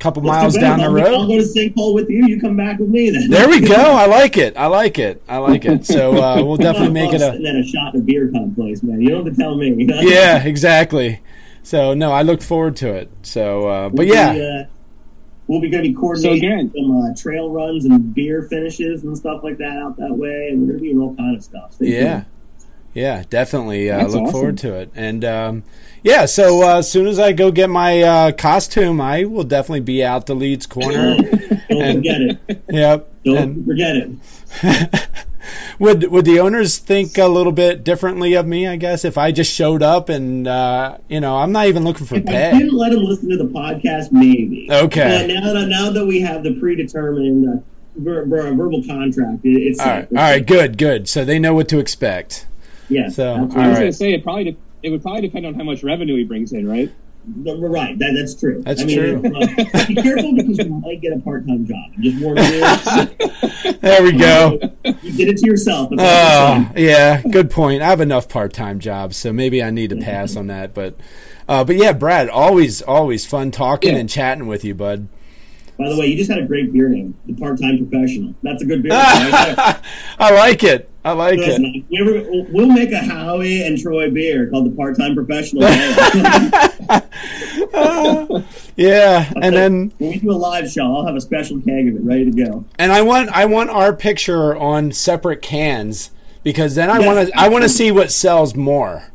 couple 0.00 0.22
Let's 0.22 0.42
miles 0.42 0.54
do 0.54 0.60
down 0.60 0.80
the 0.80 0.90
road. 0.90 1.06
I'll 1.06 1.26
go 1.28 1.38
to 1.38 1.44
Sinkhole 1.44 1.94
with 1.94 2.08
you. 2.08 2.26
You 2.26 2.40
come 2.40 2.56
back 2.56 2.78
with 2.78 2.88
me 2.88 3.10
then. 3.10 3.30
There 3.30 3.48
we 3.48 3.60
go. 3.60 3.74
I 3.74 4.06
like 4.06 4.36
it. 4.36 4.56
I 4.56 4.66
like 4.66 4.98
it. 4.98 5.22
I 5.28 5.38
like 5.38 5.64
it. 5.64 5.86
So 5.86 6.20
uh, 6.20 6.42
we'll 6.42 6.56
definitely 6.56 6.92
make 6.92 7.12
it 7.12 7.20
a. 7.20 7.38
Then 7.40 7.56
a 7.56 7.62
shot 7.64 7.94
in 7.94 8.00
a 8.00 8.02
beer 8.04 8.28
pub 8.32 8.54
place, 8.56 8.82
man. 8.82 9.00
You 9.00 9.10
don't 9.10 9.26
have 9.26 9.36
to 9.36 9.40
tell 9.40 9.56
me. 9.56 9.70
Yeah, 10.00 10.42
exactly. 10.42 11.20
So 11.62 11.94
no, 11.94 12.10
I 12.10 12.22
look 12.22 12.42
forward 12.42 12.76
to 12.76 12.88
it. 12.94 13.10
So, 13.22 13.68
uh, 13.68 13.88
but 13.90 14.06
We'll 14.06 14.08
yeah, 14.08 14.32
be, 14.32 14.40
uh, 14.40 14.64
we'll 15.46 15.60
be 15.60 15.68
going 15.68 15.84
to 15.84 15.90
be 15.90 15.94
coordinating 15.94 16.40
So 16.40 16.46
again- 16.46 16.72
some 16.74 17.02
uh, 17.02 17.14
trail 17.14 17.50
runs 17.50 17.84
and 17.84 18.14
beer 18.14 18.42
finishes 18.48 19.04
and 19.04 19.16
stuff 19.16 19.42
like 19.44 19.58
that 19.58 19.76
out 19.76 19.96
that 19.98 20.12
way, 20.16 20.48
and 20.50 20.60
we're 20.62 20.68
going 20.68 20.78
to 20.78 20.82
be 20.82 20.92
doing 20.92 21.00
all 21.02 21.14
kind 21.14 21.36
of 21.36 21.44
stuff. 21.44 21.74
Stay 21.74 21.86
yeah, 21.88 22.12
tuned. 22.20 22.26
Yeah, 22.94 23.22
definitely. 23.28 23.90
Uh, 23.90 24.06
look 24.06 24.22
awesome. 24.22 24.32
forward 24.32 24.58
to 24.58 24.74
it. 24.74 24.90
And 24.94 25.24
um, 25.24 25.62
yeah, 26.02 26.26
so 26.26 26.62
uh, 26.62 26.78
as 26.78 26.90
soon 26.90 27.06
as 27.06 27.18
I 27.18 27.32
go 27.32 27.50
get 27.50 27.70
my 27.70 28.02
uh, 28.02 28.32
costume, 28.32 29.00
I 29.00 29.24
will 29.24 29.44
definitely 29.44 29.80
be 29.80 30.02
out 30.04 30.26
the 30.26 30.34
Leeds 30.34 30.66
corner. 30.66 31.16
Don't 31.68 31.82
And- 31.82 31.98
forget 31.98 32.20
it. 32.20 32.64
yep. 32.70 33.08
Don't 33.24 33.36
And, 33.36 33.66
forget 33.66 33.96
it. 33.96 34.10
would 35.78 36.10
would 36.10 36.24
the 36.24 36.38
owners 36.40 36.78
think 36.78 37.16
a 37.18 37.26
little 37.26 37.52
bit 37.52 37.84
differently 37.84 38.34
of 38.34 38.46
me? 38.46 38.66
I 38.66 38.76
guess 38.76 39.04
if 39.04 39.16
I 39.18 39.30
just 39.32 39.52
showed 39.52 39.82
up 39.82 40.08
and 40.08 40.48
uh, 40.48 40.98
you 41.08 41.20
know 41.20 41.36
I'm 41.36 41.52
not 41.52 41.66
even 41.66 41.84
looking 41.84 42.06
for 42.06 42.16
If 42.16 42.26
I 42.28 42.58
didn't 42.58 42.72
let 42.74 42.92
him 42.92 43.00
listen 43.00 43.28
to 43.30 43.36
the 43.36 43.44
podcast, 43.44 44.10
maybe. 44.12 44.68
Okay. 44.70 45.26
But 45.28 45.34
now 45.34 45.52
that 45.52 45.68
now 45.68 45.90
that 45.90 46.06
we 46.06 46.20
have 46.22 46.42
the 46.42 46.54
predetermined 46.58 47.48
uh, 47.48 47.62
ver- 47.96 48.24
ver- 48.26 48.54
verbal 48.54 48.82
contract, 48.84 49.44
it, 49.44 49.50
it's 49.50 49.80
All 49.80 49.86
right, 49.86 50.08
all 50.10 50.16
right, 50.16 50.44
good, 50.46 50.76
good. 50.78 51.08
So 51.08 51.24
they 51.24 51.38
know 51.38 51.54
what 51.54 51.68
to 51.68 51.78
expect. 51.78 52.46
Yeah. 52.90 53.08
So, 53.08 53.34
absolutely. 53.34 53.56
I 53.62 53.68
was 53.68 53.74
right. 53.74 53.80
going 53.80 53.92
to 53.92 53.96
say 53.96 54.12
it 54.12 54.22
probably 54.22 54.44
de- 54.44 54.56
it 54.82 54.90
would 54.90 55.02
probably 55.02 55.22
depend 55.22 55.46
on 55.46 55.54
how 55.54 55.62
much 55.64 55.82
revenue 55.82 56.16
he 56.16 56.24
brings 56.24 56.52
in, 56.52 56.68
right? 56.68 56.90
But 57.26 57.58
we're 57.58 57.68
right. 57.68 57.98
That, 57.98 58.14
that's 58.16 58.34
true. 58.34 58.62
That's 58.62 58.80
I 58.80 58.84
mean, 58.86 58.98
true. 59.22 59.36
uh, 59.36 59.86
be 59.86 59.94
careful 59.94 60.34
because 60.34 60.56
you 60.58 60.70
might 60.70 61.02
get 61.02 61.12
a 61.12 61.20
part-time 61.20 61.66
job. 61.66 61.90
Just 62.00 62.18
warning 62.22 62.44
you. 62.44 63.72
There 63.80 64.02
we 64.02 64.12
go. 64.12 64.58
you 65.02 65.12
did 65.12 65.28
it 65.28 65.36
to 65.38 65.46
yourself. 65.46 65.90
That's 65.94 66.72
Oh, 66.72 66.72
yeah, 66.80 67.20
good 67.30 67.50
point. 67.50 67.82
I 67.82 67.86
have 67.88 68.00
enough 68.00 68.28
part-time 68.28 68.80
jobs, 68.80 69.18
so 69.18 69.32
maybe 69.34 69.62
I 69.62 69.68
need 69.70 69.90
to 69.90 69.96
pass 69.96 70.34
on 70.34 70.46
that. 70.46 70.72
But, 70.72 70.96
uh, 71.46 71.62
but 71.64 71.76
yeah, 71.76 71.92
Brad, 71.92 72.30
always, 72.30 72.80
always 72.80 73.26
fun 73.26 73.50
talking 73.50 73.92
Yeah. 73.94 74.00
and 74.00 74.08
chatting 74.08 74.46
with 74.46 74.64
you, 74.64 74.74
bud. 74.74 75.08
By 75.80 75.88
the 75.88 75.96
way, 75.98 76.06
you 76.08 76.16
just 76.16 76.30
had 76.30 76.38
a 76.38 76.46
great 76.46 76.72
beer 76.74 76.90
name, 76.90 77.14
the 77.24 77.32
part-time 77.32 77.78
professional. 77.78 78.34
That's 78.42 78.62
a 78.62 78.66
good 78.66 78.82
beer. 78.82 78.92
name. 78.92 79.32
right 79.32 79.80
I 80.18 80.30
like 80.34 80.62
it. 80.62 80.90
I 81.02 81.12
like 81.12 81.38
it. 81.40 81.58
We 81.88 81.98
ever- 82.00 82.44
we'll 82.52 82.66
make 82.66 82.92
a 82.92 82.98
Howie 82.98 83.62
and 83.64 83.80
Troy 83.80 84.10
beer 84.10 84.46
called 84.50 84.66
the 84.70 84.76
part-time 84.76 85.14
professional. 85.14 85.64
Ale. 87.74 88.44
Yeah, 88.76 89.30
and 89.36 89.54
then 89.54 89.92
when 89.98 90.10
we 90.12 90.18
do 90.18 90.30
a 90.30 90.32
live 90.32 90.70
show, 90.70 90.84
I'll 90.94 91.04
have 91.06 91.14
a 91.16 91.20
special 91.20 91.60
keg 91.60 91.88
of 91.88 91.96
it 91.96 92.02
ready 92.02 92.24
to 92.24 92.30
go. 92.30 92.64
and 92.78 92.92
I 92.92 93.02
want 93.02 93.28
I 93.30 93.44
want 93.44 93.68
our 93.70 93.94
picture 93.94 94.56
on 94.56 94.92
separate 94.92 95.42
cans 95.42 96.10
because 96.42 96.76
then 96.76 96.88
I 96.88 96.98
Yeah. 97.00 97.06
want 97.14 97.28
to 97.28 97.38
I 97.38 97.48
want 97.48 97.62
to 97.64 97.68
see 97.68 97.90
what 97.92 98.10
sells 98.10 98.54
more. 98.56 99.09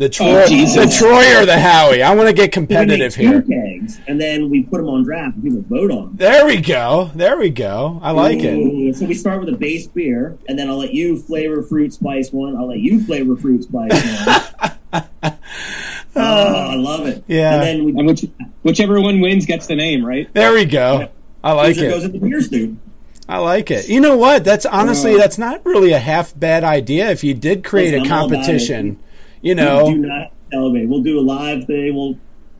The 0.00 0.08
Troy, 0.08 0.46
Jesus. 0.46 0.76
the 0.76 0.98
Troy 0.98 1.38
or 1.38 1.44
the 1.44 1.60
Howie. 1.60 2.02
I 2.02 2.14
want 2.14 2.26
to 2.26 2.32
get 2.32 2.52
competitive 2.52 3.12
two 3.12 3.20
here. 3.20 3.42
kegs, 3.42 4.00
and 4.08 4.18
then 4.18 4.48
we 4.48 4.62
put 4.62 4.78
them 4.78 4.88
on 4.88 5.04
draft, 5.04 5.34
and 5.34 5.44
people 5.44 5.60
vote 5.60 5.90
on 5.90 5.98
them. 6.06 6.16
There 6.16 6.46
we 6.46 6.58
go. 6.58 7.10
There 7.14 7.36
we 7.36 7.50
go. 7.50 8.00
I 8.02 8.12
like 8.12 8.38
it. 8.40 8.96
So 8.96 9.04
we 9.04 9.12
start 9.12 9.40
with 9.40 9.50
a 9.50 9.58
base 9.58 9.88
beer, 9.88 10.38
and 10.48 10.58
then 10.58 10.70
I'll 10.70 10.78
let 10.78 10.94
you 10.94 11.18
flavor 11.18 11.62
fruit 11.62 11.92
spice 11.92 12.32
one. 12.32 12.56
I'll 12.56 12.68
let 12.68 12.78
you 12.78 13.04
flavor 13.04 13.36
fruit 13.36 13.64
spice 13.64 13.92
one. 13.92 14.72
oh, 16.16 16.16
I 16.16 16.76
love 16.76 17.06
it. 17.06 17.22
Yeah. 17.26 17.56
And 17.56 17.62
then 17.62 17.84
we 17.84 17.90
And 17.90 18.06
which, 18.06 18.24
whichever 18.62 19.02
one 19.02 19.20
wins 19.20 19.44
gets 19.44 19.66
the 19.66 19.76
name, 19.76 20.02
right? 20.02 20.32
There 20.32 20.54
we 20.54 20.64
go. 20.64 21.10
I 21.44 21.52
like 21.52 21.76
user 21.76 21.90
goes 21.90 22.04
it. 22.04 22.14
in 22.14 22.20
the 22.20 22.26
beer 22.26 22.40
stew. 22.40 22.78
I 23.28 23.36
like 23.36 23.70
it. 23.70 23.90
You 23.90 24.00
know 24.00 24.16
what? 24.16 24.44
That's 24.44 24.64
honestly 24.64 25.16
Uh, 25.16 25.18
that's 25.18 25.36
not 25.36 25.60
really 25.66 25.92
a 25.92 25.98
half 25.98 26.32
bad 26.40 26.64
idea 26.64 27.10
if 27.10 27.22
you 27.22 27.34
did 27.34 27.62
create 27.62 27.92
a 27.92 27.98
Listen, 27.98 28.06
about 28.06 28.18
competition. 28.30 28.98
You 29.42 29.54
know, 29.54 29.90
Do 29.90 29.98
not 29.98 30.32
tell 30.50 30.70
me. 30.70 30.86
We'll 30.86 31.02
do 31.02 31.18
a 31.18 31.22
live 31.22 31.64
thing. 31.64 31.94
We'll 31.94 32.18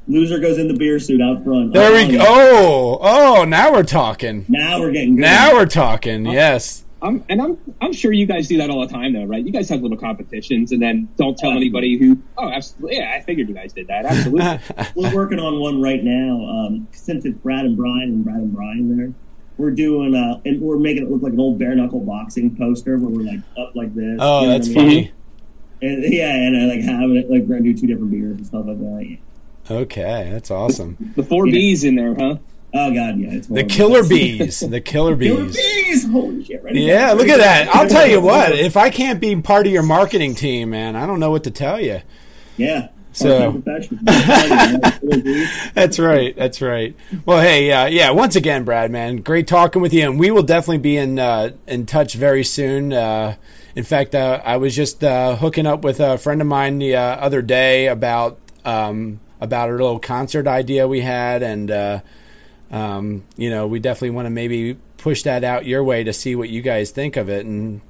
loser 0.08 0.38
goes 0.38 0.58
in 0.58 0.68
the 0.68 0.74
beer 0.74 0.98
suit 0.98 1.20
out 1.20 1.44
front. 1.44 1.72
There 1.72 1.92
we 1.92 2.16
go. 2.16 2.24
Oh, 2.26 2.98
oh, 3.00 3.44
now 3.44 3.72
we're 3.72 3.82
talking. 3.82 4.44
Now 4.48 4.80
we're 4.80 4.92
getting 4.92 5.16
good. 5.16 5.22
Now 5.22 5.54
we're 5.54 5.66
talking. 5.66 6.26
Yes. 6.26 6.84
I'm, 7.02 7.24
and 7.30 7.40
I'm 7.40 7.58
I'm 7.80 7.94
sure 7.94 8.12
you 8.12 8.26
guys 8.26 8.46
do 8.48 8.58
that 8.58 8.68
all 8.68 8.86
the 8.86 8.92
time, 8.92 9.14
though, 9.14 9.24
right? 9.24 9.42
You 9.42 9.52
guys 9.52 9.70
have 9.70 9.80
little 9.80 9.96
competitions, 9.96 10.72
and 10.72 10.82
then 10.82 11.08
don't 11.16 11.36
tell 11.38 11.52
anybody 11.52 11.96
who. 11.96 12.18
Oh, 12.36 12.50
absolutely. 12.50 12.98
Yeah, 12.98 13.14
I 13.16 13.22
figured 13.22 13.48
you 13.48 13.54
guys 13.54 13.72
did 13.72 13.86
that. 13.86 14.04
Absolutely. 14.04 14.60
we're 14.94 15.14
working 15.14 15.38
on 15.38 15.58
one 15.60 15.80
right 15.80 16.04
now. 16.04 16.44
Um, 16.44 16.88
since 16.92 17.24
it's 17.24 17.38
Brad 17.38 17.64
and 17.64 17.76
Brian 17.76 18.10
and 18.10 18.24
Brad 18.24 18.36
and 18.36 18.52
Brian 18.52 18.96
there, 18.96 19.14
we're 19.56 19.70
doing 19.70 20.14
uh, 20.14 20.42
and 20.44 20.60
we're 20.60 20.76
making 20.76 21.04
it 21.04 21.10
look 21.10 21.22
like 21.22 21.32
an 21.32 21.40
old 21.40 21.58
bare 21.58 21.74
knuckle 21.74 22.00
boxing 22.00 22.54
poster 22.54 22.98
where 22.98 23.10
we're 23.10 23.30
like 23.30 23.40
up 23.58 23.74
like 23.74 23.94
this. 23.94 24.18
Oh, 24.20 24.42
you 24.42 24.46
know 24.48 24.52
that's 24.52 24.68
I 24.68 24.72
mean? 24.72 24.76
funny. 24.76 25.12
And, 25.82 26.12
yeah, 26.12 26.34
and 26.34 26.56
I 26.56 26.74
like 26.74 26.82
having 26.84 27.16
it 27.16 27.30
like 27.30 27.42
we're 27.42 27.56
gonna 27.58 27.62
do 27.72 27.74
two 27.74 27.86
different 27.86 28.10
beers 28.10 28.36
and 28.36 28.46
stuff 28.46 28.66
like 28.66 28.78
that. 28.78 29.06
Yeah. 29.08 29.76
Okay, 29.76 30.28
that's 30.32 30.50
awesome. 30.50 31.12
the 31.16 31.22
four 31.22 31.46
Yeah. 31.46 31.52
B's 31.52 31.84
in 31.84 31.94
there, 31.94 32.14
huh? 32.14 32.36
Oh 32.72 32.94
god, 32.94 33.18
yeah, 33.18 33.30
it's 33.32 33.46
The 33.48 33.64
killer 33.64 34.04
bees. 34.06 34.60
The 34.60 34.80
killer 34.80 35.16
bees. 35.16 35.28
Killer 35.36 35.44
bees. 35.46 35.56
bees! 35.56 36.10
Holy 36.10 36.44
shit! 36.44 36.62
Right 36.62 36.74
Yeah, 36.74 37.12
look 37.12 37.28
at 37.28 37.38
that. 37.38 37.74
I'll 37.74 37.88
tell 37.88 38.06
you 38.06 38.20
what. 38.20 38.52
If 38.58 38.76
I 38.76 38.90
can't 38.90 39.20
be 39.20 39.34
part 39.40 39.66
of 39.66 39.72
your 39.72 39.82
marketing 39.82 40.34
team, 40.34 40.70
man, 40.70 40.94
I 40.96 41.06
don't 41.06 41.18
know 41.18 41.30
what 41.30 41.44
to 41.44 41.50
tell 41.50 41.80
you. 41.80 42.00
Yeah. 42.56 42.88
So- 43.12 43.60
Part-time 43.60 43.62
professional. 43.98 45.00
Killer 45.00 45.22
bees. 45.22 45.50
That's 45.74 45.98
right. 45.98 46.36
That's 46.36 46.62
right. 46.62 46.94
Well, 47.26 47.40
hey, 47.40 47.72
uh, 47.72 47.86
yeah. 47.86 48.10
Once 48.10 48.36
again, 48.36 48.64
Brad, 48.64 48.90
man, 48.92 49.16
great 49.16 49.48
talking 49.48 49.82
with 49.82 49.92
you, 49.92 50.08
and 50.08 50.18
we 50.20 50.30
will 50.30 50.44
definitely 50.44 50.78
be 50.78 50.96
in 50.96 51.18
uh, 51.18 51.50
in 51.66 51.86
touch 51.86 52.14
very 52.14 52.44
soon. 52.44 52.92
Uh, 52.92 53.34
in 53.74 53.84
fact, 53.84 54.14
uh, 54.14 54.40
I 54.44 54.56
was 54.56 54.74
just 54.74 55.02
uh, 55.04 55.36
hooking 55.36 55.66
up 55.66 55.84
with 55.84 56.00
a 56.00 56.18
friend 56.18 56.40
of 56.40 56.46
mine 56.46 56.78
the 56.78 56.96
uh, 56.96 57.02
other 57.02 57.42
day 57.42 57.86
about 57.86 58.38
um, 58.64 59.20
about 59.40 59.68
a 59.70 59.72
little 59.72 59.98
concert 59.98 60.46
idea 60.46 60.86
we 60.88 61.00
had, 61.00 61.42
and 61.42 61.70
uh, 61.70 62.00
um, 62.70 63.24
you 63.36 63.50
know, 63.50 63.66
we 63.66 63.78
definitely 63.78 64.10
want 64.10 64.26
to 64.26 64.30
maybe 64.30 64.76
push 64.96 65.22
that 65.22 65.44
out 65.44 65.66
your 65.66 65.82
way 65.82 66.04
to 66.04 66.12
see 66.12 66.34
what 66.34 66.48
you 66.48 66.62
guys 66.62 66.90
think 66.90 67.16
of 67.16 67.28
it. 67.28 67.46
And 67.46 67.80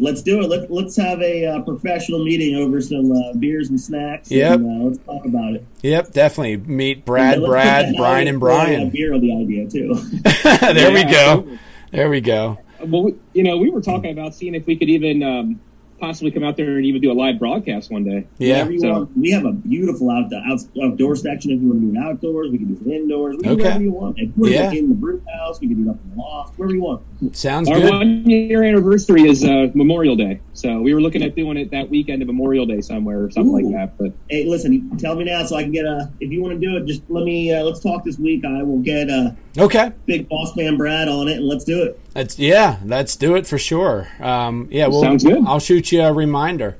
let's 0.00 0.22
do 0.22 0.40
it. 0.40 0.48
Let, 0.48 0.70
let's 0.70 0.96
have 0.96 1.20
a 1.20 1.46
uh, 1.46 1.62
professional 1.62 2.24
meeting 2.24 2.56
over 2.56 2.80
some 2.80 3.12
uh, 3.12 3.34
beers 3.34 3.68
and 3.68 3.80
snacks. 3.80 4.30
Yep. 4.30 4.60
And, 4.60 4.82
uh, 4.82 4.84
let's 4.86 4.98
talk 4.98 5.24
about 5.24 5.54
it. 5.54 5.64
yep, 5.82 6.12
definitely 6.12 6.56
meet 6.56 7.04
Brad, 7.04 7.42
Brad, 7.44 7.94
Brian, 7.96 8.28
and 8.28 8.40
Brian. 8.40 8.90
beer 8.90 9.14
on 9.14 9.20
the 9.20 9.36
idea 9.36 9.68
too. 9.68 9.94
there 10.74 10.92
we 10.92 11.04
go. 11.04 11.58
There 11.90 12.08
we 12.08 12.20
go. 12.20 12.58
Well, 12.80 13.04
we- 13.04 13.16
you 13.34 13.42
know, 13.42 13.58
we 13.58 13.70
were 13.70 13.82
talking 13.82 14.10
about 14.12 14.34
seeing 14.34 14.54
if 14.54 14.66
we 14.66 14.76
could 14.76 14.88
even 14.88 15.22
um, 15.22 15.60
possibly 15.98 16.30
come 16.30 16.44
out 16.44 16.56
there 16.56 16.76
and 16.76 16.86
even 16.86 17.00
do 17.00 17.10
a 17.10 17.14
live 17.14 17.38
broadcast 17.38 17.90
one 17.90 18.04
day. 18.04 18.26
Yeah. 18.38 18.68
So- 18.78 19.08
We 19.16 19.30
have 19.32 19.44
a 19.44 19.52
beautiful 19.52 20.10
out, 20.10 20.32
out, 20.32 20.60
outdoor 20.82 21.16
section. 21.16 21.50
If 21.50 21.60
you 21.60 21.68
want 21.68 21.80
to 21.80 21.86
do 21.92 21.98
it 21.98 22.02
outdoors, 22.02 22.50
we 22.50 22.58
can 22.58 22.74
do 22.74 22.90
it 22.90 22.94
indoors. 22.94 23.36
We 23.36 23.42
can 23.42 23.56
do 23.56 23.62
whatever 23.64 23.82
you 23.82 23.90
want. 23.92 24.18
If 24.18 24.30
you 24.36 24.46
Yeah. 24.46 24.70
do 24.70 24.76
it 24.76 24.78
in 24.80 24.88
the 24.90 24.94
brew 24.94 25.20
house, 25.38 25.60
we 25.60 25.68
can 25.68 25.82
do 25.84 25.88
it 25.90 25.92
up 25.92 25.98
in 26.04 26.10
the 26.10 26.16
loft, 26.22 26.58
wherever 26.58 26.74
you 26.74 26.82
want. 26.82 27.02
Sounds 27.36 27.68
Our 27.68 27.80
good. 27.80 27.90
one 27.92 28.28
year 28.30 28.62
anniversary 28.62 29.22
is 29.28 29.44
uh, 29.44 29.68
Memorial 29.74 30.14
Day, 30.16 30.40
so 30.52 30.80
we 30.80 30.94
were 30.94 31.00
looking 31.00 31.22
at 31.22 31.34
doing 31.34 31.56
it 31.56 31.70
that 31.72 31.90
weekend 31.90 32.22
of 32.22 32.28
Memorial 32.28 32.64
Day 32.66 32.80
somewhere 32.80 33.24
or 33.24 33.30
something 33.30 33.52
Ooh. 33.52 33.70
like 33.70 33.74
that. 33.74 33.98
But 33.98 34.12
Hey, 34.30 34.44
listen, 34.44 34.96
tell 34.98 35.16
me 35.16 35.24
now 35.24 35.44
so 35.44 35.56
I 35.56 35.62
can 35.64 35.72
get 35.72 35.84
a. 35.84 36.10
If 36.20 36.30
you 36.30 36.40
want 36.42 36.60
to 36.60 36.64
do 36.64 36.76
it, 36.76 36.86
just 36.86 37.02
let 37.08 37.24
me. 37.24 37.52
Uh, 37.52 37.64
let's 37.64 37.80
talk 37.80 38.04
this 38.04 38.18
week. 38.18 38.44
I 38.44 38.62
will 38.62 38.78
get 38.78 39.08
a 39.08 39.36
Okay. 39.58 39.90
Big 40.06 40.28
Boss 40.28 40.54
Man 40.56 40.76
Brad 40.76 41.08
on 41.08 41.26
it, 41.26 41.38
and 41.38 41.46
let's 41.46 41.64
do 41.64 41.82
it. 41.82 41.98
That's 42.14 42.38
yeah. 42.38 42.76
Let's 42.84 43.16
do 43.16 43.34
it 43.34 43.46
for 43.46 43.58
sure. 43.58 44.08
Um, 44.20 44.68
yeah. 44.70 44.86
Well, 44.86 45.00
Sounds 45.00 45.24
good. 45.24 45.42
I'll 45.46 45.58
shoot 45.58 45.87
you 45.92 46.02
a 46.02 46.12
reminder. 46.12 46.76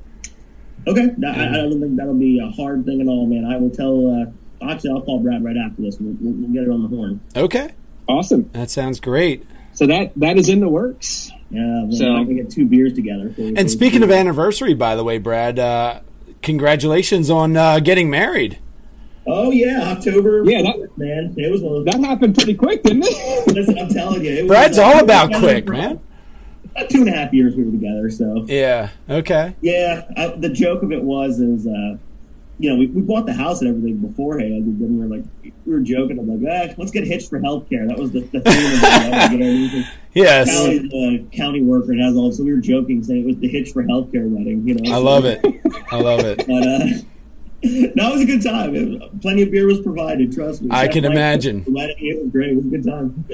Okay, 0.87 1.09
I, 1.25 1.29
I 1.29 1.51
don't 1.53 1.79
think 1.81 1.97
that'll 1.97 2.13
be 2.13 2.39
a 2.39 2.49
hard 2.49 2.85
thing 2.85 3.01
at 3.01 3.07
all, 3.07 3.25
man. 3.27 3.45
I 3.45 3.57
will 3.57 3.69
tell. 3.69 4.21
Uh, 4.61 4.71
actually, 4.71 4.91
I'll 4.91 5.01
call 5.01 5.19
Brad 5.19 5.43
right 5.43 5.57
after 5.57 5.81
this. 5.81 5.97
We'll, 5.99 6.15
we'll, 6.21 6.33
we'll 6.33 6.51
get 6.53 6.63
it 6.63 6.69
on 6.69 6.81
the 6.83 6.87
horn. 6.89 7.19
Okay. 7.35 7.71
awesome. 8.07 8.49
That 8.53 8.69
sounds 8.69 8.99
great. 8.99 9.45
So 9.73 9.85
that 9.87 10.11
that 10.17 10.37
is 10.37 10.49
in 10.49 10.59
the 10.61 10.69
works. 10.69 11.29
Yeah, 11.51 11.61
man, 11.61 11.91
So- 11.91 12.15
I 12.15 12.23
can 12.25 12.35
get 12.35 12.49
two 12.49 12.65
beers 12.65 12.93
together. 12.93 13.31
for- 13.33 13.41
And 13.41 13.57
for- 13.57 13.67
speaking 13.67 14.03
of 14.03 14.11
anniversary, 14.11 14.73
by 14.73 14.95
the 14.95 15.03
way, 15.03 15.17
Brad, 15.17 15.57
uh, 15.59 15.99
congratulations 16.41 17.29
on 17.29 17.55
uh, 17.57 17.79
getting 17.79 18.09
married. 18.09 18.57
oh 19.27 19.51
yeah, 19.51 19.81
October. 19.91 20.43
Yeah, 20.45 20.61
that- 20.63 20.97
man, 20.97 21.33
it 21.37 21.51
was 21.51 21.61
one 21.61 21.75
of 21.77 21.85
That 21.85 21.99
happened 21.99 22.35
pretty 22.35 22.53
quick, 22.55 22.83
didn't 22.83 23.03
it? 23.05 23.47
Listen, 23.53 23.77
I'm 23.77 23.89
telling 23.89 24.23
you, 24.23 24.31
it 24.31 24.47
Brad's 24.47 24.77
all 24.79 24.93
we 24.95 24.99
about 25.03 25.25
together 25.27 25.47
quick, 25.47 25.65
for 25.65 25.71
man. 25.73 25.99
About 26.75 26.89
two 26.89 26.99
and 27.01 27.09
a 27.09 27.11
half 27.11 27.33
years 27.33 27.55
we 27.55 27.63
were 27.63 27.71
together, 27.71 28.09
so 28.09 28.45
Yeah. 28.47 28.89
Okay. 29.09 29.55
yeah. 29.61 30.05
I, 30.17 30.27
the 30.29 30.49
joke 30.49 30.83
of 30.83 30.91
it 30.91 31.03
was 31.03 31.39
is, 31.39 31.65
uh, 31.67 31.97
you 32.61 32.69
know, 32.69 32.75
we, 32.75 32.87
we 32.87 33.01
bought 33.01 33.25
the 33.25 33.33
house 33.33 33.61
and 33.61 33.69
everything 33.69 33.97
beforehand, 33.97 34.65
and 34.65 34.79
then 34.81 34.99
we 34.99 35.07
were 35.07 35.15
like, 35.17 35.25
we 35.65 35.73
were 35.73 35.79
joking. 35.79 36.19
I'm 36.19 36.41
like, 36.41 36.71
ah, 36.71 36.73
let's 36.77 36.91
get 36.91 37.05
hitched 37.05 37.29
for 37.29 37.39
healthcare. 37.39 37.87
That 37.87 37.97
was 37.97 38.11
the, 38.11 38.19
the 38.21 38.41
theme 38.41 39.23
of 39.23 39.31
you 39.31 39.37
know, 39.79 39.83
Yes. 40.13 40.49
Callie's 40.51 40.91
a 40.93 41.25
county 41.35 41.61
worker 41.61 41.91
and 41.91 42.01
has 42.01 42.15
all, 42.17 42.31
so 42.31 42.43
we 42.43 42.51
were 42.51 42.59
joking 42.59 43.01
saying 43.03 43.21
it 43.21 43.27
was 43.27 43.37
the 43.37 43.47
hitch 43.47 43.71
for 43.71 43.83
healthcare 43.83 44.27
wedding. 44.29 44.67
You 44.67 44.75
know, 44.75 44.93
I 44.93 44.97
love 44.97 45.25
it. 45.25 45.39
I 45.91 45.99
love 45.99 46.19
it. 46.21 46.39
But 46.47 46.63
uh, 46.67 46.85
no, 47.95 48.09
it 48.09 48.13
was 48.13 48.21
a 48.21 48.25
good 48.25 48.41
time. 48.41 48.73
It 48.73 48.87
was, 49.01 49.09
plenty 49.21 49.41
of 49.43 49.51
beer 49.51 49.67
was 49.67 49.81
provided. 49.81 50.31
Trust 50.33 50.61
me. 50.61 50.69
I 50.71 50.85
Chef 50.85 50.93
can 50.93 51.03
Mike 51.03 51.11
imagine. 51.11 51.63
the 51.65 51.71
wedding, 51.71 51.95
It 51.99 52.23
was 52.23 52.31
great. 52.31 52.51
It 52.51 52.55
was 52.55 52.65
a 52.65 52.69
good 52.69 52.85
time. 52.85 53.25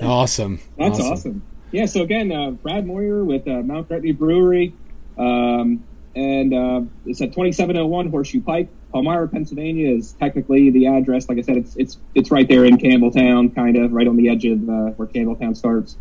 Awesome. 0.00 0.60
That's 0.78 1.00
awesome. 1.00 1.42
Yeah. 1.74 1.86
So 1.86 2.02
again, 2.02 2.30
uh, 2.30 2.52
Brad 2.52 2.86
Moyer 2.86 3.24
with 3.24 3.48
uh, 3.48 3.62
Mount 3.62 3.88
Gretna 3.88 4.14
Brewery, 4.14 4.72
um, 5.18 5.82
and 6.14 6.54
uh, 6.54 6.82
it's 7.04 7.20
at 7.20 7.32
2701 7.32 8.10
Horseshoe 8.10 8.42
Pike, 8.42 8.68
Palmyra, 8.92 9.26
Pennsylvania 9.26 9.92
is 9.92 10.12
technically 10.12 10.70
the 10.70 10.86
address. 10.86 11.28
Like 11.28 11.38
I 11.38 11.40
said, 11.40 11.56
it's 11.56 11.74
it's 11.74 11.98
it's 12.14 12.30
right 12.30 12.46
there 12.46 12.64
in 12.64 12.78
Campbelltown, 12.78 13.56
kind 13.56 13.76
of 13.76 13.90
right 13.90 14.06
on 14.06 14.16
the 14.16 14.28
edge 14.28 14.44
of 14.44 14.68
uh, 14.68 14.90
where 14.92 15.08
Campbelltown 15.08 15.56
starts. 15.56 15.96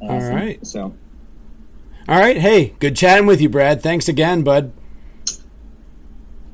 All 0.00 0.32
right. 0.32 0.64
So. 0.64 0.94
All 2.08 2.18
right. 2.18 2.36
Hey, 2.36 2.74
good 2.78 2.96
chatting 2.96 3.26
with 3.26 3.40
you, 3.40 3.48
Brad. 3.48 3.82
Thanks 3.82 4.08
again, 4.08 4.42
bud. 4.42 4.72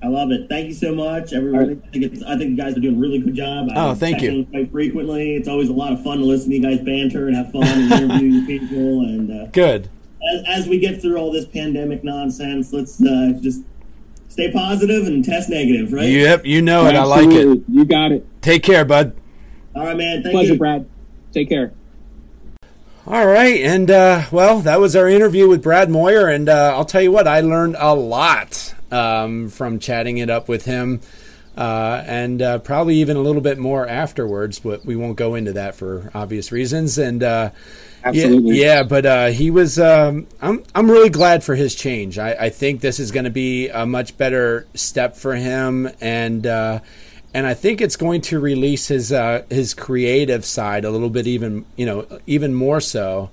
I 0.02 0.08
love 0.08 0.30
it. 0.32 0.48
Thank 0.48 0.66
you 0.68 0.74
so 0.74 0.94
much, 0.94 1.32
everybody. 1.32 1.72
I 1.84 1.88
think 1.90 2.04
it's, 2.06 2.22
I 2.24 2.36
think 2.36 2.50
you 2.50 2.56
guys 2.56 2.76
are 2.76 2.80
doing 2.80 2.96
a 2.96 2.98
really 2.98 3.20
good 3.20 3.34
job. 3.34 3.68
I 3.70 3.90
Oh, 3.90 3.94
thank 3.94 4.20
you. 4.20 4.30
in 4.30 4.46
Quite 4.46 4.72
frequently, 4.72 5.36
it's 5.36 5.46
always 5.46 5.68
a 5.68 5.72
lot 5.72 5.92
of 5.92 6.02
fun 6.02 6.18
to 6.18 6.24
listen 6.24 6.50
to 6.50 6.56
you 6.56 6.62
guys 6.62 6.80
banter 6.80 7.28
and 7.28 7.36
have 7.36 7.52
fun 7.52 7.62
and 7.64 7.92
interview 8.10 8.44
people. 8.46 9.02
And 9.02 9.30
uh, 9.30 9.46
Good. 9.52 9.88
as, 10.34 10.62
as 10.62 10.66
we 10.68 10.78
get 10.80 11.00
through 11.00 11.18
all 11.18 11.30
this 11.30 11.44
pandemic 11.44 12.02
nonsense, 12.02 12.72
let's 12.72 13.00
uh, 13.00 13.34
just 13.40 13.60
stay 14.28 14.50
positive 14.50 15.06
and 15.06 15.24
test 15.24 15.50
negative, 15.50 15.92
right? 15.92 16.08
Yep, 16.08 16.46
you 16.46 16.62
know 16.62 16.86
it. 16.86 16.96
I 16.96 17.04
like 17.04 17.30
it. 17.30 17.60
You 17.68 17.84
got 17.84 18.10
it. 18.10 18.26
Take 18.42 18.64
care, 18.64 18.84
bud. 18.84 19.14
All 19.76 19.84
right, 19.84 19.96
man. 19.96 20.22
Thank 20.24 20.32
Pleasure, 20.34 20.54
you. 20.54 20.58
Brad. 20.58 20.88
Take 21.32 21.48
care. 21.48 21.72
All 23.04 23.26
right, 23.26 23.60
and 23.60 23.90
uh, 23.90 24.26
well, 24.30 24.60
that 24.60 24.78
was 24.78 24.94
our 24.94 25.08
interview 25.08 25.48
with 25.48 25.60
Brad 25.60 25.90
Moyer, 25.90 26.28
and 26.28 26.48
uh, 26.48 26.72
I'll 26.76 26.84
tell 26.84 27.02
you 27.02 27.10
what, 27.10 27.26
I 27.26 27.40
learned 27.40 27.74
a 27.76 27.96
lot 27.96 28.74
um, 28.92 29.48
from 29.48 29.80
chatting 29.80 30.18
it 30.18 30.30
up 30.30 30.48
with 30.48 30.66
him, 30.66 31.00
uh, 31.56 32.04
and 32.06 32.40
uh, 32.40 32.58
probably 32.60 32.94
even 32.98 33.16
a 33.16 33.20
little 33.20 33.40
bit 33.40 33.58
more 33.58 33.88
afterwards. 33.88 34.60
But 34.60 34.84
we 34.84 34.94
won't 34.94 35.16
go 35.16 35.34
into 35.34 35.52
that 35.54 35.74
for 35.74 36.12
obvious 36.14 36.52
reasons. 36.52 36.96
And 36.96 37.24
uh, 37.24 37.50
Absolutely. 38.04 38.60
yeah, 38.60 38.66
yeah, 38.66 38.82
but 38.84 39.04
uh, 39.04 39.26
he 39.26 39.50
was. 39.50 39.80
Um, 39.80 40.28
I'm 40.40 40.62
I'm 40.72 40.88
really 40.88 41.10
glad 41.10 41.42
for 41.42 41.56
his 41.56 41.74
change. 41.74 42.20
I, 42.20 42.34
I 42.34 42.50
think 42.50 42.82
this 42.82 43.00
is 43.00 43.10
going 43.10 43.24
to 43.24 43.30
be 43.30 43.68
a 43.68 43.84
much 43.84 44.16
better 44.16 44.68
step 44.74 45.16
for 45.16 45.34
him, 45.34 45.90
and 46.00 46.46
uh, 46.46 46.78
and 47.34 47.46
I 47.46 47.54
think 47.54 47.80
it's 47.80 47.96
going 47.96 48.20
to 48.22 48.38
release 48.40 48.88
his 48.88 49.12
uh, 49.12 49.44
his 49.50 49.74
creative 49.74 50.44
side 50.44 50.84
a 50.84 50.90
little 50.90 51.10
bit, 51.10 51.26
even 51.26 51.64
you 51.76 51.86
know, 51.86 52.06
even 52.26 52.54
more 52.54 52.80
so. 52.80 53.30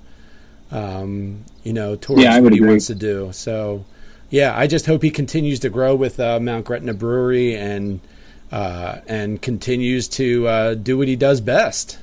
Um, 0.71 1.43
you 1.63 1.73
know, 1.73 1.95
towards 1.95 2.21
Yeah, 2.21 2.35
what 2.35 2.43
would 2.43 2.53
he 2.53 2.59
agree. 2.59 2.69
wants 2.69 2.87
to 2.87 2.95
do. 2.95 3.31
So, 3.33 3.85
yeah, 4.29 4.55
I 4.55 4.67
just 4.67 4.85
hope 4.85 5.01
he 5.01 5.09
continues 5.09 5.59
to 5.61 5.69
grow 5.69 5.95
with 5.95 6.19
uh, 6.19 6.39
Mount 6.39 6.65
Gretna 6.65 6.93
Brewery 6.93 7.55
and 7.55 7.99
uh, 8.51 8.99
and 9.07 9.41
continues 9.41 10.07
to 10.09 10.47
uh, 10.47 10.73
do 10.75 10.97
what 10.97 11.07
he 11.07 11.15
does 11.15 11.41
best. 11.41 11.97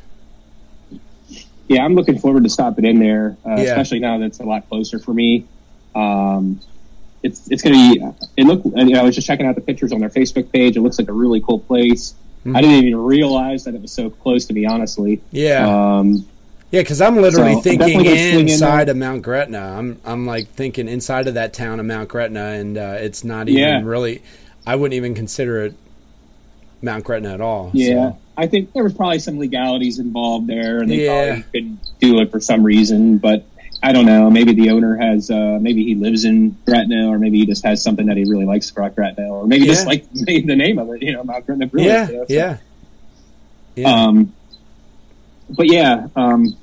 yeah, 1.68 1.84
I'm 1.84 1.94
looking 1.94 2.18
forward 2.18 2.44
to 2.44 2.50
stopping 2.50 2.84
in 2.84 2.98
there, 2.98 3.36
uh, 3.46 3.50
Yeah. 3.56 3.62
especially 3.62 4.00
now 4.00 4.18
that 4.18 4.26
it's 4.26 4.40
a 4.40 4.44
lot 4.44 4.68
closer 4.68 4.98
for 4.98 5.12
me. 5.14 5.46
Um, 5.94 6.60
it's 7.26 7.48
it's 7.50 7.62
going 7.62 7.74
to 7.74 7.94
be. 8.14 8.24
It 8.36 8.44
looked. 8.46 8.64
you 8.64 8.84
know, 8.86 9.00
I 9.00 9.02
was 9.02 9.14
just 9.14 9.26
checking 9.26 9.46
out 9.46 9.54
the 9.54 9.60
pictures 9.60 9.92
on 9.92 10.00
their 10.00 10.08
Facebook 10.10 10.50
page. 10.52 10.76
It 10.76 10.80
looks 10.80 10.98
like 10.98 11.08
a 11.08 11.12
really 11.12 11.40
cool 11.40 11.58
place. 11.58 12.14
Mm-hmm. 12.40 12.56
I 12.56 12.60
didn't 12.62 12.84
even 12.84 12.96
realize 13.00 13.64
that 13.64 13.74
it 13.74 13.82
was 13.82 13.92
so 13.92 14.08
close 14.10 14.46
to 14.46 14.52
me. 14.54 14.66
Honestly, 14.66 15.20
Yeah, 15.32 15.66
um, 15.98 16.26
yeah, 16.70 16.80
because 16.80 17.00
I'm 17.00 17.16
literally 17.16 17.54
so, 17.54 17.60
thinking 17.62 17.98
gonna 17.98 18.10
in 18.10 18.48
inside 18.48 18.88
of 18.88 18.96
Mount 18.96 19.22
Gretna. 19.22 19.58
I'm 19.58 20.00
I'm 20.04 20.26
like 20.26 20.48
thinking 20.48 20.88
inside 20.88 21.26
of 21.28 21.34
that 21.34 21.52
town 21.52 21.80
of 21.80 21.86
Mount 21.86 22.08
Gretna, 22.08 22.44
and 22.44 22.78
uh, 22.78 22.96
it's 23.00 23.24
not 23.24 23.48
even 23.48 23.60
Yeah. 23.60 23.80
really. 23.84 24.22
I 24.66 24.76
wouldn't 24.76 24.94
even 24.94 25.14
consider 25.14 25.64
it 25.64 25.74
Mount 26.82 27.04
Gretna 27.04 27.34
at 27.34 27.40
all. 27.40 27.70
yeah. 27.74 28.10
so. 28.12 28.18
I 28.38 28.46
think 28.48 28.74
there 28.74 28.84
was 28.84 28.92
probably 28.92 29.18
some 29.18 29.38
legalities 29.38 29.98
involved 29.98 30.46
there, 30.46 30.78
and 30.80 30.90
they 30.90 31.04
Yeah. 31.06 31.36
probably 31.36 31.44
could 31.52 31.78
do 32.00 32.20
it 32.20 32.30
for 32.30 32.38
some 32.38 32.62
reason. 32.62 33.16
But 33.18 33.44
I 33.82 33.92
don't 33.92 34.06
know. 34.06 34.30
Maybe 34.30 34.52
the 34.54 34.70
owner 34.70 34.96
has. 34.96 35.30
Uh, 35.30 35.58
maybe 35.60 35.84
he 35.84 35.94
lives 35.94 36.24
in 36.24 36.56
Gretna, 36.66 37.08
or 37.08 37.18
maybe 37.18 37.38
he 37.38 37.46
just 37.46 37.64
has 37.64 37.82
something 37.82 38.06
that 38.06 38.16
he 38.16 38.24
really 38.24 38.44
likes 38.46 38.70
about 38.70 38.94
Gretna, 38.96 39.28
or 39.28 39.46
maybe 39.46 39.66
just 39.66 39.86
like 39.86 40.10
the 40.12 40.42
name 40.56 40.78
of 40.78 40.88
it. 40.90 41.02
You 41.02 41.12
know, 41.12 41.24
Mount 41.24 41.46
Brewing. 41.46 41.70
yeah, 41.74 42.08
you 42.08 42.16
know, 42.16 42.24
so- 42.26 42.32
yeah, 42.32 42.58
yeah. 43.76 43.92
Um, 44.04 44.32
but 45.50 45.66
yeah, 45.70 46.08
um, 46.16 46.56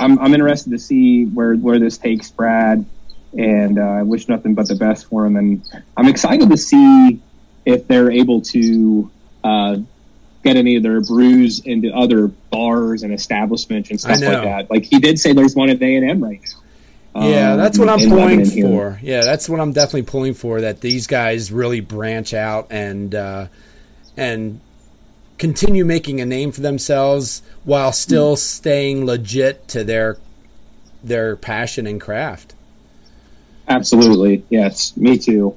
I'm 0.00 0.18
I'm 0.18 0.34
interested 0.34 0.70
to 0.70 0.78
see 0.78 1.26
where 1.26 1.54
where 1.54 1.78
this 1.78 1.98
takes 1.98 2.30
Brad, 2.30 2.84
and 3.36 3.78
uh, 3.78 3.82
I 3.82 4.02
wish 4.02 4.28
nothing 4.28 4.54
but 4.54 4.68
the 4.68 4.74
best 4.76 5.06
for 5.06 5.26
him. 5.26 5.36
And 5.36 5.62
I'm 5.96 6.08
excited 6.08 6.48
to 6.50 6.56
see 6.56 7.20
if 7.64 7.86
they're 7.86 8.10
able 8.10 8.40
to 8.40 9.10
uh, 9.44 9.76
get 10.42 10.56
any 10.56 10.76
of 10.76 10.82
their 10.82 11.00
brews 11.00 11.60
into 11.60 11.92
other 11.92 12.28
bars 12.28 13.02
and 13.02 13.12
establishments 13.12 13.90
and 13.90 14.00
stuff 14.00 14.20
like 14.20 14.42
that. 14.42 14.70
Like 14.70 14.84
he 14.84 14.98
did 14.98 15.18
say, 15.18 15.32
there's 15.32 15.54
one 15.54 15.70
at 15.70 15.80
A 15.80 15.96
and 15.96 16.08
M 16.08 16.22
right 16.22 16.40
now. 16.40 16.58
Yeah, 17.14 17.52
um, 17.52 17.58
that's 17.58 17.78
what 17.78 17.88
I'm 17.88 18.00
in 18.00 18.08
pulling 18.08 18.46
for. 18.46 18.98
Yeah, 19.02 19.22
that's 19.22 19.48
what 19.48 19.60
I'm 19.60 19.72
definitely 19.72 20.02
pulling 20.02 20.34
for. 20.34 20.62
That 20.62 20.80
these 20.80 21.06
guys 21.06 21.52
really 21.52 21.80
branch 21.80 22.32
out 22.32 22.68
and 22.70 23.14
uh, 23.14 23.48
and 24.16 24.60
continue 25.36 25.84
making 25.84 26.20
a 26.20 26.24
name 26.24 26.52
for 26.52 26.62
themselves 26.62 27.42
while 27.64 27.92
still 27.92 28.36
staying 28.36 29.04
legit 29.04 29.68
to 29.68 29.84
their 29.84 30.16
their 31.04 31.36
passion 31.36 31.86
and 31.86 32.00
craft. 32.00 32.54
Absolutely, 33.68 34.44
yes, 34.48 34.96
me 34.96 35.18
too. 35.18 35.56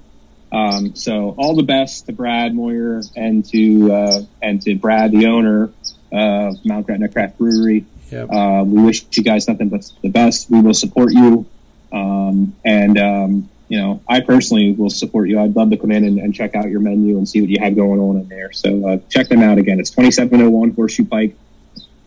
Um, 0.51 0.95
so 0.95 1.35
all 1.37 1.55
the 1.55 1.63
best 1.63 2.05
to 2.05 2.13
Brad 2.13 2.55
Moyer 2.55 3.01
and 3.15 3.43
to 3.45 3.91
uh, 3.91 4.21
and 4.41 4.61
to 4.61 4.75
Brad, 4.75 5.11
the 5.11 5.27
owner 5.27 5.71
of 6.11 6.63
Mount 6.63 6.85
Gretna 6.85 7.09
Craft 7.09 7.37
Brewery. 7.37 7.85
Yep. 8.11 8.31
Uh, 8.31 8.63
we 8.65 8.83
wish 8.83 9.05
you 9.11 9.23
guys 9.23 9.47
nothing 9.47 9.69
but 9.69 9.91
the 10.01 10.09
best. 10.09 10.49
We 10.49 10.61
will 10.61 10.73
support 10.73 11.11
you, 11.11 11.45
um, 11.91 12.55
and 12.63 12.97
um, 12.99 13.49
you 13.67 13.79
know, 13.79 14.01
I 14.07 14.21
personally 14.21 14.71
will 14.71 14.91
support 14.91 15.27
you. 15.27 15.39
I'd 15.39 15.55
love 15.55 15.71
to 15.71 15.77
come 15.77 15.91
in 15.91 16.05
and, 16.05 16.19
and 16.19 16.33
check 16.33 16.55
out 16.55 16.69
your 16.69 16.79
menu 16.79 17.17
and 17.17 17.27
see 17.27 17.41
what 17.41 17.49
you 17.49 17.59
have 17.59 17.75
going 17.75 17.99
on 17.99 18.17
in 18.17 18.29
there. 18.29 18.53
So 18.53 18.87
uh, 18.87 18.97
check 19.09 19.27
them 19.27 19.41
out 19.41 19.57
again. 19.57 19.79
It's 19.79 19.89
twenty 19.89 20.11
seven 20.11 20.41
oh 20.41 20.51
one 20.51 20.71
Horseshoe 20.71 21.05
Pike, 21.05 21.35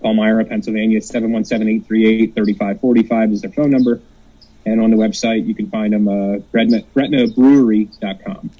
Palmyra, 0.01 0.45
Pennsylvania. 0.45 1.01
717-838-3545 1.01 3.33
is 3.33 3.43
their 3.43 3.51
phone 3.51 3.71
number. 3.71 4.01
And 4.67 4.81
on 4.81 4.91
the 4.91 4.97
website, 4.97 5.47
you 5.47 5.55
can 5.55 5.71
find 5.71 5.93
them 5.95 6.09
uh, 6.09 6.39
Gretna, 6.53 6.83
GretnaBrewery.com. 6.95 8.51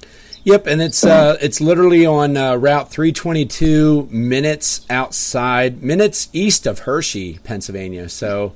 Yep, 0.45 0.67
and 0.67 0.81
it's 0.81 1.03
uh, 1.05 1.37
it's 1.41 1.59
literally 1.61 2.05
on 2.05 2.37
uh, 2.37 2.55
Route 2.55 2.89
322, 2.89 4.07
minutes 4.09 4.85
outside, 4.89 5.83
minutes 5.83 6.29
east 6.33 6.65
of 6.65 6.79
Hershey, 6.79 7.39
Pennsylvania. 7.43 8.07
So, 8.09 8.53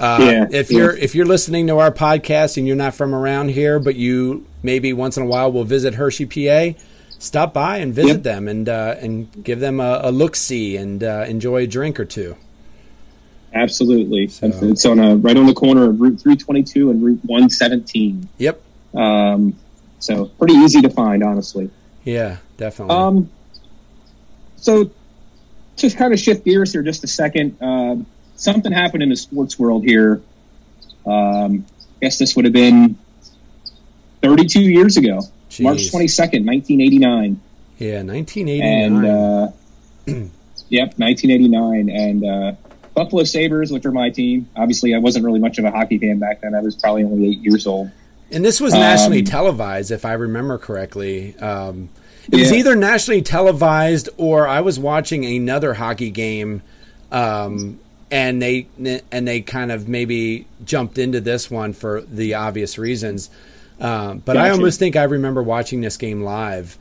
uh, 0.00 0.18
Yeah, 0.20 0.46
if 0.50 0.70
yeah. 0.70 0.78
you're 0.78 0.96
if 0.96 1.14
you're 1.14 1.26
listening 1.26 1.66
to 1.68 1.78
our 1.78 1.92
podcast 1.92 2.56
and 2.56 2.66
you're 2.66 2.74
not 2.74 2.94
from 2.94 3.14
around 3.14 3.50
here, 3.50 3.78
but 3.78 3.94
you 3.96 4.46
maybe 4.62 4.92
once 4.92 5.16
in 5.16 5.22
a 5.22 5.26
while 5.26 5.52
will 5.52 5.64
visit 5.64 5.94
Hershey, 5.94 6.24
PA, 6.26 6.76
stop 7.18 7.52
by 7.52 7.76
and 7.78 7.94
visit 7.94 8.08
Yep. 8.08 8.22
them 8.22 8.48
and 8.48 8.68
uh, 8.68 8.96
and 9.00 9.44
give 9.44 9.60
them 9.60 9.78
a, 9.78 10.00
a 10.04 10.10
look 10.10 10.34
see 10.36 10.76
and 10.76 11.04
uh, 11.04 11.26
enjoy 11.28 11.64
a 11.64 11.66
drink 11.66 12.00
or 12.00 12.06
two. 12.06 12.34
Absolutely. 13.54 14.28
So- 14.28 14.48
It's 14.62 14.84
on 14.86 14.98
a, 14.98 15.16
right 15.16 15.36
on 15.36 15.46
the 15.46 15.54
corner 15.54 15.84
of 15.84 16.00
Route 16.00 16.20
322 16.20 16.90
and 16.90 17.02
Route 17.02 17.20
117. 17.24 18.28
Yep. 18.38 18.60
Um, 18.94 19.54
so 19.98 20.26
pretty 20.26 20.54
easy 20.54 20.82
to 20.82 20.90
find, 20.90 21.22
honestly. 21.24 21.70
Yeah, 22.04 22.36
definitely. 22.56 22.94
Um, 22.94 23.30
so 24.56 24.90
just 25.76 25.96
kind 25.96 26.12
of 26.12 26.18
shift 26.20 26.44
gears 26.44 26.72
here 26.72 26.82
just 26.82 27.04
a 27.04 27.06
second. 27.08 27.56
Um 27.62 28.06
something 28.36 28.70
happened 28.72 29.02
in 29.02 29.08
the 29.08 29.16
sports 29.16 29.58
world 29.58 29.82
here. 29.84 30.20
Um, 31.06 31.64
I 31.96 32.02
guess 32.02 32.18
this 32.18 32.36
would 32.36 32.44
have 32.44 32.52
been 32.54 32.98
32 34.22 34.60
years 34.60 34.96
ago, 34.98 35.20
March 35.60 35.90
22nd, 35.90 36.44
1989. 36.44 37.40
yeah, 37.78 38.02
1989. 38.02 38.62
And 38.62 38.94
1989. 39.02 40.22
uh, 40.22 40.28
yep, 40.68 40.98
1989. 40.98 41.88
And 41.90 42.24
uh, 42.24 42.52
Buffalo 42.96 43.22
Sabres, 43.24 43.70
which 43.70 43.84
are 43.84 43.92
my 43.92 44.08
team. 44.10 44.48
Obviously, 44.56 44.94
I 44.94 44.98
wasn't 44.98 45.24
really 45.26 45.38
much 45.38 45.58
of 45.58 45.64
a 45.66 45.70
hockey 45.70 45.98
fan 45.98 46.18
back 46.18 46.40
then. 46.40 46.54
I 46.54 46.60
was 46.62 46.74
probably 46.74 47.04
only 47.04 47.28
eight 47.28 47.40
years 47.40 47.66
old. 47.66 47.90
And 48.32 48.44
this 48.44 48.58
was 48.60 48.72
nationally 48.72 49.20
Um, 49.20 49.24
televised, 49.26 49.90
if 49.92 50.04
I 50.04 50.14
remember 50.14 50.58
correctly. 50.58 51.36
Um, 51.38 51.90
it 52.32 52.40
was 52.40 52.52
either 52.52 52.74
nationally 52.74 53.22
televised 53.22 54.08
or 54.16 54.48
I 54.48 54.62
was 54.62 54.78
watching 54.80 55.24
another 55.24 55.74
hockey 55.74 56.10
game, 56.10 56.62
um, 57.12 57.78
and 58.10 58.42
they 58.42 58.66
and 59.12 59.28
they 59.28 59.42
kind 59.42 59.70
of 59.70 59.88
maybe 59.88 60.46
jumped 60.64 60.98
into 60.98 61.20
this 61.20 61.50
one 61.50 61.72
for 61.72 62.00
the 62.00 62.34
obvious 62.34 62.78
reasons. 62.78 63.30
Um, 63.78 64.22
but 64.24 64.36
I 64.36 64.50
almost 64.50 64.78
think 64.78 64.96
I 64.96 65.04
remember 65.04 65.42
watching 65.42 65.82
this 65.82 65.96
game 65.96 66.22
live. 66.22 66.78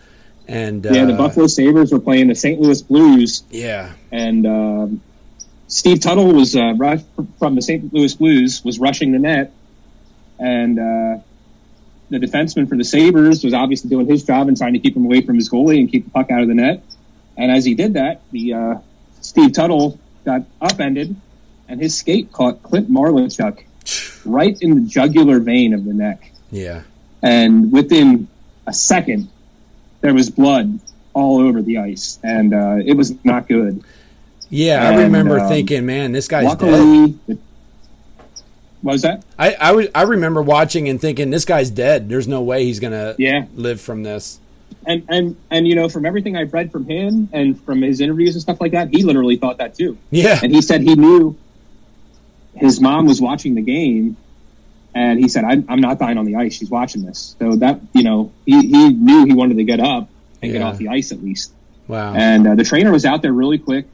And 0.47 0.85
uh, 0.85 0.91
Yeah, 0.91 1.05
the 1.05 1.13
Buffalo 1.13 1.47
Sabres 1.47 1.91
were 1.91 1.99
playing 1.99 2.27
the 2.27 2.35
St. 2.35 2.59
Louis 2.59 2.81
Blues, 2.81 3.43
Yeah, 3.51 3.91
and 4.11 4.45
um, 4.47 5.01
Steve 5.67 5.99
Tuttle 5.99 6.31
was 6.33 6.55
uh, 6.55 6.73
rush, 6.77 7.01
from 7.39 7.55
the 7.55 7.61
St. 7.61 7.93
Louis 7.93 8.13
Blues 8.13 8.63
was 8.63 8.79
rushing 8.79 9.11
the 9.11 9.19
net, 9.19 9.51
and 10.39 10.79
uh, 10.79 11.17
the 12.09 12.19
defenseman 12.19 12.69
for 12.69 12.77
the 12.77 12.83
Sabres 12.83 13.43
was 13.43 13.53
obviously 13.53 13.89
doing 13.89 14.07
his 14.07 14.23
job 14.23 14.47
and 14.47 14.57
trying 14.57 14.73
to 14.73 14.79
keep 14.79 14.95
him 14.95 15.05
away 15.05 15.21
from 15.21 15.35
his 15.35 15.49
goalie 15.49 15.79
and 15.79 15.91
keep 15.91 16.05
the 16.05 16.11
puck 16.11 16.29
out 16.29 16.41
of 16.41 16.47
the 16.47 16.53
net. 16.53 16.83
And 17.37 17.51
as 17.51 17.65
he 17.65 17.73
did 17.73 17.93
that, 17.93 18.21
the 18.31 18.53
uh, 18.53 18.75
Steve 19.21 19.53
Tuttle 19.53 19.99
got 20.23 20.43
upended, 20.61 21.15
and 21.67 21.81
his 21.81 21.97
skate 21.97 22.31
caught 22.31 22.61
Clint 22.61 22.89
Malarchuk 22.89 23.63
right 24.23 24.57
in 24.61 24.75
the 24.75 24.89
jugular 24.89 25.39
vein 25.39 25.73
of 25.73 25.85
the 25.85 25.93
neck. 25.93 26.31
yeah, 26.51 26.83
and 27.21 27.71
within 27.71 28.27
a 28.67 28.73
second, 28.73 29.29
there 30.01 30.13
was 30.13 30.29
blood 30.29 30.79
all 31.13 31.39
over 31.39 31.61
the 31.61 31.79
ice, 31.79 32.19
and 32.23 32.53
uh, 32.53 32.77
it 32.85 32.95
was 32.95 33.13
not 33.25 33.47
good. 33.47 33.83
Yeah. 34.55 34.89
I 34.89 35.03
remember 35.03 35.39
um, 35.39 35.49
thinking, 35.49 35.85
man, 35.85 36.11
this 36.11 36.27
guy's 36.27 36.55
dead. 36.55 36.61
Luckily, 36.71 37.19
it- 37.27 37.39
what 38.81 38.91
was 38.93 39.01
that? 39.01 39.23
I, 39.39 39.53
I, 39.53 39.71
was- 39.71 39.87
I 39.95 40.03
remember 40.03 40.41
watching 40.43 40.87
and 40.89 41.01
thinking, 41.01 41.31
this 41.31 41.43
guy's 41.45 41.71
dead. 41.71 42.07
There's 42.07 42.27
no 42.27 42.41
way 42.43 42.65
he's 42.65 42.79
gonna 42.79 43.15
Yeah. 43.17 43.45
live 43.55 43.81
from 43.81 44.03
this. 44.03 44.39
and 44.85 45.03
and 45.09 45.35
and 45.49 45.67
you 45.67 45.73
know, 45.75 45.89
from 45.89 46.05
everything 46.05 46.35
I've 46.37 46.53
read 46.53 46.71
from 46.71 46.85
him 46.87 47.27
and 47.33 47.59
from 47.63 47.81
his 47.81 47.99
interviews 48.01 48.35
and 48.35 48.41
stuff 48.43 48.61
like 48.61 48.73
that, 48.73 48.89
he 48.89 49.03
literally 49.03 49.37
thought 49.37 49.57
that 49.57 49.73
too. 49.75 49.97
Yeah. 50.11 50.39
And 50.43 50.53
he 50.53 50.61
said 50.61 50.81
he 50.81 50.93
knew 50.95 51.35
his 52.53 52.79
mom 52.79 53.07
was 53.07 53.19
watching 53.19 53.55
the 53.55 53.61
game, 53.61 54.15
and 54.93 55.19
he 55.19 55.27
said, 55.27 55.43
"I'm, 55.43 55.65
I'm 55.67 55.81
not 55.81 55.97
dying 55.99 56.17
on 56.19 56.25
the 56.25 56.35
ice. 56.35 56.53
She's 56.53 56.69
watching 56.69 57.03
this." 57.03 57.35
So 57.39 57.55
that 57.57 57.81
you 57.93 58.03
know, 58.03 58.31
he, 58.45 58.61
he 58.67 58.89
knew 58.93 59.25
he 59.25 59.33
wanted 59.33 59.57
to 59.57 59.63
get 59.63 59.79
up 59.79 60.07
and 60.43 60.51
get 60.51 60.61
off 60.61 60.77
the 60.77 60.89
ice 60.89 61.11
at 61.11 61.23
least. 61.23 61.51
Wow. 61.87 62.13
And 62.13 62.47
uh, 62.47 62.55
the 62.55 62.63
trainer 62.63 62.91
was 62.91 63.03
out 63.05 63.21
there 63.23 63.33
really 63.33 63.57
quick, 63.57 63.87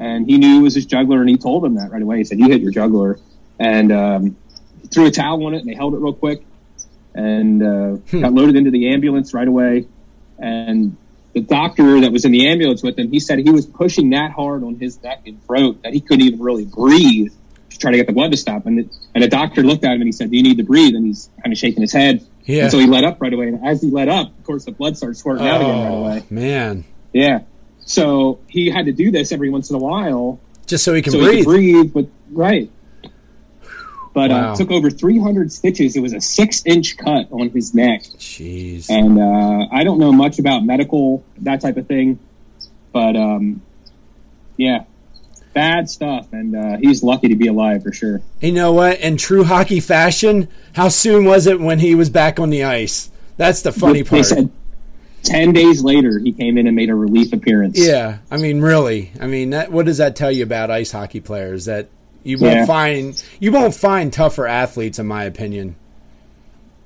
and 0.00 0.26
he 0.26 0.38
knew 0.38 0.60
it 0.60 0.62
was 0.62 0.74
his 0.74 0.86
jugular, 0.86 1.20
and 1.20 1.28
he 1.28 1.36
told 1.36 1.64
him 1.64 1.74
that 1.74 1.92
right 1.92 2.02
away. 2.02 2.18
He 2.18 2.24
said, 2.24 2.38
"You 2.38 2.48
hit 2.48 2.62
your 2.62 2.72
jugular," 2.72 3.18
and 3.58 3.92
um, 3.92 4.36
threw 4.90 5.06
a 5.06 5.10
towel 5.10 5.46
on 5.46 5.54
it, 5.54 5.58
and 5.58 5.68
they 5.68 5.74
held 5.74 5.94
it 5.94 5.98
real 5.98 6.14
quick, 6.14 6.42
and 7.14 7.62
uh, 7.62 7.96
got 8.10 8.32
loaded 8.32 8.56
into 8.56 8.70
the 8.70 8.92
ambulance 8.92 9.34
right 9.34 9.46
away. 9.46 9.86
And 10.38 10.96
the 11.34 11.42
doctor 11.42 12.00
that 12.00 12.10
was 12.10 12.24
in 12.24 12.32
the 12.32 12.48
ambulance 12.48 12.82
with 12.82 12.98
him, 12.98 13.10
he 13.10 13.20
said 13.20 13.38
he 13.40 13.50
was 13.50 13.66
pushing 13.66 14.10
that 14.10 14.32
hard 14.32 14.64
on 14.64 14.76
his 14.76 15.00
neck 15.02 15.20
and 15.26 15.44
throat 15.44 15.82
that 15.82 15.92
he 15.92 16.00
couldn't 16.00 16.26
even 16.26 16.40
really 16.40 16.64
breathe 16.64 17.32
to 17.68 17.78
try 17.78 17.90
to 17.90 17.98
get 17.98 18.06
the 18.06 18.14
blood 18.14 18.30
to 18.30 18.38
stop. 18.38 18.64
And 18.64 18.80
it, 18.80 18.96
and 19.14 19.22
the 19.22 19.28
doctor 19.28 19.62
looked 19.62 19.84
at 19.84 19.92
him 19.92 20.00
and 20.00 20.08
he 20.08 20.12
said, 20.12 20.30
"Do 20.30 20.36
you 20.38 20.42
need 20.42 20.56
to 20.56 20.64
breathe?" 20.64 20.94
And 20.94 21.06
he's 21.06 21.28
kind 21.42 21.52
of 21.52 21.58
shaking 21.58 21.82
his 21.82 21.92
head. 21.92 22.26
Yeah. 22.44 22.62
And 22.62 22.72
so 22.72 22.78
he 22.78 22.86
let 22.86 23.04
up 23.04 23.20
right 23.20 23.34
away. 23.34 23.48
And 23.48 23.66
as 23.66 23.82
he 23.82 23.90
let 23.90 24.08
up, 24.08 24.28
of 24.28 24.44
course, 24.44 24.64
the 24.64 24.72
blood 24.72 24.96
started 24.96 25.16
squirting 25.16 25.46
out 25.46 25.60
again 25.60 25.74
right 25.74 25.90
oh, 25.90 26.04
away. 26.04 26.24
man. 26.30 26.84
Yeah. 27.12 27.40
So 27.90 28.38
he 28.46 28.70
had 28.70 28.86
to 28.86 28.92
do 28.92 29.10
this 29.10 29.32
every 29.32 29.50
once 29.50 29.68
in 29.70 29.74
a 29.74 29.78
while 29.80 30.38
Just 30.66 30.84
so 30.84 30.94
he 30.94 31.02
can 31.02 31.12
so 31.12 31.18
breathe. 31.18 31.38
he 31.38 31.44
could 31.44 31.46
breathe, 31.50 31.92
but 31.92 32.06
right. 32.30 32.70
But 34.14 34.30
Wow. 34.30 34.52
uh, 34.52 34.56
took 34.56 34.70
over 34.70 34.90
300 34.90 35.50
stitches. 35.52 35.96
It 35.96 36.00
was 36.00 36.12
a 36.12 36.20
six 36.20 36.64
inch 36.66 36.96
cut 36.96 37.26
on 37.32 37.50
his 37.50 37.74
neck. 37.74 38.02
Jeez. 38.18 38.88
And 38.90 39.18
uh, 39.20 39.66
I 39.72 39.82
don't 39.82 39.98
know 39.98 40.12
much 40.12 40.38
about 40.38 40.64
medical, 40.64 41.24
that 41.38 41.60
type 41.60 41.76
of 41.76 41.88
thing. 41.88 42.20
But 42.92 43.16
um, 43.16 43.60
yeah, 44.56 44.84
bad 45.52 45.90
stuff. 45.90 46.32
And 46.32 46.54
uh, 46.56 46.76
he's 46.80 47.02
lucky 47.02 47.26
to 47.28 47.36
be 47.36 47.48
alive 47.48 47.82
for 47.82 47.92
sure. 47.92 48.20
You 48.40 48.52
know 48.52 48.72
what? 48.72 49.00
In 49.00 49.16
true 49.16 49.42
hockey 49.44 49.80
fashion, 49.80 50.46
how 50.74 50.88
soon 50.88 51.24
was 51.24 51.48
it 51.48 51.58
when 51.60 51.80
he 51.80 51.96
was 51.96 52.08
back 52.10 52.38
on 52.38 52.50
the 52.50 52.62
ice? 52.64 53.10
That's 53.36 53.62
the 53.62 53.72
funny 53.72 54.02
They 54.02 54.08
part. 54.10 54.26
said 54.26 54.50
10 55.22 55.52
days 55.52 55.82
later, 55.82 56.18
he 56.18 56.32
came 56.32 56.56
in 56.58 56.66
and 56.66 56.74
made 56.74 56.90
a 56.90 56.94
relief 56.94 57.32
appearance. 57.32 57.78
Yeah, 57.78 58.18
I 58.30 58.36
mean, 58.36 58.60
really. 58.60 59.12
I 59.20 59.26
mean, 59.26 59.50
that, 59.50 59.70
what 59.72 59.86
does 59.86 59.98
that 59.98 60.16
tell 60.16 60.30
you 60.32 60.42
about 60.42 60.70
ice 60.70 60.92
hockey 60.92 61.20
players? 61.20 61.66
That 61.66 61.88
you 62.24 62.38
won't 62.38 62.54
Yeah. 62.56 62.66
find 62.66 63.22
you 63.38 63.52
won't 63.52 63.74
find 63.74 64.12
tougher 64.12 64.46
athletes, 64.46 64.98
in 64.98 65.06
my 65.06 65.24
opinion. 65.24 65.76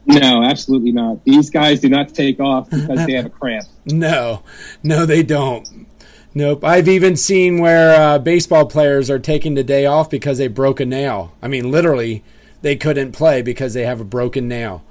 No, 0.07 0.45
absolutely 0.45 0.93
not. 0.93 1.25
These 1.25 1.49
guys 1.51 1.81
do 1.81 1.89
not 1.89 2.15
take 2.15 2.39
off 2.39 2.69
because 2.69 3.07
they 3.07 3.13
have 3.15 3.27
a 3.27 3.31
cramp. 3.41 3.67
No, 3.87 4.43
no, 4.83 5.07
they 5.07 5.23
don't. 5.23 5.87
Nope. 6.35 6.63
I've 6.65 6.89
even 6.89 7.17
seen 7.17 7.59
where 7.59 7.99
uh, 7.99 8.19
baseball 8.19 8.67
players 8.67 9.09
are 9.09 9.19
taking 9.21 9.55
the 9.55 9.65
day 9.65 9.87
off 9.87 10.11
because 10.11 10.37
they 10.39 10.49
broke 10.49 10.81
a 10.81 10.85
nail. 10.85 11.33
I 11.41 11.49
mean, 11.49 11.71
literally, 11.71 12.23
they 12.61 12.77
couldn't 12.77 13.13
play 13.13 13.41
because 13.41 13.73
they 13.73 13.85
have 13.87 14.01
a 14.01 14.05
broken 14.05 14.47
nail. 14.49 14.83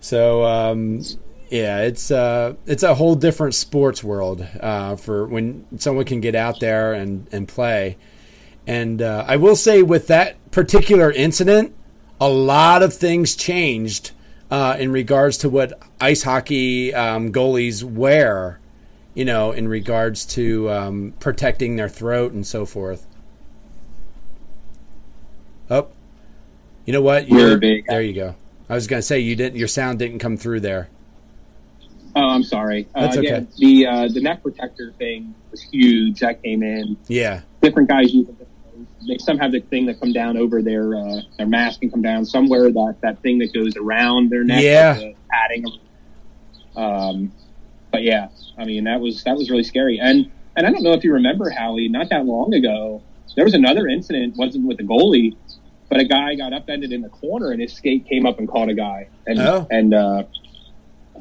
So, 0.00 0.44
um, 0.44 1.02
yeah, 1.52 1.82
it's 1.82 2.10
uh, 2.10 2.54
it's 2.64 2.82
a 2.82 2.94
whole 2.94 3.14
different 3.14 3.54
sports 3.54 4.02
world 4.02 4.40
uh, 4.58 4.96
for 4.96 5.26
when 5.26 5.66
someone 5.78 6.06
can 6.06 6.22
get 6.22 6.34
out 6.34 6.60
there 6.60 6.94
and, 6.94 7.28
and 7.30 7.46
play. 7.46 7.98
And 8.66 9.02
uh, 9.02 9.26
I 9.28 9.36
will 9.36 9.54
say, 9.54 9.82
with 9.82 10.06
that 10.06 10.50
particular 10.50 11.12
incident, 11.12 11.74
a 12.18 12.28
lot 12.30 12.82
of 12.82 12.94
things 12.94 13.36
changed 13.36 14.12
uh, 14.50 14.76
in 14.78 14.92
regards 14.92 15.36
to 15.38 15.50
what 15.50 15.78
ice 16.00 16.22
hockey 16.22 16.94
um, 16.94 17.30
goalies 17.30 17.84
wear, 17.84 18.58
you 19.12 19.26
know, 19.26 19.52
in 19.52 19.68
regards 19.68 20.24
to 20.24 20.70
um, 20.70 21.12
protecting 21.20 21.76
their 21.76 21.90
throat 21.90 22.32
and 22.32 22.46
so 22.46 22.64
forth. 22.64 23.06
Oh, 25.68 25.88
you 26.86 26.94
know 26.94 27.02
what? 27.02 27.28
Big. 27.58 27.84
There 27.88 28.00
you 28.00 28.14
go. 28.14 28.36
I 28.70 28.74
was 28.74 28.86
gonna 28.86 29.02
say 29.02 29.18
you 29.18 29.36
didn't. 29.36 29.58
Your 29.58 29.68
sound 29.68 29.98
didn't 29.98 30.20
come 30.20 30.38
through 30.38 30.60
there. 30.60 30.88
Oh, 32.14 32.28
I'm 32.28 32.42
sorry. 32.42 32.88
That's 32.94 33.16
uh, 33.16 33.20
okay. 33.20 33.28
Yeah, 33.28 33.40
the 33.58 33.86
uh, 33.86 34.08
the 34.08 34.20
neck 34.20 34.42
protector 34.42 34.92
thing 34.98 35.34
was 35.50 35.62
huge. 35.62 36.20
That 36.20 36.42
came 36.42 36.62
in. 36.62 36.96
Yeah, 37.08 37.40
Different 37.62 37.88
guys 37.88 38.12
use 38.12 38.28
it. 38.28 38.36
They 39.08 39.18
some 39.18 39.38
have 39.38 39.50
the 39.52 39.60
thing 39.60 39.86
that 39.86 39.98
come 39.98 40.12
down 40.12 40.36
over 40.36 40.62
their 40.62 40.94
uh, 40.94 41.20
their 41.38 41.46
mask 41.46 41.82
and 41.82 41.90
come 41.90 42.02
down 42.02 42.24
somewhere. 42.24 42.70
That 42.70 42.96
that 43.02 43.22
thing 43.22 43.38
that 43.38 43.52
goes 43.52 43.76
around 43.76 44.30
their 44.30 44.44
neck. 44.44 44.62
Yeah. 44.62 44.94
the 44.94 45.14
padding. 45.30 45.64
Um, 46.76 47.32
but 47.90 48.02
yeah, 48.02 48.28
I 48.58 48.64
mean 48.64 48.84
that 48.84 49.00
was 49.00 49.22
that 49.24 49.36
was 49.36 49.50
really 49.50 49.64
scary. 49.64 49.98
And 49.98 50.30
and 50.56 50.66
I 50.66 50.70
don't 50.70 50.82
know 50.82 50.92
if 50.92 51.04
you 51.04 51.12
remember 51.14 51.50
Howie. 51.50 51.88
Not 51.88 52.10
that 52.10 52.26
long 52.26 52.54
ago, 52.54 53.02
there 53.36 53.44
was 53.44 53.54
another 53.54 53.86
incident. 53.88 54.36
wasn't 54.36 54.66
with 54.66 54.78
the 54.78 54.84
goalie, 54.84 55.36
but 55.88 56.00
a 56.00 56.04
guy 56.04 56.34
got 56.34 56.52
upended 56.52 56.92
in 56.92 57.02
the 57.02 57.08
corner 57.08 57.50
and 57.50 57.60
his 57.60 57.72
skate 57.72 58.06
came 58.06 58.26
up 58.26 58.38
and 58.38 58.48
caught 58.48 58.68
a 58.68 58.74
guy. 58.74 59.08
And 59.26 59.38
Oh. 59.40 59.66
and 59.70 59.94
uh, 59.94 60.24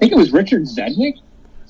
think 0.01 0.11
it 0.11 0.17
was 0.17 0.33
Richard 0.33 0.63
Zednik. 0.63 1.15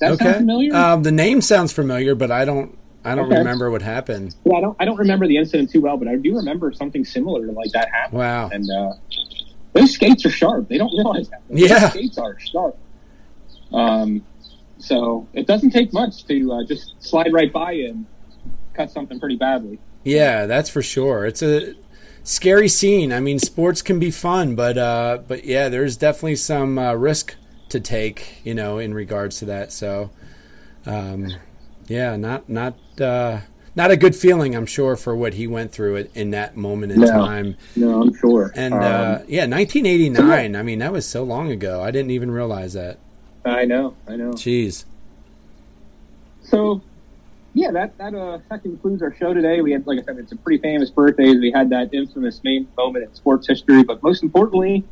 that 0.00 0.12
okay. 0.12 0.32
familiar? 0.38 0.74
Um, 0.74 1.02
the 1.04 1.12
name 1.12 1.40
sounds 1.40 1.72
familiar, 1.72 2.14
but 2.16 2.30
I 2.32 2.44
don't. 2.44 2.76
I 3.04 3.14
don't 3.14 3.26
Okay. 3.26 3.38
remember 3.38 3.70
what 3.70 3.82
happened. 3.82 4.34
Yeah, 4.44 4.56
I 4.56 4.60
don't 4.60 4.76
I 4.80 4.84
don't 4.84 4.96
remember 4.98 5.26
the 5.26 5.36
incident 5.36 5.70
too 5.70 5.80
well, 5.80 5.96
but 5.96 6.06
I 6.08 6.16
do 6.16 6.36
remember 6.36 6.72
something 6.72 7.04
similar 7.04 7.44
to 7.46 7.52
like 7.52 7.70
that 7.72 7.88
happened. 7.92 8.18
Wow. 8.18 8.48
And 8.52 8.68
uh, 8.70 8.92
those 9.72 9.92
skates 9.92 10.24
are 10.24 10.30
sharp. 10.30 10.68
They 10.68 10.78
don't 10.78 10.92
realize 10.96 11.28
that. 11.30 11.42
Those 11.50 11.68
Yeah. 11.68 11.90
skates 11.90 12.16
are 12.18 12.38
sharp. 12.38 12.76
Um, 13.72 14.24
so 14.78 15.26
it 15.32 15.46
doesn't 15.46 15.70
take 15.70 15.92
much 15.92 16.24
to 16.26 16.52
uh, 16.52 16.64
just 16.64 16.94
slide 17.02 17.32
right 17.32 17.52
by 17.52 17.72
and 17.72 18.06
cut 18.74 18.90
something 18.90 19.18
pretty 19.20 19.36
badly. 19.36 19.78
Yeah, 20.04 20.46
that's 20.46 20.68
for 20.70 20.82
sure. 20.82 21.26
It's 21.26 21.42
a 21.42 21.74
scary 22.22 22.68
scene. 22.68 23.12
I 23.12 23.18
mean, 23.20 23.38
sports 23.40 23.82
can 23.82 23.98
be 23.98 24.10
fun, 24.12 24.54
but 24.54 24.78
uh, 24.78 25.18
but 25.26 25.44
yeah, 25.44 25.68
there's 25.68 25.96
definitely 25.96 26.36
some 26.36 26.78
uh, 26.78 26.94
risk 26.94 27.34
to 27.72 27.80
take, 27.80 28.40
you 28.44 28.54
know, 28.54 28.78
in 28.78 28.94
regards 28.94 29.38
to 29.40 29.46
that. 29.46 29.72
So, 29.72 30.10
um, 30.86 31.28
yeah, 31.88 32.16
not 32.16 32.48
not 32.48 32.74
uh, 33.00 33.40
not 33.74 33.90
a 33.90 33.96
good 33.96 34.14
feeling, 34.14 34.54
I'm 34.54 34.66
sure, 34.66 34.96
for 34.96 35.16
what 35.16 35.34
he 35.34 35.46
went 35.46 35.72
through 35.72 35.96
it 35.96 36.10
in 36.14 36.30
that 36.30 36.56
moment 36.56 36.92
in 36.92 37.00
No. 37.00 37.06
time. 37.06 37.56
No, 37.74 38.02
I'm 38.02 38.14
sure. 38.14 38.52
And 38.54 38.74
Um, 38.74 38.80
uh, 38.82 39.18
yeah, 39.26 39.46
1989. 39.46 40.54
I 40.54 40.62
mean, 40.62 40.78
that 40.80 40.92
was 40.92 41.06
so 41.06 41.24
long 41.24 41.50
ago. 41.50 41.82
I 41.82 41.90
didn't 41.90 42.10
even 42.10 42.30
realize 42.30 42.74
that. 42.74 42.98
I 43.44 43.64
know, 43.64 43.94
I 44.06 44.16
know. 44.16 44.30
Jeez. 44.32 44.84
So, 46.42 46.82
yeah, 47.54 47.70
that 47.72 47.96
that 47.98 48.14
uh, 48.14 48.38
that 48.50 48.62
concludes 48.62 49.02
our 49.02 49.14
show 49.14 49.32
today. 49.34 49.60
We 49.62 49.72
had, 49.72 49.86
like 49.86 49.98
I 50.00 50.02
said, 50.02 50.18
it's 50.18 50.32
a 50.32 50.36
pretty 50.36 50.60
famous 50.62 50.90
birthdays. 50.90 51.40
We 51.40 51.50
had 51.50 51.70
that 51.70 51.92
infamous 51.94 52.40
main 52.44 52.68
moment 52.76 53.04
in 53.04 53.14
sports 53.14 53.48
history, 53.48 53.82
but 53.82 54.02
most 54.02 54.22
importantly, 54.22 54.84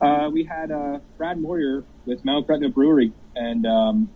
uh, 0.00 0.30
we 0.32 0.44
had 0.44 0.70
uh, 0.70 0.98
Brad 1.18 1.40
Moyer 1.40 1.84
with 2.06 2.24
Mount 2.24 2.46
Gretna 2.46 2.68
Brewery, 2.68 3.12
and 3.36 3.66
um, 3.66 4.10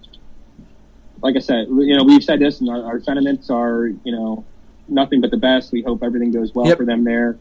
like 1.22 1.36
I 1.36 1.40
said, 1.40 1.66
you 1.68 1.96
know, 1.96 2.04
we've 2.04 2.24
said 2.24 2.40
this, 2.40 2.60
and 2.60 2.68
our, 2.68 2.82
our 2.84 3.00
sentiments 3.00 3.50
are, 3.50 3.86
you 3.86 4.12
know, 4.12 4.44
nothing 4.88 5.20
but 5.20 5.30
the 5.30 5.36
best. 5.36 5.72
We 5.72 5.82
hope 5.82 6.02
everything 6.02 6.30
goes 6.32 6.54
well 6.54 6.66
Yep. 6.66 6.78
for 6.78 6.84
them 6.84 7.04
there, 7.04 7.38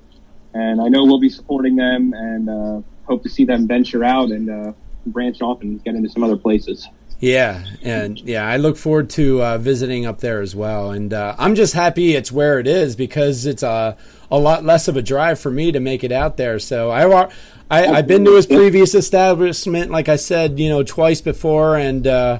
and 0.53 0.81
I 0.81 0.87
know 0.87 1.03
we'll 1.05 1.19
be 1.19 1.29
supporting 1.29 1.75
them, 1.75 2.13
and 2.13 2.49
uh, 2.49 2.81
hope 3.05 3.23
to 3.23 3.29
see 3.29 3.45
them 3.45 3.67
venture 3.67 4.03
out 4.03 4.29
and 4.31 4.49
uh, 4.49 4.73
branch 5.05 5.41
off 5.41 5.61
and 5.61 5.83
get 5.83 5.95
into 5.95 6.09
some 6.09 6.23
other 6.23 6.37
places. 6.37 6.87
Yeah, 7.23 7.63
and 7.81 8.19
yeah, 8.19 8.45
I 8.45 8.57
look 8.57 8.75
forward 8.75 9.09
to 9.11 9.41
uh, 9.41 9.57
visiting 9.57 10.05
up 10.05 10.19
there 10.19 10.41
as 10.41 10.57
well. 10.57 10.91
And 10.91 11.13
uh, 11.13 11.37
I'm 11.39 11.55
just 11.55 11.73
happy 11.73 12.15
it's 12.15 12.33
where 12.33 12.59
it 12.59 12.67
is 12.67 12.97
because 12.97 13.45
it's 13.45 13.63
a 13.63 13.95
a 14.29 14.37
lot 14.37 14.65
less 14.65 14.89
of 14.89 14.97
a 14.97 15.01
drive 15.01 15.39
for 15.39 15.49
me 15.49 15.71
to 15.71 15.79
make 15.79 16.03
it 16.03 16.11
out 16.11 16.35
there. 16.35 16.59
So 16.59 16.89
I, 16.89 17.29
I 17.71 17.87
I've 17.87 18.07
been 18.07 18.25
to 18.25 18.35
his 18.35 18.45
previous 18.45 18.93
establishment, 18.93 19.89
like 19.89 20.09
I 20.09 20.17
said, 20.17 20.59
you 20.59 20.67
know, 20.67 20.83
twice 20.83 21.21
before, 21.21 21.77
and 21.77 22.05
uh, 22.05 22.39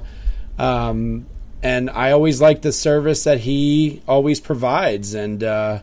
um, 0.58 1.24
and 1.62 1.88
I 1.88 2.10
always 2.10 2.42
like 2.42 2.60
the 2.60 2.70
service 2.70 3.24
that 3.24 3.40
he 3.40 4.02
always 4.06 4.38
provides. 4.38 5.14
And 5.14 5.42
uh, 5.42 5.80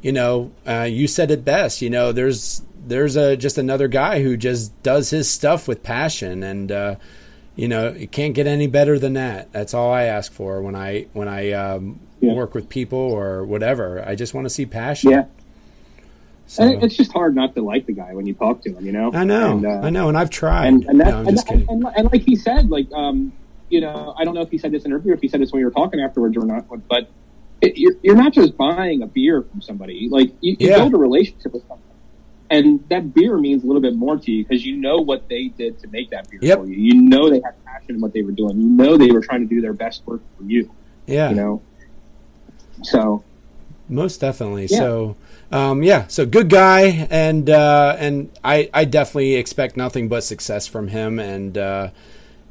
you 0.00 0.12
know, 0.12 0.52
uh, 0.64 0.82
you 0.88 1.08
said 1.08 1.32
it 1.32 1.44
best. 1.44 1.82
You 1.82 1.90
know, 1.90 2.12
there's 2.12 2.62
there's 2.86 3.16
a 3.16 3.36
just 3.36 3.58
another 3.58 3.88
guy 3.88 4.22
who 4.22 4.36
just 4.36 4.80
does 4.84 5.10
his 5.10 5.28
stuff 5.28 5.66
with 5.66 5.82
passion 5.82 6.44
and. 6.44 6.70
You 7.56 7.68
know 7.68 7.88
it 7.88 8.10
can't 8.10 8.34
get 8.34 8.46
any 8.46 8.66
better 8.66 8.98
than 8.98 9.12
that 9.14 9.52
that's 9.52 9.74
all 9.74 9.92
i 9.92 10.04
ask 10.04 10.32
for 10.32 10.60
when 10.60 10.74
i 10.74 11.06
when 11.12 11.28
i 11.28 11.52
um, 11.52 12.00
Yeah. 12.20 12.32
work 12.34 12.52
with 12.54 12.68
people 12.68 12.98
or 12.98 13.44
whatever 13.44 14.02
i 14.06 14.14
just 14.16 14.34
want 14.34 14.44
to 14.46 14.50
see 14.50 14.66
passion 14.66 15.10
Yeah. 15.12 15.24
so, 16.48 16.64
And 16.64 16.82
it's 16.82 16.96
just 16.96 17.12
hard 17.12 17.34
not 17.36 17.54
to 17.54 17.62
like 17.62 17.86
the 17.86 17.92
guy 17.92 18.12
when 18.14 18.26
you 18.26 18.34
talk 18.34 18.60
to 18.62 18.70
him, 18.74 18.84
you 18.84 18.92
know. 18.92 19.12
i 19.14 19.22
know 19.24 19.52
And, 19.58 19.66
uh, 19.66 19.80
i 19.86 19.90
know 19.90 20.08
and 20.08 20.18
i've 20.18 20.30
tried 20.30 20.66
And, 20.66 20.84
and, 20.88 21.00
that, 21.00 21.06
no, 21.06 21.18
and, 21.20 21.38
and, 21.68 21.86
and, 21.96 22.12
like 22.12 22.22
he 22.22 22.34
said, 22.36 22.70
like 22.70 22.88
um, 22.92 23.32
you 23.70 23.80
know, 23.80 24.14
I 24.18 24.24
don't 24.24 24.34
know 24.34 24.42
if 24.42 24.50
he 24.50 24.58
said 24.58 24.72
this 24.72 24.84
in 24.84 24.90
interview, 24.92 25.12
or 25.12 25.14
if 25.14 25.20
he 25.20 25.28
said 25.28 25.40
this 25.40 25.50
when 25.52 25.60
we 25.60 25.64
were 25.64 25.70
talking 25.70 26.00
afterwards 26.00 26.36
or 26.36 26.44
not, 26.44 26.66
but 26.88 27.10
it, 27.60 27.74
you're 27.76 27.94
you're 28.02 28.14
not 28.16 28.32
just 28.32 28.56
buying 28.56 29.02
a 29.02 29.06
beer 29.06 29.42
from 29.50 29.60
somebody. 29.62 30.08
Like 30.10 30.30
you, 30.40 30.56
you 30.60 30.68
Yeah. 30.68 30.76
build 30.76 30.94
a 30.94 30.98
relationship 30.98 31.52
with 31.52 31.62
someone, 31.66 31.83
and 32.50 32.86
that 32.88 33.14
beer 33.14 33.38
means 33.38 33.64
a 33.64 33.66
little 33.66 33.82
bit 33.82 33.94
more 33.96 34.18
to 34.18 34.30
you 34.30 34.44
because 34.44 34.64
you 34.64 34.76
know 34.76 34.98
what 34.98 35.28
they 35.28 35.48
did 35.48 35.78
to 35.80 35.88
make 35.88 36.10
that 36.10 36.28
beer 36.30 36.40
Yep. 36.42 36.58
for 36.58 36.66
you. 36.66 36.76
You 36.76 37.00
know 37.00 37.30
they 37.30 37.40
had 37.44 37.62
passion 37.64 37.96
in 37.96 38.00
what 38.00 38.12
they 38.12 38.22
were 38.22 38.32
doing. 38.32 38.60
You 38.60 38.68
know 38.68 38.96
they 38.96 39.10
were 39.10 39.20
trying 39.22 39.40
to 39.40 39.54
do 39.54 39.60
their 39.60 39.72
best 39.72 40.06
work 40.06 40.20
for 40.36 40.44
you. 40.44 40.70
Yeah. 41.06 41.30
You 41.30 41.36
know, 41.36 41.62
so 42.82 43.22
Most 43.88 44.20
definitely. 44.20 44.66
Yeah. 44.66 44.78
So, 44.78 45.16
um, 45.52 45.82
yeah. 45.82 46.06
So 46.08 46.24
good 46.26 46.48
guy, 46.48 47.06
and 47.10 47.48
uh, 47.50 47.96
and 47.98 48.30
I 48.42 48.70
I 48.72 48.84
definitely 48.84 49.34
expect 49.34 49.76
nothing 49.76 50.08
but 50.08 50.24
success 50.24 50.66
from 50.66 50.88
him, 50.88 51.18
and 51.18 51.56
uh, 51.58 51.90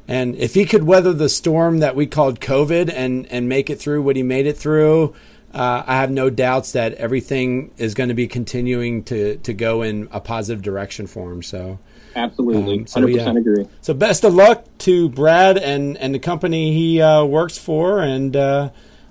and 0.06 0.36
if 0.36 0.54
he 0.54 0.64
could 0.64 0.84
weather 0.84 1.12
the 1.12 1.28
storm 1.28 1.78
that 1.78 1.96
we 1.96 2.06
called 2.06 2.40
COVID 2.40 2.92
and 2.94 3.26
and 3.32 3.48
make 3.48 3.68
it 3.68 3.80
through 3.80 4.02
what 4.02 4.16
he 4.16 4.22
made 4.22 4.46
it 4.46 4.56
through. 4.56 5.14
Uh, 5.54 5.84
I 5.86 5.96
have 5.96 6.10
no 6.10 6.30
doubts 6.30 6.72
that 6.72 6.94
everything 6.94 7.70
is 7.76 7.94
going 7.94 8.08
to 8.08 8.14
be 8.14 8.26
continuing 8.26 9.04
to, 9.04 9.36
to 9.36 9.52
go 9.54 9.82
in 9.82 10.08
a 10.10 10.20
positive 10.20 10.62
direction 10.62 11.06
for 11.06 11.30
him. 11.32 11.42
So, 11.42 11.78
absolutely, 12.16 12.80
Um, 12.80 12.86
so, 12.88 13.00
hundred 13.00 13.14
percent 13.18 13.34
yeah. 13.36 13.40
agree. 13.40 13.68
so 13.80 13.94
best 13.94 14.24
of 14.24 14.34
luck 14.34 14.64
to 14.78 15.08
Brad 15.10 15.56
and, 15.56 15.96
and 15.98 16.12
the 16.14 16.18
company 16.18 16.72
he 16.72 17.00
uh, 17.00 17.24
works 17.24 17.56
for. 17.56 18.00
And 18.02 18.34
uh, 18.36 18.70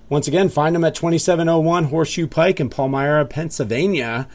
once 0.09 0.27
again, 0.27 0.49
find 0.49 0.75
him 0.75 0.83
at 0.83 0.95
2701 0.95 1.85
Horseshoe 1.85 2.27
Pike 2.27 2.59
in 2.59 2.69
Palmyra, 2.69 3.25
Pennsylvania. 3.25 4.27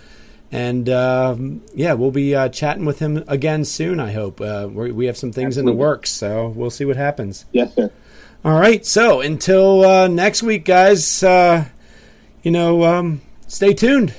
And 0.50 0.88
um, 0.88 1.60
yeah, 1.74 1.92
we'll 1.92 2.10
be 2.10 2.34
uh, 2.34 2.48
chatting 2.48 2.86
with 2.86 3.00
him 3.00 3.22
again 3.28 3.66
soon, 3.66 4.00
I 4.00 4.12
hope. 4.12 4.40
Uh, 4.40 4.66
we 4.72 5.04
have 5.04 5.18
some 5.18 5.30
things 5.30 5.58
in 5.58 5.66
the 5.66 5.72
works, 5.72 6.08
so 6.08 6.48
we'll 6.48 6.70
see 6.70 6.86
what 6.86 6.96
happens. 6.96 7.44
Yes, 7.52 7.74
sir. 7.74 7.90
All 8.46 8.58
right, 8.58 8.86
so 8.86 9.20
until 9.20 9.84
uh, 9.84 10.08
next 10.08 10.42
week, 10.42 10.64
guys, 10.64 11.22
uh, 11.22 11.66
you 12.42 12.50
know, 12.50 12.84
um, 12.84 13.20
stay 13.46 13.74
tuned. 13.74 14.14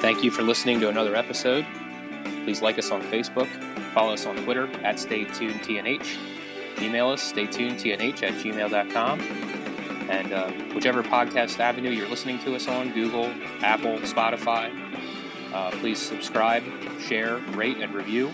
Thank 0.00 0.22
you 0.22 0.30
for 0.30 0.42
listening 0.42 0.80
to 0.80 0.88
another 0.88 1.16
episode. 1.16 1.66
Please 2.44 2.62
like 2.62 2.78
us 2.78 2.90
on 2.90 3.02
Facebook, 3.02 3.48
follow 3.92 4.12
us 4.12 4.26
on 4.26 4.36
Twitter 4.44 4.68
at 4.84 4.96
StayTunedTNH, 4.96 6.80
email 6.80 7.08
us 7.08 7.32
staytunedtnh 7.32 8.22
at 8.22 8.32
gmail.com, 8.34 9.20
and 10.10 10.32
uh, 10.32 10.50
whichever 10.74 11.02
podcast 11.02 11.58
avenue 11.58 11.90
you're 11.90 12.08
listening 12.08 12.38
to 12.40 12.54
us 12.54 12.68
on 12.68 12.92
Google, 12.92 13.26
Apple, 13.60 13.98
Spotify. 13.98 14.70
Uh, 15.52 15.70
please 15.72 15.98
subscribe, 15.98 16.62
share, 17.00 17.38
rate, 17.54 17.78
and 17.78 17.94
review. 17.94 18.32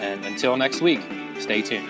And 0.00 0.24
until 0.24 0.56
next 0.56 0.80
week, 0.80 1.00
stay 1.38 1.62
tuned. 1.62 1.88